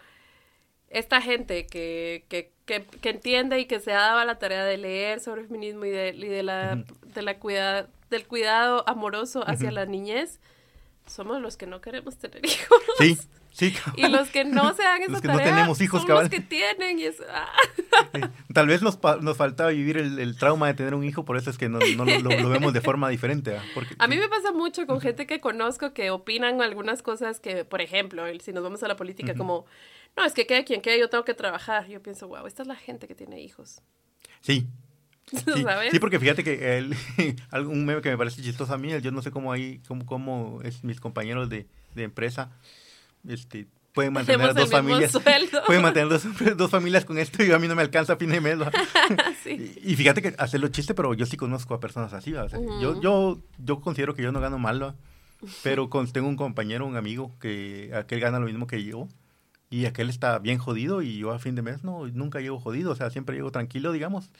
esta 0.89 1.21
gente 1.21 1.67
que, 1.67 2.25
que, 2.29 2.53
que, 2.67 2.85
que, 2.85 3.11
entiende 3.11 3.59
y 3.59 3.67
que 3.67 3.81
se 3.81 3.93
ha 3.93 4.01
dado 4.01 4.25
la 4.25 4.39
tarea 4.39 4.65
de 4.65 4.77
leer 4.77 5.21
sobre 5.21 5.43
el 5.43 5.47
feminismo 5.47 5.85
y 5.85 5.91
de, 5.91 6.11
y 6.11 6.27
de 6.27 6.43
la, 6.43 6.85
de 7.03 7.23
la 7.23 7.39
cuida, 7.39 7.89
del 8.11 8.27
cuidado 8.27 8.85
amoroso 8.89 9.49
hacia 9.49 9.71
la 9.71 9.87
niñez, 9.87 10.41
somos 11.07 11.41
los 11.41 11.57
que 11.57 11.67
no 11.67 11.81
queremos 11.81 12.17
tener 12.17 12.45
hijos. 12.45 12.79
Sí, 12.99 13.17
sí. 13.57 13.75
Y 13.97 14.09
los 14.09 14.29
que 14.29 14.45
no 14.45 14.75
se 14.75 14.83
dan 14.83 15.03
esa 15.03 15.13
Los 15.13 15.21
que 15.21 15.29
tarea 15.29 15.47
no 15.47 15.51
tenemos 15.51 15.81
hijos, 15.81 16.01
son 16.01 16.09
cabal. 16.09 16.25
los 16.25 16.31
que 16.31 16.41
tienen. 16.41 16.99
Y 16.99 17.05
es, 17.05 17.17
ah. 17.29 17.53
Sí. 18.15 18.21
Tal 18.53 18.67
vez 18.67 18.83
nos, 18.83 18.99
nos 19.21 19.37
faltaba 19.37 19.71
vivir 19.71 19.97
el, 19.97 20.19
el 20.19 20.37
trauma 20.37 20.67
de 20.67 20.75
tener 20.75 20.95
un 20.95 21.05
hijo, 21.05 21.25
por 21.25 21.37
eso 21.37 21.51
es 21.51 21.59
que 21.59 21.69
no, 21.69 21.79
no 21.97 22.05
lo, 22.05 22.49
vemos 22.49 22.73
de 22.73 22.81
forma 22.81 23.09
diferente. 23.09 23.57
¿ah? 23.57 23.63
Porque, 23.75 23.95
A 23.99 24.09
mí 24.09 24.17
me 24.17 24.29
pasa 24.29 24.53
mucho 24.53 24.87
con 24.87 25.01
gente 25.01 25.27
que 25.27 25.41
conozco 25.41 25.93
que 25.93 26.11
opinan 26.11 26.63
algunas 26.63 27.03
cosas 27.03 27.41
que, 27.41 27.65
por 27.65 27.81
ejemplo, 27.81 28.25
si 28.41 28.53
nos 28.53 28.63
vamos 28.63 28.83
a 28.83 28.89
la 28.89 28.97
política, 28.97 29.35
como, 29.35 29.67
no, 30.17 30.25
es 30.25 30.33
que 30.33 30.47
quede 30.47 30.65
quien 30.65 30.81
quede, 30.81 30.99
yo 30.99 31.09
tengo 31.09 31.25
que 31.25 31.35
trabajar. 31.35 31.89
Yo 31.89 32.03
pienso, 32.03 32.29
wow, 32.29 32.47
esta 32.47 32.63
es 32.63 32.69
la 32.69 32.77
gente 32.77 33.07
que 33.09 33.15
tiene 33.15 33.41
hijos. 33.41 33.81
Sí. 34.41 34.67
Sí, 35.29 35.65
sí, 35.91 35.99
porque 35.99 36.21
fíjate 36.21 36.45
que 36.45 36.79
el, 36.79 36.95
algún 37.51 37.85
meme 37.85 38.01
que 38.01 38.11
me 38.11 38.17
parece 38.17 38.41
chistoso 38.43 38.73
a 38.73 38.79
mí, 38.79 38.93
el 38.93 39.03
yo 39.03 39.11
no 39.11 39.23
sé 39.23 39.33
cómo 39.33 39.53
ahí, 39.53 39.81
cómo, 39.89 40.07
cómo 40.07 40.61
es 40.63 40.85
mis 40.85 41.01
compañeros 41.01 41.49
de, 41.49 41.67
de 41.97 42.05
empresa, 42.05 42.53
este, 43.29 43.67
pueden 43.93 44.13
mantener 44.13 44.55
dos 44.55 44.71
familias, 44.71 45.13
pueden 45.67 45.83
mantener 45.83 46.09
dos, 46.09 46.25
dos 46.57 46.71
familias 46.71 47.05
con 47.05 47.19
esto 47.19 47.43
y 47.45 47.51
a 47.53 47.59
mí 47.59 47.67
no 47.69 47.75
me 47.75 47.83
alcanza 47.83 48.15
a 48.15 48.17
fin 48.17 48.31
de 48.31 48.41
mes. 48.41 48.59
Y, 49.47 49.93
y 49.93 49.97
fíjate 49.97 50.21
que 50.23 50.35
hacerlo 50.39 50.69
chiste, 50.69 50.93
pero 50.95 51.15
yo 51.15 51.25
sí 51.27 51.37
conozco 51.37 51.75
a 51.75 51.81
personas 51.81 52.13
así, 52.13 52.33
¿va? 52.33 52.45
O 52.45 52.49
sea, 52.49 52.59
yo, 52.81 53.01
yo, 53.01 53.41
yo 53.59 53.81
considero 53.81 54.15
que 54.15 54.23
yo 54.23 54.33
no 54.33 54.41
gano 54.41 54.59
mal, 54.59 54.83
¿va? 54.83 54.95
pero 55.63 55.89
con- 55.91 56.11
tengo 56.11 56.27
un 56.29 56.35
compañero, 56.37 56.87
un 56.87 56.97
amigo, 56.97 57.31
que 57.41 57.93
aquel 57.95 58.19
gana 58.21 58.39
lo 58.41 58.47
mismo 58.47 58.67
que 58.67 58.83
yo. 58.83 59.07
Y 59.71 59.85
aquel 59.87 60.11
está 60.11 60.39
bien 60.39 60.59
jodido 60.59 61.03
y 61.03 61.19
yo 61.19 61.33
a 61.33 61.39
fin 61.39 61.55
de 61.57 61.63
mes 61.63 61.83
no, 61.85 62.07
nunca 62.09 62.41
llego 62.41 62.59
jodido, 62.61 62.93
o 62.93 62.95
sea, 62.97 63.11
siempre 63.11 63.37
llego 63.37 63.51
tranquilo, 63.53 63.93
digamos. 63.93 64.31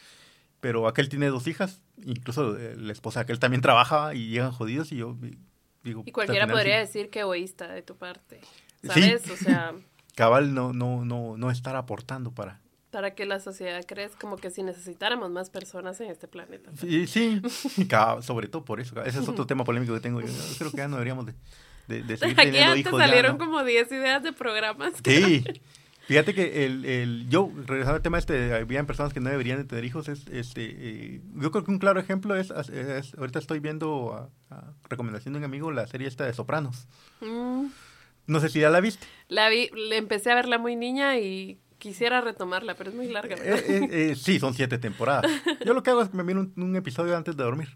Pero 0.61 0.89
aquel 0.89 1.09
tiene 1.09 1.27
dos 1.27 1.47
hijas, 1.49 1.83
incluso 2.05 2.57
eh, 2.59 2.75
la 2.77 2.93
esposa 2.93 3.21
de 3.21 3.25
aquel 3.25 3.39
también 3.39 3.61
trabaja 3.61 4.15
y 4.15 4.29
llegan 4.29 4.53
jodidos 4.53 4.91
y 4.93 4.97
yo 4.97 5.17
di- 5.21 5.37
digo... 5.85 6.03
Y 6.07 6.13
cualquiera 6.13 6.47
podría 6.47 6.77
sí, 6.77 6.87
decir 6.87 7.11
que 7.11 7.21
egoísta 7.21 7.69
de 7.69 7.83
tu 7.83 7.97
parte. 7.97 8.41
Sí. 8.95 9.01
¿Sabes? 9.03 9.31
O 9.31 9.37
sea, 9.37 9.73
Cabal 10.15 10.55
no, 10.55 10.73
no, 10.73 11.05
no, 11.05 11.37
no 11.37 11.51
estar 11.51 11.77
aportando 11.77 12.31
para... 12.33 12.61
para 12.91 13.15
que 13.15 13.27
la 13.27 13.39
sociedad 13.41 13.85
crezca 13.87 14.19
como 14.19 14.37
que 14.37 14.51
si 14.51 14.63
necesitáramos 14.63 15.31
más 15.31 15.51
personas 15.51 16.01
en 16.01 16.11
este 16.11 16.27
planeta. 16.29 16.71
Sí, 16.81 17.07
sí, 17.07 17.43
cabal, 17.89 18.23
sobre 18.23 18.49
todo 18.49 18.65
por 18.65 18.81
eso. 18.81 19.03
Ese 19.05 19.21
es 19.21 19.29
otro 19.29 19.47
tema 19.47 19.65
polémico 19.65 19.93
que 19.95 20.01
tengo 20.01 20.21
yo. 20.21 20.29
Creo 20.59 20.71
que 20.71 20.79
ya 20.79 20.89
no 20.89 20.97
deberíamos 20.97 21.27
de, 21.27 21.35
de, 21.89 22.03
de 22.03 22.17
seguir 22.17 22.35
Aquí 22.41 22.47
teniendo 22.51 22.73
antes 22.73 22.87
hijos. 22.87 22.99
ya, 23.01 23.07
salieron 23.07 23.33
¿no? 23.39 23.45
como 23.45 23.63
10 23.65 23.93
ideas 23.93 24.23
de 24.23 24.33
programas. 24.33 24.95
Sí. 25.05 25.45
Fíjate 26.07 26.35
que 26.35 26.65
el, 26.65 26.85
el, 26.85 27.29
yo, 27.29 27.51
regresando 27.67 27.97
al 27.97 28.03
tema 28.03 28.17
este, 28.17 28.33
de 28.35 28.55
habían 28.59 28.87
personas 28.87 29.13
que 29.13 29.19
no 29.19 29.29
deberían 29.29 29.59
de 29.59 29.65
tener 29.65 29.85
hijos, 29.85 30.09
es, 30.09 30.25
este, 30.29 30.63
eh, 30.65 31.21
yo 31.35 31.51
creo 31.51 31.65
que 31.65 31.71
un 31.73 31.81
claro 31.81 31.99
ejemplo 31.99 32.37
es, 32.37 32.51
es- 32.53 33.13
ahorita 33.19 33.41
estoy 33.41 33.59
viendo 33.59 34.31
a, 34.49 34.55
a 34.55 34.73
recomendación 34.89 35.35
de 35.35 35.39
un 35.39 35.45
amigo 35.45 35.73
la 35.73 35.85
serie 35.89 36.07
esta 36.07 36.25
de 36.25 36.33
Sopranos. 36.33 36.87
Mm, 37.21 37.67
No 38.27 38.41
sé 38.41 38.49
si 38.49 38.61
ya 38.61 38.71
la 38.71 38.81
viste. 38.81 39.07
la 39.29 39.49
vi, 39.49 39.69
le 39.75 39.97
empecé 39.97 40.31
a 40.31 40.35
verla 40.35 40.59
muy 40.59 40.77
niña 40.77 41.19
y 41.19 41.59
quisiera 41.79 42.21
retomarla, 42.23 42.75
pero 42.75 42.91
es 42.91 42.97
muy 42.97 43.07
larga. 43.09 43.37
Eh, 43.37 43.65
eh, 43.69 43.89
eh, 43.91 44.15
sí, 44.17 44.39
son 44.41 44.55
siete 44.55 44.79
temporadas. 44.79 45.31
Yo 45.65 45.75
lo 45.75 45.83
que 45.83 45.91
hago 45.91 46.03
es 46.03 46.09
que 46.09 46.17
me 46.17 46.25
miro 46.25 46.41
un, 46.41 46.53
un 46.57 46.75
episodio 46.77 47.17
antes 47.17 47.37
de 47.37 47.45
dormir. 47.45 47.69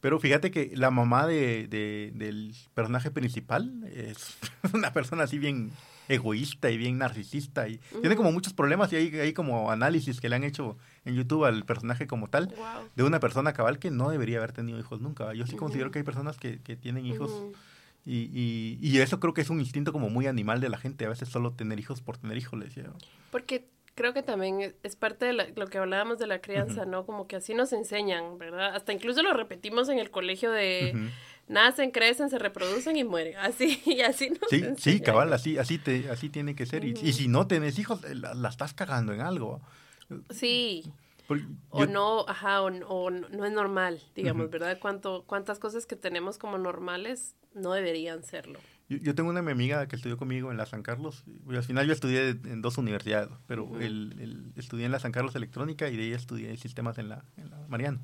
Pero 0.00 0.18
fíjate 0.20 0.50
que 0.50 0.70
la 0.74 0.90
mamá 0.90 1.26
de, 1.26 1.66
de- 1.68 2.12
del 2.14 2.54
personaje 2.74 3.10
principal 3.10 3.84
es 3.92 4.36
una 4.72 4.92
persona 4.92 5.24
así 5.24 5.38
bien 5.38 5.72
egoísta 6.06 6.70
y 6.70 6.76
bien 6.76 6.98
narcisista 6.98 7.66
y 7.66 7.78
tiene 8.02 8.14
como 8.14 8.30
muchos 8.30 8.52
problemas 8.52 8.92
y 8.92 8.96
hay, 8.96 9.18
hay 9.18 9.32
como 9.32 9.70
análisis 9.70 10.20
que 10.20 10.28
le 10.28 10.36
han 10.36 10.44
hecho 10.44 10.76
en 11.06 11.14
YouTube 11.14 11.46
al 11.46 11.64
personaje 11.64 12.06
como 12.06 12.28
tal 12.28 12.48
Wow. 12.48 12.90
de 12.94 13.02
una 13.04 13.20
persona 13.20 13.54
cabal 13.54 13.78
que 13.78 13.90
no 13.90 14.10
debería 14.10 14.36
haber 14.36 14.52
tenido 14.52 14.78
hijos 14.78 15.00
nunca. 15.00 15.32
Yo 15.32 15.46
sí 15.46 15.56
considero 15.56 15.90
que 15.90 16.00
hay 16.00 16.04
personas 16.04 16.36
que, 16.36 16.60
que 16.62 16.76
tienen 16.76 17.06
hijos. 17.06 17.32
Y, 18.06 18.28
y, 18.32 18.78
y 18.80 18.98
eso 19.00 19.18
creo 19.20 19.32
que 19.34 19.40
es 19.40 19.50
un 19.50 19.60
instinto 19.60 19.92
como 19.92 20.10
muy 20.10 20.26
animal 20.26 20.60
de 20.60 20.68
la 20.68 20.78
gente. 20.78 21.06
A 21.06 21.08
veces 21.08 21.28
solo 21.28 21.52
tener 21.52 21.78
hijos 21.80 22.00
por 22.00 22.18
tener 22.18 22.36
hijos, 22.36 22.58
le 22.58 22.66
decía. 22.66 22.84
yo. 22.84 22.92
Porque 23.30 23.66
creo 23.94 24.12
que 24.12 24.22
también 24.22 24.74
es- 24.82 24.96
parte 24.96 25.24
de 25.24 25.32
la- 25.32 25.46
lo 25.56 25.66
que 25.68 25.78
hablábamos 25.78 26.18
de 26.18 26.26
la 26.26 26.40
crianza, 26.40 26.84
¿no? 26.84 27.06
Como 27.06 27.26
que 27.26 27.36
así 27.36 27.54
nos 27.54 27.72
enseñan, 27.72 28.38
¿verdad? 28.38 28.74
Hasta 28.74 28.92
incluso 28.92 29.22
lo 29.22 29.32
repetimos 29.32 29.88
en 29.88 29.98
el 29.98 30.10
colegio 30.10 30.50
de 30.50 31.10
nacen, 31.48 31.90
crecen, 31.90 32.28
se 32.30 32.38
reproducen 32.38 32.96
y 32.96 33.04
mueren. 33.04 33.36
Así, 33.38 33.80
y 33.86 34.00
así 34.00 34.30
nos 34.30 34.48
Sí, 34.50 34.60
sí, 34.60 34.64
enseñan. 34.64 35.00
cabal, 35.00 35.32
así, 35.32 35.58
así, 35.58 35.78
te, 35.78 36.08
así 36.10 36.28
tiene 36.30 36.54
que 36.56 36.66
ser. 36.66 36.84
Y- 36.84 36.94
y, 37.02 37.12
si 37.12 37.28
no 37.28 37.46
tenés 37.46 37.78
hijos, 37.78 38.02
eh, 38.04 38.14
la, 38.14 38.34
la 38.34 38.48
estás 38.48 38.72
cagando 38.74 39.12
en 39.12 39.20
algo. 39.20 39.60
Sí, 40.30 40.84
Porque 41.26 41.44
o 41.70 41.80
yo- 41.80 41.86
no, 41.86 42.24
ajá, 42.28 42.62
o, 42.62 42.66
o 42.66 43.10
no 43.10 43.28
no 43.28 43.44
es 43.44 43.52
normal, 43.52 44.00
digamos. 44.14 44.50
¿verdad? 44.50 44.78
Cuánto, 44.80 45.24
cuántas 45.26 45.58
cosas 45.58 45.86
que 45.86 45.96
tenemos 45.96 46.38
como 46.38 46.58
normales 46.58 47.34
no 47.54 47.72
deberían 47.72 48.22
serlo. 48.22 48.58
Yo, 48.88 48.98
yo 48.98 49.14
tengo 49.14 49.30
una 49.30 49.40
mi 49.40 49.50
amiga 49.52 49.86
que 49.88 49.96
estudió 49.96 50.16
conmigo 50.18 50.50
en 50.50 50.58
la 50.58 50.66
San 50.66 50.82
Carlos. 50.82 51.24
y 51.50 51.56
al 51.56 51.62
final 51.64 51.86
yo 51.86 51.92
estudié 51.94 52.30
en 52.30 52.60
dos 52.60 52.76
universidades, 52.76 53.30
pero 53.46 53.80
el, 53.80 54.16
el- 54.20 54.52
estudié 54.56 54.84
en 54.86 54.92
la 54.92 54.98
San 54.98 55.10
Carlos 55.12 55.34
Electrónica 55.34 55.88
y 55.88 55.96
de 55.96 56.06
ella 56.08 56.16
estudié 56.16 56.54
sistemas 56.58 56.98
en 56.98 57.08
la, 57.08 57.24
en 57.38 57.50
la 57.50 57.56
Mariano. 57.68 58.00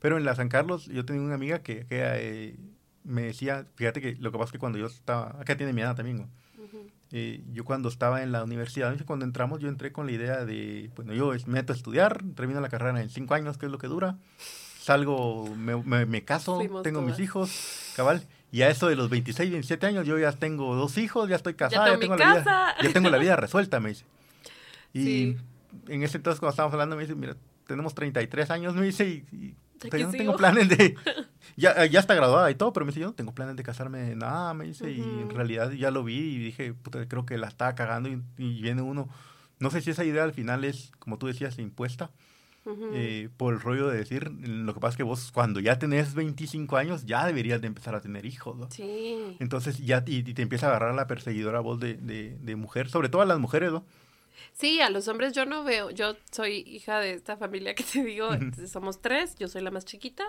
Pero 0.00 0.16
en 0.16 0.24
la 0.24 0.34
San 0.34 0.48
Carlos 0.48 0.86
yo 0.86 1.04
tenía 1.04 1.20
una 1.22 1.34
amiga 1.34 1.58
que, 1.62 1.84
que, 1.86 2.00
eh, 2.00 2.56
me 3.04 3.22
decía, 3.22 3.66
fíjate 3.74 4.00
que 4.00 4.16
lo 4.16 4.32
que 4.32 4.38
pasa 4.38 4.48
es 4.48 4.52
que 4.52 4.58
cuando 4.58 4.78
yo 4.78 4.86
estaba, 4.86 5.36
acá 5.40 5.56
tiene 5.56 5.72
mi 5.74 5.82
edad 5.82 5.94
también. 5.94 6.26
Eh, 7.10 7.42
yo 7.52 7.64
cuando 7.64 7.88
estaba 7.88 8.22
en 8.22 8.32
la 8.32 8.44
universidad, 8.44 8.94
cuando 9.06 9.24
entramos, 9.24 9.60
yo 9.60 9.68
entré 9.68 9.92
con 9.92 10.04
la 10.06 10.12
idea 10.12 10.44
de, 10.44 10.90
bueno, 10.94 11.14
yo 11.14 11.32
me 11.46 11.52
meto 11.54 11.72
a 11.72 11.76
estudiar, 11.76 12.22
termino 12.34 12.60
la 12.60 12.68
carrera 12.68 13.00
en 13.00 13.08
cinco 13.08 13.32
años, 13.34 13.56
que 13.56 13.64
es 13.66 13.72
lo 13.72 13.78
que 13.78 13.86
dura, 13.86 14.18
salgo, 14.78 15.54
me, 15.56 15.76
me- 15.82 16.06
me 16.06 16.24
caso, 16.24 16.56
Fuimos 16.56 16.82
tengo 16.82 17.00
mis 17.02 17.18
hijos, 17.18 17.92
cabal, 17.96 18.26
y 18.50 18.62
a 18.62 18.70
eso 18.70 18.88
de 18.88 18.96
los 18.96 19.10
26, 19.10 19.50
27 19.50 19.86
años, 19.86 20.06
yo 20.06 20.18
ya 20.18 20.32
tengo 20.32 20.74
dos 20.74 20.96
hijos, 20.98 21.28
ya 21.28 21.36
estoy 21.36 21.54
casada, 21.54 21.92
ya, 21.94 21.98
tengo 21.98 22.16
la 22.16 22.32
vida, 22.32 22.44
casa. 22.44 22.74
ya 22.82 22.92
tengo 22.92 23.10
la 23.10 23.18
vida 23.18 23.36
resuelta, 23.36 23.80
me 23.80 23.90
dice. 23.90 24.04
Y 24.92 25.02
Sí. 25.04 25.36
en 25.88 26.02
ese 26.02 26.16
entonces, 26.16 26.40
cuando 26.40 26.50
estábamos 26.52 26.72
hablando, 26.74 26.96
me 26.96 27.02
dice, 27.02 27.14
mira, 27.14 27.36
tenemos 27.66 27.94
33 27.94 28.50
años, 28.50 28.74
me 28.74 28.86
dice, 28.86 29.06
y, 29.06 29.54
Aquí 29.86 29.98
yo 29.98 30.06
no 30.06 30.10
sigo. 30.12 30.24
tengo 30.24 30.36
planes 30.36 30.68
de... 30.70 30.94
Ya, 31.56 31.84
ya 31.86 31.98
está 31.98 32.14
graduada 32.14 32.48
y 32.52 32.54
todo, 32.54 32.72
pero 32.72 32.86
me 32.86 32.90
dice, 32.90 33.00
yo 33.00 33.06
no 33.08 33.14
tengo 33.14 33.32
planes 33.34 33.56
de 33.56 33.62
casarme 33.64 33.98
de 33.98 34.14
nada, 34.14 34.54
me 34.54 34.64
dice, 34.66 34.92
y 34.92 35.00
en 35.00 35.30
realidad 35.30 35.70
ya 35.72 35.90
lo 35.90 36.04
vi 36.04 36.14
y 36.16 36.38
dije, 36.38 36.72
puta, 36.72 37.08
creo 37.08 37.26
que 37.26 37.36
la 37.36 37.48
estaba 37.48 37.74
cagando 37.74 38.08
y, 38.08 38.22
y 38.36 38.60
viene 38.62 38.80
uno, 38.82 39.08
no 39.58 39.70
sé 39.70 39.80
si 39.80 39.90
esa 39.90 40.04
idea 40.04 40.22
al 40.22 40.32
final 40.32 40.64
es, 40.64 40.92
como 41.00 41.18
tú 41.18 41.26
decías, 41.26 41.58
impuesta, 41.58 42.10
Ujú. 42.68 42.90
eh, 42.92 43.28
por 43.36 43.54
el 43.54 43.60
rollo 43.60 43.88
de 43.88 43.96
decir, 43.96 44.30
lo 44.30 44.74
que 44.74 44.80
pasa 44.80 44.90
es 44.92 44.96
que 44.98 45.02
vos 45.02 45.32
cuando 45.32 45.58
ya 45.60 45.78
tenés 45.78 46.14
25 46.14 46.76
años 46.76 47.06
ya 47.06 47.26
deberías 47.26 47.60
de 47.60 47.66
empezar 47.66 47.94
a 47.94 48.00
tener 48.00 48.26
hijos, 48.26 48.56
¿no? 48.56 48.70
Sí. 48.70 49.36
Entonces 49.40 49.78
ya 49.78 50.04
y, 50.06 50.18
y 50.18 50.34
te 50.34 50.42
empieza 50.42 50.66
a 50.66 50.70
agarrar 50.70 50.94
la 50.94 51.06
perseguidora 51.06 51.60
voz 51.60 51.80
de, 51.80 51.94
de, 51.94 52.36
de 52.38 52.56
mujer, 52.56 52.88
sobre 52.90 53.08
todo 53.08 53.22
a 53.22 53.26
las 53.26 53.38
mujeres, 53.38 53.72
¿no? 53.72 53.84
Sí, 54.52 54.80
a 54.80 54.90
los 54.90 55.08
hombres 55.08 55.32
yo 55.32 55.46
no 55.46 55.64
veo. 55.64 55.90
Yo 55.90 56.16
soy 56.30 56.58
hija 56.66 57.00
de 57.00 57.12
esta 57.12 57.36
familia 57.36 57.74
que 57.74 57.84
te 57.84 58.04
digo, 58.04 58.30
somos 58.70 59.00
tres, 59.00 59.36
yo 59.36 59.48
soy 59.48 59.62
la 59.62 59.70
más 59.70 59.84
chiquita. 59.84 60.24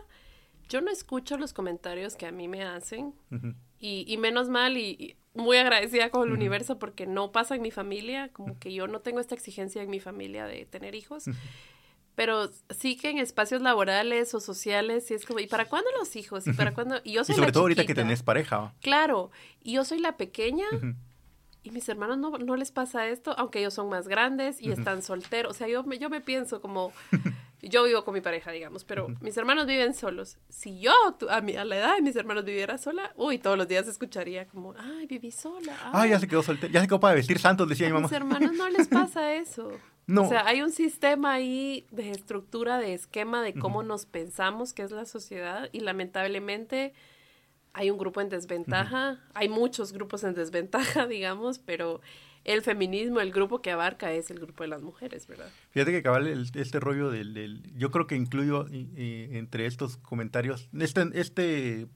Yo 0.70 0.82
no 0.82 0.92
escucho 0.92 1.38
los 1.38 1.52
comentarios 1.52 2.16
que 2.16 2.28
a 2.28 2.32
mí 2.32 2.48
me 2.48 2.64
hacen 2.64 3.14
Ujú. 3.32 3.54
y, 3.80 4.06
y 4.08 4.18
menos 4.18 4.50
mal 4.50 4.78
y, 4.78 4.92
y 5.00 5.16
muy 5.34 5.58
agradecida 5.58 6.10
con 6.12 6.24
el 6.24 6.30
Ujú. 6.30 6.38
universo 6.38 6.78
porque 6.78 7.08
no 7.08 7.32
pasa 7.32 7.56
en 7.56 7.64
mi 7.64 7.72
familia, 7.72 8.30
como 8.34 8.60
que 8.60 8.72
yo 8.74 8.88
no 8.88 9.00
tengo 9.00 9.20
esta 9.20 9.34
exigencia 9.34 9.82
en 9.82 9.90
mi 9.90 10.00
familia 10.00 10.46
de 10.46 10.66
tener 10.66 10.94
hijos. 10.96 11.26
Pero 12.20 12.50
sí 12.70 12.98
que 12.98 13.12
en 13.12 13.18
espacios 13.18 13.62
laborales 13.62 14.34
o 14.34 14.42
sociales, 14.42 15.06
sí 15.08 15.14
es 15.14 15.26
como, 15.26 15.40
¿y 15.40 15.48
para 15.48 15.64
cuándo 15.70 15.88
los 15.98 16.18
hijos? 16.18 16.46
¿Y 16.48 16.52
para 16.52 16.74
cuándo? 16.74 16.98
Y 17.06 17.14
yo 17.14 17.22
Y 17.22 17.24
sobre 17.24 17.46
la 17.48 17.52
todo 17.54 17.64
ahorita 17.64 17.86
que 17.86 17.96
tenés 17.96 18.24
pareja. 18.24 18.74
Claro, 18.82 19.32
y 19.64 19.76
yo 19.76 19.86
soy 19.86 20.00
la 20.00 20.18
pequeña 20.18 20.66
y 21.64 21.72
mis 21.72 21.88
hermanos 21.88 22.18
no, 22.18 22.32
no 22.38 22.58
les 22.58 22.72
pasa 22.72 23.08
esto, 23.08 23.34
aunque 23.38 23.60
ellos 23.60 23.74
son 23.74 23.88
más 23.88 24.10
grandes 24.10 24.62
y 24.62 24.70
están 24.70 25.02
solteros. 25.02 25.52
O 25.52 25.54
sea, 25.58 25.70
yo 25.70 25.84
me, 25.86 25.98
yo 25.98 26.10
me 26.10 26.20
pienso 26.20 26.60
como, 26.60 26.92
yo 27.62 27.86
vivo 27.86 28.04
con 28.04 28.14
mi 28.14 28.20
pareja, 28.20 28.52
digamos, 28.52 28.84
pero 28.84 29.08
mis 29.22 29.38
hermanos 29.38 29.66
viven 29.66 29.94
solos. 29.94 30.38
Si 30.50 30.82
yo 30.82 30.92
tu- 31.18 31.30
a, 31.30 31.40
mi, 31.40 31.56
a 31.56 31.64
la 31.64 31.78
edad 31.78 31.96
de 31.96 32.02
mis 32.02 32.18
hermanos 32.18 32.44
viviera 32.44 32.78
sola, 32.78 33.14
uy, 33.16 33.38
todos 33.38 33.58
los 33.58 33.70
días 33.70 33.88
escucharía 33.88 34.46
como, 34.46 34.74
ay, 34.78 35.06
viví 35.06 35.32
sola. 35.32 35.74
Ah, 35.94 36.06
ya 36.06 36.20
se 36.20 36.28
quedó 36.28 36.44
soltera, 36.44 36.74
ya 36.74 36.82
se 36.82 36.88
quedó 36.88 37.00
para 37.00 37.16
vestir 37.16 37.40
santos, 37.40 37.70
decía 37.70 37.88
mi 37.88 37.92
A 37.92 37.94
mamá. 37.94 38.08
mis 38.08 38.12
hermanos 38.14 38.52
no 38.58 38.68
les 38.70 38.90
pasa 38.90 39.34
eso. 39.36 39.72
No. 40.10 40.24
O 40.24 40.30
sea, 40.30 40.46
hay 40.48 40.62
un 40.64 40.72
sistema 40.72 41.34
ahí 41.34 41.86
de 41.92 42.10
estructura, 42.12 42.80
de 42.80 42.94
esquema 42.96 43.44
de 43.44 43.54
cómo 43.54 43.84
nos 43.84 44.06
pensamos 44.08 44.74
que 44.74 44.82
es 44.82 44.90
la 44.92 45.06
sociedad 45.06 45.70
y 45.72 45.82
lamentablemente 45.82 46.94
hay 47.74 47.92
un 47.92 47.98
grupo 48.00 48.20
en 48.20 48.30
desventaja, 48.30 49.20
hay 49.36 49.50
muchos 49.50 49.94
grupos 49.94 50.24
en 50.24 50.34
desventaja, 50.34 51.06
digamos, 51.08 51.60
pero 51.60 52.02
el 52.44 52.62
feminismo, 52.64 53.20
el 53.20 53.32
grupo 53.32 53.62
que 53.62 53.70
abarca 53.70 54.12
es 54.12 54.32
el 54.32 54.40
grupo 54.40 54.64
de 54.64 54.70
las 54.70 54.82
mujeres, 54.82 55.28
¿verdad? 55.28 55.50
Fíjate 55.70 55.92
que 55.92 56.02
cabal 56.02 56.26
el- 56.26 56.50
este 56.56 56.80
rollo 56.80 57.12
del, 57.12 57.34
del- 57.36 57.62
yo 57.78 57.92
creo 57.92 58.08
que 58.08 58.16
incluyo 58.16 58.66
y- 58.72 58.90
y 59.00 59.38
entre 59.38 59.68
estos 59.68 59.98
comentarios, 59.98 60.70
este, 60.80 61.04
este 61.14 61.88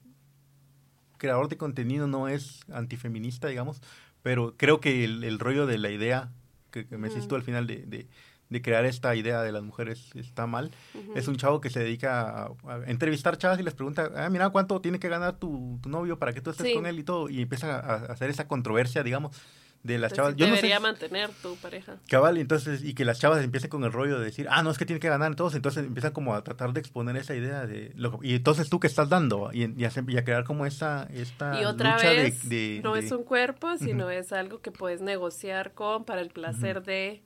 creador 1.18 1.48
de 1.48 1.56
contenido 1.56 2.06
no 2.06 2.28
es 2.28 2.60
antifeminista, 2.70 3.48
digamos, 3.48 3.80
pero 4.22 4.54
creo 4.56 4.80
que 4.80 5.04
el, 5.04 5.24
el 5.24 5.38
rollo 5.38 5.66
de 5.66 5.78
la 5.78 5.90
idea 5.90 6.30
que, 6.74 6.86
que 6.86 6.98
me 6.98 7.08
tú 7.08 7.36
al 7.36 7.42
final 7.42 7.68
de, 7.68 7.86
de, 7.86 8.08
de 8.50 8.62
crear 8.62 8.84
esta 8.84 9.14
idea 9.14 9.42
de 9.42 9.52
las 9.52 9.62
mujeres 9.62 10.10
está 10.14 10.46
mal. 10.46 10.70
Es 11.14 11.28
un 11.28 11.36
chavo 11.36 11.60
que 11.60 11.70
se 11.70 11.80
dedica 11.80 12.46
a, 12.66 12.80
entrevistar 12.86 13.38
chavas 13.38 13.58
y 13.60 13.62
les 13.62 13.74
pregunta, 13.74 14.10
ah, 14.16 14.28
mira, 14.28 14.50
¿cuánto 14.50 14.80
tiene 14.80 14.98
que 14.98 15.08
ganar 15.08 15.38
tu, 15.38 15.80
novio 15.86 16.18
para 16.18 16.32
que 16.32 16.40
tú 16.40 16.50
estés 16.50 16.74
con 16.74 16.86
él 16.86 16.98
y 16.98 17.04
todo? 17.04 17.28
Y 17.28 17.42
empieza 17.42 17.78
a, 17.78 17.94
hacer 18.12 18.30
esa 18.30 18.48
controversia, 18.48 19.02
digamos, 19.02 19.36
de 19.84 19.98
las 19.98 20.12
chavas. 20.12 20.34
Yo 20.34 20.46
debería 20.46 20.80
mantener 20.80 21.30
tu 21.42 21.56
pareja. 21.56 21.98
Cabal, 22.08 22.38
entonces, 22.38 22.82
y 22.82 22.94
que 22.94 23.04
las 23.04 23.20
chavas 23.20 23.44
empiecen 23.44 23.70
con 23.70 23.84
el 23.84 23.92
rollo 23.92 24.18
de 24.18 24.24
decir, 24.24 24.46
ah, 24.50 24.62
no, 24.62 24.70
es 24.70 24.78
que 24.78 24.86
tiene 24.86 24.98
que 24.98 25.08
ganar 25.08 25.36
todos, 25.36 25.54
entonces 25.54 25.84
empiezan 25.84 26.12
como 26.12 26.34
a 26.34 26.42
tratar 26.42 26.72
de 26.72 26.80
exponer 26.80 27.16
esa 27.16 27.34
idea 27.34 27.66
de, 27.66 27.92
lo, 27.94 28.18
y 28.22 28.34
entonces 28.34 28.70
tú 28.70 28.80
que 28.80 28.86
estás 28.86 29.10
dando, 29.10 29.50
y, 29.52 29.72
y, 29.80 29.84
a, 29.84 30.24
crear 30.24 30.44
como 30.44 30.64
esa, 30.64 31.06
esta 31.14 31.60
y 31.60 31.64
otra 31.66 31.98
vez, 31.98 32.44
no 32.82 32.96
es 32.96 33.12
un 33.12 33.24
cuerpo, 33.24 33.76
sino 33.76 34.10
es 34.10 34.32
algo 34.32 34.60
que 34.60 34.72
puedes 34.72 35.02
negociar 35.02 35.72
con 35.72 36.04
para 36.04 36.22
el 36.22 36.30
placer 36.30 36.82
de 36.82 37.22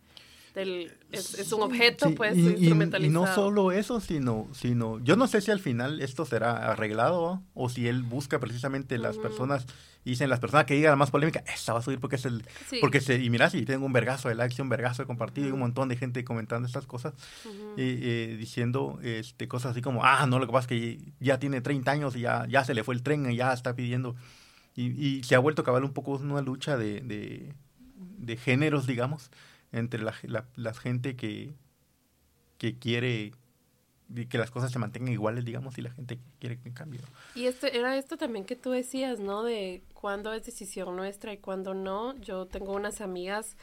es, 0.59 1.53
un 1.53 1.63
objeto, 1.63 2.15
pues, 2.15 2.37
y, 2.37 2.41
instrumentalizado. 2.41 3.05
Y, 3.05 3.27
no 3.27 3.35
solo 3.35 3.73
eso, 3.73 4.01
sino, 4.01 4.49
sino, 4.53 4.99
yo 5.01 5.17
no 5.17 5.27
sé 5.27 5.41
si 5.41 5.51
al 5.51 5.61
final 5.61 6.01
esto 6.01 6.25
será 6.25 6.71
arreglado 6.71 7.43
o 7.55 7.69
si 7.69 7.89
él 7.89 8.03
busca 8.03 8.39
precisamente 8.39 8.99
las 8.99 9.17
personas, 9.19 9.67
dicen 10.05 10.31
las 10.31 10.41
personas 10.41 10.67
que 10.67 10.75
digan 10.75 10.91
la 10.91 10.97
más 10.97 11.11
polémica, 11.11 11.43
esta 11.53 11.73
va 11.73 11.81
a 11.81 11.83
subir 11.83 12.01
porque 12.01 12.17
es 12.17 12.25
el, 12.25 12.45
porque 12.81 13.01
se, 13.01 13.23
y 13.23 13.31
mira, 13.31 13.51
si 13.51 13.65
tengo 13.65 13.87
un 13.87 13.93
vergazo 13.93 14.29
de 14.29 14.35
likes, 14.35 14.61
un 14.61 14.69
vergazo 14.69 15.03
de 15.03 15.07
compartido 15.07 15.49
y 15.49 15.53
un 15.53 15.61
montón 15.61 15.89
de 15.89 15.97
gente 15.97 16.25
comentando 16.25 16.67
estas 16.67 16.87
cosas, 16.87 17.15
eh, 17.77 18.37
diciendo 18.39 18.99
este, 19.03 19.49
cosas 19.49 19.73
así 19.73 19.83
como, 19.83 20.05
ah, 20.05 20.27
no, 20.27 20.39
lo 20.39 20.47
que 20.47 20.53
pasa 20.53 20.65
es 20.65 20.81
que 20.81 21.13
ya 21.21 21.39
tiene 21.39 21.61
30 21.61 21.91
años 21.91 22.17
y 22.17 22.21
ya, 22.21 22.47
ya 22.49 22.65
se 22.65 22.75
le 22.75 22.85
fue 22.85 22.95
el 22.95 23.03
tren 23.03 23.31
y 23.31 23.37
ya 23.37 23.53
está 23.53 23.75
pidiendo, 23.75 24.17
y, 24.75 25.23
se 25.25 25.35
ha 25.35 25.41
vuelto 25.41 25.63
a 25.63 25.65
cabal 25.65 25.83
un 25.85 25.93
poco 25.93 26.13
una 26.13 26.41
lucha 26.41 26.77
de, 26.77 27.01
de, 27.01 27.53
de 27.97 28.37
géneros, 28.37 28.87
digamos, 28.87 29.31
entre 29.73 30.03
la, 30.03 30.15
la, 30.57 30.75
gente 30.75 31.17
que, 31.17 31.55
que 32.59 32.79
quiere 32.79 33.33
que 34.31 34.39
las 34.39 34.51
cosas 34.51 34.73
se 34.73 34.79
mantengan 34.79 35.13
iguales, 35.13 35.45
digamos, 35.45 35.77
y 35.77 35.83
la 35.83 35.91
gente 35.91 36.17
que 36.17 36.23
quiere 36.39 36.59
que 36.59 36.73
cambie. 36.73 37.01
Y 37.35 37.45
esto, 37.45 37.67
era 37.67 37.97
esto 37.97 38.17
también 38.17 38.45
que 38.45 38.57
tú 38.57 38.71
decías, 38.71 39.21
¿no? 39.21 39.43
De 39.43 39.83
cuándo 39.93 40.33
es 40.33 40.45
decisión 40.45 40.97
nuestra 40.97 41.33
y 41.33 41.39
cuándo 41.39 41.75
no. 41.75 42.19
Yo 42.21 42.47
tengo 42.47 42.73
unas 42.73 43.01
amigas 43.03 43.57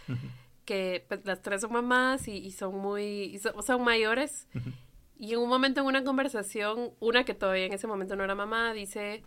que 0.66 1.04
pues, 1.08 1.22
las 1.26 1.42
tres 1.42 1.62
son 1.62 1.74
mamás 1.74 2.28
y, 2.28 2.52
son 2.52 2.78
muy, 2.78 3.40
son, 3.66 3.84
mayores. 3.84 4.48
Y 5.18 5.34
en 5.34 5.40
un 5.40 5.50
momento 5.50 5.82
en 5.82 5.88
una 5.88 6.04
conversación, 6.04 6.92
una 7.00 7.24
que 7.24 7.34
todavía 7.34 7.66
en 7.66 7.74
ese 7.74 7.88
momento 7.88 8.16
no 8.16 8.24
era 8.24 8.36
mamá, 8.36 8.74
dice, 8.74 9.24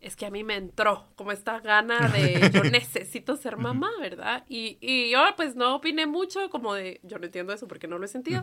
es 0.00 0.16
que 0.16 0.26
a 0.26 0.30
mí 0.30 0.44
me 0.44 0.56
entró 0.56 1.08
como 1.14 1.32
esta 1.32 1.60
gana 1.60 2.08
de 2.14 2.50
yo 2.52 2.64
necesito 2.64 3.36
ser 3.36 3.56
mamá, 3.56 3.90
¿verdad? 4.00 4.44
Y, 4.48 4.78
y 4.80 5.10
yo 5.10 5.20
pues 5.36 5.56
no 5.56 5.76
opiné 5.76 6.06
mucho 6.06 6.50
como 6.50 6.74
de 6.74 7.00
yo 7.02 7.18
no 7.18 7.26
entiendo 7.26 7.52
eso 7.52 7.68
porque 7.68 7.88
no 7.88 7.98
lo 7.98 8.04
he 8.04 8.08
sentido. 8.08 8.42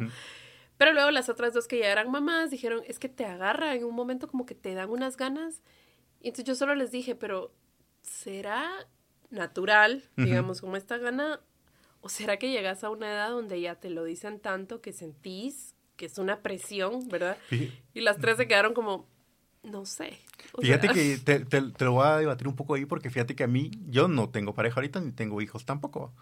Pero 0.78 0.94
luego 0.94 1.10
las 1.12 1.28
otras 1.30 1.54
dos 1.54 1.68
que 1.68 1.80
ya 1.80 1.92
eran 1.92 2.12
mamás 2.12 2.52
dijeron, 2.52 2.84
es 2.86 3.00
que 3.00 3.10
te 3.10 3.26
agarra 3.26 3.74
en 3.74 3.84
un 3.84 3.96
momento 3.96 4.28
como 4.28 4.46
que 4.46 4.56
te 4.56 4.74
dan 4.76 4.90
unas 4.90 5.18
ganas. 5.18 5.62
Y 6.22 6.28
entonces 6.28 6.46
yo 6.46 6.56
solo 6.56 6.76
les 6.76 6.92
dije, 6.92 7.16
pero 7.16 7.52
¿será 8.04 8.70
natural, 9.30 10.04
digamos, 10.16 10.62
como 10.62 10.78
esta 10.78 10.98
gana? 10.98 11.42
¿O 12.02 12.10
será 12.10 12.38
que 12.38 12.52
llegas 12.52 12.84
a 12.84 12.92
una 12.92 13.12
edad 13.12 13.30
donde 13.30 13.60
ya 13.60 13.76
te 13.76 13.90
lo 13.90 14.04
dicen 14.04 14.40
tanto 14.40 14.82
que 14.82 14.94
sentís 14.94 15.76
que 15.96 16.06
es 16.06 16.18
una 16.20 16.42
presión, 16.42 17.10
¿verdad? 17.10 17.38
Y 17.94 18.02
las 18.02 18.20
tres 18.20 18.38
se 18.38 18.48
quedaron 18.48 18.76
como, 18.76 19.10
no 19.72 19.86
sé. 19.86 20.18
fíjate 20.60 20.90
que 20.90 21.18
te, 21.24 21.40
te, 21.40 21.86
lo 21.86 21.94
voy 21.94 22.06
a 22.06 22.18
debatir 22.18 22.48
un 22.48 22.56
poco 22.56 22.76
ahí 22.76 22.86
porque 22.86 23.10
fíjate 23.10 23.36
que 23.36 23.44
a 23.44 23.48
mí, 23.48 23.72
yo 23.88 24.08
no 24.08 24.30
tengo 24.30 24.54
pareja 24.54 24.76
ahorita 24.76 25.00
ni 25.00 25.12
tengo 25.12 25.42
hijos 25.42 25.66
tampoco. 25.66 26.14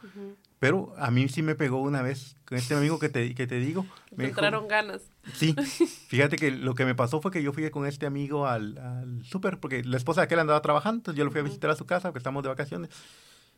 Pero 0.59 0.93
a 0.97 1.11
mí 1.11 1.27
sí 1.27 1.41
me 1.41 1.55
pegó 1.55 1.81
una 1.81 2.01
vez 2.01 2.37
con 2.45 2.57
este 2.57 2.75
amigo 2.75 2.97
que 2.99 3.09
te, 3.09 3.35
que 3.35 3.47
te 3.47 3.59
digo. 3.59 3.85
Me 4.15 4.25
entraron 4.25 4.67
ganas. 4.67 5.01
Sí, 5.33 5.55
fíjate 6.07 6.37
que 6.37 6.51
lo 6.51 6.75
que 6.75 6.85
me 6.85 6.95
pasó 6.95 7.21
fue 7.21 7.31
que 7.31 7.43
yo 7.43 7.53
fui 7.53 7.69
con 7.69 7.85
este 7.85 8.05
amigo 8.05 8.47
al, 8.47 8.77
al 8.77 9.25
súper 9.25 9.59
porque 9.59 9.83
la 9.83 9.97
esposa 9.97 10.21
de 10.21 10.25
aquel 10.25 10.39
andaba 10.39 10.61
trabajando, 10.61 10.99
entonces 10.99 11.17
yo 11.17 11.25
lo 11.25 11.31
fui 11.31 11.41
a 11.41 11.43
visitar 11.43 11.69
a 11.69 11.75
su 11.75 11.85
casa 11.85 12.09
porque 12.09 12.19
estamos 12.19 12.43
de 12.43 12.49
vacaciones. 12.49 12.89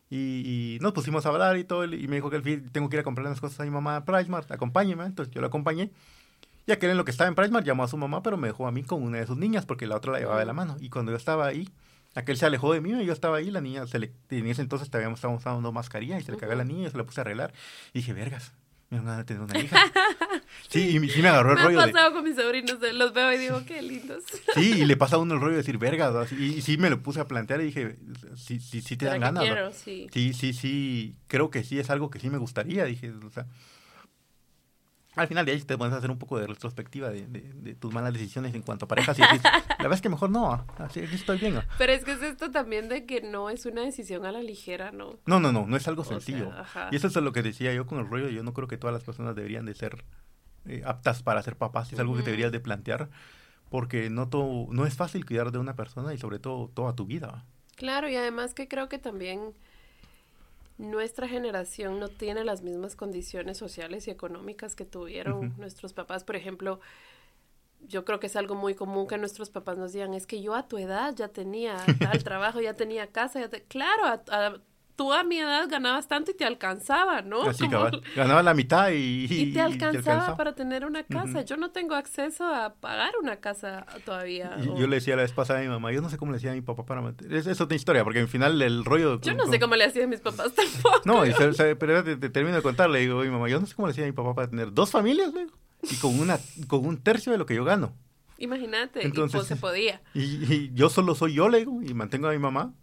Y, 0.09 0.77
nos 0.81 0.93
pusimos 0.93 1.25
a 1.25 1.29
hablar 1.29 1.57
y 1.57 1.65
todo, 1.65 1.83
y 1.83 2.07
me 2.07 2.15
dijo 2.15 2.29
que 2.29 2.39
tengo 2.71 2.89
que 2.89 2.95
ir 2.95 3.01
a 3.01 3.03
comprar 3.03 3.27
unas 3.27 3.41
cosas 3.41 3.59
a 3.59 3.63
mi 3.63 3.71
mamá 3.71 3.97
a 3.97 4.05
Pricemart, 4.05 4.49
acompáñeme, 4.51 5.05
entonces 5.05 5.33
yo 5.33 5.41
lo 5.41 5.47
acompañé. 5.47 5.91
Y 6.67 6.73
aquel 6.73 6.91
en 6.91 6.97
lo 6.97 7.05
que 7.05 7.11
estaba 7.11 7.29
en 7.29 7.35
Pricemark 7.35 7.65
llamó 7.65 7.83
a 7.83 7.87
su 7.87 7.95
mamá, 7.95 8.21
pero 8.21 8.35
me 8.35 8.47
dejó 8.49 8.67
a 8.67 8.71
mí 8.71 8.83
con 8.83 9.01
una 9.01 9.19
de 9.19 9.25
sus 9.25 9.37
niñas 9.37 9.65
porque 9.65 9.87
la 9.87 9.95
otra 9.95 10.11
la 10.11 10.19
llevaba 10.19 10.39
de 10.39 10.45
la 10.45 10.53
mano. 10.53 10.75
Y 10.81 10.89
cuando 10.89 11.13
yo 11.13 11.17
estaba 11.17 11.47
ahí, 11.47 11.69
aquel 12.13 12.35
se 12.35 12.45
alejó 12.45 12.73
de 12.73 12.81
mí 12.81 12.91
y 12.91 13.05
yo 13.05 13.13
estaba 13.13 13.37
ahí, 13.37 13.49
la 13.49 13.61
niña, 13.61 13.87
se 13.87 13.99
le, 13.99 14.11
en 14.29 14.47
ese 14.47 14.61
entonces 14.61 14.87
estábamos 14.87 15.23
usando 15.23 15.71
mascarilla 15.71 16.19
y 16.19 16.23
se 16.23 16.31
le 16.33 16.37
cagó 16.37 16.51
a 16.51 16.55
la 16.55 16.65
niña 16.65 16.89
y 16.89 16.91
se 16.91 16.97
la 16.97 17.05
puse 17.05 17.21
a 17.21 17.23
arreglar. 17.23 17.53
Y 17.93 17.99
dije, 17.99 18.11
vergas, 18.11 18.51
me 18.89 18.99
van 18.99 19.19
a 19.19 19.25
tener 19.25 19.41
una 19.41 19.57
hija. 19.57 19.77
Sí, 20.69 20.97
y 20.97 21.09
sí 21.09 21.21
me 21.21 21.29
agarró 21.29 21.51
el 21.51 21.59
rollo. 21.59 21.77
Me 21.77 21.83
ha 21.83 21.85
pasado 21.91 22.13
con 22.13 22.23
mis 22.23 22.35
sobrinos, 22.35 22.77
los 22.93 23.13
veo 23.13 23.31
y 23.31 23.37
digo, 23.37 23.61
qué 23.65 23.81
lindos. 23.81 24.23
Sí, 24.55 24.81
y 24.81 24.85
le 24.85 24.97
pasa 24.97 25.15
a 25.15 25.19
uno 25.19 25.35
el 25.35 25.39
rollo 25.39 25.51
de 25.51 25.57
decir, 25.57 25.77
vergas, 25.77 26.31
y, 26.31 26.61
sí 26.61 26.77
me 26.77 26.89
lo 26.89 27.01
puse 27.01 27.19
a 27.19 27.25
plantear 27.25 27.61
y 27.61 27.65
dije, 27.65 27.97
sí, 28.35 28.59
sí, 28.59 28.81
sí 28.81 28.97
te 28.97 29.05
dan 29.05 29.21
ganas. 29.21 29.75
sí. 29.75 30.07
sí, 30.11 30.33
sí, 30.33 30.53
sí, 30.53 31.15
creo 31.27 31.51
que 31.51 31.63
sí 31.63 31.79
es 31.79 31.89
algo 31.89 32.09
que 32.09 32.19
sí 32.19 32.29
me 32.29 32.37
gustaría, 32.37 32.85
dije, 32.85 33.11
o 33.11 33.29
sea, 33.29 33.45
al 35.17 35.27
final 35.27 35.45
de 35.45 35.51
ahí 35.51 35.61
te 35.61 35.77
puedes 35.77 35.93
hacer 35.93 36.11
un 36.11 36.17
poco 36.17 36.39
de 36.39 36.47
retrospectiva 36.47 37.09
de, 37.09 37.27
de, 37.27 37.75
tus 37.75 37.93
malas 37.93 38.13
decisiones 38.13 38.55
en 38.55 38.61
cuanto 38.61 38.85
a 38.85 38.87
parejas 38.87 39.17
y 39.17 39.21
la 39.21 39.29
verdad 39.79 39.93
es 39.93 40.01
que 40.01 40.09
mejor 40.09 40.29
no, 40.29 40.65
así 40.77 40.99
estoy 40.99 41.37
bien. 41.37 41.59
Pero 41.77 41.91
es 41.93 42.03
que 42.03 42.13
es 42.13 42.21
esto 42.21 42.51
también 42.51 42.89
de 42.89 43.05
que 43.05 43.21
no 43.21 43.49
es 43.49 43.65
una 43.65 43.81
decisión 43.81 44.25
a 44.25 44.31
la 44.31 44.41
ligera, 44.41 44.91
¿no? 44.91 45.19
No, 45.25 45.39
no, 45.39 45.51
no, 45.51 45.65
no 45.67 45.75
es 45.75 45.87
algo 45.87 46.03
sencillo. 46.03 46.51
y 46.91 46.95
eso 46.95 47.07
es 47.07 47.15
lo 47.15 47.33
que 47.33 47.43
decía 47.43 47.73
yo 47.73 47.85
con 47.85 47.99
el 47.99 48.07
rollo, 48.07 48.29
yo 48.29 48.43
no 48.43 48.53
creo 48.53 48.67
que 48.67 48.77
todas 48.77 48.93
las 48.93 49.03
personas 49.03 49.35
deberían 49.35 49.65
de 49.65 49.73
ser 49.73 50.05
eh, 50.65 50.83
aptas 50.85 51.23
para 51.23 51.41
ser 51.43 51.55
papás, 51.55 51.91
es 51.93 51.99
algo 51.99 52.15
que 52.15 52.23
deberías 52.23 52.51
de 52.51 52.59
plantear, 52.59 53.09
porque 53.69 54.09
no, 54.09 54.29
todo, 54.29 54.67
no 54.71 54.85
es 54.85 54.95
fácil 54.95 55.25
cuidar 55.25 55.51
de 55.51 55.59
una 55.59 55.75
persona 55.75 56.13
y 56.13 56.17
sobre 56.17 56.39
todo 56.39 56.69
toda 56.69 56.95
tu 56.95 57.05
vida. 57.05 57.45
Claro, 57.75 58.09
y 58.09 58.15
además 58.15 58.53
que 58.53 58.67
creo 58.67 58.89
que 58.89 58.97
también 58.97 59.53
nuestra 60.77 61.27
generación 61.27 61.99
no 61.99 62.07
tiene 62.07 62.43
las 62.43 62.61
mismas 62.61 62.95
condiciones 62.95 63.57
sociales 63.57 64.07
y 64.07 64.11
económicas 64.11 64.75
que 64.75 64.85
tuvieron 64.85 65.55
nuestros 65.57 65.93
papás. 65.93 66.23
Por 66.23 66.35
ejemplo, 66.35 66.79
yo 67.81 68.05
creo 68.05 68.19
que 68.19 68.27
es 68.27 68.35
algo 68.35 68.55
muy 68.55 68.75
común 68.75 69.07
que 69.07 69.17
nuestros 69.17 69.49
papás 69.49 69.77
nos 69.77 69.93
digan, 69.93 70.13
es 70.13 70.27
que 70.27 70.41
yo 70.41 70.55
a 70.55 70.67
tu 70.67 70.77
edad 70.77 71.15
ya 71.15 71.29
tenía 71.29 71.77
tal 71.99 72.23
trabajo, 72.23 72.61
ya 72.61 72.75
tenía 72.75 73.07
casa, 73.07 73.39
ya 73.39 73.49
claro, 73.67 74.05
a, 74.05 74.57
tú 74.97 75.13
a 75.13 75.23
mi 75.23 75.37
edad 75.37 75.69
ganabas 75.69 76.07
tanto 76.07 76.31
y 76.31 76.33
te 76.33 76.43
alcanzaba, 76.43 77.21
¿no? 77.21 77.43
Así, 77.43 77.65
Ganaba 78.15 78.43
la 78.43 78.53
mitad 78.53 78.89
y... 78.89 79.27
Y 79.37 79.53
te 79.53 79.61
alcanzaba, 79.61 80.35
para 80.35 80.55
tener 80.55 80.83
una 80.83 81.03
casa. 81.03 81.43
Yo 81.43 81.55
no 81.55 81.69
tengo 81.71 81.95
acceso 81.95 82.43
a 82.43 82.73
pagar 82.73 83.13
una 83.21 83.37
casa 83.37 83.85
todavía. 84.03 84.57
Yo 84.59 84.87
le 84.87 84.95
decía 84.97 85.15
la 85.15 85.21
vez 85.21 85.31
pasada 85.31 85.59
a 85.59 85.61
mi 85.61 85.69
mamá, 85.69 85.91
yo 85.91 86.01
no 86.01 86.09
sé 86.09 86.17
cómo 86.17 86.31
le 86.31 86.37
decía 86.37 86.51
a 86.51 86.55
mi 86.55 86.61
papá 86.61 86.85
para 86.85 87.01
mantener... 87.01 87.37
Es, 87.37 87.47
es 87.47 87.61
otra 87.61 87.75
historia, 87.75 88.03
porque 88.03 88.19
al 88.19 88.27
final 88.27 88.61
el 88.61 88.83
rollo... 88.83 89.21
Yo 89.21 89.35
no 89.35 89.45
sé 89.45 89.59
cómo 89.59 89.75
le 89.75 89.85
hacía 89.85 90.05
a 90.05 90.07
mis 90.07 90.19
papás 90.19 90.51
tampoco. 90.53 91.01
No, 91.05 91.21
pero 91.79 92.03
te, 92.03 92.29
termino 92.29 92.55
de 92.55 92.63
contar, 92.63 92.89
le 92.89 92.99
digo, 92.99 93.21
mi 93.21 93.29
mamá, 93.29 93.47
yo 93.47 93.59
no 93.59 93.67
sé 93.67 93.75
cómo 93.75 93.87
le 93.87 93.91
hacía 93.91 94.03
a 94.03 94.07
mi 94.07 94.13
papá 94.13 94.33
para 94.33 94.49
tener 94.49 94.73
dos 94.73 94.89
familias, 94.89 95.31
le 95.33 95.47
y 95.83 95.95
con, 95.97 96.19
una, 96.19 96.39
con 96.67 96.85
un 96.85 96.97
tercio 96.97 97.31
de 97.31 97.37
lo 97.37 97.45
que 97.45 97.53
yo 97.53 97.63
gano. 97.63 97.93
Imagínate, 98.39 99.05
Entonces, 99.05 99.35
y 99.35 99.37
pues 99.37 99.47
se 99.47 99.55
podía. 99.55 100.01
Y, 100.13 100.73
yo 100.73 100.89
solo 100.89 101.13
soy 101.13 101.35
yo, 101.35 101.49
le 101.49 101.59
digo, 101.59 101.81
y 101.83 101.93
mantengo 101.93 102.27
a 102.27 102.31
mi 102.31 102.39
mamá 102.39 102.73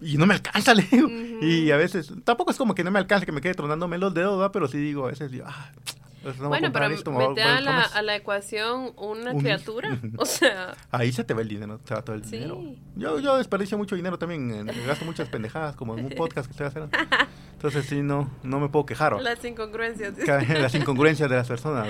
y 0.00 0.16
no 0.16 0.26
me 0.26 0.34
alcanza, 0.34 0.74
le 0.74 0.82
digo. 0.82 1.08
Y 1.40 1.70
a 1.70 1.76
veces, 1.76 2.12
tampoco 2.24 2.50
es 2.50 2.56
como 2.56 2.74
que 2.74 2.84
no 2.84 2.90
me 2.90 2.98
alcanza, 2.98 3.26
que 3.26 3.32
me 3.32 3.40
quede 3.40 3.54
tronándome 3.54 3.98
los 3.98 4.14
dedos, 4.14 4.50
pero 4.52 4.68
sí 4.68 4.78
digo, 4.78 5.06
a 5.06 5.08
veces 5.08 5.30
digo, 5.30 5.44
ah, 5.48 5.72
pues 6.22 6.38
bueno, 6.38 6.72
pero 6.72 6.88
mete 6.88 7.42
a 7.42 7.60
la, 7.60 7.82
a 7.82 8.02
la, 8.02 8.16
ecuación 8.16 8.92
una 8.96 9.32
criatura, 9.32 9.96
o 10.18 10.26
sea... 10.26 10.74
Ahí 10.90 11.12
se 11.12 11.22
te 11.22 11.34
va 11.34 11.42
el 11.42 11.48
dinero, 11.48 11.80
se 11.84 11.94
va 11.94 12.02
todo 12.02 12.16
el 12.16 12.22
dinero. 12.22 12.60
Yo, 12.96 13.20
yo 13.20 13.36
desperdicio 13.36 13.78
mucho 13.78 13.94
dinero 13.94 14.18
también, 14.18 14.66
gasto 14.86 15.04
muchas 15.04 15.28
pendejadas, 15.28 15.76
como 15.76 15.96
en 15.96 16.06
un 16.06 16.10
podcast 16.10 16.48
que 16.48 16.52
estoy 16.52 16.66
haciendo. 16.66 16.90
Entonces 17.52 17.86
sí, 17.86 18.02
no, 18.02 18.28
no 18.42 18.58
me 18.58 18.68
puedo 18.68 18.86
quejar. 18.86 19.20
Las 19.22 19.44
incongruencias. 19.44 20.14
Las 20.26 20.74
incongruencias 20.74 21.30
de 21.30 21.36
las 21.36 21.48
personas. 21.48 21.88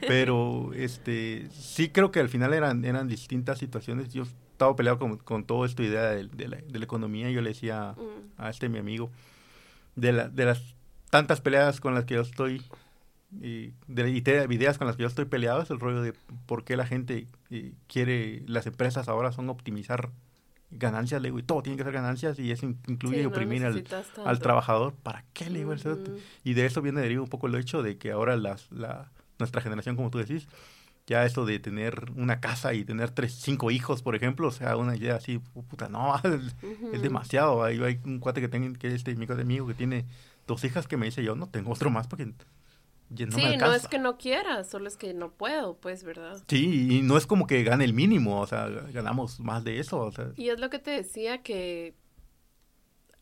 Pero 0.00 0.70
este 0.74 1.48
sí 1.50 1.90
creo 1.90 2.10
que 2.12 2.20
al 2.20 2.28
final 2.28 2.54
eran, 2.54 2.84
eran 2.84 3.08
distintas 3.08 3.58
situaciones. 3.58 4.12
Yo 4.12 4.24
estaba 4.62 4.76
peleado 4.76 4.98
con, 4.98 5.16
con 5.18 5.44
toda 5.44 5.66
esta 5.66 5.82
idea 5.82 6.02
de, 6.10 6.28
de, 6.28 6.48
la, 6.48 6.56
de, 6.56 6.78
la, 6.78 6.84
economía. 6.84 7.30
Yo 7.30 7.40
le 7.40 7.50
decía 7.50 7.94
mm. 7.96 8.40
a 8.40 8.50
este 8.50 8.68
mi 8.68 8.78
amigo, 8.78 9.10
de, 9.96 10.12
la, 10.12 10.28
de 10.28 10.44
las 10.44 10.74
tantas 11.10 11.40
peleadas 11.40 11.80
con 11.80 11.94
las 11.94 12.04
que 12.04 12.14
yo 12.14 12.20
estoy 12.20 12.62
y 13.40 13.72
de 13.86 14.10
ideas 14.10 14.76
con 14.76 14.86
las 14.86 14.96
que 14.96 15.02
yo 15.02 15.08
estoy 15.08 15.24
peleado 15.24 15.62
es 15.62 15.70
el 15.70 15.80
rollo 15.80 16.02
de 16.02 16.12
por 16.46 16.64
qué 16.64 16.76
la 16.76 16.86
gente 16.86 17.26
eh, 17.50 17.72
quiere, 17.86 18.42
las 18.46 18.66
empresas 18.66 19.08
ahora 19.08 19.32
son 19.32 19.48
optimizar 19.48 20.10
ganancias, 20.70 21.20
le 21.22 21.28
digo, 21.28 21.38
y 21.38 21.42
todo 21.42 21.62
tiene 21.62 21.78
que 21.78 21.84
ser 21.84 21.92
ganancias 21.92 22.38
y 22.38 22.50
eso 22.50 22.66
incluye 22.86 23.24
oprimir 23.26 23.64
al, 23.64 23.84
al, 24.24 24.38
trabajador. 24.38 24.94
¿Para 25.02 25.24
qué 25.32 25.50
le 25.50 25.60
digo? 25.60 25.74
Y 26.44 26.54
de 26.54 26.66
eso 26.66 26.82
viene 26.82 27.00
deriva 27.00 27.22
un 27.22 27.28
poco 27.28 27.46
el 27.46 27.54
hecho 27.54 27.82
de 27.82 27.96
que 27.96 28.10
ahora 28.12 28.36
las, 28.36 28.70
la, 28.70 29.10
nuestra 29.38 29.60
generación, 29.60 29.96
como 29.96 30.10
tú 30.10 30.18
decís, 30.18 30.46
ya 31.12 31.26
eso 31.26 31.44
de 31.44 31.58
tener 31.58 32.10
una 32.16 32.40
casa 32.40 32.72
y 32.72 32.84
tener 32.84 33.10
tres, 33.10 33.34
cinco 33.34 33.70
hijos, 33.70 34.02
por 34.02 34.16
ejemplo, 34.16 34.48
o 34.48 34.50
sea, 34.50 34.76
una 34.76 34.96
idea 34.96 35.16
así, 35.16 35.38
puta, 35.38 35.88
no, 35.88 36.14
es, 36.92 37.02
demasiado. 37.02 37.62
Hay, 37.62 37.82
hay 37.82 38.00
un 38.04 38.18
cuate 38.18 38.40
que, 38.40 38.48
tengo, 38.48 38.72
que 38.78 38.88
es 38.88 38.94
este, 38.94 39.14
mi 39.14 39.26
amigo 39.26 39.66
que 39.66 39.74
tiene 39.74 40.06
dos 40.46 40.64
hijas 40.64 40.88
que 40.88 40.96
me 40.96 41.06
dice, 41.06 41.22
yo 41.22 41.34
no 41.34 41.48
tengo 41.48 41.72
otro 41.72 41.90
más 41.90 42.06
porque 42.08 42.24
no 42.24 42.34
sí, 43.10 43.56
no 43.58 43.74
es 43.74 43.88
que 43.88 43.98
no 43.98 44.16
quiera, 44.16 44.64
solo 44.64 44.88
es 44.88 44.96
que 44.96 45.12
no 45.12 45.32
puedo, 45.32 45.76
pues, 45.76 46.02
¿verdad? 46.02 46.42
Sí, 46.48 46.96
y 46.98 47.02
no 47.02 47.18
es 47.18 47.26
como 47.26 47.46
que 47.46 47.62
gane 47.62 47.84
el 47.84 47.92
mínimo, 47.92 48.40
o 48.40 48.46
sea, 48.46 48.68
ganamos 48.68 49.38
más 49.38 49.64
de 49.64 49.80
eso, 49.80 50.00
o 50.00 50.12
sea. 50.12 50.32
Y 50.36 50.48
es 50.48 50.58
lo 50.58 50.70
que 50.70 50.78
te 50.78 50.92
decía 50.92 51.42
que 51.42 51.94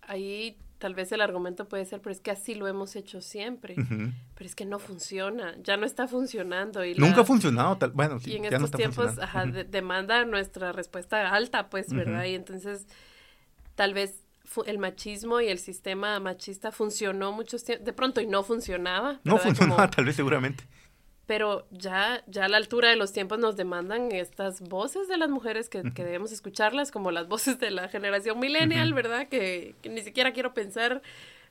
ahí 0.02 0.56
tal 0.81 0.94
vez 0.94 1.12
el 1.12 1.20
argumento 1.20 1.69
puede 1.69 1.85
ser, 1.85 2.01
pero 2.01 2.11
es 2.12 2.20
que 2.20 2.32
así 2.32 2.57
lo 2.57 2.66
hemos 2.66 2.97
hecho 2.97 3.20
siempre. 3.20 3.77
Pero 3.77 4.47
es 4.48 4.57
que 4.57 4.65
no 4.65 4.78
funciona, 4.81 5.55
ya 5.62 5.77
no 5.77 5.86
está 5.86 6.09
funcionando. 6.09 6.85
Y 6.85 6.94
Nunca 6.94 7.16
la- 7.16 7.23
ha 7.23 7.24
funcionado, 7.24 7.77
tal, 7.78 7.90
bueno, 7.93 8.19
sí, 8.19 8.32
y 8.32 8.36
en 8.36 8.43
ya 8.44 8.51
no 8.51 8.57
estos 8.65 8.66
está 8.69 8.77
tiempos, 8.78 9.19
ajá, 9.19 9.47
de- 9.47 9.65
demanda 9.65 10.24
nuestra 10.24 10.73
respuesta 10.73 11.32
alta, 11.32 11.69
pues, 11.70 11.93
¿verdad? 11.93 12.24
Y 12.24 12.35
entonces, 12.35 12.86
tal 13.77 13.94
vez 13.94 14.24
el 14.66 14.78
machismo 14.78 15.40
y 15.40 15.47
el 15.48 15.59
sistema 15.59 16.19
machista 16.19 16.73
funcionó 16.73 17.31
muchos 17.31 17.62
tiempos, 17.62 17.85
de 17.86 17.93
pronto 17.93 18.20
y 18.20 18.27
no 18.27 18.43
funcionaba. 18.43 19.20
No 19.23 19.36
funcionaba, 19.39 19.77
Como- 19.82 19.90
tal 19.97 20.05
vez 20.07 20.16
seguramente. 20.16 20.65
Pero 21.31 21.65
ya, 21.70 22.24
ya 22.27 22.47
a 22.47 22.48
la 22.48 22.57
altura 22.57 22.89
de 22.89 22.97
los 22.97 23.12
tiempos 23.12 23.39
nos 23.39 23.55
demandan 23.55 24.11
estas 24.11 24.61
voces 24.62 25.07
de 25.07 25.16
las 25.16 25.31
mujeres 25.31 25.69
que, 25.69 25.81
que 25.94 26.02
debemos 26.05 26.32
escucharlas, 26.32 26.90
como 26.90 27.12
las 27.12 27.28
voces 27.28 27.61
de 27.61 27.70
la 27.70 27.86
generación 27.86 28.40
millennial. 28.40 28.93
¿verdad? 28.94 29.28
Que, 29.28 29.77
que 29.81 29.90
ni 29.90 30.01
siquiera 30.01 30.32
quiero 30.32 30.55
pensar 30.55 31.02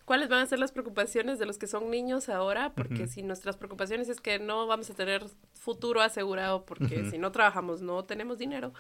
cuáles 0.04 0.28
van 0.28 0.42
a 0.42 0.46
ser 0.48 0.60
las 0.60 0.74
preocupaciones 0.74 1.40
de 1.40 1.46
los 1.46 1.58
que 1.58 1.66
son 1.66 1.90
niños 1.90 2.28
ahora, 2.28 2.74
porque 2.74 3.08
si 3.08 3.24
nuestras 3.24 3.56
preocupaciones 3.56 4.10
es 4.10 4.20
que 4.20 4.38
no 4.38 4.68
vamos 4.68 4.90
a 4.90 4.96
tener 4.96 5.24
futuro 5.54 6.02
asegurado, 6.02 6.66
porque 6.66 7.10
si 7.10 7.18
no 7.18 7.32
trabajamos 7.32 7.82
no 7.82 8.04
tenemos 8.04 8.38
dinero, 8.38 8.74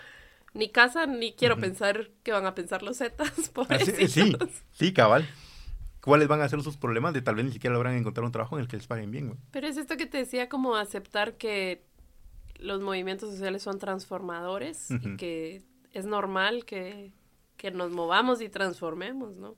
ni 0.53 0.67
casa, 0.67 1.05
ni 1.05 1.31
quiero 1.31 1.57
pensar 1.57 2.09
qué 2.23 2.33
van 2.33 2.45
a 2.45 2.55
pensar 2.55 2.83
los 2.83 2.97
zetas, 2.97 3.31
Ah, 3.69 3.79
sí, 3.79 4.05
sí, 4.09 4.35
sí, 4.73 4.91
cabal. 4.91 5.25
¿Cuáles 6.01 6.27
van 6.27 6.41
a 6.41 6.49
ser 6.49 6.61
sus 6.61 6.77
problemas? 6.77 7.13
De 7.13 7.21
tal 7.21 7.35
vez 7.35 7.45
ni 7.45 7.51
siquiera 7.51 7.73
logran 7.73 7.95
encontrar 7.95 8.25
un 8.25 8.31
trabajo 8.31 8.55
en 8.57 8.61
el 8.61 8.67
que 8.67 8.77
les 8.77 8.87
paguen 8.87 9.11
bien, 9.11 9.27
güey. 9.27 9.39
Pero 9.51 9.67
es 9.67 9.77
esto 9.77 9.97
que 9.97 10.05
te 10.05 10.17
decía, 10.17 10.47
como 10.49 10.75
aceptar 10.75 11.35
que 11.35 11.83
los 12.59 12.81
movimientos 12.81 13.29
sociales 13.31 13.61
son 13.63 13.79
transformadores 13.79 14.91
y 14.91 15.15
que 15.17 15.61
es 15.91 16.05
normal 16.05 16.65
que, 16.65 17.11
que 17.57 17.71
nos 17.71 17.91
movamos 17.91 18.41
y 18.41 18.49
transformemos, 18.49 19.37
¿no? 19.37 19.55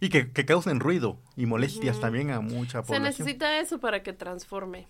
Y 0.00 0.08
que, 0.08 0.32
que 0.32 0.44
causen 0.44 0.80
ruido 0.80 1.18
y 1.36 1.46
molestias 1.46 2.00
también 2.00 2.30
a 2.30 2.40
mucha 2.40 2.82
Se 2.82 2.86
población. 2.88 3.02
necesita 3.04 3.60
eso 3.60 3.78
para 3.78 4.02
que 4.02 4.12
transforme. 4.12 4.86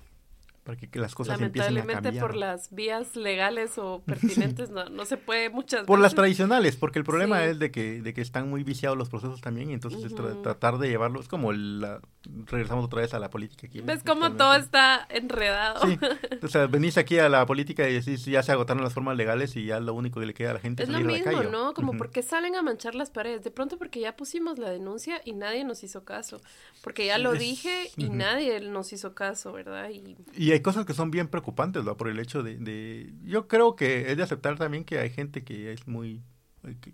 Para 0.65 0.77
que, 0.77 0.91
que 0.91 0.99
las 0.99 1.15
cosas 1.15 1.41
empiecen 1.41 1.73
a 1.73 1.81
Lamentablemente 1.81 2.09
cambiar. 2.09 2.27
por 2.27 2.37
las 2.37 2.71
vías 2.75 3.17
legales 3.17 3.79
o 3.79 4.03
pertinentes 4.07 4.69
no, 4.71 4.85
no 4.91 5.05
se 5.07 5.17
puede 5.17 5.49
muchas 5.49 5.85
Por 5.87 5.99
las 5.99 6.11
veces. 6.13 6.17
tradicionales, 6.17 6.77
porque 6.77 6.99
el 6.99 7.05
problema 7.05 7.41
Sí. 7.41 7.47
es 7.47 7.59
de 7.59 7.71
que, 7.71 8.03
de 8.03 8.13
que 8.13 8.21
están 8.21 8.51
muy 8.51 8.63
viciados 8.63 8.99
los 8.99 9.09
procesos 9.09 9.41
también, 9.41 9.71
y 9.71 9.73
entonces 9.73 10.05
es 10.05 10.15
tra- 10.15 10.33
Ujú. 10.33 10.43
tratar 10.43 10.77
de 10.79 10.89
llevarlos 10.89 11.29
como 11.29 11.53
la, 11.53 12.01
regresamos 12.47 12.85
otra 12.85 13.01
vez 13.01 13.15
a 13.15 13.19
la 13.19 13.31
política 13.31 13.67
aquí. 13.69 13.81
¿Ves 13.81 14.03
cómo 14.05 14.33
todo 14.33 14.55
está 14.55 15.07
enredado? 15.09 15.81
Sí, 15.87 15.99
o 16.43 16.49
sea, 16.49 16.67
venís 16.67 16.99
aquí 16.99 17.19
a 17.19 17.29
la 17.31 17.47
política 17.47 17.89
y 17.89 17.95
decís 17.95 18.27
ya 18.27 18.43
se 18.43 18.53
agotaron 18.53 18.85
las 18.85 18.93
formas 18.93 19.17
legales 19.17 19.57
y 19.57 19.65
ya 19.65 19.81
lo 19.81 19.95
único 19.95 20.21
que 20.21 20.27
le 20.27 20.35
queda 20.35 20.51
a 20.51 20.55
la 20.55 20.61
gente 20.61 20.83
es, 20.83 20.89
Es 20.89 20.93
lo 20.93 21.01
salir 21.01 21.09
a 21.09 21.13
la 21.13 21.19
mismo, 21.25 21.39
calle. 21.43 21.51
¿no? 21.51 21.73
Como 21.75 21.91
Ujú. 21.93 21.99
porque 21.99 22.23
salen 22.23 22.55
a 22.57 22.63
manchar 22.63 22.95
las 22.95 23.11
paredes. 23.11 23.43
De 23.45 23.51
pronto 23.51 23.79
porque 23.79 24.01
ya 24.01 24.15
pusimos 24.15 24.59
la 24.59 24.69
denuncia 24.71 25.23
y 25.25 25.33
nadie 25.33 25.65
nos 25.65 25.83
hizo 25.85 26.05
caso. 26.05 26.43
Porque 26.83 27.07
ya 27.07 27.17
lo 27.19 27.33
Es- 27.33 27.39
dije 27.41 27.91
y 27.97 28.05
ujú. 28.07 28.15
nadie 28.15 28.61
nos 28.61 28.93
hizo 28.93 29.15
caso, 29.15 29.53
¿verdad? 29.53 29.89
Y 29.89 30.17
Y 30.37 30.50
hay 30.53 30.61
cosas 30.61 30.85
que 30.87 30.95
son 30.95 31.11
bien 31.11 31.29
preocupantes, 31.29 31.85
¿no? 31.85 31.97
Por 31.97 32.09
el 32.09 32.19
hecho 32.19 32.43
de, 32.43 32.57
de- 32.59 33.13
Yo 33.25 33.47
creo 33.49 33.77
que 33.77 34.11
es 34.11 34.17
de 34.17 34.23
aceptar 34.23 34.57
también 34.59 34.85
que 34.85 34.99
hay 34.99 35.11
gente 35.11 35.45
que 35.45 35.73
es 35.73 35.87
muy... 35.87 36.23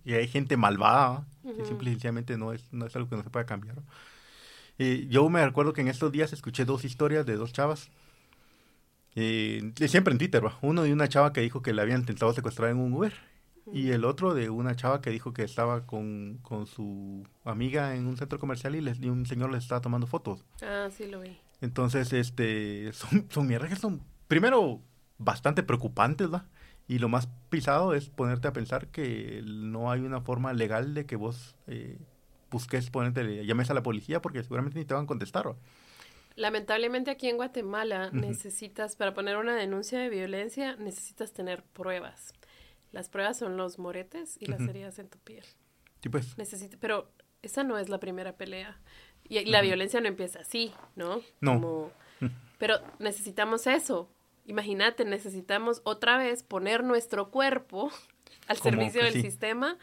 que 0.05 0.15
hay 0.15 0.29
gente 0.29 0.57
malvada, 0.57 1.27
que 1.43 1.49
Ujú. 1.51 1.65
simple 1.67 1.91
y 1.91 1.93
sencillamente 1.95 2.37
no 2.39 2.53
es, 2.53 2.73
no 2.73 2.87
es 2.87 2.95
algo 2.97 3.09
que 3.09 3.17
no 3.17 3.23
se 3.23 3.31
pueda 3.31 3.47
cambiar. 3.47 3.77
Eh, 4.79 5.07
yo 5.09 5.29
me 5.31 5.45
recuerdo 5.45 5.73
que 5.73 5.81
en 5.81 5.89
estos 5.89 6.13
días 6.13 6.33
escuché 6.33 6.65
dos 6.65 6.85
historias 6.85 7.25
de 7.27 7.37
dos 7.37 7.53
chavas. 7.53 7.91
eh, 9.15 9.73
siempre 9.89 10.13
en 10.13 10.19
Twitter. 10.19 10.43
Uno 10.63 10.83
de 10.83 10.93
una 10.93 11.09
chava 11.09 11.33
que 11.33 11.41
dijo 11.41 11.63
que 11.63 11.73
la 11.73 11.83
habían 11.83 12.01
intentado 12.01 12.33
secuestrar 12.33 12.71
en 12.71 12.79
un 12.79 12.93
Uber. 12.93 13.13
Y 13.73 13.91
el 13.91 14.05
otro 14.05 14.33
de 14.35 14.49
una 14.49 14.77
chava 14.77 15.01
que 15.01 15.11
dijo 15.11 15.33
que 15.33 15.43
estaba 15.43 15.87
con, 15.87 16.39
con 16.43 16.67
su 16.69 17.27
amiga 17.45 17.97
en 17.97 18.07
un 18.07 18.17
centro 18.17 18.39
comercial 18.39 18.77
y, 18.77 18.81
les, 18.81 19.01
y 19.01 19.09
un 19.09 19.27
señor 19.27 19.51
les 19.51 19.65
estaba 19.65 19.81
tomando 19.81 20.07
fotos. 20.07 20.45
Ah, 20.63 20.89
sí 20.97 21.07
lo 21.07 21.21
vi. 21.21 21.37
Entonces, 21.61 22.13
este, 22.13 22.93
son, 22.93 23.27
son 23.31 23.47
mierdas 23.47 23.71
que 23.71 23.77
son, 23.77 24.03
primero, 24.29 24.83
bastante 25.19 25.63
preocupantes, 25.63 26.33
¿va? 26.33 26.47
Y 26.89 26.99
lo 26.99 27.09
más 27.09 27.29
pisado 27.49 27.95
es 27.95 28.11
ponerte 28.11 28.47
a 28.47 28.53
pensar 28.53 28.89
que 28.89 29.43
no 29.45 29.91
hay 29.91 30.01
una 30.01 30.21
forma 30.21 30.53
legal 30.53 30.95
de 30.95 31.05
que 31.05 31.17
vos 31.17 31.57
eh, 31.67 31.99
busques, 32.51 32.91
ponerte, 32.91 33.45
llames 33.45 33.71
a 33.71 33.75
la 33.75 33.83
policía 33.83 34.23
porque 34.23 34.43
seguramente 34.43 34.79
ni 34.79 34.85
te 34.85 34.95
van 34.95 35.05
a 35.05 35.07
contestar, 35.07 35.49
¿va? 35.49 35.57
Lamentablemente 36.37 37.11
aquí 37.11 37.29
en 37.29 37.37
Guatemala 37.37 38.11
necesitas, 38.13 38.95
para 38.95 39.15
poner 39.15 39.39
una 39.39 39.57
denuncia 39.57 39.99
de 39.99 40.11
violencia, 40.11 40.77
necesitas 40.77 41.33
tener 41.33 41.65
pruebas. 41.65 42.35
Las 42.93 43.09
pruebas 43.09 43.39
son 43.39 43.57
los 43.57 43.79
moretes 43.79 44.37
y 44.39 44.47
las 44.47 44.61
heridas 44.61 44.99
en 44.99 45.09
tu 45.09 45.19
piel. 45.19 45.45
Sí, 46.03 46.11
pues, 46.11 46.37
Necesita, 46.37 46.77
pero 46.79 47.11
esa 47.41 47.65
no 47.65 47.79
es 47.79 47.89
la 47.89 47.99
primera 48.01 48.37
pelea. 48.37 48.79
Y, 49.29 49.45
la 49.47 49.61
violencia 49.63 50.01
no 50.01 50.09
empieza 50.09 50.41
así, 50.41 50.73
¿no? 50.95 51.21
No. 51.41 51.55
Como- 51.55 51.93
pero 52.59 52.77
necesitamos 52.99 53.67
eso. 53.67 54.09
Imagínate, 54.47 55.05
necesitamos 55.05 55.81
otra 55.85 56.17
vez 56.19 56.43
poner 56.43 56.85
nuestro 56.85 57.31
cuerpo 57.31 57.91
al 58.49 58.59
Como 58.59 58.71
servicio 58.71 59.03
del 59.05 59.13
sí. 59.15 59.23
sistema 59.23 59.77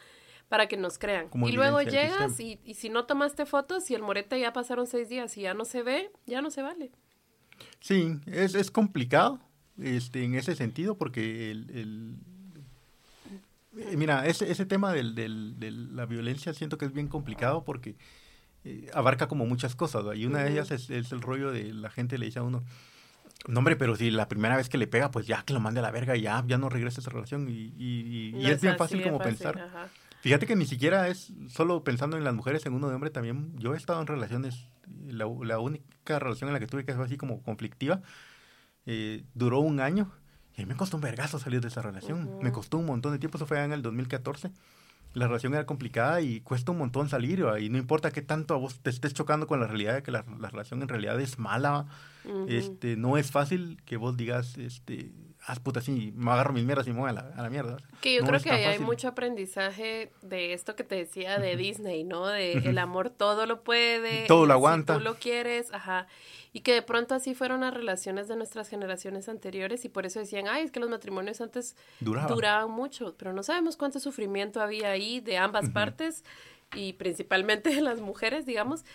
para 0.50 0.68
que 0.68 0.78
nos 0.78 0.98
crean. 0.98 1.30
Como 1.30 1.50
y 1.50 1.52
luego 1.52 1.80
del 1.80 1.90
llegas 1.90 2.40
y, 2.40 2.60
y 2.64 2.76
si 2.76 2.90
no 2.90 3.06
tomaste 3.06 3.46
fotos 3.46 3.90
y 3.92 3.96
el 3.96 4.02
morete 4.04 4.40
ya 4.40 4.54
pasaron 4.54 4.88
seis 4.88 5.10
días 5.10 5.36
y 5.38 5.42
ya 5.42 5.54
no 5.54 5.66
se 5.66 5.82
ve, 5.84 6.12
ya 6.28 6.42
no 6.42 6.52
se 6.52 6.62
vale. 6.62 6.92
sí, 7.80 8.20
es, 8.28 8.54
es 8.56 8.70
complicado 8.72 9.40
este, 9.82 10.24
en 10.24 10.36
ese 10.36 10.56
sentido 10.56 10.96
porque 10.98 11.52
el... 11.52 11.70
el- 11.72 12.16
eh, 13.78 13.98
Mira, 13.98 14.28
ese, 14.28 14.52
ese 14.52 14.66
tema 14.68 14.94
del, 14.94 15.16
del- 15.16 15.60
de 15.60 15.72
la 15.72 16.06
violencia 16.06 16.54
siento 16.54 16.78
que 16.78 16.86
es 16.86 16.94
bien 16.94 17.08
complicado 17.08 17.64
porque 17.64 17.96
eh, 18.66 18.90
abarca 18.94 19.28
como 19.28 19.46
muchas 19.46 19.76
cosas, 19.76 20.06
¿va? 20.08 20.16
y 20.16 20.26
una 20.26 20.40
de 20.44 20.52
ellas 20.52 20.72
es, 20.72 20.90
es 20.90 21.12
el 21.12 21.22
rollo 21.22 21.52
de 21.52 21.74
la 21.74 21.90
gente 21.90 22.18
le 22.18 22.26
dice 22.28 22.40
a 22.40 22.44
uno, 22.44 22.64
no 23.48 23.60
hombre, 23.60 23.76
pero 23.76 23.96
si 23.96 24.10
la 24.12 24.28
primera 24.30 24.56
vez 24.56 24.70
que 24.70 24.78
le 24.78 24.88
pega, 24.88 25.12
pues 25.12 25.28
ya 25.28 25.44
que 25.44 25.54
lo 25.54 25.60
mande 25.60 25.80
a 25.80 25.84
la 25.84 25.92
verga, 25.92 26.16
ya, 26.16 26.44
ya 26.48 26.58
no 26.58 26.70
regresa 26.70 27.02
esa 27.02 27.10
relación, 27.12 27.50
y, 27.50 27.52
y- 27.54 27.74
y- 27.78 28.28
y 28.30 28.32
No 28.44 28.50
es 28.50 28.62
bien 28.62 28.78
fácil 28.78 29.04
como 29.04 29.18
fácil, 29.18 29.36
pensar. 29.38 29.60
ajá. 29.60 29.90
Fíjate 30.22 30.48
que 30.48 30.56
ni 30.56 30.66
siquiera 30.66 31.10
es 31.10 31.34
solo 31.50 31.84
pensando 31.84 32.16
en 32.16 32.24
las 32.24 32.34
mujeres, 32.34 32.66
en 32.66 32.74
uno 32.74 32.88
de 32.88 32.96
hombre 32.96 33.10
también, 33.10 33.52
yo 33.58 33.74
he 33.74 33.78
estado 33.78 34.00
en 34.00 34.08
relaciones, 34.08 34.68
la, 35.08 35.26
la 35.44 35.60
única 35.60 36.18
relación 36.20 36.48
en 36.50 36.54
la 36.54 36.60
que 36.62 36.68
tuve 36.68 36.86
que 36.86 36.94
fue 36.94 37.04
así 37.04 37.18
como 37.18 37.42
conflictiva, 37.44 38.02
eh, 38.86 39.24
duró 39.34 39.60
un 39.60 39.80
año, 39.82 40.12
y 40.56 40.62
a 40.62 40.66
mí 40.66 40.70
me 40.70 40.78
costó 40.78 40.96
un 40.98 41.02
vergazo 41.02 41.40
salir 41.40 41.60
de 41.62 41.68
esa 41.68 41.82
relación. 41.82 42.38
Me 42.42 42.52
costó 42.52 42.78
un 42.78 42.86
montón 42.86 43.12
de 43.12 43.20
tiempo, 43.20 43.38
eso 43.38 43.46
fue 43.48 43.62
en 43.64 43.74
el 43.74 43.82
2014. 43.82 44.52
La 45.14 45.28
relación 45.28 45.54
era 45.54 45.66
complicada 45.66 46.22
y 46.22 46.42
cuesta 46.42 46.72
un 46.72 46.80
montón 46.80 47.08
salir, 47.10 47.46
¿va? 47.46 47.60
y 47.60 47.70
no 47.70 47.78
importa 47.78 48.12
qué 48.12 48.22
tanto 48.22 48.54
a 48.54 48.58
vos 48.58 48.80
te 48.80 48.90
estés 48.90 49.14
chocando 49.14 49.46
con 49.48 49.60
la 49.60 49.68
realidad 49.68 49.94
de 49.94 50.04
que 50.04 50.10
la, 50.12 50.26
la 50.40 50.50
relación 50.50 50.82
en 50.82 50.88
realidad 50.88 51.20
es 51.22 51.38
mala, 51.38 51.86
este, 52.48 52.96
no 52.96 53.18
es 53.18 53.30
fácil 53.32 53.80
que 53.86 53.98
vos 53.98 54.16
digas, 54.18 54.58
este, 54.58 55.12
ah, 55.46 55.56
puta, 55.62 55.82
sí, 55.82 56.14
me 56.16 56.32
agarro 56.32 56.54
mis 56.54 56.64
mierdas 56.66 56.88
y 56.88 56.94
me 56.94 57.00
voy 57.00 57.10
a 57.10 57.14
la, 57.14 57.32
a 57.36 57.42
la 57.42 57.50
mierda. 57.50 57.78
Que 58.02 58.16
yo 58.16 58.22
No 58.22 58.28
creo 58.28 58.40
que 58.42 58.52
hay 58.52 58.66
fácil. 58.66 58.86
mucho 58.86 59.08
aprendizaje 59.10 60.12
de 60.22 60.54
esto 60.54 60.76
que 60.76 60.84
te 60.84 60.96
decía 60.96 61.38
de 61.38 61.56
Disney, 61.58 62.04
¿no? 62.04 62.26
De 62.28 62.54
el 62.54 62.78
amor 62.78 63.10
todo 63.10 63.46
lo 63.46 63.64
puede. 63.64 64.26
Todo 64.28 64.46
lo 64.46 64.54
si 64.54 64.58
aguanta. 64.58 64.94
tú 64.98 65.04
lo 65.04 65.16
quieres, 65.16 65.72
ajá. 65.74 66.08
Y 66.56 66.62
que 66.62 66.74
de 66.74 66.84
pronto 66.84 67.16
así 67.16 67.34
fueron 67.34 67.62
las 67.62 67.74
relaciones 67.74 68.28
de 68.28 68.36
nuestras 68.36 68.70
generaciones 68.70 69.28
anteriores 69.28 69.86
y 69.86 69.90
por 69.90 70.06
eso 70.06 70.20
decían, 70.20 70.48
ay, 70.48 70.64
es 70.64 70.72
que 70.72 70.80
los 70.80 70.90
matrimonios 70.90 71.42
antes 71.42 71.76
Duraba. 72.00 72.28
duraban 72.28 72.70
mucho, 72.70 73.16
pero 73.18 73.34
no 73.34 73.42
sabemos 73.42 73.76
cuánto 73.76 74.00
sufrimiento 74.00 74.62
había 74.62 74.92
ahí 74.92 75.20
de 75.20 75.38
ambas 75.38 75.72
partes 75.72 76.24
y 76.76 76.94
principalmente 76.94 77.74
de 77.74 77.82
las 77.82 78.02
mujeres, 78.02 78.46
digamos. 78.46 78.86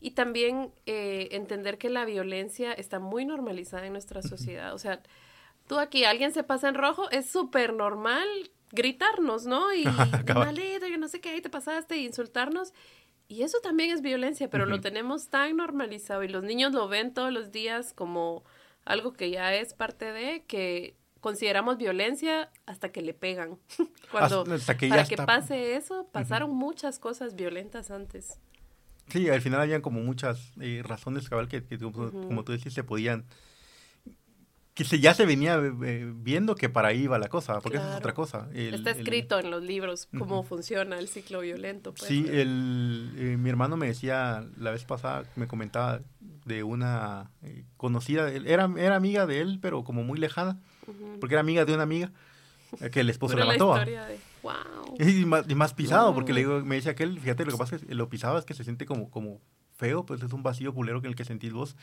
Y 0.00 0.12
también 0.12 0.72
eh, 0.86 1.28
entender 1.32 1.76
que 1.76 1.90
la 1.90 2.04
violencia 2.04 2.72
está 2.72 3.00
muy 3.00 3.24
normalizada 3.24 3.84
en 3.86 3.92
nuestra 3.94 4.22
sociedad. 4.22 4.72
O 4.72 4.78
sea, 4.78 5.02
tú 5.66 5.78
aquí, 5.80 6.04
alguien 6.04 6.32
se 6.32 6.44
pasa 6.44 6.68
en 6.68 6.76
rojo, 6.76 7.10
es 7.10 7.28
súper 7.28 7.72
normal 7.72 8.28
gritarnos, 8.70 9.46
¿no? 9.46 9.72
Y 9.74 9.84
maleta, 10.34 10.86
que 10.86 10.98
no 10.98 11.08
sé 11.08 11.20
qué, 11.20 11.30
ahí 11.30 11.40
te 11.40 11.50
pasaste, 11.50 11.96
y 11.96 12.06
insultarnos. 12.06 12.72
Y 13.28 13.42
eso 13.42 13.58
también 13.62 13.90
es 13.90 14.00
violencia, 14.00 14.48
pero 14.48 14.64
lo 14.64 14.80
tenemos 14.80 15.28
tan 15.28 15.54
normalizado 15.56 16.24
y 16.24 16.28
los 16.28 16.42
niños 16.42 16.72
lo 16.72 16.88
ven 16.88 17.12
todos 17.12 17.30
los 17.30 17.52
días 17.52 17.92
como 17.92 18.42
algo 18.86 19.12
que 19.12 19.30
ya 19.30 19.54
es 19.54 19.74
parte 19.74 20.12
de 20.12 20.44
que 20.46 20.96
consideramos 21.20 21.76
violencia 21.76 22.50
hasta 22.64 22.90
que 22.90 23.02
le 23.02 23.12
pegan. 23.12 23.58
Cuando 24.10 24.44
Hasta- 24.50 24.78
que 24.78 24.88
ya 24.88 24.94
para 24.94 25.04
que 25.06 25.16
pase 25.16 25.76
eso, 25.76 26.08
pasaron 26.10 26.50
muchas 26.54 26.98
cosas 26.98 27.34
violentas 27.36 27.90
antes. 27.90 28.40
Sí, 29.08 29.28
al 29.28 29.42
final 29.42 29.60
habían 29.60 29.82
como 29.82 30.00
muchas 30.00 30.52
eh, 30.60 30.82
razones, 30.84 31.28
cabal, 31.28 31.48
que, 31.48 31.62
como 31.62 32.44
tú 32.44 32.52
decís, 32.52 32.72
se 32.72 32.84
podían... 32.84 33.24
que 34.78 34.84
se, 34.84 35.00
ya 35.00 35.12
se 35.12 35.26
venía 35.26 35.56
eh, 35.56 36.12
viendo 36.14 36.54
que 36.54 36.68
para 36.68 36.90
ahí 36.90 37.02
iba 37.02 37.18
la 37.18 37.28
cosa, 37.28 37.60
porque 37.60 37.78
eso 37.78 37.90
es 37.90 37.96
otra 37.96 38.14
cosa. 38.14 38.48
Está 38.54 38.92
escrito 38.92 39.40
en 39.40 39.50
los 39.50 39.60
libros 39.60 40.06
cómo 40.16 40.44
funciona 40.44 41.00
el 41.00 41.08
ciclo 41.08 41.40
violento. 41.40 41.92
Pues, 41.92 42.06
sí, 42.06 42.24
el, 42.30 43.12
eh, 43.16 43.36
mi 43.36 43.50
hermano 43.50 43.76
me 43.76 43.88
decía 43.88 44.46
la 44.56 44.70
vez 44.70 44.84
pasada, 44.84 45.24
me 45.34 45.48
comentaba 45.48 46.02
de 46.44 46.62
una 46.62 47.32
eh, 47.42 47.64
conocida, 47.76 48.30
era, 48.30 48.70
era 48.78 48.94
amiga 48.94 49.26
de 49.26 49.40
él, 49.40 49.58
pero 49.60 49.82
como 49.82 50.04
muy 50.04 50.16
lejana, 50.16 50.60
porque 51.18 51.34
era 51.34 51.40
amiga 51.40 51.64
de 51.64 51.74
una 51.74 51.82
amiga 51.82 52.12
que 52.92 53.00
el 53.00 53.10
esposo 53.10 53.36
le 53.36 53.46
mató. 53.46 53.74
y, 55.00 55.24
más, 55.56 55.74
pisado, 55.74 56.14
porque 56.14 56.32
le 56.32 56.42
digo, 56.42 56.60
me 56.60 56.76
dice 56.76 56.90
aquel, 56.90 57.18
fíjate, 57.18 57.44
lo 57.44 57.50
que 57.50 57.58
pasa 57.58 57.74
es 57.74 57.82
que 57.84 57.96
lo 57.96 58.08
pisado 58.08 58.38
es 58.38 58.44
que 58.44 58.54
se 58.54 58.62
siente 58.62 58.86
como, 58.86 59.10
como 59.10 59.40
feo, 59.76 60.06
pues 60.06 60.22
es 60.22 60.32
un 60.32 60.44
vacío 60.44 60.72
culero 60.72 61.00
en 61.00 61.06
el 61.06 61.16
que 61.16 61.24
sentís 61.24 61.52
vos 61.52 61.74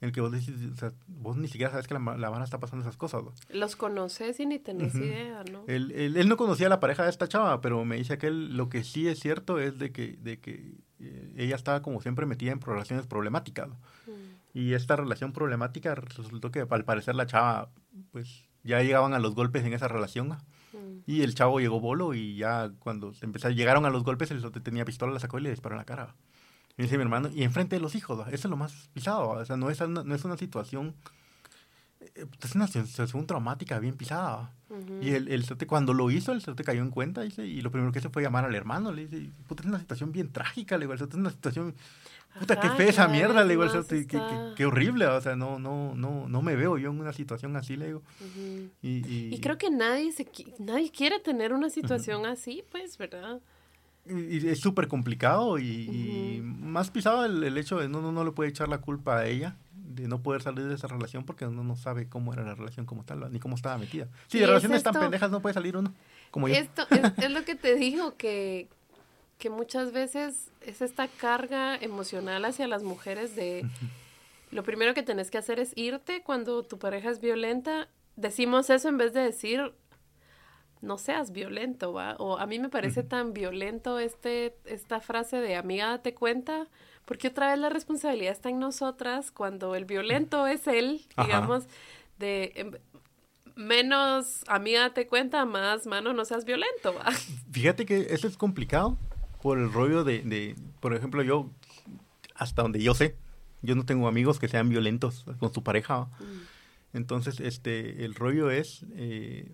en 0.00 0.08
el 0.08 0.12
que 0.12 0.20
vos 0.20 0.30
decís, 0.30 0.54
o 0.72 0.76
sea, 0.76 0.92
vos 1.06 1.36
ni 1.36 1.48
siquiera 1.48 1.70
sabes 1.70 1.86
que 1.86 1.94
la, 1.94 2.00
la 2.00 2.30
mano 2.30 2.44
está 2.44 2.60
pasando 2.60 2.84
esas 2.84 2.98
cosas. 2.98 3.22
Los 3.48 3.76
conoces 3.76 4.38
y 4.40 4.46
ni 4.46 4.58
tenés 4.58 4.94
idea, 4.94 5.42
¿no? 5.50 5.64
Él, 5.66 5.90
él, 5.92 6.28
no 6.28 6.36
conocía 6.36 6.66
a 6.66 6.70
la 6.70 6.80
pareja 6.80 7.04
de 7.04 7.10
esta 7.10 7.28
chava, 7.28 7.62
pero 7.62 7.82
me 7.86 7.96
dice 7.96 8.18
que 8.18 8.26
él, 8.26 8.56
lo 8.56 8.68
que 8.68 8.84
sí 8.84 9.08
es 9.08 9.20
cierto 9.20 9.58
es 9.58 9.78
de 9.78 9.92
que, 9.92 10.18
de 10.20 10.38
que 10.38 10.74
eh, 11.00 11.32
ella 11.36 11.56
estaba 11.56 11.80
como 11.80 12.02
siempre 12.02 12.26
metida 12.26 12.52
en 12.52 12.60
relaciones 12.60 13.06
problemáticas. 13.06 13.68
Mm. 14.06 14.58
Y 14.58 14.74
esta 14.74 14.96
relación 14.96 15.32
problemática 15.32 15.94
resultó 15.94 16.50
que 16.50 16.66
al 16.68 16.84
parecer 16.84 17.14
la 17.14 17.26
chava, 17.26 17.70
pues 18.12 18.44
ya 18.64 18.82
llegaban 18.82 19.14
a 19.14 19.18
los 19.18 19.34
golpes 19.34 19.64
en 19.64 19.72
esa 19.72 19.88
relación. 19.88 20.28
Mm. 20.28 20.98
Y 21.06 21.22
el 21.22 21.34
chavo 21.34 21.58
llegó 21.58 21.80
bolo 21.80 22.12
y 22.12 22.36
ya 22.36 22.70
cuando 22.80 23.14
empezaron, 23.22 23.56
llegaron 23.56 23.86
a 23.86 23.90
los 23.90 24.04
golpes, 24.04 24.30
el 24.30 24.42
tenía 24.62 24.84
pistola, 24.84 25.14
la 25.14 25.20
sacó 25.20 25.38
y 25.38 25.42
le 25.42 25.50
disparó 25.50 25.74
en 25.74 25.78
la 25.78 25.84
cara. 25.84 26.14
Y 26.78 26.82
dice 26.82 26.96
mi 26.96 27.02
hermano, 27.02 27.30
y 27.34 27.42
enfrente 27.42 27.76
de 27.76 27.80
los 27.80 27.94
hijos, 27.94 28.26
eso 28.28 28.48
es 28.48 28.50
lo 28.50 28.56
más 28.56 28.88
pisado, 28.92 29.30
o 29.30 29.44
sea, 29.44 29.56
no 29.56 29.70
es, 29.70 29.80
no, 29.80 30.14
es 30.14 30.24
una 30.24 30.36
situación, 30.36 30.94
eh, 32.00 32.26
es 32.42 32.54
una 32.54 32.66
situación 32.66 33.26
traumática 33.26 33.78
bien 33.78 33.96
pisada. 33.96 34.52
Y 35.00 35.10
el, 35.10 35.28
el 35.28 35.66
cuando 35.66 35.94
lo 35.94 36.10
hizo, 36.10 36.32
el 36.32 36.42
te 36.42 36.64
cayó 36.64 36.82
en 36.82 36.90
cuenta 36.90 37.22
dice, 37.22 37.46
y 37.46 37.62
lo 37.62 37.70
primero 37.70 37.92
que 37.92 38.00
hizo 38.00 38.10
fue 38.10 38.22
llamar 38.22 38.44
al 38.44 38.54
hermano, 38.54 38.92
le 38.92 39.06
dice, 39.06 39.30
puta, 39.46 39.62
es 39.62 39.68
una 39.68 39.78
situación 39.78 40.12
bien 40.12 40.30
trágica, 40.32 40.76
le 40.76 40.86
digo, 40.86 40.92
es 40.92 41.00
una 41.14 41.30
situación, 41.30 41.74
puta, 42.38 42.60
qué 42.60 42.68
fea 42.70 42.88
esa 42.88 43.08
mierda, 43.08 43.42
le 43.44 43.56
digo, 43.56 43.64
qué, 43.88 44.06
qué, 44.06 44.20
qué, 44.54 44.66
horrible, 44.66 45.06
o 45.06 45.20
sea, 45.20 45.34
no, 45.34 45.58
no, 45.58 45.94
no, 45.94 46.28
no 46.28 46.42
me 46.42 46.56
veo 46.56 46.76
yo 46.76 46.90
en 46.90 47.00
una 47.00 47.14
situación 47.14 47.56
así, 47.56 47.76
le 47.76 47.86
digo. 47.86 48.02
y, 48.82 49.34
y, 49.34 49.40
creo 49.40 49.56
que 49.56 49.70
nadie, 49.70 50.12
se, 50.12 50.28
nadie 50.58 50.90
quiere 50.90 51.20
tener 51.20 51.54
una 51.54 51.70
situación 51.70 52.26
así, 52.26 52.62
pues, 52.70 52.98
¿verdad? 52.98 53.40
Y 54.08 54.48
es 54.48 54.60
súper 54.60 54.88
complicado 54.88 55.58
y, 55.58 56.40
más 56.42 56.90
pisado 56.90 57.24
el, 57.24 57.58
hecho 57.58 57.78
de 57.78 57.88
no, 57.88 58.00
no, 58.00 58.12
no 58.12 58.24
le 58.24 58.32
puede 58.32 58.50
echar 58.50 58.68
la 58.68 58.78
culpa 58.78 59.18
a 59.18 59.26
ella 59.26 59.56
de 59.72 60.08
no 60.08 60.22
poder 60.22 60.42
salir 60.42 60.66
de 60.66 60.74
esa 60.74 60.86
relación 60.86 61.24
porque 61.24 61.46
uno 61.46 61.64
no 61.64 61.76
sabe 61.76 62.08
cómo 62.08 62.32
era 62.32 62.42
la 62.42 62.54
relación 62.54 62.86
como 62.86 63.04
tal, 63.04 63.32
ni 63.32 63.38
cómo 63.38 63.56
estaba 63.56 63.78
metida. 63.78 64.08
Sí, 64.28 64.38
de 64.38 64.46
relaciones 64.46 64.82
tan 64.82 64.94
pendejas 64.94 65.30
no 65.30 65.40
puede 65.40 65.54
salir 65.54 65.76
uno, 65.76 65.92
como 66.30 66.48
yo. 66.48 66.54
Esto 66.54 66.86
es, 66.90 67.30
lo 67.30 67.44
que 67.44 67.54
te 67.54 67.76
digo, 67.76 68.16
que, 68.16 68.68
que 69.38 69.50
muchas 69.50 69.92
veces 69.92 70.50
es 70.60 70.82
esta 70.82 71.08
carga 71.08 71.76
emocional 71.76 72.44
hacia 72.44 72.66
las 72.66 72.82
mujeres 72.82 73.34
de... 73.34 73.66
Lo 74.52 74.62
primero 74.62 74.94
que 74.94 75.02
tenés 75.02 75.30
que 75.30 75.38
hacer 75.38 75.58
es 75.58 75.72
irte 75.76 76.22
cuando 76.22 76.62
tu 76.62 76.78
pareja 76.78 77.10
es 77.10 77.20
violenta. 77.20 77.88
Decimos 78.14 78.70
eso 78.70 78.88
en 78.88 78.96
vez 78.96 79.12
de 79.12 79.20
decir, 79.20 79.72
no 80.82 80.98
seas 80.98 81.32
violento, 81.32 81.92
¿va? 81.92 82.16
O 82.18 82.38
a 82.38 82.46
mí 82.46 82.58
me 82.58 82.68
parece 82.68 83.02
tan 83.02 83.32
violento 83.32 83.98
este, 83.98 84.56
esta 84.64 85.00
frase 85.00 85.38
de 85.38 85.56
amiga 85.56 85.88
date 85.88 86.14
cuenta, 86.14 86.66
porque 87.04 87.28
otra 87.28 87.50
vez 87.50 87.58
la 87.58 87.68
responsabilidad 87.68 88.32
está 88.32 88.50
en 88.50 88.58
nosotras 88.58 89.30
cuando 89.30 89.74
el 89.74 89.84
violento 89.84 90.46
es 90.46 90.66
él, 90.66 91.06
digamos, 91.16 91.64
de 92.18 92.52
em, 92.56 92.72
menos 93.54 94.44
amiga 94.48 94.82
date 94.82 95.06
cuenta, 95.06 95.44
más 95.44 95.86
mano 95.86 96.12
no 96.12 96.24
seas 96.24 96.44
violento, 96.44 96.94
¿va? 96.94 97.10
Fíjate 97.50 97.86
que 97.86 98.08
eso 98.10 98.26
es 98.28 98.36
complicado 98.36 98.98
por 99.42 99.58
el 99.58 99.72
rollo 99.72 100.04
de, 100.04 100.22
de, 100.22 100.56
por 100.80 100.94
ejemplo, 100.94 101.22
yo, 101.22 101.50
hasta 102.34 102.62
donde 102.62 102.82
yo 102.82 102.94
sé, 102.94 103.16
yo 103.62 103.74
no 103.74 103.84
tengo 103.84 104.08
amigos 104.08 104.38
que 104.38 104.48
sean 104.48 104.68
violentos 104.68 105.24
con 105.38 105.52
su 105.52 105.62
pareja. 105.62 106.04
Mm. 106.04 106.96
Entonces, 106.96 107.40
este, 107.40 108.04
el 108.04 108.14
rollo 108.14 108.50
es... 108.50 108.84
Eh, 108.94 109.50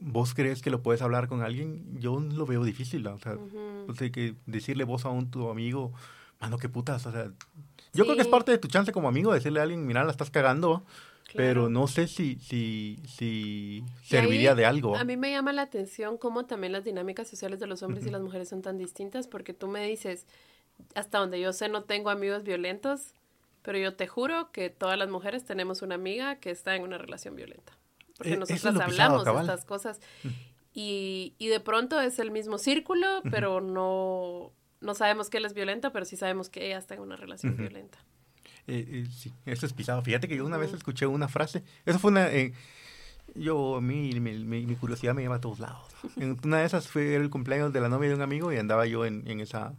¿Vos 0.00 0.34
crees 0.34 0.62
que 0.62 0.70
lo 0.70 0.82
puedes 0.82 1.02
hablar 1.02 1.28
con 1.28 1.42
alguien? 1.42 1.98
Yo 2.00 2.20
lo 2.20 2.46
veo 2.46 2.64
difícil, 2.64 3.06
o 3.06 3.18
sea, 3.18 3.36
que 4.12 4.34
decirle 4.46 4.84
vos 4.84 5.04
a 5.04 5.10
un 5.10 5.30
tu 5.30 5.48
amigo, 5.50 5.92
mano, 6.40 6.58
qué 6.58 6.68
putas, 6.68 7.06
o 7.06 7.12
sea, 7.12 7.32
yo 7.92 8.04
creo 8.04 8.16
que 8.16 8.22
es 8.22 8.28
parte 8.28 8.52
de 8.52 8.58
tu 8.58 8.68
chance 8.68 8.92
como 8.92 9.08
amigo 9.08 9.32
decirle 9.32 9.60
a 9.60 9.64
alguien, 9.64 9.86
mira, 9.86 10.04
la 10.04 10.10
estás 10.10 10.30
cagando, 10.30 10.84
pero 11.34 11.68
no 11.68 11.88
sé 11.88 12.06
si, 12.06 12.36
si, 12.36 13.00
si 13.06 13.84
serviría 14.04 14.54
de 14.54 14.66
algo. 14.66 14.96
A 14.96 15.04
mí 15.04 15.16
me 15.16 15.30
llama 15.30 15.52
la 15.52 15.62
atención 15.62 16.16
cómo 16.16 16.46
también 16.46 16.72
las 16.72 16.84
dinámicas 16.84 17.28
sociales 17.28 17.58
de 17.58 17.66
los 17.66 17.82
hombres 17.82 18.06
y 18.06 18.10
las 18.10 18.22
mujeres 18.22 18.48
son 18.48 18.62
tan 18.62 18.78
distintas, 18.78 19.26
porque 19.26 19.52
tú 19.52 19.68
me 19.68 19.86
dices, 19.86 20.26
hasta 20.94 21.18
donde 21.18 21.40
yo 21.40 21.52
sé 21.52 21.68
no 21.68 21.84
tengo 21.84 22.10
amigos 22.10 22.44
violentos, 22.44 23.14
pero 23.62 23.78
yo 23.78 23.94
te 23.94 24.06
juro 24.06 24.50
que 24.52 24.70
todas 24.70 24.96
las 24.96 25.08
mujeres 25.08 25.44
tenemos 25.44 25.82
una 25.82 25.96
amiga 25.96 26.36
que 26.36 26.50
está 26.50 26.76
en 26.76 26.82
una 26.82 26.98
relación 26.98 27.34
violenta 27.34 27.77
porque 28.18 28.34
eh, 28.34 28.36
nosotros 28.36 28.80
hablamos 28.80 29.24
de 29.24 29.30
estas 29.40 29.64
cosas. 29.64 30.00
Y, 30.74 31.34
y, 31.38 31.48
de 31.48 31.60
pronto 31.60 32.00
es 32.00 32.18
el 32.18 32.30
mismo 32.30 32.58
círculo, 32.58 33.22
pero 33.30 33.60
no, 33.60 34.52
no 34.80 34.94
sabemos 34.94 35.30
que 35.30 35.38
él 35.38 35.46
es 35.46 35.54
violenta, 35.54 35.92
pero 35.92 36.04
sí 36.04 36.16
sabemos 36.16 36.50
que 36.50 36.66
ella 36.66 36.78
está 36.78 36.94
en 36.94 37.00
una 37.00 37.16
relación 37.16 37.56
violenta. 37.56 37.98
Eh, 38.66 38.86
eh, 38.86 39.06
sí, 39.10 39.32
eso 39.46 39.66
es 39.66 39.72
pisado. 39.72 40.02
Fíjate 40.02 40.28
que 40.28 40.36
yo 40.36 40.44
una 40.44 40.58
vez 40.58 40.72
escuché 40.74 41.06
una 41.06 41.26
frase, 41.26 41.64
eso 41.86 41.98
fue 41.98 42.10
una... 42.10 42.28
yo, 43.34 43.76
a 43.76 43.80
mí, 43.80 44.10
mi, 44.20 44.44
mi, 44.44 44.76
curiosidad 44.76 45.14
me 45.14 45.22
lleva 45.22 45.36
a 45.36 45.40
todos 45.40 45.58
lados. 45.58 45.86
En 46.16 46.38
una 46.44 46.58
de 46.58 46.66
esas 46.66 46.86
fue 46.86 47.16
el 47.16 47.30
cumpleaños 47.30 47.72
de 47.72 47.80
la 47.80 47.88
novia 47.88 48.10
de 48.10 48.16
un 48.16 48.22
amigo 48.22 48.52
y 48.52 48.56
andaba 48.56 48.86
yo 48.86 49.06
en, 49.06 49.26
en 49.26 49.40
esa... 49.40 49.74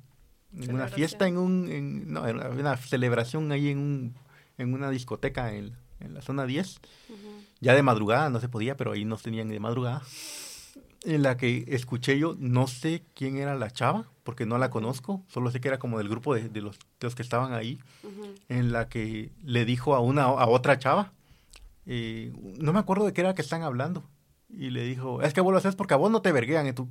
En 0.57 0.73
una 0.73 0.87
fiesta, 0.87 1.27
en 1.27 1.37
un... 1.37 1.69
En, 1.69 2.11
no, 2.11 2.27
en 2.27 2.37
una 2.37 2.75
celebración 2.77 3.51
ahí 3.51 3.69
en, 3.69 3.77
un, 3.77 4.15
en 4.57 4.73
una 4.73 4.89
discoteca 4.89 5.53
en, 5.53 5.75
en 5.99 6.13
la 6.13 6.21
zona 6.21 6.45
10. 6.45 6.79
Ya 7.61 7.73
de 7.73 7.83
madrugada, 7.83 8.29
no 8.29 8.39
se 8.39 8.49
podía, 8.49 8.77
pero 8.77 8.93
ahí 8.93 9.05
nos 9.05 9.21
tenían 9.21 9.49
de 9.49 9.59
madrugada. 9.59 10.01
En 11.03 11.23
la 11.23 11.37
que 11.37 11.65
escuché 11.67 12.19
yo, 12.19 12.35
no 12.39 12.67
sé 12.67 13.03
quién 13.13 13.37
era 13.37 13.55
la 13.55 13.71
chava, 13.71 14.05
porque 14.23 14.45
no 14.45 14.57
la 14.57 14.69
conozco, 14.69 15.23
solo 15.27 15.49
sé 15.49 15.61
que 15.61 15.69
era 15.69 15.79
como 15.79 15.97
del 15.97 16.09
grupo 16.09 16.35
de, 16.35 16.49
de, 16.49 16.61
los, 16.61 16.77
los, 16.99 17.15
que 17.15 17.21
estaban 17.21 17.53
ahí, 17.53 17.79
en 18.49 18.71
la 18.73 18.89
que 18.89 19.31
le 19.43 19.63
dijo 19.63 19.95
a 19.95 20.01
una 20.01 20.23
a 20.23 20.47
otra 20.47 20.77
chava, 20.77 21.13
eh, 21.85 22.33
no 22.59 22.73
me 22.73 22.79
acuerdo 22.79 23.05
de 23.05 23.13
qué 23.13 23.21
era 23.21 23.33
que 23.33 23.41
están 23.41 23.63
hablando, 23.63 24.03
y 24.49 24.71
le 24.71 24.83
dijo, 24.83 25.21
es 25.21 25.33
que 25.33 25.41
vos 25.41 25.53
lo 25.53 25.57
haces 25.57 25.75
porque 25.75 25.93
a 25.93 25.97
vos 25.97 26.11
no 26.11 26.21
te 26.21 26.31
verguean, 26.31 26.67
y 26.67 26.73
tú... 26.73 26.89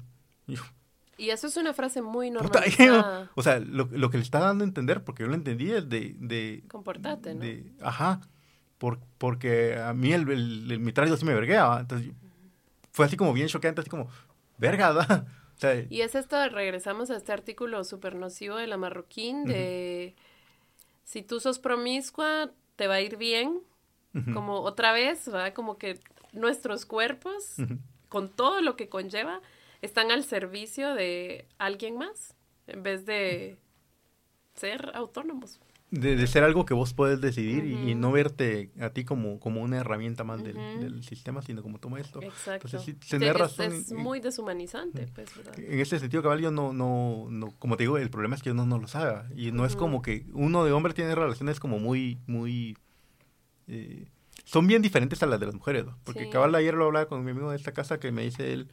Y, 1.18 1.30
eso 1.30 1.48
es 1.48 1.56
una 1.56 1.74
frase 1.74 2.00
muy 2.00 2.30
normal. 2.30 3.28
o 3.34 3.42
sea, 3.42 3.58
lo, 3.58 3.88
lo, 3.90 4.08
que 4.08 4.18
le 4.18 4.22
está 4.22 4.38
dando 4.38 4.64
a 4.64 4.68
entender, 4.68 5.04
porque 5.04 5.24
yo 5.24 5.28
lo 5.28 5.34
entendí, 5.34 5.70
es 5.70 5.88
de... 5.88 6.14
de 6.18 6.64
Comportate, 6.68 7.34
¿no? 7.34 7.44
ajá, 7.86 8.20
por, 8.78 8.98
porque 9.18 9.76
a 9.76 9.92
mí 9.92 10.12
el, 10.12 10.28
el, 10.30 10.78
mi 10.80 10.92
sí 10.92 11.24
me 11.24 11.34
vergueaba. 11.34 11.80
Entonces 11.80 12.12
fue 12.92 13.06
así 13.06 13.16
como 13.16 13.32
bien 13.32 13.48
choqueante, 13.48 13.80
así 13.80 13.90
como, 13.90 14.08
verga, 14.56 15.26
y 15.90 16.02
es 16.02 16.14
esto, 16.14 16.48
regresamos 16.48 17.10
a 17.10 17.16
este 17.16 17.32
artículo 17.32 17.82
súper 17.84 18.14
nocivo 18.14 18.56
de 18.56 18.66
la 18.66 18.76
marroquín, 18.76 19.44
de 19.44 20.14
si 21.04 21.22
tú 21.22 21.40
sos 21.40 21.58
promiscua, 21.58 22.50
te 22.76 22.86
va 22.86 22.94
a 22.94 23.00
ir 23.00 23.16
bien, 23.16 23.60
como 24.34 24.60
otra 24.60 24.92
vez, 24.92 25.32
¿va? 25.32 25.52
Como 25.54 25.78
que 25.78 26.00
nuestros 26.32 26.86
cuerpos, 26.86 27.56
con 28.08 28.28
todo 28.28 28.60
lo 28.60 28.76
que 28.76 28.88
conlleva, 28.88 29.40
están 29.80 30.10
al 30.10 30.24
servicio 30.24 30.94
de 30.94 31.46
alguien 31.58 31.98
más, 31.98 32.34
en 32.66 32.82
vez 32.82 33.06
de 33.06 33.58
ser 34.54 34.90
autónomos 34.94 35.60
de, 35.90 36.26
ser 36.26 36.44
algo 36.44 36.66
que 36.66 36.74
vos 36.74 36.92
puedes 36.92 37.20
decidir 37.20 37.64
y, 37.64 37.94
no 37.94 38.12
verte 38.12 38.70
a 38.80 38.90
ti 38.90 39.04
como, 39.04 39.40
como 39.40 39.62
una 39.62 39.78
herramienta 39.78 40.22
más 40.22 40.42
del, 40.42 41.02
sistema, 41.02 41.40
sino 41.42 41.62
como 41.62 41.78
toma 41.78 42.00
esto. 42.00 42.22
Exacto. 42.22 42.68
es, 42.76 43.92
muy 43.92 44.20
deshumanizante, 44.20 45.08
pues, 45.14 45.30
En 45.56 45.80
ese 45.80 45.98
sentido, 45.98 46.22
cabal, 46.22 46.40
yo 46.40 46.50
no, 46.50 46.72
no, 46.72 47.26
no, 47.30 47.52
como 47.58 47.76
te 47.76 47.84
digo, 47.84 47.96
el 47.96 48.10
problema 48.10 48.36
es 48.36 48.42
que 48.42 48.50
uno 48.50 48.66
no 48.66 48.78
lo 48.78 48.86
sabe. 48.86 49.22
Y 49.34 49.52
no 49.52 49.64
es 49.64 49.76
como 49.76 50.02
que 50.02 50.26
uno 50.34 50.64
de 50.64 50.72
hombre 50.72 50.92
tiene 50.92 51.14
relaciones 51.14 51.60
como 51.60 51.78
muy, 51.78 52.18
muy... 52.26 52.76
Eh, 53.66 54.08
son 54.44 54.66
bien 54.66 54.82
diferentes 54.82 55.22
a 55.22 55.26
las 55.26 55.40
de 55.40 55.46
las 55.46 55.54
mujeres, 55.54 55.84
Porque 56.04 56.30
cabal 56.30 56.54
ayer 56.54 56.74
lo 56.74 56.86
hablaba 56.86 57.06
con 57.06 57.24
mi 57.24 57.30
amigo 57.30 57.50
de 57.50 57.56
esta 57.56 57.72
casa 57.72 57.98
que 58.00 58.12
me 58.12 58.22
dice 58.22 58.52
él, 58.52 58.70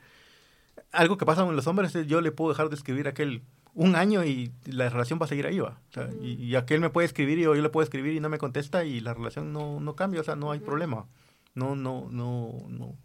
algo 0.91 1.17
que 1.17 1.25
pasa 1.25 1.43
con 1.43 1.55
los 1.55 1.67
hombres 1.67 1.95
es 1.95 2.07
yo 2.07 2.21
le 2.21 2.31
puedo 2.31 2.51
dejar 2.51 2.69
de 2.69 2.75
escribir 2.75 3.07
aquel 3.07 3.43
un 3.75 3.95
año 3.95 4.23
y 4.23 4.51
la 4.65 4.89
relación 4.89 5.19
va 5.21 5.25
a 5.25 5.29
seguir 5.29 5.45
ahí, 5.45 5.59
va. 5.59 5.77
y, 6.21 6.55
aquel 6.55 6.79
me 6.79 6.89
puede 6.89 7.05
escribir 7.05 7.37
y 7.37 7.43
yo 7.43 7.53
le 7.53 7.69
puedo 7.69 7.83
escribir 7.83 8.13
y 8.13 8.19
no 8.19 8.29
me 8.29 8.37
contesta 8.37 8.85
y 8.85 9.01
la 9.01 9.13
relación 9.13 9.53
no, 9.53 9.79
no 9.79 9.95
cambia, 9.95 10.21
o 10.21 10.23
sea, 10.23 10.35
no 10.35 10.51
hay 10.51 10.59
problema. 10.59 11.05
No, 11.53 11.75
no, 11.75 12.07
no, 12.09 12.53
no, 12.67 12.95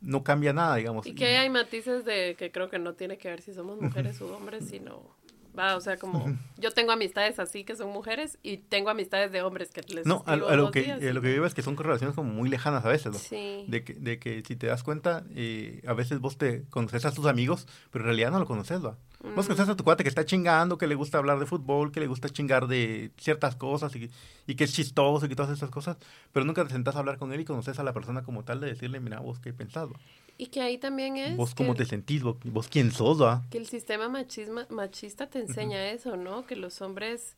no 0.00 0.24
cambia 0.24 0.52
nada, 0.52 0.76
digamos. 0.76 1.06
Y 1.06 1.14
que 1.14 1.36
hay 1.36 1.50
matices 1.50 2.04
de 2.04 2.36
que 2.38 2.50
creo 2.50 2.70
que 2.70 2.78
no 2.78 2.94
tiene 2.94 3.18
que 3.18 3.28
ver 3.28 3.40
si 3.40 3.54
somos 3.54 3.80
mujeres 3.80 4.20
o 4.20 4.36
hombres, 4.36 4.66
sino 4.68 5.14
Va, 5.56 5.76
o 5.76 5.80
sea, 5.80 5.96
como 5.96 6.26
yo 6.58 6.72
tengo 6.72 6.92
amistades 6.92 7.38
así 7.38 7.64
que 7.64 7.76
son 7.76 7.92
mujeres 7.92 8.38
y 8.42 8.58
tengo 8.58 8.90
amistades 8.90 9.30
de 9.30 9.42
hombres 9.42 9.70
que 9.70 9.82
les 9.82 10.04
No, 10.04 10.24
a, 10.26 10.36
lo 10.36 10.70
que, 10.70 10.82
días 10.82 11.00
eh, 11.00 11.12
lo 11.12 11.22
que 11.22 11.28
veo 11.28 11.46
es 11.46 11.54
que 11.54 11.62
son 11.62 11.76
relaciones 11.76 12.16
como 12.16 12.32
muy 12.32 12.48
lejanas 12.48 12.84
a 12.84 12.88
veces, 12.88 13.12
¿no? 13.12 13.18
Sí. 13.18 13.64
De 13.68 13.84
que, 13.84 13.94
de 13.94 14.18
que 14.18 14.42
si 14.42 14.56
te 14.56 14.66
das 14.66 14.82
cuenta, 14.82 15.24
eh, 15.34 15.82
a 15.86 15.92
veces 15.92 16.18
vos 16.18 16.38
te 16.38 16.64
conoces 16.70 17.04
a 17.04 17.12
tus 17.12 17.26
amigos, 17.26 17.68
pero 17.92 18.04
en 18.04 18.06
realidad 18.06 18.32
no 18.32 18.40
lo 18.40 18.46
conoces, 18.46 18.84
¿va? 18.84 18.98
Vos 19.34 19.46
conoces 19.46 19.68
a 19.68 19.76
tu 19.76 19.84
cuate 19.84 20.02
que 20.02 20.08
está 20.08 20.24
chingando, 20.24 20.76
que 20.76 20.86
le 20.86 20.94
gusta 20.94 21.18
hablar 21.18 21.38
de 21.38 21.46
fútbol, 21.46 21.90
que 21.90 22.00
le 22.00 22.06
gusta 22.06 22.28
chingar 22.28 22.66
de 22.66 23.10
ciertas 23.16 23.56
cosas 23.56 23.94
y, 23.96 24.10
y 24.46 24.54
que 24.54 24.64
es 24.64 24.72
chistoso 24.72 25.24
y 25.24 25.28
que 25.28 25.34
todas 25.34 25.50
esas 25.56 25.70
cosas, 25.70 25.96
pero 26.32 26.44
nunca 26.44 26.62
te 26.64 26.70
sentás 26.70 26.96
a 26.96 26.98
hablar 26.98 27.18
con 27.18 27.32
él 27.32 27.40
y 27.40 27.44
conoces 27.44 27.78
a 27.78 27.82
la 27.84 27.92
persona 27.92 28.22
como 28.22 28.44
tal 28.44 28.60
de 28.60 28.68
decirle, 28.68 29.00
mira, 29.00 29.20
vos 29.20 29.40
qué 29.40 29.52
pensás, 29.52 29.88
¿va? 29.88 29.98
Y 30.36 30.46
que 30.46 30.60
ahí 30.60 30.78
también 30.78 31.16
es 31.16 31.36
Vos 31.36 31.54
cómo 31.54 31.74
te 31.74 31.84
sentís, 31.84 32.22
vos, 32.22 32.36
vos 32.44 32.68
quién 32.68 32.90
sos, 32.90 33.22
¿va? 33.22 33.44
que 33.50 33.58
el 33.58 33.66
sistema 33.66 34.08
machisma, 34.08 34.66
machista 34.68 35.28
te 35.28 35.38
enseña 35.38 35.90
eso, 35.90 36.16
¿no? 36.16 36.44
Que 36.44 36.56
los 36.56 36.82
hombres 36.82 37.36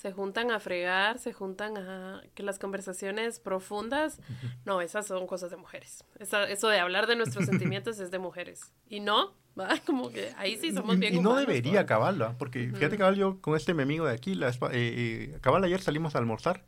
se 0.00 0.12
juntan 0.12 0.50
a 0.50 0.60
fregar, 0.60 1.18
se 1.18 1.34
juntan 1.34 1.76
a... 1.76 2.22
que 2.34 2.42
las 2.42 2.58
conversaciones 2.58 3.38
profundas, 3.38 4.18
no, 4.64 4.80
esas 4.80 5.06
son 5.06 5.26
cosas 5.26 5.50
de 5.50 5.58
mujeres. 5.58 6.04
Esa- 6.18 6.48
eso 6.48 6.68
de 6.68 6.78
hablar 6.80 7.06
de 7.06 7.16
nuestros 7.16 7.44
sentimientos 7.50 8.00
es 8.00 8.10
de 8.10 8.18
mujeres. 8.18 8.72
Y 8.88 9.00
no, 9.00 9.34
¿va? 9.58 9.68
Como 9.84 10.08
que 10.08 10.32
ahí 10.38 10.56
sí 10.56 10.72
somos 10.72 10.98
bien 10.98 11.12
y, 11.12 11.18
y 11.18 11.20
no 11.20 11.36
debería 11.36 11.84
¿va? 12.22 12.38
Porque 12.38 12.70
fíjate 12.74 12.96
cabal, 12.96 13.16
yo 13.16 13.42
con 13.42 13.56
este 13.56 13.74
mi 13.74 13.82
amigo 13.82 14.06
de 14.06 14.14
aquí, 14.14 14.34
la, 14.34 14.48
eh, 14.48 14.54
eh, 14.72 15.38
cabal 15.42 15.64
ayer 15.64 15.82
salimos 15.82 16.14
a 16.14 16.18
almorzar 16.18 16.64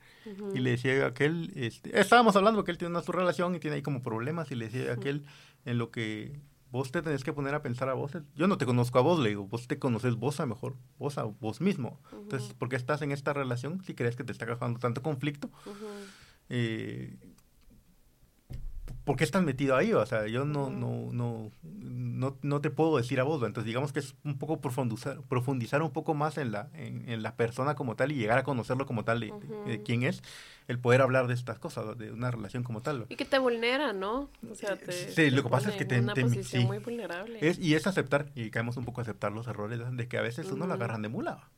y 0.54 0.58
le 0.58 0.70
decía 0.72 1.04
a 1.04 1.08
aquel, 1.08 1.52
este, 1.56 1.98
estábamos 1.98 2.36
hablando 2.36 2.64
que 2.64 2.70
él 2.70 2.76
tiene 2.76 2.90
una 2.92 3.00
su 3.02 3.12
relación 3.12 3.54
y 3.54 3.60
tiene 3.60 3.76
ahí 3.76 3.82
como 3.82 4.02
problemas 4.02 4.50
y 4.50 4.56
le 4.56 4.66
decía 4.68 4.90
a 4.90 4.94
aquel 4.94 5.24
en 5.64 5.78
lo 5.78 5.90
que 5.90 6.38
vos 6.72 6.90
te 6.90 7.02
tenés 7.02 7.22
que 7.22 7.32
poner 7.32 7.54
a 7.54 7.62
pensar 7.62 7.88
a 7.88 7.94
vos. 7.94 8.12
Yo 8.34 8.48
no 8.48 8.58
te 8.58 8.66
conozco 8.66 8.98
a 8.98 9.02
vos, 9.02 9.20
le 9.20 9.28
digo, 9.28 9.46
vos 9.46 9.68
te 9.68 9.78
conoces 9.78 10.16
vos 10.16 10.40
a 10.40 10.46
mejor, 10.46 10.74
vos 10.98 11.18
a 11.18 11.22
vos 11.24 11.60
mismo. 11.60 12.00
Entonces, 12.22 12.54
¿por 12.54 12.68
qué 12.68 12.76
estás 12.76 13.02
en 13.02 13.12
esta 13.12 13.32
relación 13.32 13.84
si 13.84 13.94
crees 13.94 14.16
que 14.16 14.24
te 14.24 14.32
está 14.32 14.46
causando 14.46 14.80
tanto 14.80 15.02
conflicto? 15.02 15.48
Ujú. 15.66 15.86
eh, 16.48 17.16
¿por 19.04 19.16
qué 19.16 19.24
estás 19.24 19.42
metido 19.42 19.76
ahí? 19.76 19.92
O 19.92 20.06
sea, 20.06 20.26
yo 20.28 20.44
no, 20.44 20.70
no, 20.70 21.10
no, 21.12 21.50
no, 21.62 22.36
no 22.40 22.60
te 22.60 22.70
puedo 22.70 22.96
decir 22.96 23.18
a 23.20 23.24
vos. 23.24 23.42
¿va? 23.42 23.46
Entonces, 23.48 23.66
digamos 23.66 23.92
que 23.92 23.98
es 24.00 24.14
un 24.24 24.38
poco 24.38 24.60
profundizar, 24.60 25.20
profundizar 25.22 25.82
un 25.82 25.90
poco 25.90 26.14
más 26.14 26.38
en 26.38 26.52
la, 26.52 26.70
en, 26.74 27.08
en 27.08 27.22
la 27.22 27.34
persona 27.36 27.74
como 27.74 27.96
tal 27.96 28.12
y 28.12 28.16
llegar 28.16 28.38
a 28.38 28.44
conocerlo 28.44 28.86
como 28.86 29.04
tal, 29.04 29.20
de, 29.20 29.26
de- 29.26 29.70
de 29.72 29.82
quién 29.82 30.04
es, 30.04 30.22
el 30.68 30.78
poder 30.78 31.00
hablar 31.02 31.26
de 31.26 31.34
estas 31.34 31.58
cosas, 31.58 31.96
de 31.98 32.12
una 32.12 32.30
relación 32.30 32.62
como 32.62 32.82
tal. 32.82 33.06
Y 33.08 33.16
que 33.16 33.24
te 33.24 33.38
vulnera, 33.38 33.92
¿no? 33.92 34.30
O 34.50 34.54
sea, 34.54 34.76
te, 34.76 34.92
Sí, 34.92 35.14
te 35.14 35.30
lo 35.30 35.42
que 35.42 35.48
pasa 35.48 35.70
es 35.70 35.76
que 35.76 35.84
te- 35.84 35.96
en 35.96 36.04
una 36.04 36.14
te- 36.14 36.22
posición 36.22 36.62
sí. 36.62 36.66
muy 36.66 36.78
vulnerable. 36.78 37.38
Es, 37.40 37.58
y 37.58 37.74
es 37.74 37.86
aceptar, 37.86 38.26
y 38.34 38.50
caemos 38.50 38.76
un 38.76 38.84
poco 38.84 39.00
a 39.00 39.02
aceptar 39.02 39.32
los 39.32 39.46
errores, 39.48 39.80
de 39.92 40.08
que 40.08 40.18
a 40.18 40.22
veces 40.22 40.46
uno 40.46 40.58
lo 40.58 40.64
Ujú. 40.66 40.72
agarran 40.74 41.02
de 41.02 41.08
mula. 41.08 41.48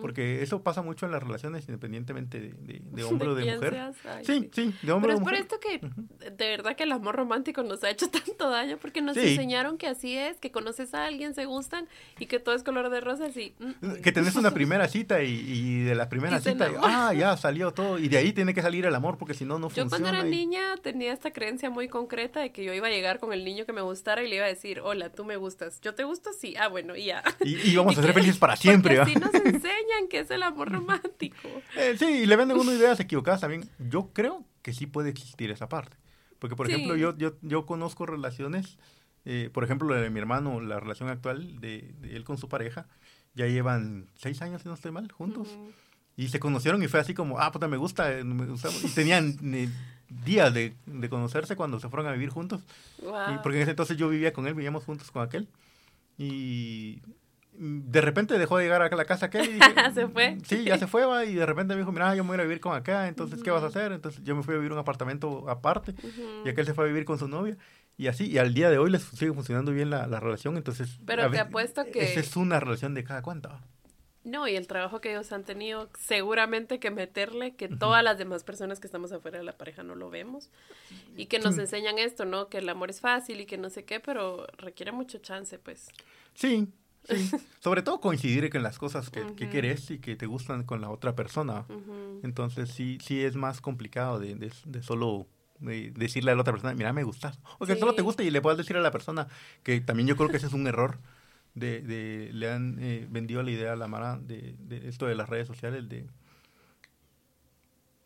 Porque 0.00 0.42
eso 0.42 0.62
pasa 0.62 0.82
mucho 0.82 1.06
en 1.06 1.12
las 1.12 1.22
relaciones, 1.22 1.64
independientemente 1.68 2.40
de, 2.40 2.48
de, 2.52 2.80
de 2.84 3.04
hombre 3.04 3.28
o 3.28 3.34
de 3.34 3.54
mujer. 3.54 3.76
ay, 3.76 4.24
Sí, 4.24 4.50
sí, 4.52 4.74
de 4.82 4.92
hombre 4.92 5.14
Pero 5.14 5.18
o 5.18 5.20
es 5.20 5.24
por 5.24 5.32
mujer. 5.32 5.40
esto 5.40 5.56
que 5.60 6.30
de 6.30 6.48
verdad 6.48 6.76
que 6.76 6.84
el 6.84 6.92
amor 6.92 7.16
romántico 7.16 7.62
nos 7.62 7.82
ha 7.84 7.90
hecho 7.90 8.08
tanto 8.10 8.50
daño 8.50 8.78
porque 8.80 9.00
nos 9.02 9.16
Sí. 9.16 9.30
enseñaron 9.30 9.78
que 9.78 9.86
así 9.88 10.16
es, 10.16 10.38
que 10.38 10.50
conoces 10.50 10.94
a 10.94 11.04
alguien, 11.06 11.34
se 11.34 11.44
gustan 11.46 11.88
y 12.18 12.26
que 12.26 12.38
todo 12.38 12.54
es 12.54 12.62
color 12.62 12.90
de 12.90 13.00
rosas 13.00 13.36
y... 13.36 13.54
mm, 13.58 13.94
Que 14.02 14.12
tenés 14.12 14.36
una 14.36 14.52
primera 14.52 14.88
cita 14.88 15.22
y, 15.22 15.30
y 15.34 15.82
de 15.84 15.94
la 15.94 16.08
primera 16.08 16.36
Y 16.38 16.40
cita, 16.40 16.66
enamoran. 16.68 16.84
ah, 16.94 17.14
ya 17.14 17.36
salió 17.36 17.72
todo. 17.72 17.98
Y 17.98 18.08
de 18.08 18.18
ahí 18.18 18.32
tiene 18.32 18.54
que 18.54 18.62
salir 18.62 18.86
el 18.86 18.94
amor 18.94 19.18
porque 19.18 19.34
si 19.34 19.44
no, 19.44 19.58
no 19.58 19.68
Yo 19.68 19.82
funciona. 19.82 19.90
cuando 19.90 20.08
era 20.08 20.26
y- 20.26 20.30
niña 20.30 20.76
tenía 20.82 21.12
esta 21.12 21.32
creencia 21.32 21.70
muy 21.70 21.88
concreta 21.88 22.40
de 22.40 22.52
que 22.52 22.64
yo 22.64 22.72
iba 22.74 22.86
a 22.86 22.90
llegar 22.90 23.18
con 23.18 23.32
el 23.32 23.44
niño 23.44 23.64
que 23.66 23.72
me 23.72 23.80
gustara 23.80 24.22
y 24.22 24.28
le 24.28 24.36
iba 24.36 24.44
a 24.44 24.48
decir, 24.48 24.80
hola, 24.80 25.10
tú 25.10 25.24
me 25.24 25.36
gustas. 25.36 25.80
¿Yo 25.80 25.94
te 25.94 26.04
gusto? 26.04 26.30
Sí. 26.38 26.54
Ah, 26.58 26.68
bueno, 26.68 26.96
y 26.96 27.06
ya. 27.06 27.22
Y, 27.44 27.70
y 27.70 27.76
vamos 27.76 27.96
a 27.96 28.00
Y 28.00 28.04
ser 28.04 28.14
felices 28.14 28.38
para 28.38 28.56
siempre. 28.56 29.00
Así 29.00 29.14
nos 29.14 29.30
enseñan 29.48 30.08
que 30.08 30.20
es 30.20 30.30
el 30.30 30.42
amor 30.42 30.70
romántico. 30.70 31.48
Eh, 31.76 31.96
sí, 31.98 32.04
y 32.06 32.26
le 32.26 32.36
venden 32.36 32.58
unas 32.58 32.74
ideas 32.76 32.98
equivocadas 33.00 33.40
también. 33.40 33.68
Yo 33.78 34.10
creo 34.12 34.44
que 34.62 34.72
sí 34.72 34.86
puede 34.86 35.10
existir 35.10 35.50
esa 35.50 35.68
parte. 35.68 35.96
Porque, 36.38 36.54
por 36.56 36.66
Sí. 36.66 36.72
ejemplo, 36.72 36.96
yo, 36.96 37.16
yo, 37.16 37.34
yo 37.42 37.66
conozco 37.66 38.06
relaciones, 38.06 38.78
eh, 39.24 39.50
por 39.52 39.64
ejemplo, 39.64 39.88
la 39.88 40.00
de 40.00 40.10
mi 40.10 40.18
hermano, 40.20 40.60
la 40.60 40.78
relación 40.80 41.08
actual 41.08 41.60
de, 41.60 41.94
de 42.00 42.16
él 42.16 42.24
con 42.24 42.38
su 42.38 42.48
pareja, 42.48 42.86
ya 43.34 43.46
llevan 43.46 44.08
seis 44.14 44.40
años, 44.42 44.62
si 44.62 44.68
no 44.68 44.74
estoy 44.74 44.90
mal, 44.92 45.10
juntos. 45.12 45.48
Ujú. 45.48 45.72
Y 46.16 46.28
se 46.28 46.40
conocieron 46.40 46.82
y 46.82 46.88
fue 46.88 46.98
así 47.00 47.14
como, 47.14 47.38
ah, 47.38 47.52
puta, 47.52 47.68
me 47.68 47.76
gusta. 47.76 48.12
eh, 48.18 48.24
me 48.24 48.46
gusta", 48.46 48.68
Y 48.84 48.88
tenían 48.90 49.36
eh, 49.54 49.68
días 50.24 50.52
de, 50.52 50.74
de 50.86 51.08
conocerse 51.08 51.54
cuando 51.54 51.78
se 51.78 51.88
fueron 51.88 52.06
a 52.08 52.12
vivir 52.12 52.30
juntos. 52.30 52.62
Y 52.98 53.02
Guau. 53.04 53.42
porque 53.42 53.58
en 53.58 53.62
ese 53.62 53.70
entonces 53.72 53.96
yo 53.96 54.08
vivía 54.08 54.32
con 54.32 54.46
él, 54.48 54.54
vivíamos 54.54 54.84
juntos 54.84 55.10
con 55.12 55.22
aquel. 55.22 55.48
Y 56.16 57.00
de 57.60 58.00
repente 58.00 58.38
dejó 58.38 58.56
de 58.58 58.64
llegar 58.64 58.82
a 58.82 58.88
la 58.96 59.04
casa 59.04 59.26
aquel 59.26 59.44
y 59.48 59.52
dije, 59.54 59.72
Se 59.94 60.06
fue. 60.08 60.38
Sí, 60.44 60.64
ya 60.64 60.78
se 60.78 60.86
fue, 60.86 61.04
va, 61.04 61.24
y 61.24 61.34
de 61.34 61.44
repente 61.46 61.74
me 61.74 61.80
dijo, 61.80 61.92
mira, 61.92 62.14
yo 62.14 62.22
me 62.24 62.28
voy 62.28 62.34
a 62.34 62.36
ir 62.36 62.40
a 62.40 62.44
vivir 62.44 62.60
con 62.60 62.74
acá, 62.76 63.08
entonces, 63.08 63.42
¿qué 63.42 63.50
vas 63.50 63.62
a 63.62 63.66
hacer? 63.66 63.92
Entonces 63.92 64.22
yo 64.24 64.36
me 64.36 64.42
fui 64.42 64.54
a 64.54 64.58
vivir 64.58 64.70
a 64.70 64.74
un 64.74 64.80
apartamento 64.80 65.48
aparte 65.48 65.94
y 66.44 66.48
aquel 66.48 66.66
se 66.66 66.74
fue 66.74 66.84
a 66.84 66.86
vivir 66.88 67.04
con 67.04 67.18
su 67.18 67.28
novia. 67.28 67.56
Y 67.96 68.06
así, 68.06 68.30
y 68.30 68.38
al 68.38 68.54
día 68.54 68.70
de 68.70 68.78
hoy 68.78 68.90
les 68.90 69.02
sigue 69.02 69.32
funcionando 69.32 69.72
bien 69.72 69.90
la, 69.90 70.06
la 70.06 70.20
relación, 70.20 70.56
entonces... 70.56 71.00
Pero 71.04 71.28
te 71.30 71.40
apuesto 71.40 71.84
que- 71.92 72.04
Esa 72.12 72.20
es 72.20 72.36
una 72.36 72.60
relación 72.60 72.94
de 72.94 73.02
cada 73.02 73.22
cuenta. 73.22 73.60
No, 74.24 74.46
y 74.46 74.56
el 74.56 74.66
trabajo 74.66 75.00
que 75.00 75.10
ellos 75.12 75.32
han 75.32 75.42
tenido, 75.44 75.88
seguramente 75.98 76.78
que 76.80 76.90
meterle 76.90 77.54
que 77.56 77.68
todas 77.68 78.04
las 78.04 78.18
demás 78.18 78.44
personas 78.44 78.78
que 78.78 78.86
estamos 78.86 79.10
afuera 79.10 79.38
de 79.38 79.44
la 79.44 79.56
pareja 79.56 79.82
no 79.82 79.94
lo 79.94 80.10
vemos. 80.10 80.50
Y 81.16 81.26
que 81.26 81.38
nos 81.38 81.56
enseñan 81.56 81.98
esto, 81.98 82.24
¿no? 82.26 82.48
Que 82.48 82.58
el 82.58 82.68
amor 82.68 82.90
es 82.90 83.00
fácil 83.00 83.40
y 83.40 83.46
que 83.46 83.56
no 83.56 83.70
sé 83.70 83.84
qué, 83.84 84.00
pero 84.00 84.46
requiere 84.58 84.92
mucho 84.92 85.18
chance, 85.18 85.58
pues. 85.58 85.88
Sí, 86.34 86.68
sí. 87.04 87.30
Sobre 87.60 87.82
todo 87.82 88.00
coincidir 88.00 88.48
con 88.50 88.62
las 88.62 88.78
cosas 88.78 89.10
que, 89.10 89.26
que 89.34 89.44
Ujú. 89.44 89.52
querés 89.52 89.90
y 89.90 89.98
que 89.98 90.16
te 90.16 90.26
gustan 90.26 90.62
con 90.64 90.80
la 90.80 90.90
otra 90.90 91.14
persona. 91.14 91.66
Entonces 92.22 92.70
sí, 92.70 92.98
sí 93.02 93.22
es 93.22 93.36
más 93.36 93.60
complicado 93.60 94.18
de, 94.18 94.34
de, 94.34 94.52
de 94.64 94.82
solo 94.82 95.26
de 95.58 95.90
decirle 95.90 96.30
a 96.30 96.34
la 96.36 96.42
otra 96.42 96.52
persona, 96.52 96.72
mira, 96.74 96.92
me 96.92 97.02
gustas. 97.02 97.40
O 97.58 97.66
que 97.66 97.76
solo 97.76 97.94
te 97.94 98.02
gusta 98.02 98.22
y 98.22 98.30
le 98.30 98.40
puedas 98.40 98.58
decir 98.58 98.76
a 98.76 98.80
la 98.80 98.92
persona 98.92 99.26
que 99.64 99.80
también 99.80 100.06
yo 100.08 100.16
creo 100.16 100.28
que 100.30 100.36
ese 100.36 100.46
es 100.46 100.52
un 100.52 100.66
error. 100.66 100.98
De, 101.54 101.80
de 101.80 102.30
le 102.32 102.52
han 102.52 102.76
eh, 102.78 103.08
vendido 103.10 103.42
la 103.42 103.50
idea 103.50 103.72
a 103.72 103.76
la 103.76 103.88
Mara 103.88 104.16
de, 104.18 104.54
de 104.60 104.88
esto 104.88 105.06
de 105.06 105.16
las 105.16 105.28
redes 105.28 105.48
sociales 105.48 105.88
de 105.88 106.06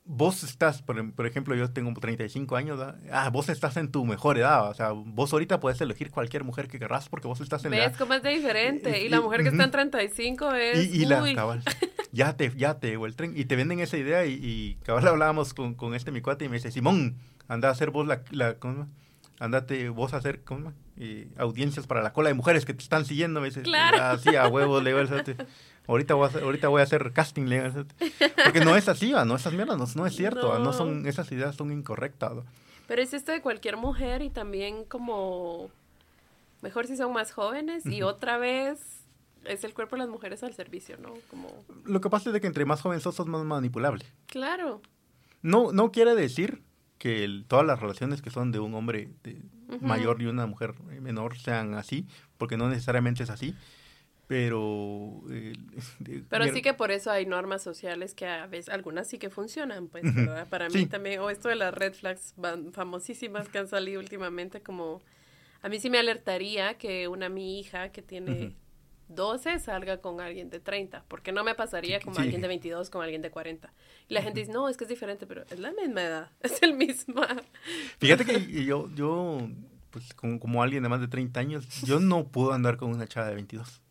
vos 0.05 0.43
estás, 0.43 0.83
por, 0.83 1.15
por 1.15 1.27
ejemplo, 1.27 1.55
yo 1.55 1.71
tengo 1.71 1.93
35 1.93 2.57
años, 2.57 2.81
ah, 3.13 3.31
vos 3.31 3.49
estás 3.49 3.77
en 3.77 3.91
tu 3.91 4.05
mejor 4.05 4.37
edad, 4.39 4.69
o 4.69 4.75
sea, 4.75 4.91
vos 4.91 5.33
ahorita 5.33 5.61
puedes 5.61 5.81
elegir 5.81 6.11
cualquier 6.11 6.43
mujer 6.45 6.67
que 6.69 6.79
querrás 6.79 7.09
porque 7.09 7.29
vos 7.29 7.41
estás 7.41 7.65
en 7.65 7.71
la 7.71 7.77
¿Ves 7.79 7.87
edad 7.91 7.99
cómo 7.99 8.15
es 8.15 8.23
de 8.23 8.31
diferente? 8.31 9.01
Y- 9.01 9.07
Y 9.07 9.09
la 9.09 9.19
y- 9.19 9.21
mujer 9.21 9.43
que 9.43 9.49
está 9.51 9.63
en 9.63 9.69
ujú. 9.71 9.79
35 9.91 10.53
es... 10.55 10.93
y, 10.93 11.03
y 11.03 11.05
la 11.07 11.23
cabal, 11.35 11.63
ya 12.11 12.37
te, 12.37 12.51
ya 12.57 12.79
te 12.81 12.89
llegó 12.89 13.07
el 13.07 13.15
tren. 13.17 13.33
Y 13.37 13.45
te 13.45 13.55
venden 13.57 13.79
esa 13.81 13.97
idea 13.97 14.27
y, 14.27 14.77
cabal 14.85 15.07
hablábamos 15.07 15.55
con, 15.55 15.75
con 15.75 15.95
este 15.95 16.11
mi 16.11 16.21
cuate 16.21 16.45
y 16.45 16.49
me 16.49 16.57
dice, 16.57 16.71
Simón, 16.73 17.17
anda 17.49 17.69
a 17.69 17.73
hacer 17.73 17.91
vos 17.91 18.07
la, 18.07 18.23
la 18.31 18.55
¿cómo? 18.59 18.89
Andate 19.39 19.89
vos 19.89 20.15
a 20.15 20.19
hacer, 20.19 20.43
¿cómo? 20.45 20.73
Eh, 20.97 21.29
audiencias 21.37 21.87
para 21.87 22.01
la 22.03 22.13
cola 22.13 22.29
de 22.29 22.35
mujeres 22.35 22.65
que 22.65 22.75
te 22.75 22.83
están 22.83 23.05
siguiendo. 23.07 23.41
Me 23.41 23.49
dice, 23.49 23.63
Claro. 23.63 24.01
así 24.03 24.37
a 24.37 24.47
huevos, 24.47 24.83
le 24.85 24.91
digo 24.95 25.07
cerote. 25.07 25.37
Ahorita 25.89 26.15
voy, 26.15 26.25
a 26.25 26.29
hacer, 26.29 26.43
ahorita 26.45 26.69
voy 26.69 26.81
a 26.81 26.85
hacer 26.85 27.13
casting. 27.13 27.47
Porque 28.45 28.65
no 28.65 28.77
es 28.77 28.89
así, 28.89 29.13
¿va? 29.13 29.25
no, 29.25 29.35
esas 29.37 29.53
mierdas 29.53 29.77
no, 29.79 29.87
no 29.95 30.07
es 30.07 30.15
cierto, 30.15 30.59
no. 30.59 30.65
No. 30.67 30.73
son, 30.73 31.07
esas 31.07 31.31
ideas 31.33 31.57
son 31.57 31.73
incorrectas. 31.73 32.39
¿va? 32.39 32.43
Pero 32.87 33.03
es 33.03 33.13
esto 33.15 33.33
de 33.33 33.41
cualquier 33.41 33.77
mujer 33.77 34.23
y 34.23 34.31
también 34.31 34.85
como... 34.85 35.71
Mejor 36.63 36.87
si 36.87 36.97
son 36.97 37.13
más 37.13 37.33
jóvenes 37.33 37.85
y 37.87 38.03
otra 38.03 38.39
vez 38.39 38.79
es 39.45 39.65
el 39.65 39.75
cuerpo 39.75 39.97
de 39.97 40.01
las 40.03 40.09
mujeres 40.09 40.45
al 40.45 40.55
servicio, 40.55 40.97
¿no? 40.99 41.13
Como... 41.29 41.49
Lo 41.85 42.01
que 42.01 42.09
pasa 42.09 42.31
es 42.31 42.35
de 42.35 42.41
que 42.41 42.47
entre 42.47 42.65
más 42.65 42.81
joven 42.81 43.01
sos, 43.01 43.17
sos 43.17 43.27
más 43.27 43.43
manipulable. 43.45 44.05
Claro. 44.27 44.81
No, 45.43 45.73
no 45.73 45.91
quiere 45.91 46.15
decir 46.15 46.63
que 46.99 47.25
el- 47.25 47.45
todas 47.49 47.67
las 47.67 47.81
relaciones 47.81 48.23
que 48.23 48.31
son 48.31 48.53
de 48.53 48.61
un 48.61 48.75
hombre 48.75 49.11
de- 49.25 49.43
mayor 49.81 50.23
y 50.23 50.27
una 50.27 50.47
mujer 50.47 50.75
menor 51.01 51.37
sean 51.37 51.75
así, 51.75 52.07
porque 52.39 52.57
no 52.57 52.69
necesariamente 52.69 53.25
es 53.25 53.31
así, 53.31 53.57
pero... 54.33 55.21
eh, 55.31 55.53
Pero 56.31 56.45
mira, 56.45 56.55
sí 56.55 56.63
que 56.63 56.73
por 56.73 56.91
eso 56.91 57.11
hay 57.11 57.27
normas 57.27 57.63
sociales 57.63 58.15
que 58.15 58.27
a 58.27 58.47
veces, 58.47 58.71
algunas 58.73 59.07
sí 59.07 59.19
que 59.19 59.29
funcionan, 59.29 59.89
pues. 59.89 60.05
Para 60.49 60.71
mí 60.71 60.87
también, 60.87 61.21
o 61.21 61.29
esto 61.29 61.51
de 61.51 61.57
las 61.57 61.75
red 61.75 61.93
flags 61.93 62.35
famosísimas 62.73 63.49
que 63.51 63.59
han 63.59 63.69
salido 63.69 64.01
últimamente, 64.01 64.63
como, 64.63 65.03
a 65.61 65.69
mí 65.69 65.79
sí 65.79 65.91
me 65.91 65.99
alertaría 65.99 66.79
que 66.79 67.09
una 67.09 67.29
mi 67.29 67.61
hija 67.61 67.91
que 67.91 68.01
tiene 68.01 68.33
Ujú. 68.47 68.55
12 69.09 69.59
salga 69.59 69.99
con 69.99 70.23
alguien 70.23 70.49
de 70.49 70.61
30, 70.61 71.05
porque 71.09 71.31
no 71.33 71.45
me 71.45 71.55
pasaría 71.55 72.01
como 72.01 72.17
Sí. 72.17 72.23
alguien 72.23 72.41
de 72.41 72.49
22 72.49 72.89
con 72.89 73.03
alguien 73.03 73.21
de 73.21 73.31
40. 73.31 73.71
Y 74.09 74.15
la 74.15 74.23
gente 74.23 74.41
dice, 74.41 74.53
no, 74.53 74.71
es 74.71 74.79
que 74.79 74.85
es 74.85 74.89
diferente, 74.91 75.27
pero 75.27 75.43
es 75.51 75.59
la 75.61 75.73
misma 75.73 76.03
edad, 76.03 76.31
es 76.41 76.63
el 76.63 76.73
misma. 76.73 77.29
Fíjate 77.99 78.25
que 78.25 78.65
yo, 78.65 78.89
yo 78.95 79.47
pues 79.91 80.15
como, 80.15 80.41
como 80.41 80.63
alguien 80.63 80.83
de 80.83 80.89
más 80.89 81.03
de 81.03 81.09
30 81.09 81.39
años, 81.39 81.69
yo 81.83 82.01
no 82.01 82.25
puedo 82.29 82.55
andar 82.55 82.79
con 82.79 82.89
una 82.91 83.07
chava 83.07 83.29
de 83.29 83.35
22. 83.35 83.83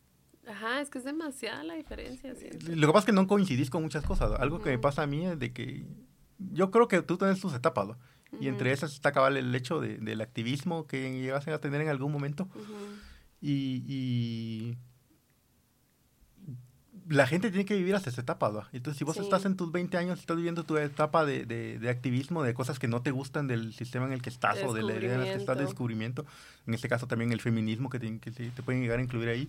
Ajá, 0.62 0.80
es 0.80 0.90
que 0.90 0.98
es 0.98 1.04
demasiada 1.04 1.64
la 1.64 1.74
diferencia, 1.74 2.34
siento. 2.36 2.66
Lo 2.68 2.86
que 2.86 2.92
pasa 2.92 2.98
es 3.00 3.04
que 3.06 3.12
no 3.12 3.26
coincidís 3.26 3.68
con 3.68 3.82
muchas 3.82 4.04
cosas. 4.04 4.32
Algo 4.38 4.60
que 4.60 4.70
me 4.70 4.78
pasa 4.78 5.02
a 5.02 5.06
mí 5.06 5.26
es 5.26 5.38
de 5.38 5.52
que 5.52 5.86
yo 6.52 6.70
creo 6.70 6.86
que 6.86 7.02
tú 7.02 7.16
tienes 7.18 7.40
tus 7.40 7.52
etapas, 7.54 7.88
¿no? 7.88 7.96
Y 8.40 8.48
entre 8.48 8.72
esas 8.72 8.92
está 8.94 9.12
cabal 9.12 9.36
el 9.36 9.54
hecho 9.54 9.80
de- 9.80 9.98
del 9.98 10.20
activismo 10.20 10.86
que 10.86 11.10
llegasen 11.20 11.52
a 11.52 11.58
tener 11.58 11.80
en 11.82 11.88
algún 11.88 12.12
momento. 12.12 12.44
Ujú. 12.54 12.74
Y, 13.42 13.84
y 13.86 14.78
la 17.08 17.26
gente 17.26 17.50
tiene 17.50 17.64
que 17.64 17.74
vivir 17.76 17.94
hasta 17.94 18.08
esa 18.10 18.20
etapa, 18.22 18.48
¿verdad? 18.48 18.68
Entonces, 18.72 18.98
si 18.98 19.04
vos 19.04 19.16
estás 19.16 19.44
en 19.44 19.56
tus 19.56 19.70
20 19.72 19.96
años, 19.98 20.20
estás 20.20 20.36
viviendo 20.36 20.64
tu 20.64 20.76
etapa 20.78 21.24
de, 21.26 21.44
de, 21.44 21.90
activismo, 21.90 22.42
de 22.42 22.54
cosas 22.54 22.78
que 22.78 22.88
no 22.88 23.02
te 23.02 23.10
gustan 23.10 23.48
del 23.48 23.74
sistema 23.74 24.06
en 24.06 24.12
el 24.12 24.22
que 24.22 24.30
estás 24.30 24.62
o 24.64 24.72
de 24.72 24.82
la 24.82 24.94
idea 24.94 25.14
en 25.14 25.20
la 25.20 25.26
que 25.26 25.34
estás 25.34 25.58
de 25.58 25.64
descubrimiento, 25.64 26.24
en 26.66 26.74
este 26.74 26.88
caso 26.88 27.06
también 27.06 27.32
el 27.32 27.40
feminismo 27.40 27.90
que 27.90 27.98
te, 27.98 28.18
que 28.20 28.30
te 28.30 28.62
pueden 28.62 28.80
llegar 28.80 28.98
a 28.98 29.02
incluir 29.02 29.28
ahí, 29.28 29.48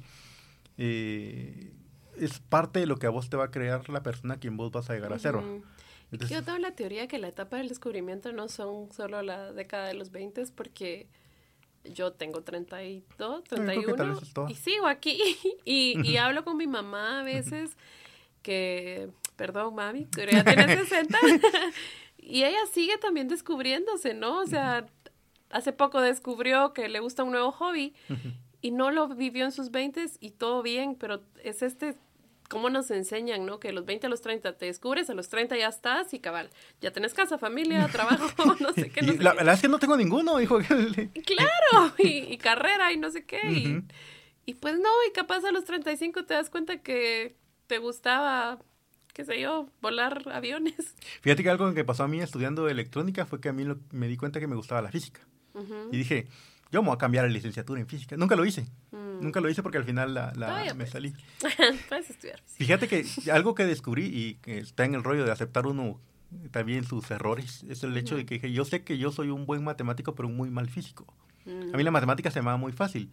eh, 0.78 1.74
es 2.18 2.40
parte 2.40 2.80
de 2.80 2.86
lo 2.86 2.98
que 2.98 3.08
a 3.08 3.10
vos 3.10 3.30
te 3.30 3.38
va 3.38 3.46
a 3.46 3.52
crear 3.52 3.90
la 3.90 4.04
persona 4.04 4.36
a 4.36 4.40
quien 4.40 4.58
vos 4.58 4.72
vas 4.72 4.90
a 4.90 4.94
llegar 4.94 5.14
a 5.14 5.20
ser. 5.20 5.36
yo 6.12 6.44
tengo 6.44 6.58
la 6.60 6.72
teoría 6.72 7.08
que 7.08 7.18
la 7.18 7.28
etapa 7.28 7.58
del 7.58 7.70
descubrimiento 7.70 8.32
no 8.32 8.48
son 8.50 8.92
solo 8.92 9.22
la 9.22 9.52
década 9.54 9.88
de 9.88 9.96
los 9.96 10.12
20 10.12 10.44
porque 10.56 11.08
yo 11.84 12.14
tengo 12.14 12.44
32, 12.44 13.44
31 13.44 14.20
y 14.50 14.56
sigo 14.56 14.88
aquí 14.88 15.20
y, 15.66 16.00
y 16.08 16.18
hablo 16.18 16.44
con 16.44 16.58
mi 16.58 16.68
mamá 16.68 17.22
a 17.22 17.24
veces 17.24 17.76
que, 18.42 19.10
perdón 19.36 19.76
mami, 19.76 20.08
pero 20.16 20.32
ya 20.32 20.44
tiene 20.44 20.78
60 20.78 21.18
y 22.18 22.44
ella 22.44 22.60
sigue 22.72 22.98
también 22.98 23.28
descubriéndose, 23.28 24.14
¿no? 24.14 24.40
O 24.40 24.46
sea, 24.46 24.86
hace 25.50 25.74
poco 25.74 26.00
descubrió 26.02 26.74
que 26.74 26.88
le 26.90 27.00
gusta 27.00 27.24
un 27.24 27.32
nuevo 27.32 27.52
hobby 27.52 27.94
y 28.64 28.72
no 28.72 28.92
lo 28.92 29.10
vivió 29.10 29.44
en 29.44 29.52
sus 29.52 29.72
20 29.72 30.06
y 30.22 30.32
todo 30.32 30.64
bien, 30.64 30.96
pero 30.96 31.22
es 31.44 31.62
este 31.62 31.98
cómo 32.50 32.70
nos 32.70 32.92
enseñan, 32.92 33.46
¿no? 33.46 33.60
Que 33.60 33.74
los 33.74 33.86
20 33.86 34.08
a 34.08 34.10
los 34.10 34.22
30 34.22 34.58
te 34.58 34.68
descubres, 34.68 35.10
a 35.10 35.14
los 35.14 35.28
30 35.28 35.58
ya 35.58 35.68
estás 35.68 36.14
y 36.14 36.20
cabal, 36.20 36.50
ya 36.80 36.92
tenés 36.92 37.14
casa, 37.14 37.38
familia, 37.38 37.88
trabajo, 37.92 38.26
no 38.62 38.72
sé 38.72 38.90
qué. 38.90 39.02
No 39.02 39.14
la 39.22 39.34
verdad 39.34 39.56
es 39.56 39.62
que 39.62 39.68
no 39.68 39.80
tengo 39.80 39.98
ninguno, 39.98 40.40
hijo. 40.40 40.60
claro, 41.26 41.94
y, 41.98 42.38
carrera 42.38 42.94
y 42.94 42.98
no 42.98 43.12
sé 43.12 43.26
qué. 43.26 43.84
y, 44.46 44.54
pues 44.54 44.80
no, 44.80 44.90
y 45.10 45.12
capaz 45.12 45.44
a 45.44 45.52
los 45.52 45.66
35 45.66 46.24
te 46.24 46.34
das 46.34 46.50
cuenta 46.50 46.82
que 46.82 47.36
te 47.68 47.80
gustaba, 47.80 48.60
qué 49.14 49.26
sé 49.26 49.42
yo, 49.42 49.68
volar 49.82 50.24
aviones. 50.32 50.96
Fíjate 51.20 51.44
que 51.44 51.50
algo 51.50 51.74
que 51.74 51.84
pasó 51.84 52.04
a 52.04 52.08
mí 52.08 52.22
estudiando 52.22 52.70
electrónica 52.70 53.26
fue 53.26 53.42
que 53.42 53.50
a 53.50 53.54
mí 53.54 53.66
me 53.92 54.08
di 54.08 54.16
cuenta 54.16 54.40
que 54.40 54.48
me 54.48 54.56
gustaba 54.56 54.82
la 54.82 54.90
física. 54.90 55.20
Y 55.92 55.98
dije, 55.98 56.28
yo 56.74 56.82
me 56.82 56.88
voy 56.88 56.96
a 56.96 56.98
cambiar 56.98 57.26
a 57.26 57.28
licenciatura 57.28 57.80
en 57.80 57.86
física. 57.86 58.18
Nunca 58.18 58.36
lo 58.36 58.44
hice. 58.44 58.64
Mm. 58.92 59.22
Nunca 59.22 59.40
lo 59.40 59.48
hice 59.48 59.62
porque 59.62 59.78
al 59.78 59.84
final 59.84 60.16
la, 60.16 60.34
me 60.36 60.74
pues. 60.74 60.90
salí. 60.90 61.14
Puedes 61.90 62.10
estudiar. 62.10 62.42
Fíjate 62.48 62.88
que 62.88 63.06
algo 63.32 63.54
que 63.54 63.68
descubrí 63.68 64.06
y 64.06 64.36
que 64.42 64.58
está 64.58 64.84
en 64.84 64.96
el 64.96 65.04
rollo 65.04 65.24
de 65.24 65.32
aceptar 65.32 65.68
uno 65.68 66.02
también 66.50 66.84
sus 66.84 67.12
errores 67.12 67.64
es 67.70 67.84
el 67.84 67.96
hecho 67.96 68.18
de 68.18 68.26
que 68.26 68.52
yo 68.52 68.66
sé 68.66 68.84
que 68.84 68.98
yo 68.98 69.12
soy 69.12 69.30
un 69.30 69.46
buen 69.46 69.64
matemático 69.64 70.16
pero 70.16 70.28
un 70.28 70.36
muy 70.36 70.50
mal 70.50 70.68
físico. 70.68 71.06
A 71.46 71.78
mí 71.78 71.84
la 71.84 71.92
matemática 71.92 72.32
se 72.32 72.42
me 72.42 72.48
va 72.48 72.58
muy 72.58 72.72
fácil, 72.72 73.12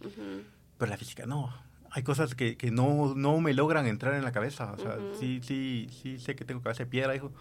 pero 0.78 0.90
la 0.90 0.96
física 0.96 1.26
no. 1.26 1.52
Hay 1.90 2.02
cosas 2.02 2.34
que, 2.34 2.56
que 2.56 2.70
no, 2.70 3.14
no, 3.14 3.40
me 3.40 3.52
logran 3.52 3.86
entrar 3.86 4.14
en 4.14 4.24
la 4.24 4.32
cabeza. 4.32 4.72
O 4.72 4.78
sea, 4.78 4.96
sí, 5.18 5.40
sí, 5.42 5.88
sí 6.00 6.18
sé 6.18 6.34
que 6.36 6.44
tengo 6.46 6.62
cabeza 6.62 6.84
de 6.84 6.90
piedra, 6.90 7.14
hijo. 7.14 7.32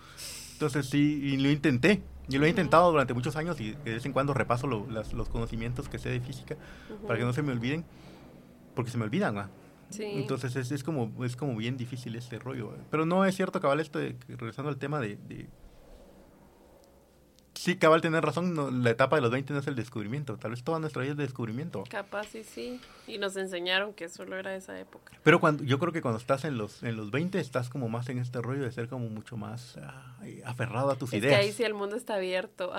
Entonces 0.60 0.88
sí, 0.88 1.22
y 1.24 1.38
lo 1.38 1.50
intenté. 1.50 2.02
Yo 2.28 2.38
lo 2.38 2.46
he 2.46 2.50
intentado 2.50 2.92
durante 2.92 3.14
muchos 3.14 3.38
años 3.38 3.62
y 3.62 3.72
de 3.72 3.94
vez 3.94 4.06
en 4.06 4.12
cuando 4.12 4.34
repaso 4.34 4.68
los 4.68 5.30
conocimientos 5.30 5.88
que 5.88 5.98
sé 5.98 6.10
de 6.10 6.20
física 6.20 6.58
para 7.08 7.18
que 7.18 7.24
no 7.24 7.32
se 7.32 7.42
me 7.42 7.54
olviden, 7.54 7.86
porque 8.76 8.92
se 8.92 8.98
me 8.98 9.06
olvidan, 9.06 9.50
Entonces 9.98 10.58
es, 10.58 10.70
es, 10.74 10.84
como, 10.84 11.24
es 11.24 11.38
como 11.38 11.56
bien 11.56 11.78
difícil 11.78 12.14
este 12.18 12.40
rollo. 12.40 12.74
Pero 12.92 13.06
no 13.06 13.24
es 13.24 13.38
cierto, 13.38 13.62
cabal, 13.62 13.80
esto 13.80 14.00
regresando 14.28 14.68
al 14.68 14.76
tema 14.76 15.00
de, 15.00 15.48
Sí, 17.60 17.76
cabal, 17.76 18.00
tener 18.00 18.24
razón, 18.24 18.86
la 18.86 18.90
etapa 18.90 19.18
de 19.18 19.22
los 19.22 19.32
20 19.32 19.52
no 19.52 19.60
es 19.60 19.68
el 19.68 19.76
descubrimiento, 19.76 20.38
tal 20.38 20.52
vez 20.52 20.64
toda 20.64 20.80
nuestra 20.80 21.02
vida 21.02 21.12
es 21.12 21.18
de 21.18 21.24
descubrimiento. 21.24 21.84
Capaz, 21.90 22.28
sí, 22.28 22.46
sí, 22.46 22.80
y 23.06 23.18
nos 23.18 23.36
enseñaron 23.36 23.94
que 23.94 24.08
solo 24.08 24.38
era 24.38 24.56
esa 24.56 24.80
época. 24.80 25.12
Pero 25.24 25.42
cuando 25.42 25.66
yo 25.66 25.78
creo 25.78 25.92
que 25.92 26.02
cuando 26.02 26.20
estás 26.20 26.46
en 26.46 26.58
los, 26.58 26.84
en 26.84 26.96
los 26.96 27.12
20 27.12 27.38
estás 27.38 27.68
como 27.68 27.90
más 27.90 28.08
en 28.08 28.20
este 28.20 28.42
rollo 28.42 28.64
de 28.64 28.72
ser 28.72 28.88
como 28.88 29.10
mucho 29.10 29.36
más 29.36 29.76
ah, 29.76 30.16
aferrado 30.46 30.90
a 30.90 30.96
tus 30.96 31.12
ideas. 31.12 31.34
Que 31.34 31.48
ahí 31.48 31.52
sí 31.52 31.66
el 31.66 31.74
mundo 31.74 31.98
está 31.98 32.16
abierto. 32.16 32.72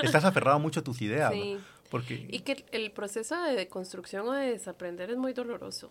estás 0.00 0.24
aferrado 0.24 0.60
mucho 0.60 0.78
a 0.78 0.84
tus 0.84 1.02
ideas. 1.02 1.32
Sí. 1.32 1.58
Porque... 1.90 2.28
Y 2.30 2.38
que 2.42 2.64
el 2.70 2.92
proceso 2.92 3.34
de 3.42 3.66
construcción 3.66 4.28
o 4.28 4.32
de 4.32 4.52
desaprender 4.52 5.10
es 5.10 5.16
muy 5.16 5.32
doloroso. 5.32 5.90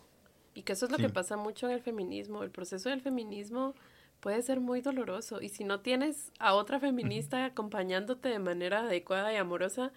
Y 0.54 0.62
que 0.62 0.72
eso 0.72 0.86
es 0.86 0.94
lo 0.94 0.98
que 0.98 1.10
pasa 1.10 1.36
mucho 1.36 1.68
en 1.68 1.74
el 1.74 1.82
feminismo. 1.82 2.42
El 2.44 2.52
proceso 2.52 2.88
del 2.88 3.02
feminismo 3.02 3.76
puede 4.20 4.42
ser 4.42 4.60
muy 4.60 4.82
doloroso. 4.82 5.42
Y 5.42 5.50
si 5.50 5.64
no 5.64 5.80
tienes 5.80 6.32
a 6.40 6.54
otra 6.54 6.80
feminista 6.80 7.46
acompañándote 7.46 8.30
de 8.30 8.40
manera 8.40 8.82
adecuada 8.82 9.34
y 9.34 9.38
amorosa, 9.38 9.92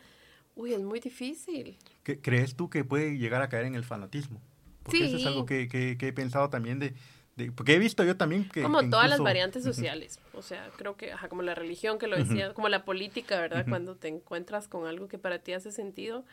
uy, 0.55 0.75
es 0.75 0.83
muy 0.83 1.01
difícil. 1.01 1.79
¿Crees 2.03 2.57
tú 2.57 2.71
que 2.71 2.85
puede 2.85 3.19
llegar 3.19 3.43
a 3.43 3.49
caer 3.49 3.67
en 3.67 3.75
el 3.75 3.85
fanatismo? 3.85 4.41
Porque 4.83 5.07
eso 5.07 5.17
es 5.17 5.27
algo 5.27 5.47
que, 5.47 5.69
que, 5.69 5.97
he 6.01 6.13
pensado 6.13 6.51
también 6.51 6.81
de, 6.81 6.95
de, 7.37 7.53
Porque 7.53 7.75
he 7.75 7.79
visto 7.79 8.03
yo 8.03 8.17
también 8.17 8.49
que... 8.49 8.63
Como 8.63 8.89
todas 8.91 9.09
las 9.09 9.21
variantes 9.21 9.63
sociales. 9.63 10.19
O 10.35 10.43
sea, 10.43 10.71
creo 10.77 10.97
que, 10.97 11.13
ajá, 11.13 11.29
como 11.29 11.43
la 11.43 11.55
religión 11.55 11.99
que 11.99 12.09
lo 12.09 12.17
decía, 12.17 12.53
como 12.53 12.69
la 12.69 12.85
política, 12.85 13.41
¿verdad? 13.41 13.65
Cuando 13.69 13.97
te 13.97 14.09
encuentras 14.09 14.67
con 14.67 14.87
algo 14.87 15.09
que 15.09 15.19
para 15.19 15.39
ti 15.39 15.53
hace 15.53 15.71
sentido, 15.71 16.25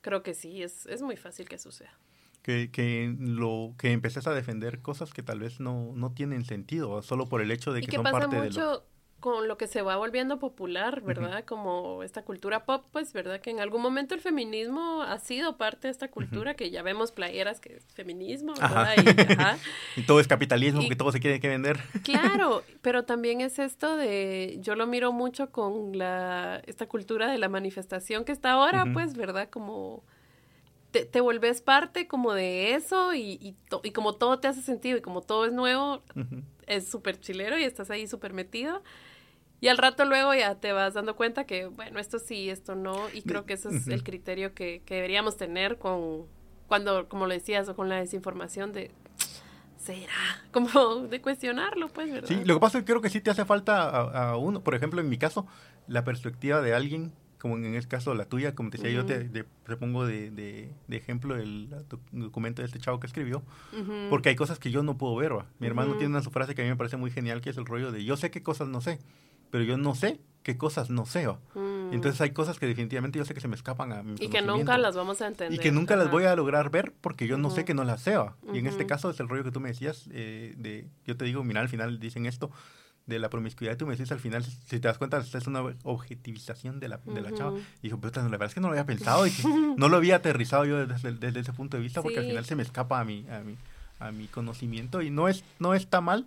creo 0.00 0.22
que 0.22 0.34
sí, 0.34 0.62
es, 0.62 0.86
es 0.86 1.02
muy 1.02 1.16
fácil 1.16 1.48
que 1.48 1.58
suceda 1.58 1.96
que, 2.42 2.70
que, 2.70 3.14
lo, 3.18 3.74
que 3.78 3.92
empeces 3.92 4.26
a 4.26 4.34
defender 4.34 4.80
cosas 4.80 5.12
que 5.12 5.22
tal 5.22 5.40
vez 5.40 5.60
no, 5.60 5.92
no 5.94 6.12
tienen 6.12 6.44
sentido, 6.44 7.02
solo 7.02 7.28
por 7.28 7.40
el 7.40 7.50
hecho 7.50 7.72
de 7.72 7.80
que, 7.80 7.86
y 7.86 7.88
que 7.88 7.96
son 7.96 8.04
pasa 8.04 8.28
mucho 8.28 8.84
con 9.22 9.46
lo 9.46 9.56
que 9.56 9.68
se 9.68 9.82
va 9.82 9.96
volviendo 9.96 10.40
popular, 10.40 11.00
¿verdad? 11.00 11.44
Como 11.44 12.02
esta 12.02 12.24
cultura 12.24 12.64
pop, 12.64 12.84
pues, 12.90 13.12
¿verdad? 13.12 13.40
Que 13.40 13.50
en 13.50 13.60
algún 13.60 13.80
momento 13.80 14.16
el 14.16 14.20
feminismo 14.20 15.00
ha 15.02 15.16
sido 15.20 15.56
parte 15.56 15.86
de 15.86 15.92
esta 15.92 16.08
cultura, 16.08 16.54
que 16.54 16.72
ya 16.72 16.82
vemos 16.82 17.12
playeras 17.12 17.60
que 17.60 17.76
es 17.76 17.84
feminismo, 17.94 18.52
¿verdad? 18.54 18.96
Y, 19.96 20.02
todo 20.02 20.18
es 20.18 20.26
capitalismo, 20.26 20.88
que 20.88 20.96
todo 20.96 21.12
se 21.12 21.20
quiere 21.20 21.38
que 21.38 21.48
vender. 21.48 21.78
Claro, 22.02 22.64
pero 22.82 23.04
también 23.04 23.40
es 23.40 23.60
esto 23.60 23.96
de, 23.96 24.58
yo 24.60 24.74
lo 24.74 24.88
miro 24.88 25.12
mucho 25.12 25.52
con 25.52 25.96
la, 25.96 26.60
esta 26.66 26.88
cultura 26.88 27.30
de 27.30 27.38
la 27.38 27.48
manifestación 27.48 28.24
que 28.24 28.32
está 28.32 28.50
ahora, 28.50 28.86
pues, 28.92 29.14
¿verdad? 29.14 29.48
Como 29.50 30.02
te, 30.92 31.06
te 31.06 31.20
vuelves 31.20 31.62
parte 31.62 32.06
como 32.06 32.32
de 32.34 32.74
eso 32.74 33.14
y, 33.14 33.56
y, 33.82 33.90
como 33.90 34.14
todo 34.14 34.38
te 34.38 34.46
hace 34.46 34.62
sentido 34.62 34.98
y 34.98 35.00
como 35.00 35.22
todo 35.22 35.46
es 35.46 35.52
nuevo, 35.52 36.02
es 36.66 36.88
súper 36.88 37.18
chilero 37.18 37.58
y 37.58 37.64
estás 37.64 37.90
ahí 37.90 38.06
súper 38.06 38.32
metido. 38.32 38.82
Y 39.60 39.68
al 39.68 39.78
rato 39.78 40.04
luego 40.04 40.34
ya 40.34 40.56
te 40.56 40.72
vas 40.72 40.94
dando 40.94 41.16
cuenta 41.16 41.44
que, 41.44 41.66
bueno, 41.66 41.98
esto 41.98 42.18
sí, 42.18 42.50
esto 42.50 42.74
no, 42.74 43.08
y 43.12 43.22
creo 43.22 43.46
que 43.46 43.54
ese 43.54 43.68
es 43.70 43.88
el 43.88 44.02
criterio 44.02 44.54
que, 44.54 44.82
que, 44.84 44.96
deberíamos 44.96 45.36
tener 45.36 45.78
con, 45.78 46.26
cuando, 46.66 47.08
como 47.08 47.26
lo 47.26 47.32
decías, 47.32 47.68
o 47.68 47.76
con 47.76 47.88
la 47.88 47.96
desinformación 47.96 48.72
de, 48.72 48.90
¿será? 49.78 50.12
Como 50.52 51.06
de 51.06 51.20
cuestionarlo, 51.20 51.88
pues, 51.88 52.10
¿verdad? 52.10 52.28
Sí, 52.28 52.44
lo 52.44 52.54
que 52.54 52.60
pasa 52.60 52.78
es 52.78 52.84
que 52.84 52.90
creo 52.90 53.00
que 53.00 53.08
sí 53.08 53.20
te 53.20 53.30
hace 53.30 53.44
falta 53.44 53.88
a, 53.88 54.30
a 54.30 54.36
uno, 54.36 54.64
por 54.64 54.74
ejemplo, 54.74 55.00
en 55.00 55.08
mi 55.08 55.16
caso, 55.16 55.46
la 55.86 56.02
perspectiva 56.02 56.60
de 56.60 56.74
alguien 56.74 57.12
como 57.42 57.56
en 57.56 57.74
el 57.74 57.88
caso 57.88 58.14
la 58.14 58.26
tuya, 58.26 58.54
como 58.54 58.70
te 58.70 58.78
decía, 58.78 58.92
yo 58.92 59.04
te, 59.04 59.44
pongo 59.76 60.06
de, 60.06 60.30
de, 60.30 60.96
ejemplo 60.96 61.34
el 61.34 61.68
documento 62.12 62.62
de 62.62 62.66
este 62.66 62.78
chavo 62.78 63.00
que 63.00 63.08
escribió, 63.08 63.42
porque 64.10 64.28
hay 64.28 64.36
cosas 64.36 64.60
que 64.60 64.70
yo 64.70 64.84
no 64.84 64.96
puedo 64.96 65.16
ver. 65.16 65.32
Mi 65.58 65.66
hermano 65.66 65.94
tiene 65.94 66.16
una 66.16 66.22
frase 66.22 66.54
que 66.54 66.62
a 66.62 66.64
mí 66.64 66.70
me 66.70 66.76
parece 66.76 66.96
muy 66.98 67.10
genial, 67.10 67.40
que 67.40 67.50
es 67.50 67.56
el 67.56 67.66
rollo 67.66 67.90
de 67.90 68.04
yo 68.04 68.16
sé 68.16 68.30
qué 68.30 68.44
cosas 68.44 68.68
no 68.68 68.80
sé, 68.80 69.00
pero 69.50 69.64
yo 69.64 69.76
no 69.76 69.96
sé 69.96 70.20
qué 70.44 70.56
cosas 70.56 70.88
no 70.88 71.04
sé. 71.04 71.26
Mm. 71.26 71.92
Entonces 71.92 72.20
hay 72.20 72.30
cosas 72.30 72.60
que 72.60 72.66
definitivamente 72.68 73.18
yo 73.18 73.24
sé 73.24 73.34
que 73.34 73.40
se 73.40 73.48
me 73.48 73.56
escapan 73.56 73.92
a 73.92 74.04
mi 74.04 74.14
Y 74.20 74.28
que 74.28 74.40
nunca 74.40 74.78
las 74.78 74.94
vamos 74.94 75.20
a 75.20 75.26
entender. 75.26 75.58
Y 75.58 75.60
que 75.60 75.72
nunca 75.72 75.96
las 75.96 76.12
voy 76.12 76.26
a 76.26 76.36
lograr 76.36 76.70
ver 76.70 76.92
porque 77.00 77.26
yo 77.26 77.38
no 77.38 77.50
sé 77.50 77.64
que 77.64 77.74
no 77.74 77.82
las 77.82 78.02
sé. 78.02 78.16
Y 78.54 78.58
en 78.58 78.68
este 78.68 78.86
caso 78.86 79.10
es 79.10 79.18
el 79.18 79.28
rollo 79.28 79.42
que 79.42 79.50
tú 79.50 79.58
me 79.58 79.70
decías, 79.70 80.08
eh, 80.12 80.54
de 80.58 80.86
yo 81.06 81.16
te 81.16 81.24
digo, 81.24 81.42
mira, 81.42 81.60
al 81.60 81.68
final 81.68 81.98
dicen 81.98 82.26
esto, 82.26 82.52
de 83.06 83.18
la 83.18 83.28
promiscuidad, 83.30 83.76
tú 83.76 83.86
me 83.86 83.96
decís 83.96 84.12
al 84.12 84.20
final, 84.20 84.44
si 84.44 84.78
te 84.78 84.88
das 84.88 84.98
cuenta, 84.98 85.18
es 85.18 85.46
una 85.46 85.62
objetivización 85.82 86.78
de 86.78 86.88
la, 86.88 86.98
de 86.98 87.20
la 87.20 87.32
chava. 87.32 87.58
Y 87.80 87.88
dijo, 87.88 88.00
pero 88.00 88.22
la 88.22 88.28
verdad 88.28 88.48
es 88.48 88.54
que 88.54 88.60
no 88.60 88.68
lo 88.68 88.72
había 88.72 88.86
pensado 88.86 89.26
y 89.26 89.32
no 89.76 89.88
lo 89.88 89.96
había 89.96 90.16
aterrizado 90.16 90.64
yo 90.64 90.86
desde, 90.86 91.12
desde 91.12 91.40
ese 91.40 91.52
punto 91.52 91.76
de 91.76 91.82
vista 91.82 92.02
porque 92.02 92.18
al 92.18 92.26
final 92.26 92.44
se 92.44 92.56
me 92.56 92.62
escapa 92.62 93.00
a 93.00 93.04
mi, 93.04 93.26
a 93.28 93.40
mi, 93.40 93.56
a 93.98 94.12
mi 94.12 94.26
conocimiento. 94.28 95.02
Y 95.02 95.10
no, 95.10 95.28
es, 95.28 95.44
no 95.58 95.74
está 95.74 96.00
mal 96.00 96.26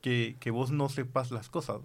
que, 0.00 0.36
que 0.40 0.50
vos 0.50 0.70
no 0.70 0.88
sepas 0.88 1.30
las 1.30 1.48
cosas. 1.48 1.80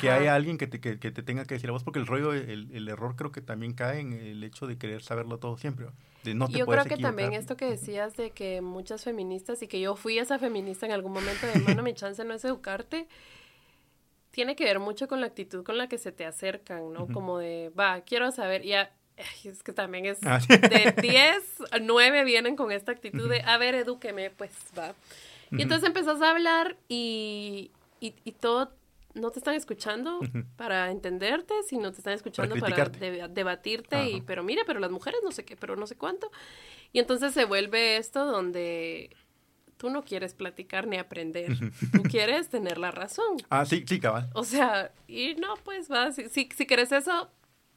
Que 0.00 0.10
haya 0.10 0.34
alguien 0.34 0.56
que 0.56 0.66
te, 0.66 0.80
que, 0.80 0.96
te 0.96 1.22
tenga 1.22 1.44
que 1.44 1.54
decir 1.54 1.68
a 1.68 1.72
vos, 1.72 1.84
porque 1.84 1.98
el 1.98 2.06
rollo, 2.06 2.32
el, 2.32 2.70
el, 2.72 2.88
error 2.88 3.14
creo 3.14 3.30
que 3.30 3.42
también 3.42 3.74
cae 3.74 4.00
en 4.00 4.14
el 4.14 4.42
hecho 4.42 4.66
de 4.66 4.78
querer 4.78 5.02
saberlo 5.02 5.38
todo 5.38 5.58
siempre. 5.58 5.86
De 6.24 6.34
no 6.34 6.48
te 6.48 6.58
yo 6.58 6.66
creo 6.66 6.84
que 6.84 6.96
también 6.96 7.34
esto 7.34 7.56
que 7.56 7.66
decías 7.66 8.16
de 8.16 8.30
que 8.30 8.62
muchas 8.62 9.04
feministas 9.04 9.60
y 9.62 9.66
que 9.66 9.80
yo 9.80 9.94
fui 9.96 10.18
esa 10.18 10.38
feminista 10.38 10.86
en 10.86 10.92
algún 10.92 11.12
momento 11.12 11.46
de, 11.46 11.60
mano, 11.60 11.82
mi 11.82 11.92
chance 11.94 12.24
no 12.24 12.32
es 12.32 12.44
educarte, 12.44 13.06
tiene 14.32 14.56
que 14.56 14.64
ver 14.64 14.80
mucho 14.80 15.06
con 15.06 15.20
la 15.20 15.28
actitud 15.28 15.62
con 15.62 15.78
la 15.78 15.88
que 15.88 15.98
se 15.98 16.10
te 16.10 16.24
acercan, 16.24 16.92
¿no? 16.92 17.06
Como 17.06 17.38
de, 17.38 17.70
va, 17.78 18.00
quiero 18.00 18.32
saber, 18.32 18.62
ya, 18.62 18.90
es 19.44 19.62
que 19.62 19.72
también 19.72 20.06
es 20.06 20.18
ah, 20.24 20.40
de 20.48 20.94
10 21.00 21.36
a 21.70 21.78
9 21.78 22.24
vienen 22.24 22.56
con 22.56 22.72
esta 22.72 22.92
actitud 22.92 23.28
de, 23.28 23.42
a 23.42 23.58
ver, 23.58 23.74
edúqueme, 23.74 24.30
pues 24.30 24.52
va. 24.76 24.94
Y 25.50 25.60
entonces 25.60 25.86
empezás 25.86 26.22
a 26.22 26.30
hablar 26.30 26.78
y, 26.88 27.70
y, 28.00 28.14
y, 28.24 28.32
todo, 28.32 28.72
no 29.12 29.30
te 29.30 29.38
están 29.38 29.54
escuchando 29.54 30.20
para 30.56 30.90
entenderte, 30.90 31.52
sino 31.68 31.92
te 31.92 31.98
están 31.98 32.14
escuchando 32.14 32.56
para, 32.56 32.88
debatirte, 33.28 34.10
y, 34.10 34.22
pero 34.22 34.42
mira, 34.42 34.62
pero 34.66 34.80
las 34.80 34.90
mujeres 34.90 35.20
no 35.22 35.30
sé 35.30 35.44
qué, 35.44 35.56
pero 35.56 35.76
no 35.76 35.86
sé 35.86 35.96
cuánto. 35.96 36.32
Y 36.94 37.00
entonces 37.00 37.34
se 37.34 37.44
vuelve 37.44 37.98
esto 37.98 38.24
donde 38.24 39.14
tú 39.82 39.90
no 39.90 40.04
quieres 40.04 40.32
platicar 40.32 40.86
ni 40.86 40.96
aprender, 40.96 41.58
tú 41.90 42.04
quieres 42.04 42.48
tener 42.48 42.78
la 42.78 42.92
razón. 42.92 43.24
Ah, 43.50 43.66
sí, 43.66 43.84
sí, 43.84 43.98
cabal. 43.98 44.30
O 44.32 44.44
sea, 44.44 44.92
y 45.08 45.34
no, 45.34 45.54
pues 45.64 45.90
va, 45.90 46.12
si, 46.12 46.28
si, 46.28 46.48
si 46.56 46.66
quieres 46.66 46.92
eso, 46.92 47.28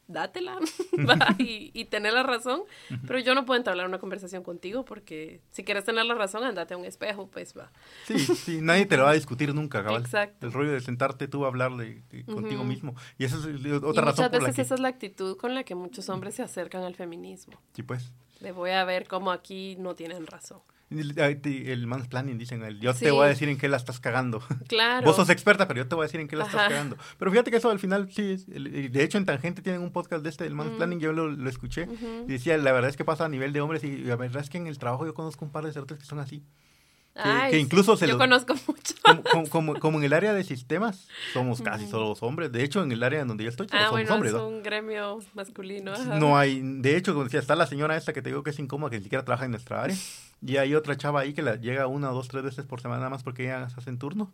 dátela 0.07 0.59
va, 1.09 1.35
y, 1.39 1.71
y 1.73 1.85
tener 1.85 2.13
la 2.13 2.21
razón, 2.21 2.61
pero 3.07 3.17
yo 3.17 3.33
no 3.33 3.43
puedo 3.45 3.57
entablar 3.57 3.87
una 3.87 3.97
conversación 3.97 4.43
contigo 4.43 4.85
porque 4.85 5.41
si 5.49 5.63
quieres 5.63 5.83
tener 5.83 6.05
la 6.05 6.13
razón, 6.13 6.43
andate 6.43 6.75
a 6.75 6.77
un 6.77 6.85
espejo, 6.85 7.27
pues 7.27 7.57
va. 7.57 7.71
Sí, 8.05 8.19
sí, 8.19 8.59
nadie 8.61 8.85
te 8.85 8.97
lo 8.97 9.05
va 9.05 9.09
a 9.09 9.13
discutir 9.13 9.55
nunca, 9.55 9.83
cabal. 9.83 10.03
Exacto. 10.03 10.45
El 10.45 10.53
rollo 10.53 10.71
de 10.71 10.81
sentarte 10.81 11.27
tú 11.27 11.43
a 11.45 11.47
hablar 11.47 11.75
de, 11.75 12.03
de 12.11 12.23
contigo 12.23 12.63
mismo. 12.63 12.93
Y 13.17 13.25
esa 13.25 13.37
es 13.37 13.45
eh, 13.45 13.55
Y 13.63 13.71
otra 13.71 14.05
razón 14.05 14.25
muchas 14.25 14.29
por 14.29 14.43
la 14.43 14.53
que... 14.53 14.61
esa 14.61 14.75
es 14.75 14.79
la 14.79 14.89
actitud 14.89 15.37
con 15.37 15.55
la 15.55 15.63
que 15.63 15.73
muchos 15.73 16.07
hombres 16.09 16.35
se 16.35 16.43
acercan 16.43 16.83
al 16.83 16.93
feminismo. 16.93 17.59
Sí, 17.73 17.81
pues. 17.81 18.11
De 18.41 18.51
voy 18.51 18.71
a 18.71 18.85
ver 18.85 19.07
cómo 19.07 19.31
aquí 19.31 19.75
no 19.79 19.95
tienen 19.95 20.27
razón. 20.27 20.61
El, 20.91 21.87
mansplaining, 21.87 22.37
dicen, 22.37 22.63
el, 22.63 22.79
yo 22.79 22.93
Sí. 22.93 23.05
te 23.05 23.11
voy 23.11 23.25
a 23.25 23.29
decir 23.29 23.49
en 23.49 23.57
qué 23.57 23.67
la 23.67 23.77
estás 23.77 23.99
cagando. 23.99 24.41
Claro. 24.67 25.05
Vos 25.05 25.15
sos 25.15 25.29
experta, 25.29 25.67
pero 25.67 25.79
yo 25.79 25.87
te 25.87 25.95
voy 25.95 26.03
a 26.03 26.07
decir 26.07 26.19
en 26.19 26.27
qué 26.27 26.35
la 26.35 26.45
estás 26.45 26.67
cagando. 26.69 26.95
Pero 27.17 27.31
fíjate 27.31 27.49
que 27.51 27.57
eso 27.57 27.69
al 27.71 27.79
final 27.79 28.09
sí 28.11 28.31
es. 28.33 28.47
el- 28.49 28.91
De 28.91 29.03
hecho, 29.03 29.17
en 29.17 29.25
Tangente 29.25 29.61
tienen 29.61 29.81
un 29.81 29.91
podcast 29.91 30.23
de 30.23 30.29
este, 30.29 30.43
del 30.43 30.53
mansplaining, 30.53 30.99
yo 30.99 31.11
lo, 31.13 31.27
lo 31.29 31.49
escuché. 31.49 31.87
Y 32.27 32.31
decía, 32.31 32.57
la 32.57 32.71
verdad 32.71 32.89
es 32.89 32.97
que 32.97 33.03
pasa 33.05 33.25
a 33.25 33.29
nivel 33.29 33.51
de 33.53 33.61
hombres 33.61 33.83
y 33.83 33.97
la 33.97 34.15
verdad 34.15 34.41
es 34.43 34.49
que 34.49 34.57
en 34.57 34.67
el 34.67 34.77
trabajo 34.77 35.05
yo 35.05 35.13
conozco 35.13 35.43
un 35.43 35.51
par 35.51 35.65
de 35.65 35.73
cerotes 35.73 35.97
que 35.97 36.05
son 36.05 36.19
así. 36.19 36.43
Que- 37.15 37.21
Ay, 37.23 37.51
que 37.51 37.59
incluso 37.59 37.95
se 37.97 38.05
yo 38.07 38.13
los- 38.13 38.21
conozco 38.21 38.53
mucho. 38.67 38.93
Como, 39.03 39.23
como- 39.23 39.49
como- 39.49 39.79
como 39.79 39.97
en 39.99 40.03
el 40.03 40.13
área 40.13 40.33
de 40.33 40.43
sistemas, 40.43 41.07
somos 41.33 41.61
casi 41.61 41.89
todos 41.89 42.21
hombres. 42.23 42.51
De 42.51 42.63
hecho, 42.63 42.83
en 42.83 42.91
el 42.91 43.01
área 43.03 43.21
en 43.21 43.27
donde 43.27 43.43
yo 43.45 43.49
estoy, 43.49 43.67
todos 43.67 43.79
Ah, 43.81 43.85
somos 43.87 44.01
bueno, 44.01 44.13
hombres. 44.15 44.33
es 44.33 44.37
¿no? 44.37 44.47
un 44.47 44.61
gremio 44.63 45.19
masculino. 45.33 45.93
ajá. 45.93 46.19
No 46.19 46.37
hay, 46.37 46.61
de 46.61 46.97
hecho, 46.97 47.13
como 47.13 47.23
decía, 47.23 47.39
está 47.39 47.55
la 47.55 47.67
señora 47.67 47.95
esta 47.97 48.11
que 48.13 48.21
te 48.21 48.29
digo 48.29 48.43
que 48.43 48.49
es 48.51 48.59
incómoda, 48.59 48.89
que 48.91 48.97
ni 48.97 49.03
siquiera 49.03 49.23
trabaja 49.25 49.45
en 49.45 49.51
nuestra 49.51 49.81
área. 49.83 49.95
Y 50.45 50.57
hay 50.57 50.75
otra 50.75 50.97
chava 50.97 51.21
ahí 51.21 51.33
que 51.33 51.41
la 51.41 51.55
llega 51.55 51.87
una, 51.87 52.09
dos, 52.09 52.27
tres 52.27 52.43
veces 52.43 52.65
por 52.65 52.81
semana 52.81 53.09
más 53.09 53.23
porque 53.23 53.45
ellas 53.45 53.73
hacen 53.77 53.97
turno. 53.97 54.31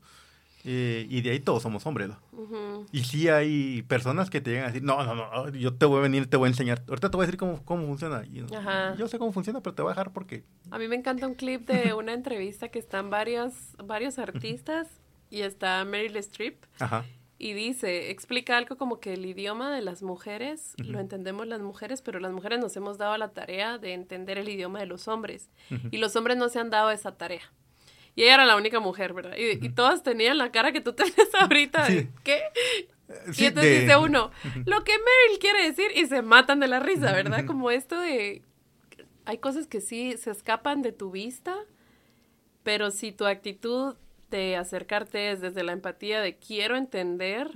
Eh, 0.64 1.08
y 1.10 1.22
de 1.22 1.32
ahí 1.32 1.40
todos 1.40 1.64
somos 1.64 1.86
hombres, 1.86 2.10
¿no? 2.10 2.20
Ujú. 2.34 2.86
Y 2.92 3.04
sí 3.04 3.30
hay 3.30 3.82
personas 3.84 4.30
que 4.30 4.42
te 4.42 4.52
llegan 4.52 4.66
a 4.66 4.68
decir, 4.68 4.84
no, 4.84 5.04
no, 5.04 5.16
no, 5.16 5.50
yo 5.50 5.74
te 5.74 5.86
voy 5.86 6.00
a 6.00 6.02
venir, 6.02 6.28
te 6.28 6.38
voy 6.38 6.48
a 6.48 6.50
enseñar. 6.50 6.84
Ahorita 6.88 7.10
te 7.10 7.18
voy 7.18 7.24
a 7.24 7.28
decir 7.28 7.40
cómo, 7.40 7.64
cómo 7.66 7.86
funciona. 7.88 8.24
Y 8.26 8.34
yo, 8.40 8.46
Ajá. 8.56 8.96
yo 8.96 9.08
sé 9.08 9.18
cómo 9.18 9.32
funciona, 9.32 9.62
pero 9.62 9.74
te 9.74 9.82
voy 9.82 9.90
a 9.90 9.94
dejar 9.94 10.14
porque... 10.14 10.44
A 10.70 10.78
mí 10.78 10.88
me 10.88 10.96
encanta 10.96 11.26
un 11.28 11.34
clip 11.36 11.68
de 11.68 11.94
una 11.94 12.14
entrevista 12.14 12.70
que 12.70 12.80
están 12.80 13.10
varios, 13.10 13.54
varios 13.84 14.20
artistas 14.20 14.88
y 15.30 15.42
está 15.42 15.84
Meryl 15.86 16.16
Streep 16.18 16.64
Ajá. 16.80 17.06
y 17.38 17.54
dice, 17.54 18.12
explica 18.12 18.58
algo 18.58 18.76
como 18.78 19.00
que 19.00 19.14
el 19.14 19.26
idioma 19.26 19.74
de 19.74 19.82
las 19.82 20.04
mujeres 20.04 20.76
Ujú. 20.80 20.92
lo 20.92 21.00
entendemos 21.00 21.48
las 21.48 21.62
mujeres, 21.62 22.02
pero 22.02 22.20
las 22.20 22.32
mujeres 22.34 22.60
nos 22.60 22.76
hemos 22.76 22.98
dado 22.98 23.18
la 23.18 23.30
tarea 23.30 23.78
de 23.78 23.94
entender 23.94 24.38
el 24.38 24.50
idioma 24.50 24.80
de 24.80 24.86
los 24.86 25.08
hombres 25.08 25.50
Ujú. 25.72 25.88
y 25.92 25.98
los 25.98 26.16
hombres 26.16 26.38
no 26.38 26.50
se 26.50 26.60
han 26.60 26.70
dado 26.70 26.92
esa 26.92 27.14
tarea. 27.18 27.42
Y 28.16 28.24
ella 28.24 28.34
era 28.36 28.46
la 28.46 28.56
única 28.58 28.80
mujer, 28.80 29.14
¿verdad? 29.14 29.36
Y, 29.38 29.66
y 29.66 29.70
todas 29.70 30.04
tenían 30.04 30.38
la 30.38 30.52
cara 30.52 30.72
que 30.72 30.82
tú 30.82 30.94
tienes 30.94 31.16
ahorita. 31.40 31.86
de, 31.88 32.02
Sí. 32.02 32.10
¿Qué? 32.24 32.42
Sí, 33.34 33.44
y 33.44 33.48
entonces 33.48 33.72
de- 33.74 33.80
dice 33.82 33.98
uno, 33.98 34.32
lo 34.66 34.84
que 34.86 34.94
Meryl 34.94 35.40
quiere 35.40 35.64
decir 35.66 35.88
y 35.96 36.06
se 36.06 36.22
matan 36.22 36.60
de 36.62 36.68
la 36.68 36.80
risa, 36.80 37.12
¿verdad? 37.12 37.46
Como 37.46 37.70
esto 37.72 38.00
de... 38.00 38.42
Hay 39.26 39.38
cosas 39.38 39.68
que 39.68 39.82
sí 39.82 40.16
se 40.18 40.32
escapan 40.32 40.82
de 40.82 40.92
tu 40.94 41.12
vista, 41.12 41.56
pero 42.64 42.90
si 42.90 43.12
tu 43.12 43.26
actitud 43.26 43.96
de 44.30 44.56
acercarte 44.56 45.32
es 45.32 45.42
desde 45.42 45.64
la 45.64 45.74
empatía 45.74 46.22
de 46.22 46.38
quiero 46.38 46.78
entender, 46.78 47.50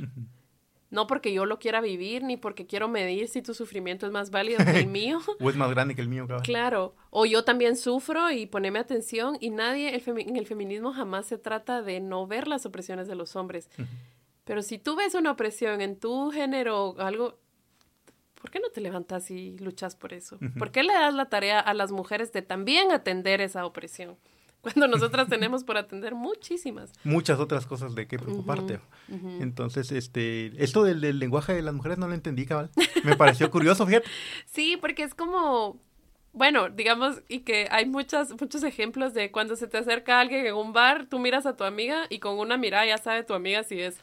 no 0.89 1.07
porque 1.07 1.33
yo 1.33 1.45
lo 1.45 1.59
quiera 1.59 1.81
vivir, 1.81 2.23
ni 2.23 2.37
porque 2.37 2.67
quiero 2.67 2.87
medir 2.87 3.27
si 3.27 3.41
tu 3.41 3.53
sufrimiento 3.53 4.05
es 4.05 4.11
más 4.11 4.31
válido 4.31 4.63
que 4.63 4.79
el 4.79 4.87
mío. 4.87 5.19
O 5.39 5.49
es 5.49 5.55
más 5.55 5.69
grande 5.71 5.95
que 5.95 6.01
el 6.01 6.07
mío, 6.07 6.27
cabrón. 6.27 6.43
Claro, 6.45 6.95
o 7.09 7.25
yo 7.25 7.43
también 7.43 7.75
sufro 7.75 8.31
y 8.31 8.45
poneme 8.45 8.79
atención 8.79 9.37
y 9.39 9.49
nadie, 9.49 9.95
el 9.95 10.03
en 10.19 10.35
el 10.35 10.45
feminismo 10.47 10.93
jamás 10.93 11.25
se 11.25 11.37
trata 11.37 11.81
de 11.81 11.99
no 11.99 12.27
ver 12.27 12.47
las 12.47 12.65
opresiones 12.65 13.07
de 13.07 13.15
los 13.15 13.35
hombres. 13.35 13.69
Pero 14.43 14.61
si 14.61 14.77
tú 14.77 14.95
ves 14.95 15.15
una 15.15 15.31
opresión 15.31 15.81
en 15.81 15.99
tu 15.99 16.31
género 16.31 16.89
o 16.89 17.01
algo, 17.01 17.39
¿por 18.39 18.51
qué 18.51 18.59
no 18.59 18.69
te 18.69 18.79
levantas 18.79 19.31
y 19.31 19.57
luchas 19.57 19.95
por 19.95 20.13
eso? 20.13 20.37
¿Por 20.57 20.71
qué 20.71 20.83
le 20.83 20.93
das 20.93 21.15
la 21.15 21.29
tarea 21.29 21.59
a 21.59 21.73
las 21.73 21.91
mujeres 21.91 22.31
de 22.31 22.43
también 22.43 22.91
atender 22.91 23.41
esa 23.41 23.65
opresión? 23.65 24.17
Cuando 24.65 24.87
nosotras 24.97 25.27
tenemos 25.29 25.63
por 25.63 25.77
atender 25.77 26.15
muchísimas. 26.15 26.91
Muchas 27.03 27.39
otras 27.39 27.65
cosas 27.67 27.93
de 27.95 28.07
qué 28.07 28.17
preocuparte. 28.17 28.79
Entonces, 29.39 29.91
este, 29.91 30.51
esto 30.63 30.83
del, 30.83 31.01
del 31.01 31.19
lenguaje 31.19 31.53
de 31.53 31.61
las 31.61 31.73
mujeres 31.73 31.97
no 31.97 32.07
lo 32.07 32.13
entendí, 32.15 32.45
cabal. 32.45 32.69
Me 33.03 33.15
pareció 33.15 33.49
curioso, 33.51 33.85
fíjate. 33.85 34.07
Sí, 34.45 34.77
porque 34.81 35.03
es 35.03 35.13
como, 35.13 35.77
bueno, 36.33 36.69
digamos, 36.69 37.21
y 37.27 37.39
que 37.41 37.67
hay 37.71 37.85
muchas, 37.85 38.31
muchos 38.39 38.63
ejemplos 38.63 39.13
de 39.13 39.31
cuando 39.31 39.55
se 39.55 39.67
te 39.67 39.77
acerca 39.77 40.19
alguien 40.19 40.45
en 40.45 40.55
un 40.55 40.73
bar, 40.73 41.05
tú 41.09 41.19
miras 41.19 41.45
a 41.45 41.55
tu 41.55 41.63
amiga 41.63 42.05
y 42.09 42.19
con 42.19 42.39
una 42.39 42.57
mirada 42.57 42.85
ya 42.85 42.97
sabe 42.97 43.23
tu 43.23 43.33
amiga 43.33 43.63
si 43.63 43.79
es, 43.81 43.97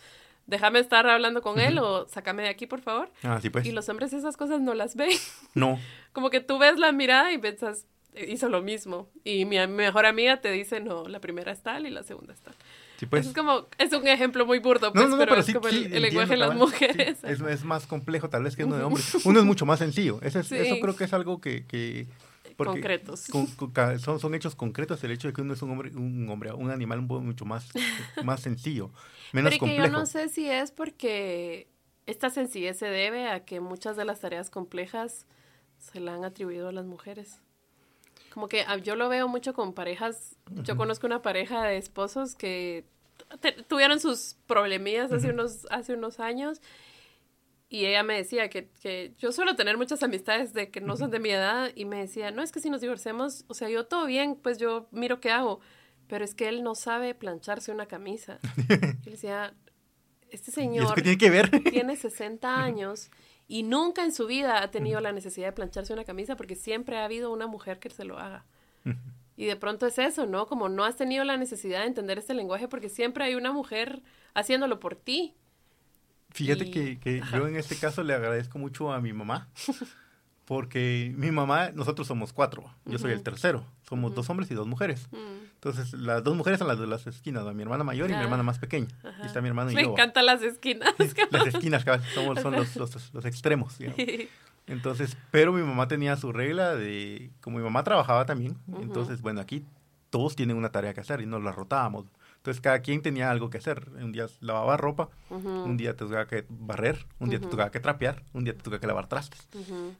déjame 0.46 0.78
estar 0.78 1.06
hablando 1.08 1.40
con 1.42 1.58
él 1.58 1.78
o 1.78 2.06
sácame 2.08 2.42
de 2.44 2.48
aquí, 2.50 2.66
por 2.66 2.80
favor. 2.80 3.10
Ah, 3.22 3.40
sí, 3.40 3.50
pues. 3.50 3.66
Y 3.66 3.72
los 3.72 3.88
hombres 3.88 4.12
esas 4.12 4.36
cosas 4.36 4.60
no 4.60 4.74
las 4.74 4.94
ven. 4.96 5.10
No. 5.54 5.78
Como 6.12 6.30
que 6.30 6.40
tú 6.40 6.58
ves 6.58 6.78
la 6.78 6.92
mirada 6.92 7.32
y 7.32 7.38
piensas, 7.38 7.80
"Eh, 7.80 7.86
hizo 8.28 8.48
lo 8.48 8.62
mismo. 8.62 9.08
Y 9.24 9.44
mi, 9.44 9.64
mejor 9.68 10.06
amiga 10.06 10.40
te 10.40 10.50
dice, 10.50 10.80
no, 10.80 11.06
la 11.08 11.20
primera 11.20 11.52
es 11.52 11.62
tal 11.62 11.86
y 11.86 11.90
la 11.90 12.02
segunda 12.02 12.32
es 12.34 12.40
tal. 12.40 12.54
Sí, 12.98 13.06
pues. 13.06 13.20
Eso 13.22 13.30
es 13.30 13.36
como, 13.36 13.66
es 13.78 13.92
un 13.92 14.06
ejemplo 14.06 14.46
muy 14.46 14.58
burdo, 14.60 14.92
pues, 14.92 15.04
No, 15.04 15.10
no, 15.10 15.16
pero, 15.18 15.30
pero 15.30 15.40
es 15.40 15.46
sí, 15.46 15.52
como 15.54 15.68
el, 15.68 15.74
sí, 15.74 15.84
el 15.92 16.02
lenguaje 16.02 16.28
de 16.28 16.34
entiendo, 16.34 16.46
las 16.48 16.56
mujeres. 16.56 17.18
Es, 17.24 17.40
es 17.40 17.64
más 17.64 17.86
complejo 17.86 18.28
tal 18.28 18.44
vez 18.44 18.54
que 18.56 18.64
uno 18.64 18.76
de 18.76 18.84
hombre. 18.84 19.02
Uno 19.24 19.38
es 19.40 19.44
mucho 19.44 19.66
más 19.66 19.78
sencillo. 19.78 20.20
Ese 20.22 20.40
es-. 20.40 20.52
Eso 20.52 20.78
creo 20.80 20.94
que 20.96 21.04
es 21.04 21.12
algo 21.12 21.40
que... 21.40 21.66
que 21.66 22.06
Concretos. 22.56 23.26
con- 23.28 23.46
con- 23.46 23.98
son, 23.98 24.20
son 24.20 24.34
hechos 24.36 24.54
concretos 24.54 25.02
el 25.02 25.10
hecho 25.10 25.26
de 25.26 25.34
que 25.34 25.40
uno 25.40 25.54
es 25.54 25.62
un 25.62 25.70
hombre, 25.70 25.90
un 25.96 26.28
hombre, 26.28 26.52
un 26.52 26.70
animal 26.70 27.00
mucho 27.00 27.44
más, 27.44 27.68
más 28.24 28.40
sencillo, 28.40 28.90
menos 29.32 29.50
Pero 29.52 29.56
y 29.56 29.58
que 29.58 29.58
complejo. 29.76 29.86
yo 29.86 29.98
no 29.98 30.06
sé 30.06 30.28
si 30.28 30.48
es 30.48 30.70
porque 30.70 31.66
esta 32.06 32.30
sencillez 32.30 32.78
se 32.78 32.86
debe 32.86 33.26
a 33.28 33.44
que 33.44 33.58
muchas 33.60 33.96
de 33.96 34.04
las 34.04 34.20
tareas 34.20 34.48
complejas 34.50 35.26
se 35.78 35.98
la 35.98 36.14
han 36.14 36.24
atribuido 36.24 36.68
a 36.68 36.72
las 36.72 36.84
mujeres. 36.84 37.40
Como 38.32 38.48
que 38.48 38.62
ah, 38.66 38.78
yo 38.78 38.96
lo 38.96 39.08
veo 39.08 39.28
mucho 39.28 39.52
con 39.52 39.74
parejas. 39.74 40.36
Yo 40.62 40.76
conozco 40.76 41.06
una 41.06 41.20
pareja 41.22 41.64
de 41.64 41.76
esposos 41.76 42.34
que 42.34 42.84
tuvieron 43.68 44.00
sus 44.00 44.36
problemillas 44.46 45.12
hace, 45.12 45.30
unos, 45.30 45.66
hace 45.70 45.94
unos 45.94 46.18
años. 46.18 46.60
Y 47.68 47.86
ella 47.86 48.02
me 48.02 48.14
decía 48.14 48.48
que, 48.48 48.68
que 48.82 49.14
yo 49.18 49.32
suelo 49.32 49.56
tener 49.56 49.76
muchas 49.76 50.02
amistades 50.02 50.52
de 50.52 50.70
que 50.70 50.80
no 50.80 50.96
son 50.96 51.10
de 51.10 51.18
mi 51.18 51.30
edad. 51.30 51.72
Y 51.74 51.84
me 51.84 51.98
decía, 51.98 52.30
no, 52.30 52.42
es 52.42 52.52
que 52.52 52.60
si 52.60 52.70
nos 52.70 52.80
divorciamos, 52.80 53.44
o 53.48 53.54
sea, 53.54 53.68
yo 53.68 53.86
todo 53.86 54.06
bien, 54.06 54.36
pues 54.36 54.58
yo 54.58 54.88
miro 54.92 55.20
qué 55.20 55.30
hago. 55.30 55.60
Pero 56.06 56.24
es 56.24 56.34
que 56.34 56.48
él 56.48 56.62
no 56.62 56.74
sabe 56.74 57.14
plancharse 57.14 57.70
una 57.70 57.86
camisa. 57.86 58.38
Y 59.02 59.06
le 59.06 59.10
decía, 59.12 59.54
este 60.30 60.50
¿Y 60.50 60.52
eso 60.52 60.60
señor 60.60 60.94
qué 60.94 61.02
tiene 61.02 61.18
que 61.18 61.30
ver? 61.30 61.50
tiene 61.70 61.96
60 61.96 62.56
años 62.64 63.10
y 63.58 63.64
nunca 63.64 64.02
en 64.02 64.12
su 64.12 64.26
vida 64.26 64.62
ha 64.62 64.70
tenido 64.70 65.00
la 65.00 65.12
necesidad 65.12 65.48
de 65.48 65.52
plancharse 65.52 65.92
una 65.92 66.04
camisa 66.04 66.36
porque 66.36 66.56
siempre 66.56 66.96
ha 66.98 67.04
habido 67.04 67.30
una 67.30 67.46
mujer 67.46 67.78
que 67.78 67.90
se 67.90 68.04
lo 68.04 68.18
haga. 68.18 68.44
Y 69.36 69.44
de 69.46 69.56
pronto 69.56 69.86
es 69.86 69.98
eso, 69.98 70.24
¿no? 70.26 70.46
Como 70.46 70.68
no 70.68 70.84
has 70.84 70.96
tenido 70.96 71.22
la 71.24 71.36
necesidad 71.36 71.80
de 71.80 71.86
entender 71.86 72.18
este 72.18 72.32
lenguaje 72.34 72.66
porque 72.68 72.88
siempre 72.88 73.24
hay 73.24 73.34
una 73.34 73.52
mujer 73.52 74.00
haciéndolo 74.34 74.80
por 74.80 74.94
ti. 74.96 75.34
Fíjate 76.30 76.64
Y- 76.64 76.70
que, 76.70 76.98
que 77.00 77.22
yo 77.32 77.46
en 77.46 77.56
este 77.56 77.76
caso 77.76 78.02
le 78.02 78.14
agradezco 78.14 78.58
mucho 78.58 78.90
a 78.92 79.00
mi 79.02 79.12
mamá, 79.12 79.48
porque 80.44 81.12
mi 81.16 81.30
mamá, 81.30 81.70
nosotros 81.72 82.06
somos 82.06 82.32
cuatro, 82.32 82.64
yo 82.84 82.98
soy 82.98 83.12
el 83.12 83.22
tercero, 83.22 83.64
somos 83.88 84.14
dos 84.14 84.28
hombres 84.28 84.50
y 84.50 84.54
dos 84.54 84.66
mujeres. 84.66 85.08
Mm, 85.12 85.16
Entonces, 85.54 85.92
las 85.94 86.24
dos 86.24 86.36
mujeres 86.36 86.58
son 86.58 86.68
las 86.68 86.78
de 86.78 86.86
las 86.86 87.06
esquinas, 87.06 87.44
mi 87.54 87.62
hermana 87.62 87.84
mayor 87.84 88.10
y 88.10 88.14
mi 88.14 88.20
hermana 88.22 88.42
más 88.42 88.58
pequeña. 88.58 88.88
Y 89.22 89.26
está 89.26 89.40
mi 89.40 89.48
hermano 89.48 89.70
y 89.70 89.74
Me 89.74 89.82
yo. 89.84 89.90
encantan 89.92 90.26
las 90.26 90.42
esquinas. 90.42 90.92
Las 91.30 91.46
esquinas, 91.46 91.84
somos, 92.14 92.40
son 92.40 92.52
los, 92.52 92.74
los, 92.76 93.14
los 93.14 93.24
extremos. 93.24 93.78
digamos. 93.78 93.98
Entonces, 94.66 95.16
pero 95.30 95.52
mi 95.52 95.62
mamá 95.62 95.88
tenía 95.88 96.16
su 96.16 96.32
regla 96.32 96.74
de, 96.74 97.30
como 97.40 97.58
mi 97.58 97.64
mamá 97.64 97.82
trabajaba 97.84 98.26
también, 98.26 98.56
entonces, 98.80 99.20
bueno, 99.20 99.40
aquí 99.40 99.64
todos 100.10 100.36
tienen 100.36 100.56
una 100.56 100.70
tarea 100.70 100.92
que 100.94 101.00
hacer 101.00 101.20
y 101.20 101.26
nos 101.26 101.42
la 101.42 101.52
rotábamos. 101.52 102.06
Entonces, 102.42 102.60
cada 102.60 102.80
quien 102.80 103.02
tenía 103.02 103.30
algo 103.30 103.50
que 103.50 103.58
hacer. 103.58 103.88
Un 103.94 104.10
día 104.10 104.26
lavaba 104.40 104.76
ropa, 104.76 105.10
un 105.30 105.76
día 105.76 105.92
te 105.92 105.98
tocaba 106.04 106.26
que 106.26 106.44
barrer, 106.48 107.06
un 107.20 107.30
día 107.30 107.38
te 107.38 107.46
tocaba 107.46 107.70
que 107.70 107.78
trapear, 107.78 108.24
un 108.32 108.42
día 108.42 108.52
te 108.52 108.62
tocaba 108.64 108.80
que 108.80 108.86
lavar 108.88 109.06
trastes 109.06 109.48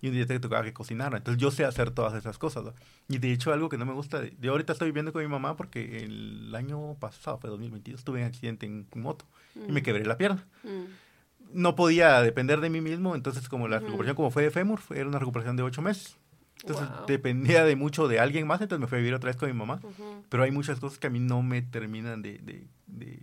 y 0.02 0.09
un 0.09 0.14
día 0.14 0.27
te 0.27 0.40
tocaba 0.40 0.64
que 0.64 0.73
cocinar. 0.73 1.14
Entonces, 1.14 1.40
yo 1.40 1.52
sé 1.52 1.64
hacer 1.64 1.93
todas 1.93 2.14
esas 2.14 2.39
cosas. 2.39 2.64
¿no? 2.64 2.74
Y 3.09 3.19
de 3.19 3.31
hecho, 3.32 3.52
algo 3.52 3.69
que 3.69 3.78
no 3.78 3.86
me 3.86 3.93
gusta, 3.93 4.20
de- 4.20 4.35
yo 4.40 4.51
ahorita 4.51 4.73
estoy 4.73 4.89
viviendo 4.89 5.12
con 5.12 5.23
mi 5.23 5.28
mamá 5.28 5.56
porque 5.56 5.98
el 6.05 6.52
año 6.56 6.94
pasado, 6.98 7.39
fue 7.39 7.48
2022, 7.48 8.02
tuve 8.02 8.19
un 8.23 8.27
accidente 8.27 8.66
en 8.66 8.89
moto 8.97 9.24
y 9.55 9.70
me 9.70 9.81
Mm. 9.81 9.85
quebré 9.85 10.05
la 10.05 10.19
pierna 10.19 10.44
Mm, 10.64 11.60
no 11.60 11.77
podía 11.77 12.20
depender 12.23 12.60
de 12.60 12.70
mí 12.70 12.81
mismo, 12.81 13.14
entonces 13.14 13.48
como 13.48 13.69
la 13.69 13.78
recuperación 13.78 14.16
como 14.16 14.31
fue 14.32 14.43
de 14.43 14.51
fémur, 14.51 14.81
fue- 14.81 14.98
era 14.98 15.09
una 15.09 15.19
recuperación 15.20 15.55
de 15.56 15.62
ocho 15.62 15.81
meses. 15.82 16.16
Entonces 16.60 16.88
Wow. 16.88 17.06
dependía 17.06 17.64
de 17.64 17.74
mucho 17.76 18.06
de 18.08 18.20
alguien 18.20 18.46
más, 18.46 18.60
entonces 18.60 18.80
me 18.80 18.86
fui 18.86 18.96
a 18.98 19.00
vivir 19.00 19.14
otra 19.14 19.28
vez 19.28 19.36
con 19.36 19.48
mi 19.50 19.56
mamá. 19.56 19.80
ujú. 19.82 20.24
Pero 20.28 20.42
hay 20.44 20.50
muchas 20.52 20.78
cosas 20.78 20.98
que 20.98 21.08
a 21.08 21.10
mí 21.10 21.18
no 21.18 21.42
me 21.42 21.60
terminan 21.62 22.22
de, 22.22 22.38
de, 22.38 22.66
de, 22.86 23.20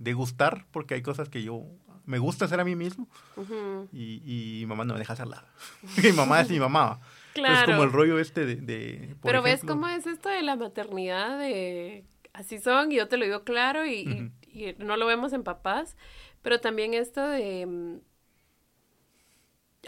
de- 0.00 0.12
gustar, 0.14 0.66
porque 0.72 0.94
hay 0.94 1.02
cosas 1.02 1.28
que 1.28 1.42
yo 1.42 1.62
me 2.04 2.18
gusta 2.18 2.44
hacer 2.46 2.58
a 2.60 2.64
mí 2.64 2.74
mismo 2.74 3.08
Ujú. 3.36 3.88
y, 3.92 4.20
y 4.24 4.60
mi 4.60 4.66
mamá 4.66 4.84
no 4.84 4.94
me 4.94 4.98
deja 4.98 5.12
hacerla. 5.12 5.44
mi 6.02 6.12
mamá 6.12 6.40
es 6.40 6.50
mi 6.50 6.58
mamá. 6.58 7.00
Claro. 7.34 7.66
como 7.66 7.84
el 7.84 7.92
rollo 7.92 8.18
este 8.18 8.44
de... 8.44 8.56
de, 8.56 9.16
Pero 9.22 9.40
ves 9.42 9.54
ejemplo, 9.54 9.74
cómo 9.76 9.88
es 9.88 10.06
esto 10.06 10.28
de 10.28 10.42
la 10.42 10.56
maternidad 10.56 11.38
de 11.38 12.04
así 12.34 12.58
son 12.58 12.92
y 12.92 12.96
yo 12.96 13.08
te 13.08 13.16
lo 13.16 13.24
digo 13.24 13.42
claro 13.44 13.86
y, 13.86 14.30
y, 14.52 14.64
y 14.68 14.74
no 14.78 14.96
lo 14.98 15.06
vemos 15.06 15.32
en 15.32 15.42
papás, 15.44 15.96
pero 16.42 16.60
también 16.60 16.92
esto 16.92 17.26
de 17.26 17.64
mm, 17.66 17.96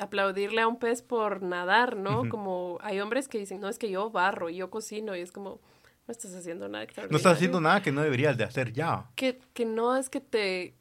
aplaudirle 0.00 0.60
a 0.60 0.68
un 0.68 0.78
pez 0.78 1.02
por 1.02 1.42
nadar, 1.42 1.96
¿no? 1.96 2.28
Como 2.28 2.78
hay 2.80 3.00
hombres 3.00 3.28
que 3.28 3.38
dicen, 3.38 3.60
no, 3.60 3.68
es 3.68 3.78
que 3.78 3.90
yo 3.90 4.10
barro 4.10 4.50
y 4.50 4.56
yo 4.56 4.70
cocino 4.70 5.14
y 5.16 5.20
es 5.20 5.32
como, 5.32 5.60
no 6.06 6.12
estás 6.12 6.34
haciendo 6.34 6.68
nada 6.68 6.86
No 7.10 7.16
estás 7.16 7.34
haciendo 7.34 7.60
nada 7.60 7.82
que 7.82 7.92
no 7.92 8.02
deberías 8.02 8.36
de 8.36 8.44
hacer 8.44 8.72
ya. 8.72 9.10
Que, 9.14 9.40
que 9.52 9.64
no 9.64 9.96
es 9.96 10.10
que 10.10 10.20
te 10.20 10.74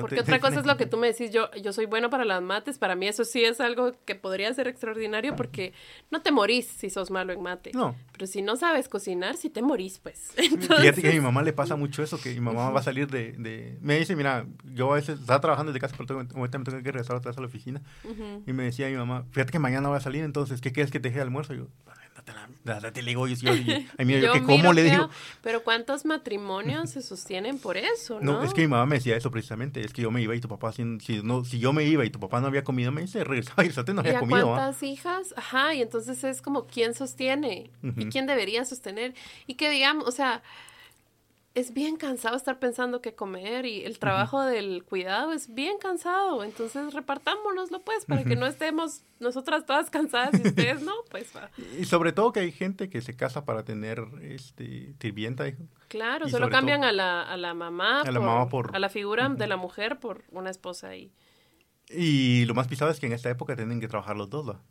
porque 0.00 0.20
otra 0.20 0.40
cosa 0.40 0.60
es 0.60 0.66
lo 0.66 0.76
que 0.76 0.86
tú 0.86 0.96
me 0.96 1.08
decís, 1.08 1.30
yo, 1.32 1.50
yo 1.60 1.72
soy 1.72 1.86
bueno 1.86 2.08
para 2.10 2.24
las 2.24 2.42
mates, 2.42 2.78
para 2.78 2.94
mí 2.94 3.08
eso 3.08 3.24
sí 3.24 3.44
es 3.44 3.60
algo 3.60 3.92
que 4.04 4.14
podría 4.14 4.52
ser 4.54 4.68
extraordinario 4.68 5.36
porque 5.36 5.72
no 6.10 6.22
te 6.22 6.32
morís 6.32 6.66
si 6.66 6.90
sos 6.90 7.10
malo 7.10 7.32
en 7.32 7.42
mate. 7.42 7.72
No. 7.74 7.96
Pero 8.12 8.26
si 8.26 8.42
no 8.42 8.56
sabes 8.56 8.88
cocinar, 8.88 9.36
si 9.36 9.50
te 9.50 9.62
morís, 9.62 9.98
pues. 9.98 10.32
Fíjate 10.36 11.02
que 11.02 11.10
a 11.10 11.12
mi 11.12 11.20
mamá 11.20 11.42
le 11.42 11.52
pasa 11.52 11.76
mucho 11.76 12.02
eso, 12.02 12.20
que 12.20 12.32
mi 12.32 12.40
mamá 12.40 12.70
va 12.70 12.80
a 12.80 12.82
salir 12.82 13.10
de, 13.10 13.32
de... 13.32 13.78
Me 13.80 13.98
dice, 13.98 14.16
mira, 14.16 14.46
yo 14.72 14.92
a 14.92 14.96
veces 14.96 15.20
estaba 15.20 15.40
trabajando 15.40 15.72
desde 15.72 15.80
casa, 15.80 15.94
pero 15.96 16.06
tengo, 16.06 16.40
me 16.40 16.48
tengo 16.48 16.64
que 16.64 16.92
regresar 16.92 17.16
otra 17.16 17.30
vez 17.30 17.38
a 17.38 17.40
la 17.40 17.46
oficina. 17.46 17.82
Y 18.46 18.52
me 18.52 18.64
decía 18.64 18.88
mi 18.88 18.96
mamá, 18.96 19.24
fíjate 19.30 19.52
que 19.52 19.58
mañana 19.58 19.88
voy 19.88 19.98
a 19.98 20.00
salir, 20.00 20.24
entonces, 20.24 20.60
¿qué 20.60 20.72
quieres 20.72 20.90
que 20.90 21.00
te 21.00 21.08
deje 21.08 21.16
de 21.16 21.22
almuerzo? 21.22 21.54
Y 21.54 21.58
yo, 21.58 21.66
te 22.92 23.02
le 23.02 23.10
digo, 23.10 23.26
yo, 23.26 23.34
yo, 23.34 23.54
yo, 23.98 24.32
que 24.32 24.42
cómo 24.42 24.72
le 24.72 24.84
digo. 24.84 25.10
Pero 25.42 25.62
¿cuántos 25.62 26.04
matrimonios 26.04 26.90
se 26.90 27.02
sostienen 27.02 27.58
por 27.58 27.76
eso, 27.76 28.20
no? 28.20 28.34
No, 28.34 28.44
es 28.44 28.54
que 28.54 28.62
mi 28.62 28.68
mamá 28.68 28.86
me 28.86 28.96
decía 28.96 29.16
eso 29.16 29.30
precisamente, 29.30 29.84
es 29.84 29.92
que 29.92 30.02
yo 30.02 30.10
me 30.10 30.22
iba 30.22 30.34
y 30.34 30.40
tu 30.40 30.48
papá, 30.48 30.72
si, 30.72 30.84
no, 30.84 31.44
si 31.44 31.58
yo 31.58 31.72
me 31.72 31.84
iba 31.84 32.04
y 32.04 32.10
tu 32.10 32.20
papá 32.20 32.40
no 32.40 32.46
había 32.46 32.64
comido, 32.64 32.92
me 32.92 33.02
dice, 33.02 33.24
regresaba 33.24 33.64
y 33.64 33.92
no 33.92 34.00
había 34.00 34.20
comido. 34.20 34.48
¿Cuántas 34.48 34.82
hijas? 34.82 35.34
Ajá, 35.36 35.74
y 35.74 35.82
entonces 35.82 36.22
es 36.24 36.42
como, 36.42 36.66
¿quién 36.66 36.94
sostiene? 36.94 37.70
¿Y 37.82 38.06
quién 38.06 38.26
debería 38.26 38.64
sostener? 38.64 39.14
Y 39.46 39.54
que 39.54 39.70
digamos, 39.70 40.06
o 40.06 40.12
sea, 40.12 40.42
es 41.54 41.74
bien 41.74 41.96
cansado 41.96 42.36
estar 42.36 42.58
pensando 42.58 43.02
qué 43.02 43.14
comer 43.14 43.66
y 43.66 43.84
el 43.84 43.98
trabajo 43.98 44.42
del 44.42 44.84
cuidado 44.84 45.32
es 45.32 45.52
bien 45.52 45.76
cansado. 45.78 46.44
Entonces 46.44 46.94
repartámonoslo 46.94 47.82
pues 47.82 48.06
para 48.06 48.24
que 48.24 48.36
no 48.36 48.46
estemos 48.46 49.02
nosotras 49.20 49.66
todas 49.66 49.90
cansadas 49.90 50.40
y 50.42 50.48
ustedes 50.48 50.82
no, 50.82 50.92
pues 51.10 51.30
va. 51.36 51.50
Y 51.78 51.84
sobre 51.84 52.12
todo 52.12 52.32
que 52.32 52.40
hay 52.40 52.52
gente 52.52 52.88
que 52.88 53.00
se 53.02 53.16
casa 53.16 53.44
para 53.44 53.64
tener 53.64 54.02
este 54.22 54.94
sirvienta. 55.00 55.44
Claro, 55.88 56.28
solo 56.28 56.48
cambian 56.48 56.84
a, 56.84 56.92
la, 56.92 57.22
a 57.22 57.36
la 57.36 57.52
mamá, 57.52 58.00
a 58.00 58.10
la, 58.10 58.20
mamá 58.20 58.48
por, 58.48 58.74
a 58.74 58.78
la 58.78 58.88
figura 58.88 59.28
de 59.28 59.46
la 59.46 59.56
mujer 59.56 60.00
por 60.00 60.24
una 60.30 60.50
esposa 60.50 60.88
ahí. 60.88 61.12
Y 61.90 62.46
lo 62.46 62.54
más 62.54 62.68
pisado 62.68 62.90
es 62.90 62.98
que 62.98 63.06
en 63.06 63.12
esta 63.12 63.28
época 63.28 63.56
tienen 63.56 63.80
que 63.80 63.88
trabajar 63.88 64.16
los 64.16 64.30
dos, 64.30 64.48
¿va? 64.48 64.62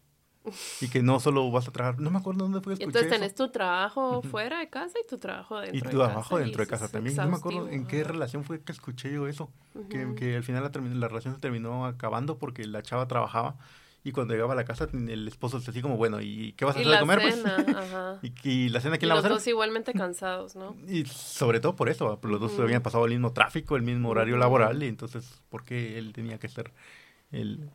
Y 0.82 0.88
que 0.88 1.04
no 1.04 1.20
solo 1.20 1.50
vas 1.52 1.68
a 1.68 1.72
trabajar, 1.72 2.02
no 2.02 2.10
me 2.10 2.18
acuerdo 2.18 2.46
dónde 2.46 2.62
fue. 2.62 2.74
Entonces 2.80 3.10
tenés 3.10 3.36
tu 3.36 3.50
trabajo 3.50 4.22
fuera 4.24 4.60
de 4.60 4.70
casa 4.70 4.98
y 5.04 5.08
tu 5.08 5.18
trabajo 5.18 5.60
dentro 5.60 5.74
de 5.74 5.82
casa. 5.82 5.90
Y 5.90 5.92
tu 5.92 5.98
trabajo 5.98 6.38
dentro 6.40 6.64
de 6.64 6.68
casa 6.68 6.88
también. 6.90 7.16
No 7.16 7.28
me 7.28 7.38
acuerdo 7.38 7.70
en 7.70 7.86
qué 7.86 8.04
relación 8.04 8.44
fue 8.44 8.62
que 8.62 8.72
escuché 8.72 9.14
yo 9.14 9.28
eso. 9.28 9.52
que, 9.90 10.16
que, 10.16 10.36
al 10.36 10.44
final 10.44 10.64
la, 10.64 10.82
la, 10.96 11.08
relación 11.08 11.36
se 11.36 11.40
terminó 11.40 11.86
acabando 11.86 12.38
porque 12.38 12.66
la 12.66 12.82
chava 12.82 13.08
trabajaba 13.08 13.56
y 14.04 14.14
cuando 14.14 14.34
llegaba 14.34 14.54
a 14.54 14.56
la 14.56 14.66
casa 14.66 14.88
el 14.92 15.28
esposo 15.28 15.60
se 15.60 15.70
así 15.70 15.82
como, 15.82 15.96
bueno, 15.96 16.22
¿y 16.22 16.54
qué 16.54 16.66
vas 16.66 16.76
a 16.76 16.80
hacer 16.80 16.92
de 16.92 17.00
comer? 17.00 17.20
pues? 17.22 17.36
y, 18.44 18.70
la 18.70 18.82
cena 18.82 18.98
quién 18.98 19.10
la 19.10 19.16
va 19.16 19.20
a 19.20 19.22
hacer? 19.22 19.32
Los 19.32 19.42
dos 19.42 19.48
igualmente 19.48 19.94
cansados, 19.94 20.56
¿no? 20.56 20.76
Y 20.88 21.06
sobre 21.06 21.60
todo 21.60 21.76
por 21.76 21.88
eso, 21.88 22.20
los 22.24 22.40
dos 22.40 22.60
habían 22.60 22.82
pasado 22.82 23.06
el 23.06 23.12
mismo 23.12 23.32
tráfico, 23.32 23.76
el 23.76 23.84
mismo 23.84 24.10
horario 24.10 24.38
laboral 24.38 24.82
y 24.82 24.88
entonces, 24.88 25.42
¿por 25.50 25.64
qué 25.64 26.00
él 26.00 26.14
tenía 26.14 26.40
que 26.40 26.48
ser 26.48 26.72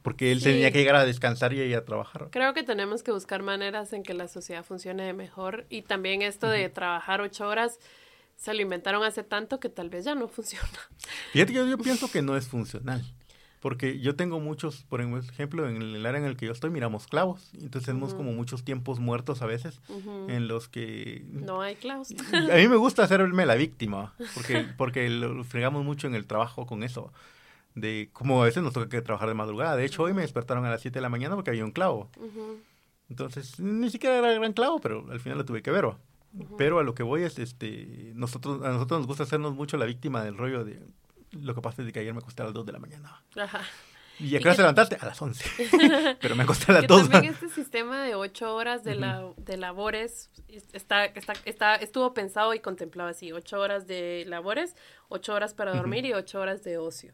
porque 0.02 0.32
él 0.32 0.42
tenía 0.42 0.70
que 0.70 0.78
llegar 0.78 0.96
a 0.96 1.04
descansar 1.04 1.52
y 1.54 1.72
a 1.72 1.84
trabajar. 1.84 2.28
Creo 2.30 2.52
que 2.52 2.62
tenemos 2.62 3.02
que 3.02 3.10
buscar 3.10 3.42
maneras 3.42 3.92
en 3.92 4.02
que 4.02 4.12
la 4.12 4.28
sociedad 4.28 4.64
funcione 4.64 5.12
mejor 5.14 5.66
y 5.70 5.82
también 5.82 6.22
esto 6.22 6.48
de 6.48 6.68
trabajar 6.68 7.20
ocho 7.20 7.48
horas 7.48 7.78
se 8.36 8.52
lo 8.52 8.60
inventaron 8.60 9.02
hace 9.02 9.22
tanto 9.22 9.58
que 9.58 9.70
tal 9.70 9.88
vez 9.88 10.04
ya 10.04 10.14
no 10.14 10.28
funciona. 10.28 10.68
Fíjate 11.32 11.52
que 11.52 11.68
yo, 11.70 11.78
pienso 11.78 12.10
que 12.10 12.22
no 12.22 12.36
es 12.36 12.46
funcional. 12.48 13.02
Porque 13.60 13.98
yo 13.98 14.14
tengo 14.14 14.38
muchos, 14.38 14.84
por 14.84 15.00
ejemplo, 15.00 15.68
en 15.68 15.80
el 15.80 16.06
área 16.06 16.20
en 16.20 16.26
el 16.26 16.36
que 16.36 16.46
yo 16.46 16.52
estoy, 16.52 16.70
miramos 16.70 17.08
clavos. 17.08 17.50
Entonces 17.54 17.86
tenemos 17.86 18.14
como 18.14 18.32
muchos 18.32 18.62
tiempos 18.62 19.00
muertos 19.00 19.42
a 19.42 19.46
veces 19.46 19.80
en 20.28 20.46
los 20.46 20.68
que... 20.68 21.24
No 21.30 21.62
hay 21.62 21.74
clavos. 21.74 22.14
A 22.32 22.56
mí 22.56 22.68
me 22.68 22.76
gusta 22.76 23.02
hacerme 23.02 23.44
la 23.44 23.56
víctima, 23.56 24.14
porque, 24.34 24.66
porque 24.76 25.08
lo 25.08 25.42
fregamos 25.42 25.84
mucho 25.84 26.06
en 26.06 26.14
el 26.14 26.26
trabajo 26.26 26.66
con 26.66 26.84
eso 26.84 27.12
de 27.76 28.10
cómo 28.12 28.42
a 28.42 28.46
veces 28.46 28.64
nos 28.64 28.72
toca 28.72 28.88
que 28.88 29.02
trabajar 29.02 29.28
de 29.28 29.34
madrugada. 29.34 29.76
De 29.76 29.84
hecho, 29.84 30.02
hoy 30.02 30.12
me 30.12 30.22
despertaron 30.22 30.64
a 30.64 30.70
las 30.70 30.80
7 30.80 30.96
de 30.96 31.02
la 31.02 31.08
mañana 31.08 31.36
porque 31.36 31.50
había 31.50 31.64
un 31.64 31.70
clavo. 31.70 32.10
Entonces, 33.08 33.60
ni 33.60 33.88
siquiera 33.90 34.18
era 34.18 34.32
gran 34.32 34.52
clavo, 34.52 34.80
pero 34.80 35.06
al 35.10 35.20
final 35.20 35.38
lo 35.38 35.44
tuve 35.44 35.62
que 35.62 35.70
ver. 35.70 35.86
Pero 36.58 36.80
a 36.80 36.82
lo 36.82 36.94
que 36.94 37.04
voy 37.04 37.22
es, 37.22 37.38
este, 37.38 38.12
nosotros, 38.14 38.62
a 38.64 38.70
nosotros 38.70 39.00
nos 39.00 39.06
gusta 39.06 39.22
hacernos 39.22 39.54
mucho 39.54 39.76
la 39.76 39.86
víctima 39.86 40.24
del 40.24 40.36
rollo 40.36 40.64
de 40.64 40.82
lo 41.32 41.54
que 41.54 41.60
pasa 41.60 41.82
es 41.82 41.92
que 41.92 42.00
ayer 42.00 42.12
me 42.12 42.20
acosté 42.20 42.42
a 42.42 42.46
las 42.46 42.54
2 42.54 42.66
de 42.66 42.72
la 42.72 42.78
mañana. 42.78 43.22
Ajá. 43.36 43.62
¿Y 44.18 44.34
a 44.34 44.38
qué 44.38 44.48
hora 44.48 44.56
te 44.56 44.62
levantaste? 44.62 44.96
A 44.98 45.06
las 45.06 45.20
11. 45.20 46.16
Pero 46.20 46.36
me 46.36 46.44
acosté 46.44 46.72
a 46.72 46.76
las 46.76 46.86
2. 46.86 47.10
También 47.10 47.34
este 47.34 47.50
sistema 47.50 48.02
de 48.02 48.14
8 48.14 48.54
horas 48.54 48.82
de, 48.82 48.94
la, 48.94 49.30
de 49.36 49.58
labores 49.58 50.30
está, 50.72 51.04
está, 51.04 51.34
está, 51.44 51.74
estuvo 51.76 52.14
pensado 52.14 52.54
y 52.54 52.60
contemplado 52.60 53.10
así. 53.10 53.32
8 53.32 53.60
horas 53.60 53.86
de 53.86 54.24
labores, 54.26 54.74
8 55.08 55.34
horas 55.34 55.52
para 55.52 55.74
dormir 55.74 56.06
y 56.06 56.14
8 56.14 56.40
horas 56.40 56.64
de 56.64 56.78
ocio. 56.78 57.12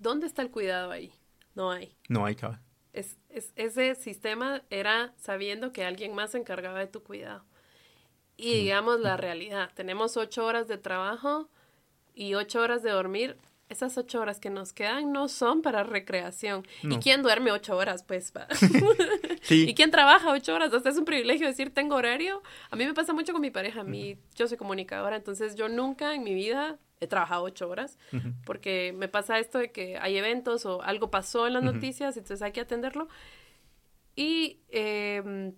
¿Dónde 0.00 0.26
está 0.26 0.40
el 0.40 0.50
cuidado 0.50 0.90
ahí? 0.90 1.12
No 1.54 1.70
hay. 1.70 1.94
No 2.08 2.24
hay, 2.24 2.34
cabrón. 2.34 2.60
Es, 2.94 3.18
es, 3.28 3.52
ese 3.54 3.94
sistema 3.94 4.62
era 4.70 5.12
sabiendo 5.18 5.72
que 5.72 5.84
alguien 5.84 6.14
más 6.14 6.30
se 6.30 6.38
encargaba 6.38 6.78
de 6.78 6.86
tu 6.86 7.02
cuidado. 7.02 7.44
Y 8.38 8.54
digamos 8.54 9.00
la 9.00 9.18
realidad, 9.18 9.70
tenemos 9.74 10.16
ocho 10.16 10.46
horas 10.46 10.66
de 10.66 10.78
trabajo 10.78 11.50
y 12.14 12.34
ocho 12.34 12.60
horas 12.60 12.82
de 12.82 12.90
dormir. 12.90 13.36
Esas 13.68 13.96
ocho 13.98 14.20
horas 14.20 14.40
que 14.40 14.48
nos 14.48 14.72
quedan 14.72 15.12
no 15.12 15.28
son 15.28 15.60
para 15.60 15.84
recreación. 15.84 16.66
¿Y 16.82 16.96
quién 16.96 17.22
duerme 17.22 17.52
ocho 17.52 17.76
horas? 17.76 18.02
Pues 18.02 18.32
va. 18.34 18.48
sí. 19.42 19.68
¿Y 19.68 19.74
quién 19.74 19.90
trabaja 19.90 20.32
ocho 20.32 20.54
horas? 20.54 20.72
Hasta 20.72 20.88
es 20.88 20.96
un 20.96 21.04
privilegio 21.04 21.46
decir 21.46 21.74
tengo 21.74 21.94
horario. 21.94 22.42
A 22.70 22.76
mí 22.76 22.86
me 22.86 22.94
pasa 22.94 23.12
mucho 23.12 23.32
con 23.32 23.42
mi 23.42 23.50
pareja. 23.50 23.82
A 23.82 23.84
mí, 23.84 24.16
yo 24.34 24.48
soy 24.48 24.56
comunicadora, 24.56 25.16
entonces 25.16 25.54
yo 25.54 25.68
nunca 25.68 26.14
en 26.14 26.24
mi 26.24 26.32
vida 26.32 26.78
he 27.00 27.06
trabajado 27.06 27.44
ocho 27.44 27.68
horas, 27.68 27.98
porque 28.44 28.94
me 28.96 29.08
pasa 29.08 29.38
esto 29.38 29.58
de 29.58 29.72
que 29.72 29.98
hay 29.98 30.16
eventos 30.16 30.66
o 30.66 30.82
algo 30.82 31.10
pasó 31.10 31.46
en 31.46 31.54
las 31.54 31.62
noticias, 31.62 32.16
entonces 32.16 32.42
hay 32.42 32.52
que 32.52 32.60
atenderlo. 32.60 33.08
Y 34.14 34.60
em, 34.68 35.54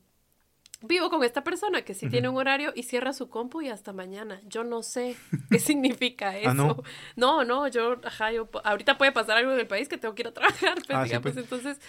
vivo 0.82 1.10
con 1.10 1.24
esta 1.24 1.42
persona 1.42 1.82
que 1.82 1.94
sí 1.94 2.08
tiene 2.08 2.28
un 2.28 2.36
horario 2.36 2.72
y 2.76 2.84
cierra 2.84 3.12
su 3.12 3.28
compu 3.28 3.60
y 3.62 3.68
hasta 3.68 3.92
mañana. 3.92 4.40
Yo 4.46 4.62
no 4.62 4.82
sé 4.82 5.16
qué 5.50 5.58
significa 5.58 6.30
ah, 6.30 6.38
eso. 6.38 6.54
no? 6.54 6.82
no? 7.16 7.44
no, 7.44 7.68
yo, 7.68 8.00
ajá, 8.04 8.30
yo, 8.30 8.48
ahorita 8.64 8.96
puede 8.98 9.10
pasar 9.10 9.38
algo 9.38 9.52
en 9.52 9.60
el 9.60 9.66
país 9.66 9.88
que 9.88 9.98
tengo 9.98 10.14
que 10.14 10.22
ir 10.22 10.28
a 10.28 10.32
trabajar, 10.32 10.78
ah, 10.90 11.04
digamos, 11.04 11.22
pues. 11.22 11.36
entonces 11.36 11.80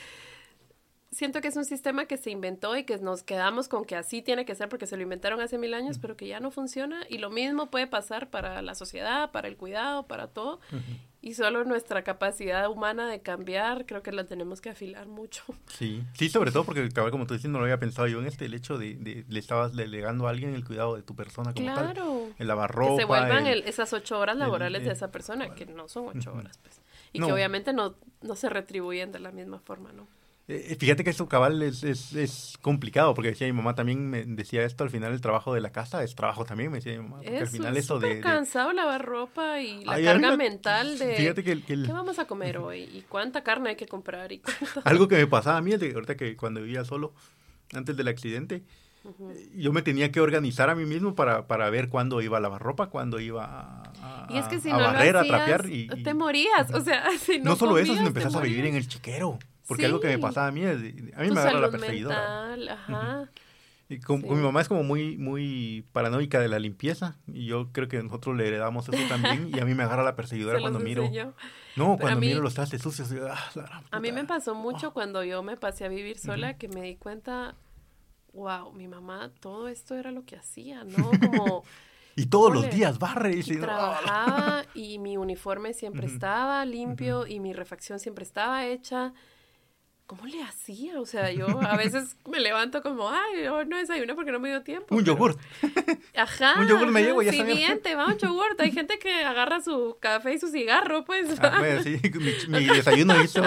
siento 1.14 1.41
que 1.41 1.48
es 1.48 1.56
un 1.56 1.65
sistema 1.65 2.06
que 2.06 2.18
se 2.18 2.31
inventó 2.31 2.76
y 2.76 2.84
que 2.84 2.98
nos 2.98 3.23
quedamos 3.23 3.68
con 3.68 3.85
que 3.85 3.95
así 3.95 4.22
tiene 4.22 4.45
que 4.45 4.56
ser 4.56 4.69
porque 4.69 4.88
se 4.88 4.98
lo 4.98 5.03
inventaron 5.03 5.40
hace 5.41 5.57
mil 5.57 5.73
años, 5.73 5.99
pero 5.99 6.18
que 6.18 6.27
ya 6.27 6.40
no 6.40 6.52
funciona. 6.52 7.02
Y 7.10 7.19
lo 7.19 7.30
mismo 7.30 7.69
puede 7.69 7.88
pasar 7.88 8.30
para 8.30 8.61
la 8.61 8.76
sociedad, 8.76 9.31
para 9.31 9.48
el 9.48 9.56
cuidado, 9.56 10.07
para 10.07 10.27
todo. 10.27 10.60
Y 11.22 11.35
solo 11.35 11.64
nuestra 11.64 12.03
capacidad 12.03 12.69
humana 12.69 13.07
de 13.07 13.22
cambiar, 13.22 13.85
creo 13.85 14.03
que 14.03 14.11
la 14.11 14.26
tenemos 14.26 14.60
que 14.60 14.69
afilar 14.69 15.07
mucho. 15.07 15.44
Sí, 15.68 16.03
sí, 16.14 16.27
sobre 16.27 16.52
todo 16.52 16.65
porque, 16.65 16.90
como 16.90 17.26
tú 17.26 17.34
dices, 17.34 17.49
no 17.49 17.60
lo 17.60 17.64
había 17.64 17.80
pensado 17.80 18.07
yo 18.07 18.19
en 18.19 18.27
este, 18.27 18.45
el 18.45 18.53
hecho 18.53 18.77
de, 18.77 19.23
le 19.27 19.40
estabas 19.40 19.73
delegando 19.73 20.27
a 20.27 20.31
alguien 20.31 20.53
el 20.53 20.65
cuidado 20.65 20.95
de 20.95 21.02
tu 21.02 21.15
persona 21.15 21.53
como 21.53 21.73
claro. 21.73 22.27
El 22.38 22.48
lavarropa. 22.48 22.95
Que 22.95 23.02
se 23.02 23.06
vuelvan 23.06 23.48
esas 23.48 23.94
ocho 23.94 24.19
horas 24.19 24.35
laborales 24.35 24.84
de 24.84 24.91
esa 24.91 25.11
persona, 25.11 25.56
que 25.56 25.65
no 25.65 25.88
son 25.88 26.18
ocho 26.18 26.34
horas, 26.34 26.57
pues. 26.57 26.81
Y 27.14 27.19
que 27.19 27.31
obviamente 27.31 27.73
no, 27.73 27.95
no 28.22 28.35
se 28.35 28.49
retribuyen 28.49 29.11
de 29.11 29.19
la 29.19 29.31
misma 29.31 29.60
forma, 29.60 29.94
¿no? 29.94 30.07
Eh, 30.48 30.76
fíjate 30.78 31.06
que 31.06 31.11
eso 31.11 31.30
cabal 31.30 31.61
es, 31.61 31.84
es, 31.84 32.14
es, 32.14 32.57
complicado, 32.61 33.14
porque 33.14 33.30
decía 33.30 33.48
mi 33.48 33.53
mamá 33.53 33.76
también 33.76 34.10
me 34.10 34.26
decía 34.26 34.65
esto, 34.65 34.84
al 34.84 34.90
final 34.90 35.14
el 35.14 35.22
trabajo 35.22 35.53
de 35.53 35.61
la 35.61 35.72
casa 35.72 36.03
es 36.03 36.15
trabajo 36.15 36.44
también, 36.44 36.70
me 36.70 36.80
decía 36.80 36.94
mi 36.94 37.03
mamá, 37.03 37.18
porque 37.24 37.38
al 37.38 37.48
final 37.48 37.78
eso 37.78 37.98
de... 37.98 38.20
cansado 38.20 38.74
lavar 38.74 39.06
ropa 39.06 39.61
y 39.61 39.86
la 39.86 40.02
carga 40.02 40.36
mental 40.36 40.99
de... 40.99 41.15
Fíjate 41.15 41.44
que, 41.45 41.61
¿Qué 41.61 41.94
vamos 41.94 42.20
a 42.20 42.26
comer 42.26 42.57
hoy? 42.57 42.90
¿Y 42.94 43.06
cuánta 43.07 43.41
carne 43.41 43.70
hay 43.70 43.76
que 43.78 43.88
comprar? 43.88 44.34
Y 44.34 44.41
Algo 44.84 45.07
que 45.07 45.15
me 45.15 45.28
pasaba 45.28 45.57
a 45.57 45.61
mí, 45.61 45.72
ahorita 45.72 46.18
que 46.18 46.36
cuando 46.36 46.61
vivía 46.61 46.84
solo, 46.84 47.14
antes 47.74 47.95
del 47.95 48.10
accidente, 48.10 48.64
yo 49.56 49.72
me 49.72 49.82
tenía 49.82 50.11
que 50.11 50.20
organizar 50.20 50.70
a 50.70 50.76
mí 50.76 50.86
mismo 50.86 51.15
para, 51.15 51.48
para 51.48 51.70
ver 51.70 51.88
cuándo 51.88 52.22
iba 52.22 52.38
a 52.38 52.41
lavar 52.41 52.61
ropa, 52.61 52.88
cuándo 52.88 53.22
iba 53.22 53.45
a, 53.45 54.28
y 54.30 54.38
es 54.38 54.45
que 54.48 54.60
si 54.60 54.70
no 54.70 54.78
barrer, 54.78 55.18
a 55.18 55.24
trapear. 55.24 55.70
Y, 55.70 55.88
Te 56.03 56.14
morías, 56.14 56.72
o 56.74 56.82
sea, 56.82 57.06
si 57.20 57.40
no 57.40 57.52
No 57.52 57.56
solo 57.56 57.78
eso, 57.78 57.94
sino 57.94 58.07
empezás 58.07 58.36
a 58.36 58.41
vivir 58.41 58.65
en 58.65 58.76
el 58.76 58.88
chiquero. 58.88 59.40
Porque 59.68 59.85
algo 59.85 59.99
que 59.99 60.07
me 60.07 60.19
pasaba 60.19 60.48
a 60.48 60.52
mí, 60.52 60.65
a 60.65 60.73
mí 60.73 61.31
me 61.31 61.40
agarra 61.40 61.60
la 61.60 61.72
perseguidora. 61.72 62.53
ajá. 62.53 63.30
Y 63.90 63.99
con, 63.99 64.22
mi 64.22 64.41
mamá 64.41 64.61
es 64.61 64.68
como 64.68 64.81
muy, 64.81 65.18
muy 65.18 65.85
paranoica 65.91 66.40
de 66.40 66.48
la 66.48 66.57
limpieza. 66.57 67.18
Y 67.27 67.45
yo 67.45 67.72
creo 67.72 67.88
que 67.88 68.02
nosotros 68.02 68.35
le 68.35 68.48
heredamos 68.48 68.90
eso 68.90 69.07
también. 69.07 69.52
y 69.53 69.60
a 69.60 69.65
mí 69.65 69.76
me 69.76 69.84
agarra 69.84 70.03
la 70.03 70.15
perseguidora 70.15 70.60
cuando 70.61 70.80
miro. 70.80 71.10
No, 71.76 71.98
cuando 71.99 72.19
miro 72.19 72.41
los 72.41 72.53
trastes 72.53 72.81
sucios. 72.81 73.14
Ah, 73.30 73.81
a 73.91 73.99
mí 73.99 74.11
me 74.11 74.26
pasó 74.26 74.56
mucho 74.56 74.88
ah. 74.88 74.94
cuando 74.94 75.23
yo 75.23 75.44
me 75.44 75.57
pasé 75.57 75.85
a 75.85 75.90
vivir 75.90 76.18
sola 76.18 76.57
que 76.57 76.69
me 76.69 76.81
di 76.81 76.95
cuenta, 76.95 77.56
wow, 78.34 78.72
mi 78.73 78.88
mamá, 78.88 79.31
todo 79.40 79.68
esto 79.68 79.95
era 79.95 80.11
lo 80.11 80.26
que 80.26 80.38
hacía, 80.38 80.84
¿no? 80.84 81.11
Como 81.19 81.64
Y 82.15 82.27
todos 82.27 82.53
los 82.53 82.69
días 82.69 82.99
barre. 82.99 83.35
Y, 83.35 83.40
y 83.40 83.57
trabajaba 83.57 84.65
y 84.73 84.99
mi 84.99 85.18
uniforme 85.18 85.73
siempre 85.73 86.07
estaba 86.07 86.64
limpio 86.65 87.26
y 87.27 87.40
mi 87.40 87.53
refacción 87.53 87.99
siempre 87.99 88.23
estaba 88.23 88.65
hecha. 88.65 89.14
¿Cómo 90.15 90.27
le 90.27 90.44
hacía? 90.44 91.02
O 91.02 91.07
sea, 91.07 91.31
yo 91.31 91.48
a 91.48 91.76
veces 91.76 92.18
me 92.30 92.40
levanto 92.40 92.84
como, 92.84 93.10
ay, 93.10 93.45
yo 93.45 93.65
no 93.65 93.77
desayuno 93.77 94.14
porque 94.14 94.31
no 94.31 94.40
me 94.40 94.49
dio 94.49 94.61
tiempo. 94.61 94.95
Un 94.95 95.03
yogur. 95.03 95.35
Ajá. 96.15 96.60
un 96.60 96.68
yogur 96.68 96.91
me 96.91 97.02
llevo 97.02 97.23
y 97.23 97.26
ya 97.26 97.31
Siguiente, 97.31 97.95
va 97.95 98.06
un 98.06 98.18
yogur. 98.19 98.56
Hay 98.60 98.72
gente 98.72 98.99
que 98.99 99.11
agarra 99.23 99.60
su 99.61 99.98
café 99.99 100.35
y 100.35 100.40
su 100.40 100.49
cigarro, 100.49 101.03
pues. 101.03 101.40
Ah, 101.41 101.56
pues 101.60 101.84
sí, 101.84 101.99
mi, 102.48 102.60
mi 102.60 102.65
desayuno 102.68 103.23
hizo. 103.23 103.41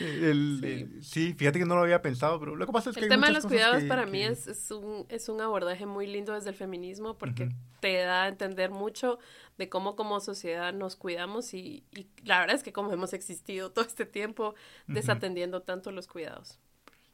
El, 0.00 0.98
sí. 1.02 1.34
fíjate 1.34 1.58
que 1.58 1.64
no 1.64 1.74
lo 1.74 1.82
había 1.82 2.02
pensado, 2.02 2.38
pero 2.38 2.56
lo 2.56 2.66
que 2.66 2.72
pasa 2.72 2.90
es 2.90 2.96
que... 2.96 3.02
El 3.02 3.08
tema 3.08 3.28
de 3.28 3.32
los 3.32 3.46
cuidados 3.46 3.82
para 3.84 4.06
mí 4.06 4.22
es, 4.22 4.46
es, 4.46 4.70
un, 4.70 5.06
es 5.08 5.28
un 5.28 5.40
abordaje 5.40 5.86
muy 5.86 6.06
lindo 6.06 6.34
desde 6.34 6.50
el 6.50 6.56
feminismo 6.56 7.16
porque 7.18 7.50
te 7.80 7.94
da 7.98 8.24
a 8.24 8.28
entender 8.28 8.70
mucho 8.70 9.18
de 9.56 9.68
cómo 9.68 9.96
como 9.96 10.20
sociedad 10.20 10.72
nos 10.72 10.96
cuidamos 10.96 11.54
y, 11.54 11.84
y, 11.94 12.06
la 12.24 12.40
verdad 12.40 12.56
es 12.56 12.62
que 12.62 12.72
como 12.72 12.92
hemos 12.92 13.12
existido 13.12 13.70
todo 13.70 13.84
este 13.84 14.06
tiempo 14.06 14.54
desatendiendo 14.86 15.62
tanto 15.62 15.90
los 15.90 16.06
cuidados. 16.06 16.58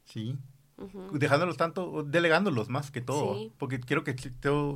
Sí, 0.04 0.36
dejándolos 1.12 1.56
tanto, 1.56 2.02
delegándolos 2.02 2.68
más 2.68 2.90
que 2.90 3.00
todo, 3.00 3.50
porque 3.58 3.80
creo 3.80 4.02
que 4.02 4.14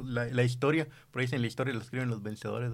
la, 0.04 0.26
la, 0.26 0.44
historia, 0.44 0.86
por 1.10 1.20
ahí 1.20 1.26
dicen 1.26 1.40
la 1.40 1.48
historia 1.48 1.74
la 1.74 1.80
escriben 1.80 2.08
los 2.08 2.22
vencedores, 2.22 2.72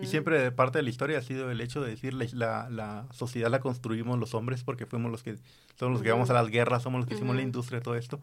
y 0.00 0.06
siempre 0.06 0.50
parte 0.52 0.78
de 0.78 0.82
la 0.82 0.90
historia 0.90 1.18
ha 1.18 1.22
sido 1.22 1.50
el 1.50 1.60
hecho 1.60 1.82
de 1.82 1.90
decir 1.90 2.14
la, 2.14 2.68
la, 2.70 3.06
sociedad 3.12 3.50
la 3.50 3.60
construimos 3.60 4.18
los 4.18 4.34
hombres 4.34 4.64
porque 4.64 4.86
fuimos 4.86 5.10
los 5.10 5.22
que, 5.22 5.36
somos 5.78 5.94
los 5.94 6.02
que 6.02 6.10
vamos 6.10 6.30
a 6.30 6.34
las 6.34 6.48
guerras, 6.48 6.82
somos 6.82 7.00
los 7.00 7.08
que 7.08 7.14
hicimos 7.14 7.36
la 7.36 7.42
industria, 7.42 7.80
todo 7.80 7.94
esto, 7.94 8.20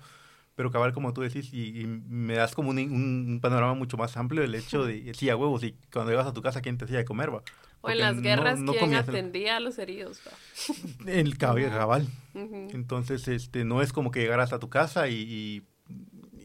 pero 0.55 0.71
cabal 0.71 0.93
como 0.93 1.13
tú 1.13 1.21
decís, 1.21 1.53
y, 1.53 1.85
me 1.85 2.33
das 2.33 2.55
como 2.55 2.71
un, 2.71 2.79
un, 2.79 3.39
panorama 3.41 3.75
mucho 3.75 3.97
más 3.97 4.17
amplio 4.17 4.41
del 4.41 4.55
hecho 4.55 4.83
de, 4.83 5.13
sí, 5.13 5.29
a 5.29 5.35
huevos, 5.35 5.63
y 5.63 5.75
cuando 5.91 6.11
llegas 6.11 6.27
a 6.27 6.33
tu 6.33 6.41
casa, 6.41 6.61
¿quién 6.61 6.77
te 6.77 6.85
hacía 6.85 6.97
de 6.97 7.05
comer, 7.05 7.33
va? 7.33 7.43
O 7.81 7.89
en 7.89 7.99
las 7.99 8.21
guerras, 8.21 8.59
¿quién 8.77 8.93
atendía 8.93 9.57
a 9.57 9.59
los 9.59 9.79
heridos? 9.79 10.19
El 11.07 11.37
cabal. 11.37 12.07
Entonces, 12.33 13.27
este, 13.27 13.63
no 13.63 13.81
es 13.81 13.93
como 13.93 14.11
que 14.11 14.21
llegaras 14.21 14.51
a 14.53 14.59
tu 14.59 14.69
casa 14.69 15.07
y, 15.07 15.63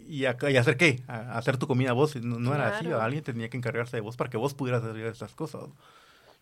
y, 0.06 0.24
hacer 0.27 0.77
qué, 0.77 1.02
hacer 1.09 1.56
tu 1.56 1.66
comida 1.66 1.93
vos. 1.93 2.15
No, 2.16 2.55
era 2.55 2.78
así, 2.78 2.86
alguien 2.90 3.24
tenía 3.24 3.48
que 3.48 3.56
encargarse 3.56 3.97
de 3.97 4.01
vos 4.01 4.16
para 4.16 4.31
que 4.31 4.36
vos 4.36 4.55
pudieras 4.55 4.85
hacer 4.85 5.05
esas 5.06 5.35
cosas. 5.35 5.65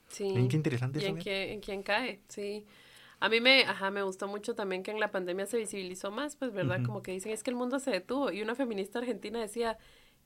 Sí. 0.09 0.31
qué 0.51 0.57
interesante 0.57 1.01
¿Y 1.01 1.07
en, 1.07 1.19
qué, 1.19 1.53
en 1.53 1.61
quién 1.61 1.83
cae? 1.83 2.21
Sí. 2.29 2.67
A 3.19 3.29
mí 3.29 3.41
me, 3.41 3.63
ajá, 3.63 3.91
me 3.91 4.03
gustó 4.03 4.27
mucho 4.27 4.55
también 4.55 4.83
que 4.83 4.91
en 4.91 5.01
la 5.01 5.11
pandemia 5.11 5.47
se 5.47 5.57
visibilizó 5.57 6.11
más, 6.11 6.37
pues, 6.37 6.53
¿verdad? 6.53 6.83
Como 6.85 7.03
que 7.03 7.13
dicen, 7.13 7.33
es 7.33 7.43
que 7.43 7.51
el 7.51 7.57
mundo 7.57 7.79
se 7.79 7.93
detuvo. 7.93 8.33
Y 8.33 8.43
una 8.43 8.57
feminista 8.57 8.99
argentina 8.99 9.41
decía, 9.41 9.79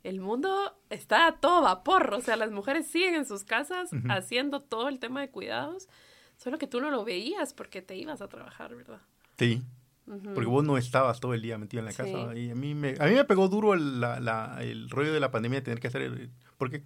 el 0.09 0.21
mundo 0.21 0.79
está 0.89 1.27
a 1.27 1.41
todo 1.41 1.63
vapor, 1.63 2.15
o 2.15 2.21
sea, 2.21 2.37
las 2.37 2.53
mujeres 2.53 2.87
siguen 2.87 3.15
en 3.15 3.27
sus 3.27 3.43
casas 3.43 3.91
haciendo 4.09 4.61
todo 4.61 4.89
el 4.89 5.01
tema 5.01 5.21
de 5.21 5.31
cuidados, 5.31 5.89
solo 6.37 6.59
que 6.59 6.69
tú 6.69 6.81
no 6.81 6.91
lo 6.91 7.05
veías 7.05 7.53
porque 7.53 7.83
te 7.83 7.97
ibas 7.97 8.21
a 8.21 8.29
trabajar, 8.29 8.75
¿verdad? 8.77 9.01
Sí. 9.37 9.63
Porque 10.07 10.49
vos 10.49 10.63
no 10.63 10.79
estabas 10.79 11.19
todo 11.19 11.35
el 11.35 11.43
día 11.43 11.59
metido 11.59 11.81
en 11.81 11.87
la 11.87 11.93
casa. 11.93 12.37
Y 12.37 12.51
a 12.51 12.55
mí 12.55 12.77
me, 12.77 12.95
a 13.01 13.07
mí 13.07 13.15
me 13.15 13.25
pegó 13.25 13.49
duro 13.49 13.75
el, 13.75 14.01
la, 14.01 14.59
el 14.61 14.89
rollo 14.89 15.13
de 15.13 15.19
la 15.19 15.33
pandemia 15.33 15.59
de 15.59 15.65
tener 15.65 15.81
que 15.81 15.89
hacer. 15.89 16.31
Porque 16.57 16.85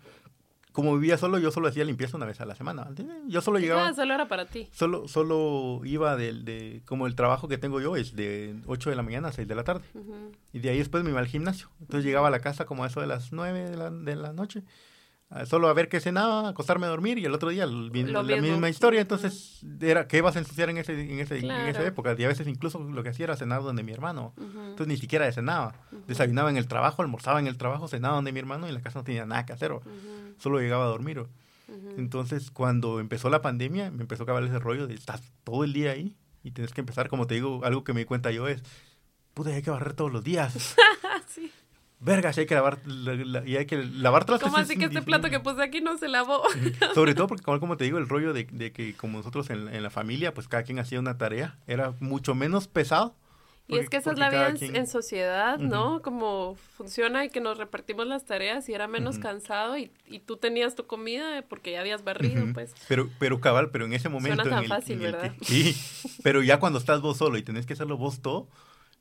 como 0.72 0.94
vivía 0.94 1.18
solo, 1.18 1.38
yo 1.38 1.50
solo 1.50 1.68
hacía 1.68 1.84
limpieza 1.84 2.16
una 2.16 2.26
vez 2.26 2.40
a 2.40 2.44
la 2.44 2.54
semana. 2.54 2.88
Yo 3.26 3.40
solo 3.40 3.58
llegaba. 3.58 3.88
Ah, 3.88 3.94
solo 3.94 4.14
era 4.14 4.28
para 4.28 4.46
ti. 4.46 4.68
Solo, 4.72 5.08
solo 5.08 5.80
iba 5.84 6.16
de, 6.16 6.32
de, 6.32 6.82
como 6.86 7.06
el 7.06 7.14
trabajo 7.14 7.48
que 7.48 7.58
tengo 7.58 7.80
yo 7.80 7.96
es 7.96 8.14
de 8.14 8.56
8 8.66 8.90
de 8.90 8.96
la 8.96 9.02
mañana 9.02 9.28
a 9.28 9.32
6 9.32 9.48
de 9.48 9.54
la 9.54 9.64
tarde. 9.64 9.84
Y 10.52 10.60
de 10.60 10.70
ahí 10.70 10.78
después 10.78 11.04
me 11.04 11.10
iba 11.10 11.20
al 11.20 11.26
gimnasio. 11.26 11.68
Entonces 11.80 12.04
llegaba 12.04 12.28
a 12.28 12.30
la 12.30 12.40
casa 12.40 12.66
como 12.66 12.84
a 12.84 12.86
eso 12.86 13.00
de 13.00 13.06
las 13.06 13.32
9 13.32 13.70
de 13.70 13.76
la, 13.76 13.90
de 13.90 14.16
la 14.16 14.32
noche 14.32 14.62
solo 15.46 15.68
a 15.68 15.72
ver 15.72 15.88
qué 15.88 16.00
cenaba, 16.00 16.48
acostarme 16.48 16.86
a 16.86 16.88
dormir 16.88 17.18
y 17.18 17.24
el 17.24 17.32
otro 17.32 17.50
día 17.50 17.64
la 17.64 18.22
misma 18.40 18.68
historia. 18.68 19.00
Entonces, 19.00 19.64
era 19.80 20.08
¿qué 20.08 20.20
vas 20.22 20.34
a 20.34 20.40
ensuciar 20.40 20.70
en, 20.70 20.78
ese, 20.78 21.00
en, 21.00 21.20
ese, 21.20 21.38
en 21.38 21.50
esa 21.50 21.86
época? 21.86 22.16
Y 22.18 22.24
a 22.24 22.28
veces 22.28 22.48
incluso 22.48 22.80
lo 22.80 23.02
que 23.02 23.10
hacía 23.10 23.24
era 23.24 23.36
cenar 23.36 23.62
donde 23.62 23.84
mi 23.84 23.92
hermano. 23.92 24.34
Entonces, 24.38 24.88
ni 24.88 24.96
siquiera 24.96 25.30
cenaba. 25.30 25.74
Desayunaba 26.08 26.50
en 26.50 26.56
el 26.56 26.66
trabajo, 26.66 27.02
almorzaba 27.02 27.38
en 27.38 27.46
el 27.46 27.56
trabajo, 27.56 27.86
cenaba 27.86 28.16
donde 28.16 28.32
mi 28.32 28.40
hermano 28.40 28.66
y 28.66 28.70
en 28.70 28.74
la 28.74 28.80
casa 28.80 28.98
no 28.98 29.04
tenía 29.04 29.24
nada 29.24 29.46
que 29.46 29.52
hacer. 29.52 29.72
Solo 30.40 30.58
llegaba 30.58 30.84
a 30.84 30.88
dormir. 30.88 31.24
Entonces, 31.96 32.50
cuando 32.50 32.98
empezó 32.98 33.30
la 33.30 33.42
pandemia, 33.42 33.92
me 33.92 34.02
empezó 34.02 34.22
a 34.22 34.24
acabar 34.24 34.42
ese 34.42 34.58
rollo 34.58 34.88
de 34.88 34.94
estar 34.94 35.20
todo 35.44 35.62
el 35.62 35.72
día 35.72 35.92
ahí 35.92 36.16
y 36.42 36.50
tienes 36.50 36.72
que 36.72 36.80
empezar, 36.80 37.08
como 37.08 37.28
te 37.28 37.34
digo, 37.34 37.64
algo 37.64 37.84
que 37.84 37.92
me 37.92 38.00
di 38.00 38.06
cuenta 38.06 38.32
yo 38.32 38.48
es, 38.48 38.62
pude, 39.34 39.54
hay 39.54 39.62
que 39.62 39.70
barrer 39.70 39.94
todos 39.94 40.12
los 40.12 40.24
días. 40.24 40.74
sí 41.28 41.52
verga, 42.00 42.32
si 42.32 42.40
hay 42.40 42.46
que 42.46 42.54
lavar, 42.54 42.78
y 43.46 43.56
hay 43.56 43.66
que 43.66 43.84
lavar 43.84 44.24
trastes. 44.24 44.48
¿Cómo 44.48 44.60
así 44.60 44.76
que 44.76 44.86
este 44.86 45.02
plato 45.02 45.30
que 45.30 45.38
puse 45.38 45.62
aquí 45.62 45.80
no 45.80 45.96
se 45.98 46.08
lavó? 46.08 46.42
Sobre 46.94 47.14
todo 47.14 47.28
porque, 47.28 47.44
como, 47.44 47.76
te 47.76 47.84
digo, 47.84 47.98
el 47.98 48.08
rollo 48.08 48.32
de, 48.32 48.44
de 48.50 48.72
que 48.72 48.94
como 48.94 49.18
nosotros 49.18 49.50
en, 49.50 49.68
en, 49.68 49.82
la 49.82 49.90
familia, 49.90 50.34
pues 50.34 50.48
cada 50.48 50.62
quien 50.62 50.78
hacía 50.78 50.98
una 50.98 51.18
tarea, 51.18 51.58
era 51.66 51.94
mucho 52.00 52.34
menos 52.34 52.66
pesado. 52.66 53.14
Y 53.70 53.78
es 53.78 53.88
que 53.88 53.98
esa 53.98 54.12
es 54.12 54.18
la 54.18 54.30
vida 54.30 54.54
en, 54.60 54.86
sociedad, 54.86 55.58
¿no? 55.58 56.02
Como 56.02 56.56
funciona 56.76 57.24
y 57.24 57.30
que 57.30 57.40
nos 57.40 57.58
repartimos 57.58 58.06
las 58.06 58.24
tareas 58.24 58.68
y 58.68 58.74
era 58.74 58.88
menos 58.88 59.18
cansado 59.18 59.78
y, 59.78 59.90
y, 60.06 60.20
tú 60.20 60.36
tenías 60.36 60.74
tu 60.74 60.86
comida 60.86 61.42
porque 61.48 61.72
ya 61.72 61.80
habías 61.80 62.04
barrido, 62.04 62.44
pues. 62.52 62.74
Pero, 62.88 63.08
pero 63.18 63.40
cabal, 63.40 63.70
pero 63.70 63.86
en 63.86 63.92
ese 63.92 64.08
momento... 64.08 64.42
Suena 64.42 64.56
tan 64.56 64.66
fácil, 64.66 64.98
¿verdad? 64.98 65.32
sí, 65.42 65.76
pero 66.22 66.42
ya 66.42 66.58
cuando 66.58 66.78
estás 66.78 67.00
vos 67.00 67.16
solo 67.16 67.38
y 67.38 67.42
tenés 67.42 67.66
que 67.66 67.74
hacerlo 67.74 67.96
vos 67.96 68.20
todo, 68.20 68.48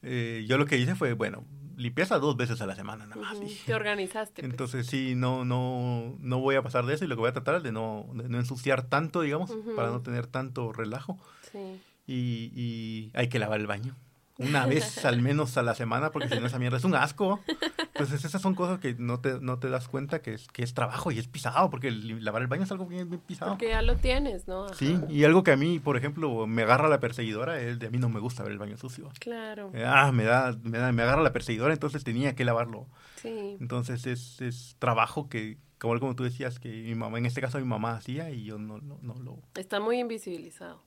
eh, 0.01 0.45
yo 0.47 0.57
lo 0.57 0.65
que 0.65 0.77
hice 0.77 0.95
fue, 0.95 1.13
bueno, 1.13 1.45
limpieza 1.75 2.19
dos 2.19 2.37
veces 2.37 2.61
a 2.61 2.65
la 2.65 2.75
semana 2.75 3.05
nada 3.05 3.21
más. 3.21 3.39
Te 3.65 3.73
organizaste. 3.73 4.41
Pues. 4.41 4.51
Entonces 4.51 4.87
sí, 4.87 5.13
no, 5.15 5.45
no, 5.45 6.17
no 6.19 6.39
voy 6.39 6.55
a 6.55 6.61
pasar 6.61 6.85
de 6.85 6.93
eso 6.93 7.05
y 7.05 7.07
lo 7.07 7.15
que 7.15 7.21
voy 7.21 7.29
a 7.29 7.33
tratar 7.33 7.55
es 7.55 7.63
de 7.63 7.71
no, 7.71 8.07
de 8.13 8.29
no 8.29 8.37
ensuciar 8.37 8.83
tanto, 8.83 9.21
digamos, 9.21 9.51
para 9.75 9.89
no 9.89 10.01
tener 10.01 10.27
tanto 10.27 10.71
relajo. 10.73 11.17
Sí. 11.51 11.81
Y, 12.05 12.51
y 12.55 13.11
hay 13.13 13.29
que 13.29 13.39
lavar 13.39 13.59
el 13.59 13.67
baño 13.67 13.95
una 14.39 14.65
vez 14.65 15.05
al 15.05 15.21
menos 15.21 15.57
a 15.57 15.63
la 15.63 15.75
semana, 15.75 16.11
porque 16.11 16.29
si 16.29 16.39
no 16.39 16.47
esa 16.47 16.59
mierda 16.59 16.77
es 16.77 16.85
un 16.85 16.95
asco. 16.95 17.41
Entonces 17.77 18.23
esas 18.23 18.41
son 18.41 18.55
cosas 18.55 18.79
que 18.79 18.95
no 18.95 19.19
te, 19.19 19.39
no 19.41 19.59
te 19.59 19.69
das 19.69 19.87
cuenta 19.89 20.21
que 20.21 20.33
es, 20.33 20.47
que 20.47 20.63
es 20.63 20.73
trabajo 20.73 21.11
y 21.11 21.19
es 21.19 21.27
pisado, 21.27 21.69
porque 21.69 21.91
lavar 21.91 22.41
el 22.41 22.47
baño 22.47 22.63
es 22.63 22.71
algo 22.71 22.85
bien, 22.85 23.09
pisado. 23.19 23.51
Porque 23.51 23.69
ya 23.69 23.81
lo 23.81 23.97
tienes, 23.97 24.47
¿no? 24.47 24.69
Sí, 24.69 24.97
y 25.09 25.25
algo 25.25 25.43
que 25.43 25.51
a 25.51 25.57
mí, 25.57 25.79
por 25.79 25.97
ejemplo, 25.97 26.47
me 26.47 26.63
agarra 26.63 26.87
la 26.87 26.99
perseguidora 26.99 27.59
es 27.59 27.79
de 27.79 27.87
a 27.87 27.89
mí 27.89 27.97
no 27.97 28.09
me 28.09 28.19
gusta 28.19 28.43
ver 28.43 28.53
el 28.53 28.57
baño 28.57 28.77
sucio. 28.77 29.09
Claro. 29.19 29.71
Ah, 29.85 30.11
me 30.13 30.23
da, 30.23 30.57
me 30.63 30.77
da, 30.77 30.91
me 30.91 31.03
agarra 31.03 31.21
la 31.21 31.33
perseguidora, 31.33 31.73
entonces 31.73 32.03
tenía 32.03 32.35
que 32.35 32.45
lavarlo. 32.45 32.87
Sí. 33.21 33.57
Entonces 33.59 34.07
es, 34.07 34.39
es 34.39 34.77
trabajo 34.79 35.27
que, 35.27 35.57
como, 35.77 35.99
como 35.99 36.15
tú 36.15 36.23
decías, 36.23 36.59
que 36.59 36.69
mi 36.69 36.95
mamá, 36.95 37.17
en 37.17 37.25
este 37.25 37.41
caso 37.41 37.59
mi 37.59 37.65
mamá 37.65 37.95
hacía 37.95 38.31
y 38.31 38.45
yo 38.45 38.57
no, 38.57 38.77
no, 38.79 38.97
no 39.01 39.15
lo... 39.15 39.39
Está 39.55 39.81
muy 39.81 39.99
invisibilizado. 39.99 40.81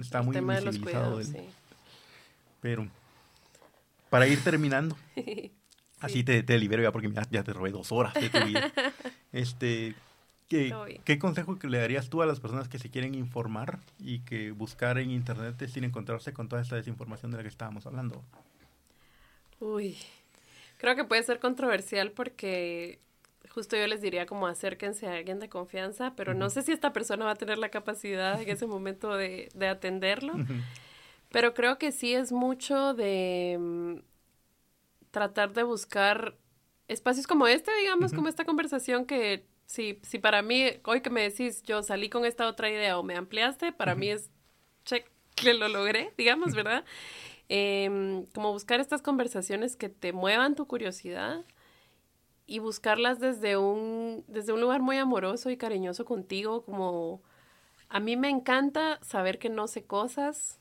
Está 0.00 0.22
muy 0.22 0.36
invisibilizado. 0.36 1.22
sí. 1.22 1.38
Pero, 2.60 2.86
para 4.10 4.26
ir 4.26 4.42
terminando, 4.42 4.96
así 6.00 6.24
te, 6.24 6.42
te, 6.42 6.58
libero 6.58 6.82
ya 6.82 6.92
porque 6.92 7.10
ya, 7.30 7.42
te 7.42 7.52
robé 7.52 7.70
dos 7.70 7.92
horas 7.92 8.14
de 8.14 8.28
tu 8.28 8.44
vida. 8.44 8.72
Este, 9.32 9.94
¿qué, 10.48 10.74
¿Qué 11.04 11.20
consejo 11.20 11.56
le 11.62 11.78
darías 11.78 12.10
tú 12.10 12.20
a 12.20 12.26
las 12.26 12.40
personas 12.40 12.68
que 12.68 12.80
se 12.80 12.90
quieren 12.90 13.14
informar 13.14 13.78
y 14.00 14.18
que 14.20 14.50
buscar 14.50 14.98
en 14.98 15.12
internet 15.12 15.64
sin 15.68 15.84
encontrarse 15.84 16.32
con 16.32 16.48
toda 16.48 16.60
esta 16.60 16.74
desinformación 16.74 17.30
de 17.30 17.36
la 17.36 17.44
que 17.44 17.48
estábamos 17.48 17.86
hablando? 17.86 18.24
Uy, 19.60 19.98
creo 20.78 20.96
que 20.96 21.04
puede 21.04 21.22
ser 21.22 21.38
controversial 21.38 22.10
porque 22.10 22.98
justo 23.50 23.76
yo 23.76 23.86
les 23.86 24.00
diría 24.00 24.26
como 24.26 24.46
acérquense 24.46 25.06
a 25.06 25.14
alguien 25.14 25.38
de 25.38 25.48
confianza, 25.48 26.14
pero 26.16 26.34
no 26.34 26.50
sé 26.50 26.62
si 26.62 26.72
esta 26.72 26.92
persona 26.92 27.24
va 27.24 27.32
a 27.32 27.36
tener 27.36 27.58
la 27.58 27.68
capacidad 27.68 28.40
en 28.40 28.48
ese 28.48 28.66
momento 28.66 29.16
de, 29.16 29.48
de 29.54 29.68
atenderlo. 29.68 30.34
Pero 31.30 31.54
creo 31.54 31.78
que 31.78 31.92
sí 31.92 32.14
es 32.14 32.32
mucho 32.32 32.94
de 32.94 33.56
mm, 33.58 33.96
tratar 35.10 35.52
de 35.52 35.62
buscar 35.62 36.36
espacios 36.88 37.26
como 37.26 37.46
este, 37.46 37.70
digamos, 37.76 38.12
como 38.12 38.28
esta 38.28 38.44
conversación 38.44 39.06
que 39.06 39.46
si, 39.66 40.00
si 40.02 40.18
para 40.18 40.42
mí, 40.42 40.64
hoy 40.84 41.00
que 41.00 41.10
me 41.10 41.22
decís, 41.22 41.62
yo 41.62 41.82
salí 41.84 42.10
con 42.10 42.24
esta 42.24 42.48
otra 42.48 42.68
idea 42.68 42.98
o 42.98 43.04
me 43.04 43.16
ampliaste, 43.16 43.72
para 43.72 43.94
mí 43.94 44.08
es 44.08 44.30
check 44.84 45.08
que 45.36 45.54
lo 45.54 45.68
logré, 45.68 46.12
digamos, 46.18 46.54
¿verdad? 46.54 46.84
Em, 47.52 48.26
como 48.26 48.52
buscar 48.52 48.78
estas 48.78 49.02
conversaciones 49.02 49.74
que 49.74 49.88
te 49.88 50.12
muevan 50.12 50.54
tu 50.54 50.68
curiosidad 50.68 51.44
y 52.46 52.60
buscarlas 52.60 53.18
desde 53.18 53.56
un, 53.56 54.24
desde 54.28 54.52
un 54.52 54.60
lugar 54.60 54.80
muy 54.80 54.98
amoroso 54.98 55.50
y 55.50 55.56
cariñoso 55.56 56.04
contigo, 56.04 56.62
como 56.62 57.22
a 57.88 57.98
mí 57.98 58.16
me 58.16 58.28
encanta 58.28 59.00
saber 59.02 59.40
que 59.40 59.48
no 59.48 59.66
sé 59.66 59.82
cosas 59.82 60.60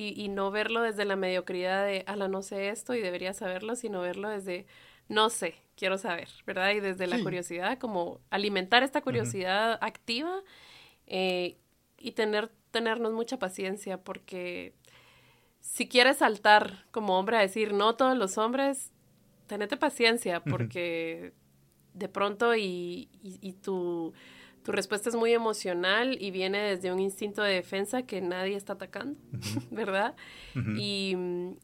y, 0.00 0.28
no 0.28 0.52
verlo 0.52 0.82
desde 0.82 1.04
la 1.04 1.16
mediocridad 1.16 1.84
de, 1.84 2.04
ala, 2.06 2.28
no 2.28 2.42
sé 2.42 2.68
esto 2.68 2.94
y 2.94 3.00
debería 3.00 3.32
saberlo, 3.32 3.74
sino 3.74 4.00
verlo 4.00 4.28
desde, 4.28 4.66
no 5.08 5.28
sé, 5.28 5.56
quiero 5.76 5.98
saber, 5.98 6.28
¿verdad? 6.46 6.70
Y 6.70 6.80
desde 6.80 7.08
la 7.08 7.20
curiosidad, 7.20 7.78
como 7.78 8.20
alimentar 8.30 8.84
esta 8.84 9.00
curiosidad 9.00 9.76
activa 9.80 10.40
eh, 11.08 11.56
y 11.98 12.12
tener, 12.12 12.48
tenernos 12.70 13.12
mucha 13.12 13.40
paciencia, 13.40 13.98
porque 13.98 14.72
si 15.60 15.88
quieres 15.88 16.18
saltar 16.18 16.86
como 16.92 17.18
hombre 17.18 17.36
a 17.36 17.40
decir, 17.40 17.72
no 17.72 17.96
todos 17.96 18.16
los 18.16 18.38
hombres, 18.38 18.92
tenete 19.48 19.76
paciencia, 19.76 20.44
porque 20.44 21.32
de 21.94 22.08
pronto 22.08 22.54
y, 22.54 23.08
y, 23.20 23.38
y 23.40 23.52
tu 23.54 24.12
tu 24.68 24.72
respuesta 24.72 25.08
es 25.08 25.16
muy 25.16 25.32
emocional 25.32 26.18
y 26.20 26.30
viene 26.30 26.58
desde 26.58 26.92
un 26.92 27.00
instinto 27.00 27.40
de 27.40 27.54
defensa 27.54 28.02
que 28.02 28.20
nadie 28.20 28.54
está 28.54 28.74
atacando, 28.74 29.18
¿verdad? 29.70 30.14
y, 30.76 31.16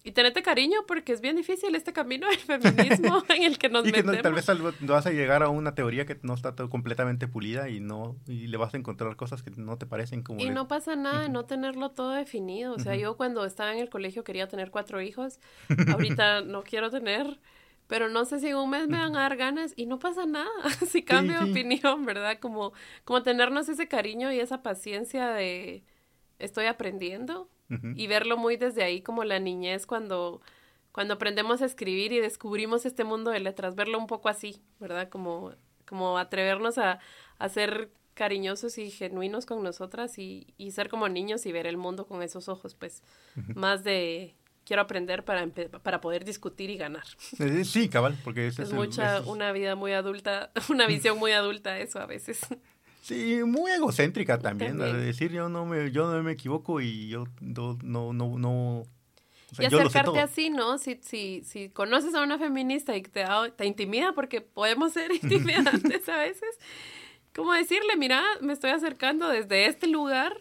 y, 0.02 0.12
tenete 0.12 0.42
cariño 0.42 0.86
porque 0.88 1.12
es 1.12 1.20
bien 1.20 1.36
difícil 1.36 1.74
este 1.74 1.92
camino 1.92 2.26
del 2.26 2.38
feminismo 2.38 3.22
en 3.28 3.42
el 3.42 3.58
que 3.58 3.68
nos 3.68 3.86
y 3.86 3.92
metemos. 3.92 4.16
Que 4.16 4.22
tal 4.22 4.62
vez 4.62 4.80
vas 4.80 5.04
a 5.04 5.10
llegar 5.10 5.42
a 5.42 5.50
una 5.50 5.74
teoría 5.74 6.06
que 6.06 6.18
no 6.22 6.32
está 6.32 6.54
completamente 6.54 7.28
pulida 7.28 7.68
y 7.68 7.78
no 7.78 8.16
y 8.26 8.46
le 8.46 8.56
vas 8.56 8.72
a 8.72 8.78
encontrar 8.78 9.16
cosas 9.16 9.42
que 9.42 9.50
no 9.50 9.76
te 9.76 9.84
parecen 9.84 10.22
como... 10.22 10.40
Y 10.40 10.48
no 10.48 10.66
pasa 10.66 10.96
nada 10.96 11.24
de 11.24 11.28
no 11.28 11.44
tenerlo 11.44 11.90
todo 11.90 12.12
definido. 12.12 12.72
O 12.72 12.78
sea, 12.78 12.96
yo 12.96 13.18
cuando 13.18 13.44
estaba 13.44 13.70
en 13.74 13.80
el 13.80 13.90
colegio 13.90 14.24
quería 14.24 14.48
tener 14.48 14.70
cuatro 14.70 15.02
hijos, 15.02 15.40
ahorita 15.92 16.40
no 16.40 16.62
quiero 16.62 16.88
tener 16.88 17.38
pero 17.86 18.08
no 18.08 18.24
sé 18.24 18.40
si 18.40 18.48
en 18.48 18.56
un 18.56 18.70
mes 18.70 18.88
me 18.88 18.98
van 18.98 19.14
a 19.16 19.20
dar 19.20 19.36
ganas 19.36 19.72
y 19.76 19.86
no 19.86 19.98
pasa 19.98 20.26
nada. 20.26 20.50
Si 20.88 21.02
cambio 21.02 21.40
de 21.40 21.50
opinión, 21.50 22.04
¿verdad? 22.04 22.38
Como, 22.40 22.72
como 23.04 23.22
tenernos 23.22 23.68
ese 23.68 23.88
cariño 23.88 24.32
y 24.32 24.40
esa 24.40 24.62
paciencia 24.62 25.28
de 25.30 25.84
estoy 26.38 26.66
aprendiendo 26.66 27.48
y 27.96 28.06
verlo 28.06 28.36
muy 28.36 28.56
desde 28.56 28.84
ahí 28.84 29.00
como 29.00 29.24
la 29.24 29.40
niñez 29.40 29.86
cuando, 29.86 30.40
cuando 30.92 31.14
aprendemos 31.14 31.60
a 31.60 31.64
escribir 31.64 32.12
y 32.12 32.20
descubrimos 32.20 32.86
este 32.86 33.02
mundo 33.02 33.32
de 33.32 33.40
letras, 33.40 33.74
verlo 33.74 33.98
un 33.98 34.06
poco 34.06 34.28
así, 34.28 34.62
¿verdad? 34.78 35.08
Como, 35.08 35.52
como 35.84 36.18
atrevernos 36.18 36.78
a, 36.78 37.00
a 37.38 37.48
ser 37.48 37.90
cariñosos 38.12 38.78
y 38.78 38.90
genuinos 38.90 39.44
con 39.44 39.62
nosotras 39.64 40.18
y, 40.18 40.54
y, 40.56 40.70
ser 40.70 40.88
como 40.88 41.08
niños 41.08 41.46
y 41.46 41.52
ver 41.52 41.66
el 41.66 41.76
mundo 41.76 42.06
con 42.06 42.22
esos 42.22 42.48
ojos, 42.48 42.76
pues, 42.76 43.02
más 43.56 43.82
de 43.82 44.36
quiero 44.64 44.82
aprender 44.82 45.24
para, 45.24 45.46
para 45.82 46.00
poder 46.00 46.24
discutir 46.24 46.70
y 46.70 46.76
ganar. 46.76 47.04
Eh, 47.38 47.64
sí, 47.64 47.88
cabal, 47.88 48.18
porque 48.24 48.46
es, 48.46 48.58
es 48.58 48.72
mucha, 48.72 49.20
una 49.22 49.52
vida 49.52 49.74
muy 49.76 49.92
adulta, 49.92 50.50
una 50.68 50.86
visión 50.86 51.18
muy 51.18 51.32
adulta 51.32 51.78
eso 51.78 51.98
a 52.00 52.06
veces. 52.06 52.40
Sí, 53.02 53.42
muy 53.44 53.70
egocéntrica 53.70 54.38
también, 54.38 54.78
de 54.78 54.92
decir 54.94 55.30
yo 55.30 55.48
no 55.50 55.66
me, 55.66 55.90
yo 55.90 56.10
no 56.10 56.22
me 56.22 56.32
equivoco 56.32 56.80
y 56.80 57.08
yo 57.08 57.26
no, 57.40 57.78
no, 57.82 58.14
no, 58.14 58.38
no 58.38 58.84
y 59.62 59.64
acercarte 59.66 60.20
así, 60.20 60.50
¿no? 60.50 60.78
Si, 60.78 60.98
si, 61.02 61.42
si 61.44 61.68
conoces 61.68 62.14
a 62.14 62.22
una 62.22 62.38
feminista 62.38 62.96
y 62.96 63.02
te, 63.02 63.24
te 63.56 63.66
intimida, 63.66 64.12
porque 64.12 64.40
podemos 64.40 64.92
ser 64.92 65.12
intimidantes 65.22 66.08
a 66.08 66.18
veces, 66.18 66.58
como 67.34 67.52
decirle, 67.52 67.96
mira, 67.96 68.22
me 68.40 68.52
estoy 68.52 68.70
acercando 68.70 69.28
desde 69.28 69.66
este 69.66 69.86
lugar, 69.86 70.36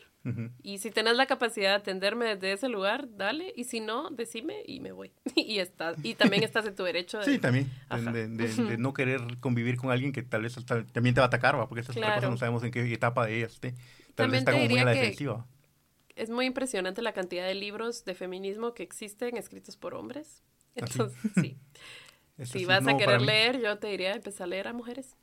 y 0.62 0.78
si 0.78 0.90
tenés 0.90 1.18
la 1.18 1.26
capacidad 1.26 1.72
de 1.72 1.76
atenderme 1.76 2.26
desde 2.36 2.54
ese 2.54 2.70
lugar, 2.70 3.10
dale. 3.18 3.52
Y 3.58 3.66
si 3.66 3.82
no, 3.82 4.10
decime 4.10 4.64
y 4.66 4.80
me 4.80 4.94
voy. 4.94 5.12
y, 5.36 5.60
estás, 5.60 5.98
y 6.04 6.16
también 6.16 6.44
estás 6.44 6.66
en 6.66 6.76
tu 6.76 6.84
derecho 6.84 7.20
de... 7.20 7.26
Sí, 7.26 7.40
también. 7.40 7.70
De, 7.90 8.78
no 8.78 8.94
querer 8.94 9.22
convivir 9.40 9.76
con 9.78 9.92
alguien 9.92 10.14
que 10.14 10.24
tal 10.24 10.44
vez 10.44 10.56
también 10.66 11.14
te 11.14 11.20
va 11.20 11.26
a 11.26 11.28
atacar, 11.28 11.60
¿va? 11.60 11.68
porque 11.68 11.82
esa 11.82 11.92
es 11.92 11.98
otra 11.98 12.16
cosa, 12.16 12.30
no 12.30 12.38
sabemos 12.38 12.64
en 12.64 12.72
qué 12.72 12.94
etapa 12.94 13.26
de 13.26 13.38
ella 13.38 13.48
esté. 13.48 13.76
Tal 14.16 14.30
vez 14.30 14.40
está 14.40 14.54
como 14.54 14.66
muy 14.66 14.80
a 14.80 14.86
la 14.86 14.92
defensiva. 14.92 15.46
Es 16.16 16.30
muy 16.30 16.46
impresionante 16.46 17.02
la 17.02 17.14
cantidad 17.14 17.46
de 17.46 17.56
libros 17.56 18.06
de 18.06 18.14
feminismo 18.14 18.74
que 18.74 18.84
existen 18.84 19.36
escritos 19.36 19.76
por 19.76 19.96
hombres. 19.96 20.44
¿Ah, 20.76 20.86
Entonces, 20.88 21.32
sí. 21.36 21.58
si 22.44 22.66
vas 22.66 22.88
a 22.88 22.96
querer 22.96 23.22
leer, 23.22 23.60
yo 23.60 23.78
te 23.80 23.88
diría 23.88 24.14
empezar 24.14 24.46
a 24.46 24.48
leer 24.48 24.68
a 24.70 24.74
mujeres. 24.74 25.18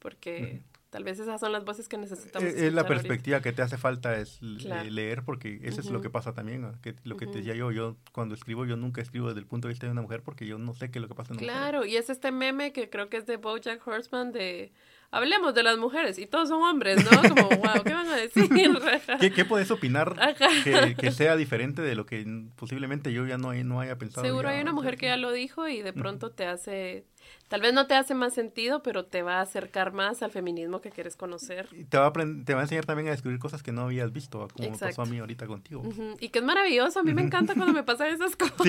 Porque... 0.00 0.62
Tal 0.90 1.04
vez 1.04 1.18
esas 1.18 1.38
son 1.38 1.52
las 1.52 1.64
voces 1.64 1.86
que 1.86 1.98
necesitamos. 1.98 2.48
Es 2.48 2.72
la 2.72 2.86
perspectiva 2.86 3.42
que 3.42 3.52
te 3.52 3.60
hace 3.60 3.76
falta 3.76 4.16
es 4.16 4.40
leer, 4.40 5.22
porque 5.22 5.60
eso 5.62 5.80
es 5.80 5.90
lo 5.90 6.00
que 6.00 6.08
pasa 6.08 6.32
también. 6.32 6.66
Que 6.80 6.94
lo 7.04 7.16
que 7.16 7.26
te 7.26 7.38
decía 7.38 7.54
yo, 7.54 7.70
yo 7.70 7.96
cuando 8.12 8.34
escribo, 8.34 8.64
yo 8.64 8.76
nunca 8.76 9.02
escribo 9.02 9.28
desde 9.28 9.40
el 9.40 9.46
punto 9.46 9.68
de 9.68 9.72
vista 9.72 9.86
de 9.86 9.92
una 9.92 10.02
mujer 10.02 10.22
porque 10.22 10.46
yo 10.46 10.58
no 10.58 10.72
sé 10.72 10.90
qué 10.90 10.98
es 10.98 11.02
lo 11.02 11.08
que 11.08 11.14
pasa 11.14 11.34
en 11.34 11.40
una 11.40 11.46
Claro, 11.46 11.84
y 11.84 11.96
es 11.96 12.08
este 12.08 12.32
meme 12.32 12.72
que 12.72 12.88
creo 12.88 13.10
que 13.10 13.18
es 13.18 13.26
de 13.26 13.36
Bojack 13.36 13.86
Horseman 13.86 14.32
de 14.32 14.72
hablemos 15.10 15.54
de 15.54 15.62
las 15.62 15.78
mujeres 15.78 16.18
y 16.18 16.26
todos 16.26 16.48
son 16.48 16.62
hombres, 16.62 17.04
¿no? 17.04 17.10
Como, 17.28 17.48
wow, 17.62 17.82
¿qué 17.84 17.92
van 17.92 18.08
a 18.08 18.16
decir? 18.16 18.48
¿Qué, 19.20 19.32
¿Qué, 19.32 19.44
puedes 19.44 19.70
opinar 19.70 20.16
que, 20.64 20.94
que, 20.94 21.10
sea 21.10 21.36
diferente 21.36 21.82
de 21.82 21.94
lo 21.94 22.06
que 22.06 22.24
posiblemente 22.56 23.12
yo 23.12 23.26
ya 23.26 23.38
no, 23.38 23.52
no 23.52 23.80
haya 23.80 23.96
pensado? 23.96 24.26
Seguro 24.26 24.48
hay 24.48 24.60
una 24.60 24.72
mujer 24.72 24.96
que 24.96 25.06
ya 25.06 25.16
lo 25.16 25.32
dijo 25.32 25.68
y 25.68 25.82
de 25.82 25.92
pronto 25.92 26.30
te 26.30 26.46
hace 26.46 27.04
Tal 27.48 27.62
vez 27.62 27.72
no 27.72 27.86
te 27.86 27.94
hace 27.94 28.14
más 28.14 28.34
sentido, 28.34 28.82
pero 28.82 29.06
te 29.06 29.22
va 29.22 29.38
a 29.38 29.40
acercar 29.40 29.92
más 29.92 30.22
al 30.22 30.30
feminismo 30.30 30.82
que 30.82 30.90
quieres 30.90 31.16
conocer. 31.16 31.66
Y 31.72 31.84
te 31.84 31.96
va 31.96 32.08
a, 32.08 32.12
te 32.12 32.52
va 32.52 32.60
a 32.60 32.62
enseñar 32.64 32.84
también 32.84 33.08
a 33.08 33.12
descubrir 33.12 33.38
cosas 33.38 33.62
que 33.62 33.72
no 33.72 33.82
habías 33.82 34.12
visto, 34.12 34.46
como 34.54 34.70
me 34.70 34.76
pasó 34.76 35.00
a 35.00 35.06
mí 35.06 35.18
ahorita 35.18 35.46
contigo. 35.46 35.82
Y 36.20 36.28
que 36.28 36.40
es 36.40 36.44
maravilloso, 36.44 37.00
a 37.00 37.02
mí 37.02 37.14
me 37.14 37.22
encanta 37.22 37.54
cuando 37.54 37.72
me 37.72 37.82
pasan 37.84 38.08
esas 38.08 38.36
cosas. 38.36 38.66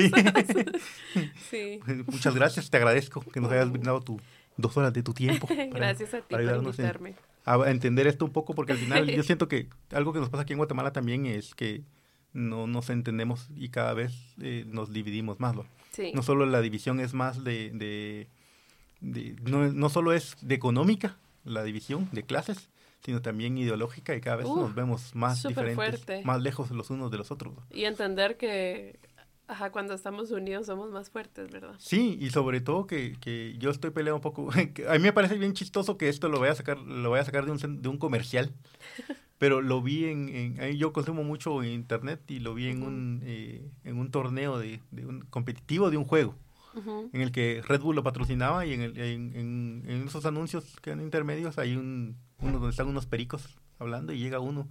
Sí. 1.50 1.80
Pues, 1.84 2.08
muchas 2.08 2.34
gracias, 2.34 2.70
te 2.70 2.78
agradezco 2.78 3.20
que 3.20 3.42
nos 3.42 3.52
hayas 3.52 3.70
brindado 3.70 4.00
tu 4.00 4.18
dos 4.62 4.78
horas 4.78 4.94
de 4.94 5.04
tu 5.04 5.14
tiempo. 5.14 5.48
gracias 5.72 6.14
a 6.14 6.22
ti 6.22 6.36
por 6.36 6.42
invitarme. 6.42 7.16
a 7.46 7.70
entender 7.70 8.08
esto 8.08 8.26
un 8.26 8.32
poco, 8.32 8.54
porque 8.54 8.74
al 8.74 8.78
final 8.78 9.08
yo 9.08 9.24
siento 9.24 9.48
que 9.48 9.68
algo 9.92 10.14
que 10.14 10.20
nos 10.20 10.30
pasa 10.30 10.44
aquí 10.44 10.54
en 10.54 10.58
Guatemala 10.60 10.92
también 10.92 11.26
es 11.26 11.56
que 11.56 11.84
no 12.34 12.68
nos 12.68 12.90
entendemos 12.90 13.50
y 13.56 13.70
cada 13.70 13.94
vez 13.94 14.14
eh, 14.42 14.64
nos 14.68 14.94
dividimos 14.94 15.40
más. 15.40 15.56
¿no? 15.56 15.66
no 16.14 16.24
solo 16.24 16.46
la 16.46 16.62
división 16.62 17.00
es 17.00 17.14
más 17.14 17.44
de 17.44 18.28
no, 19.02 19.72
no 19.72 19.90
solo 19.90 20.14
es 20.14 20.36
de 20.42 20.56
económica 20.56 21.18
la 21.44 21.64
división 21.64 22.10
de 22.12 22.24
clases, 22.24 22.70
sino 23.04 23.22
también 23.22 23.58
ideológica 23.58 24.16
y 24.16 24.22
cada 24.22 24.38
vez 24.38 24.48
nos 24.48 24.76
vemos 24.76 25.16
más 25.16 25.42
diferentes, 25.44 26.26
más 26.26 26.42
lejos 26.42 26.70
los 26.72 26.90
unos 26.90 27.12
de 27.12 27.18
los 27.18 27.32
otros. 27.32 27.54
Y 27.72 27.86
entender 27.86 28.38
que 28.38 29.00
ajá, 29.50 29.72
cuando 29.72 29.94
estamos 29.94 30.32
unidos 30.32 30.68
somos 30.68 30.92
más 30.92 31.10
fuertes, 31.10 31.52
¿verdad? 31.52 31.76
Sí, 31.80 32.18
y 32.22 32.30
sobre 32.30 32.62
todo 32.62 32.88
que, 32.88 33.18
que 33.20 33.56
yo 33.58 33.72
estoy 33.72 33.90
peleando 33.90 34.18
un 34.18 34.22
poco. 34.22 34.50
a 34.88 34.94
mí 34.94 35.00
me 35.00 35.14
parece 35.14 35.38
bien 35.38 35.54
chistoso 35.54 35.98
que 35.98 36.08
esto 36.08 36.30
lo 36.30 36.38
voy 36.38 36.50
a 36.50 36.56
sacar, 36.56 36.78
lo 36.78 37.10
voy 37.10 37.20
a 37.20 37.26
sacar 37.26 37.46
de 37.46 37.52
un, 37.52 37.82
de 37.82 37.90
un 37.90 37.98
comercial. 37.98 38.54
pero 39.40 39.62
lo 39.62 39.82
vi 39.82 40.06
en, 40.06 40.30
en, 40.30 40.78
yo 40.78 40.94
consumo 40.94 41.24
mucho 41.24 41.64
internet 41.64 42.22
y 42.30 42.40
lo 42.40 42.54
vi 42.54 42.68
en 42.68 42.84
un 42.84 43.22
eh, 43.24 43.72
en 43.86 43.98
un 43.98 44.12
torneo 44.12 44.60
de, 44.60 44.82
de 44.92 45.06
un 45.06 45.22
competitivo 45.22 45.90
de 45.90 45.98
un 45.98 46.06
juego 46.06 46.36
en 47.14 47.22
el 47.22 47.32
que 47.32 47.62
Red 47.68 47.82
Bull 47.82 47.96
lo 47.96 48.04
patrocinaba 48.04 48.66
y 48.66 48.74
en, 48.74 48.82
el, 48.82 48.98
en, 48.98 49.84
en, 49.86 50.08
esos 50.08 50.26
anuncios 50.26 50.78
que 50.82 50.92
eran 50.92 51.04
intermedios 51.04 51.58
hay 51.58 51.76
un, 51.76 52.16
uno 52.40 52.54
donde 52.54 52.70
están 52.70 52.88
unos 52.88 53.06
pericos 53.06 53.58
hablando 53.80 54.14
y 54.14 54.20
llega 54.20 54.40
uno 54.40 54.70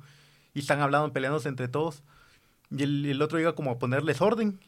y 0.54 0.60
están 0.60 0.80
hablando, 0.80 1.12
peleándose 1.12 1.48
entre 1.48 1.68
todos 1.68 2.04
y 2.70 2.82
el, 2.82 3.06
el 3.06 3.22
otro 3.22 3.38
llega 3.38 3.54
como 3.54 3.70
a 3.70 3.78
ponerles 3.78 4.20
orden 4.20 4.60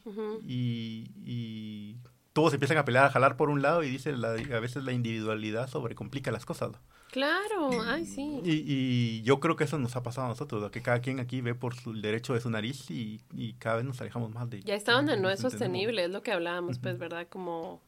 y, 0.47 1.05
y, 1.23 1.97
todos 2.33 2.53
empiezan 2.53 2.77
a 2.77 2.85
pelear, 2.85 3.05
a 3.05 3.09
jalar 3.09 3.35
por 3.35 3.49
un 3.49 3.61
lado 3.61 3.83
y 3.83 3.89
dice 3.89 4.13
la, 4.13 4.29
a 4.29 4.59
veces 4.61 4.85
la 4.85 4.93
individualidad 4.93 5.69
sobrecomplica 5.69 6.31
las 6.31 6.45
cosas. 6.45 6.71
Claro, 7.11 7.71
ay, 7.85 8.05
sí. 8.05 8.39
Y, 8.45 8.63
y, 8.65 9.21
yo 9.23 9.41
creo 9.41 9.57
que 9.57 9.65
eso 9.65 9.77
nos 9.77 9.97
ha 9.97 10.03
pasado 10.03 10.27
a 10.27 10.29
nosotros, 10.29 10.71
que 10.71 10.81
cada 10.81 11.01
quien 11.01 11.19
aquí 11.19 11.41
ve 11.41 11.55
por 11.55 11.75
su, 11.75 11.91
el 11.91 12.01
derecho 12.01 12.33
de 12.33 12.39
su 12.39 12.49
nariz 12.49 12.89
y, 12.89 13.19
y 13.33 13.53
cada 13.53 13.77
vez 13.77 13.85
nos 13.85 13.99
alejamos 13.99 14.31
más 14.31 14.49
de... 14.49 14.61
Ya 14.61 14.75
está 14.75 14.93
donde 14.93 15.17
no 15.17 15.29
es 15.29 15.41
sostenible, 15.41 16.05
es 16.05 16.09
lo 16.09 16.23
que 16.23 16.31
hablábamos, 16.31 16.79
pues, 16.79 16.97
¿verdad? 16.97 17.27
Como... 17.29 17.81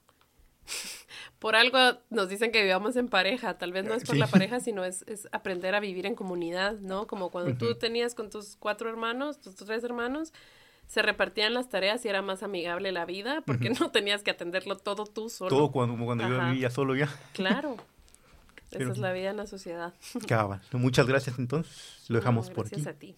por 1.40 1.56
algo 1.56 1.78
nos 2.10 2.30
dicen 2.30 2.52
que 2.52 2.64
vivamos 2.64 2.96
en 2.96 3.08
pareja, 3.08 3.58
tal 3.58 3.72
vez 3.72 3.86
no 3.86 3.94
es 3.94 4.04
por 4.04 4.16
la 4.16 4.28
pareja, 4.28 4.60
sino 4.60 4.84
es, 4.84 5.04
es, 5.08 5.28
aprender 5.32 5.76
a 5.76 5.80
vivir 5.80 6.06
en 6.06 6.16
comunidad, 6.16 6.80
¿no? 6.80 7.08
Como 7.08 7.30
cuando 7.30 7.56
tú 7.58 7.76
tenías 7.76 8.16
con 8.16 8.30
tus 8.30 8.56
cuatro 8.56 8.90
hermanos, 8.90 9.40
tus 9.40 9.56
tres 9.56 9.84
hermanos, 9.84 10.34
se 10.88 11.02
repartían 11.02 11.54
las 11.54 11.70
tareas 11.70 12.06
y 12.06 12.08
era 12.08 12.22
más 12.22 12.44
amigable 12.44 12.92
la 12.92 13.06
vida 13.06 13.42
porque 13.46 13.70
no 13.70 13.92
tenías 13.92 14.24
que 14.24 14.32
atenderlo 14.32 14.78
todo 14.78 15.06
tú 15.06 15.30
solo. 15.30 15.50
Todo 15.50 15.72
cuando, 15.72 15.94
como 15.94 16.06
cuando 16.06 16.28
yo 16.28 16.46
vivía 16.52 16.70
solo 16.70 16.96
ya. 16.96 17.10
Claro. 17.34 17.78
Esa 18.72 18.92
es 18.92 18.98
la 18.98 19.14
vida 19.14 19.30
en 19.30 19.38
la 19.38 19.46
sociedad. 19.46 19.94
Cabal. 20.28 20.62
Muchas 20.72 21.06
gracias 21.06 21.38
entonces. 21.38 22.06
Lo 22.08 22.18
dejamos 22.18 22.50
por 22.50 22.66
aquí. 22.66 22.82
Gracias 22.82 22.96
a 22.96 23.00
ti. 23.00 23.16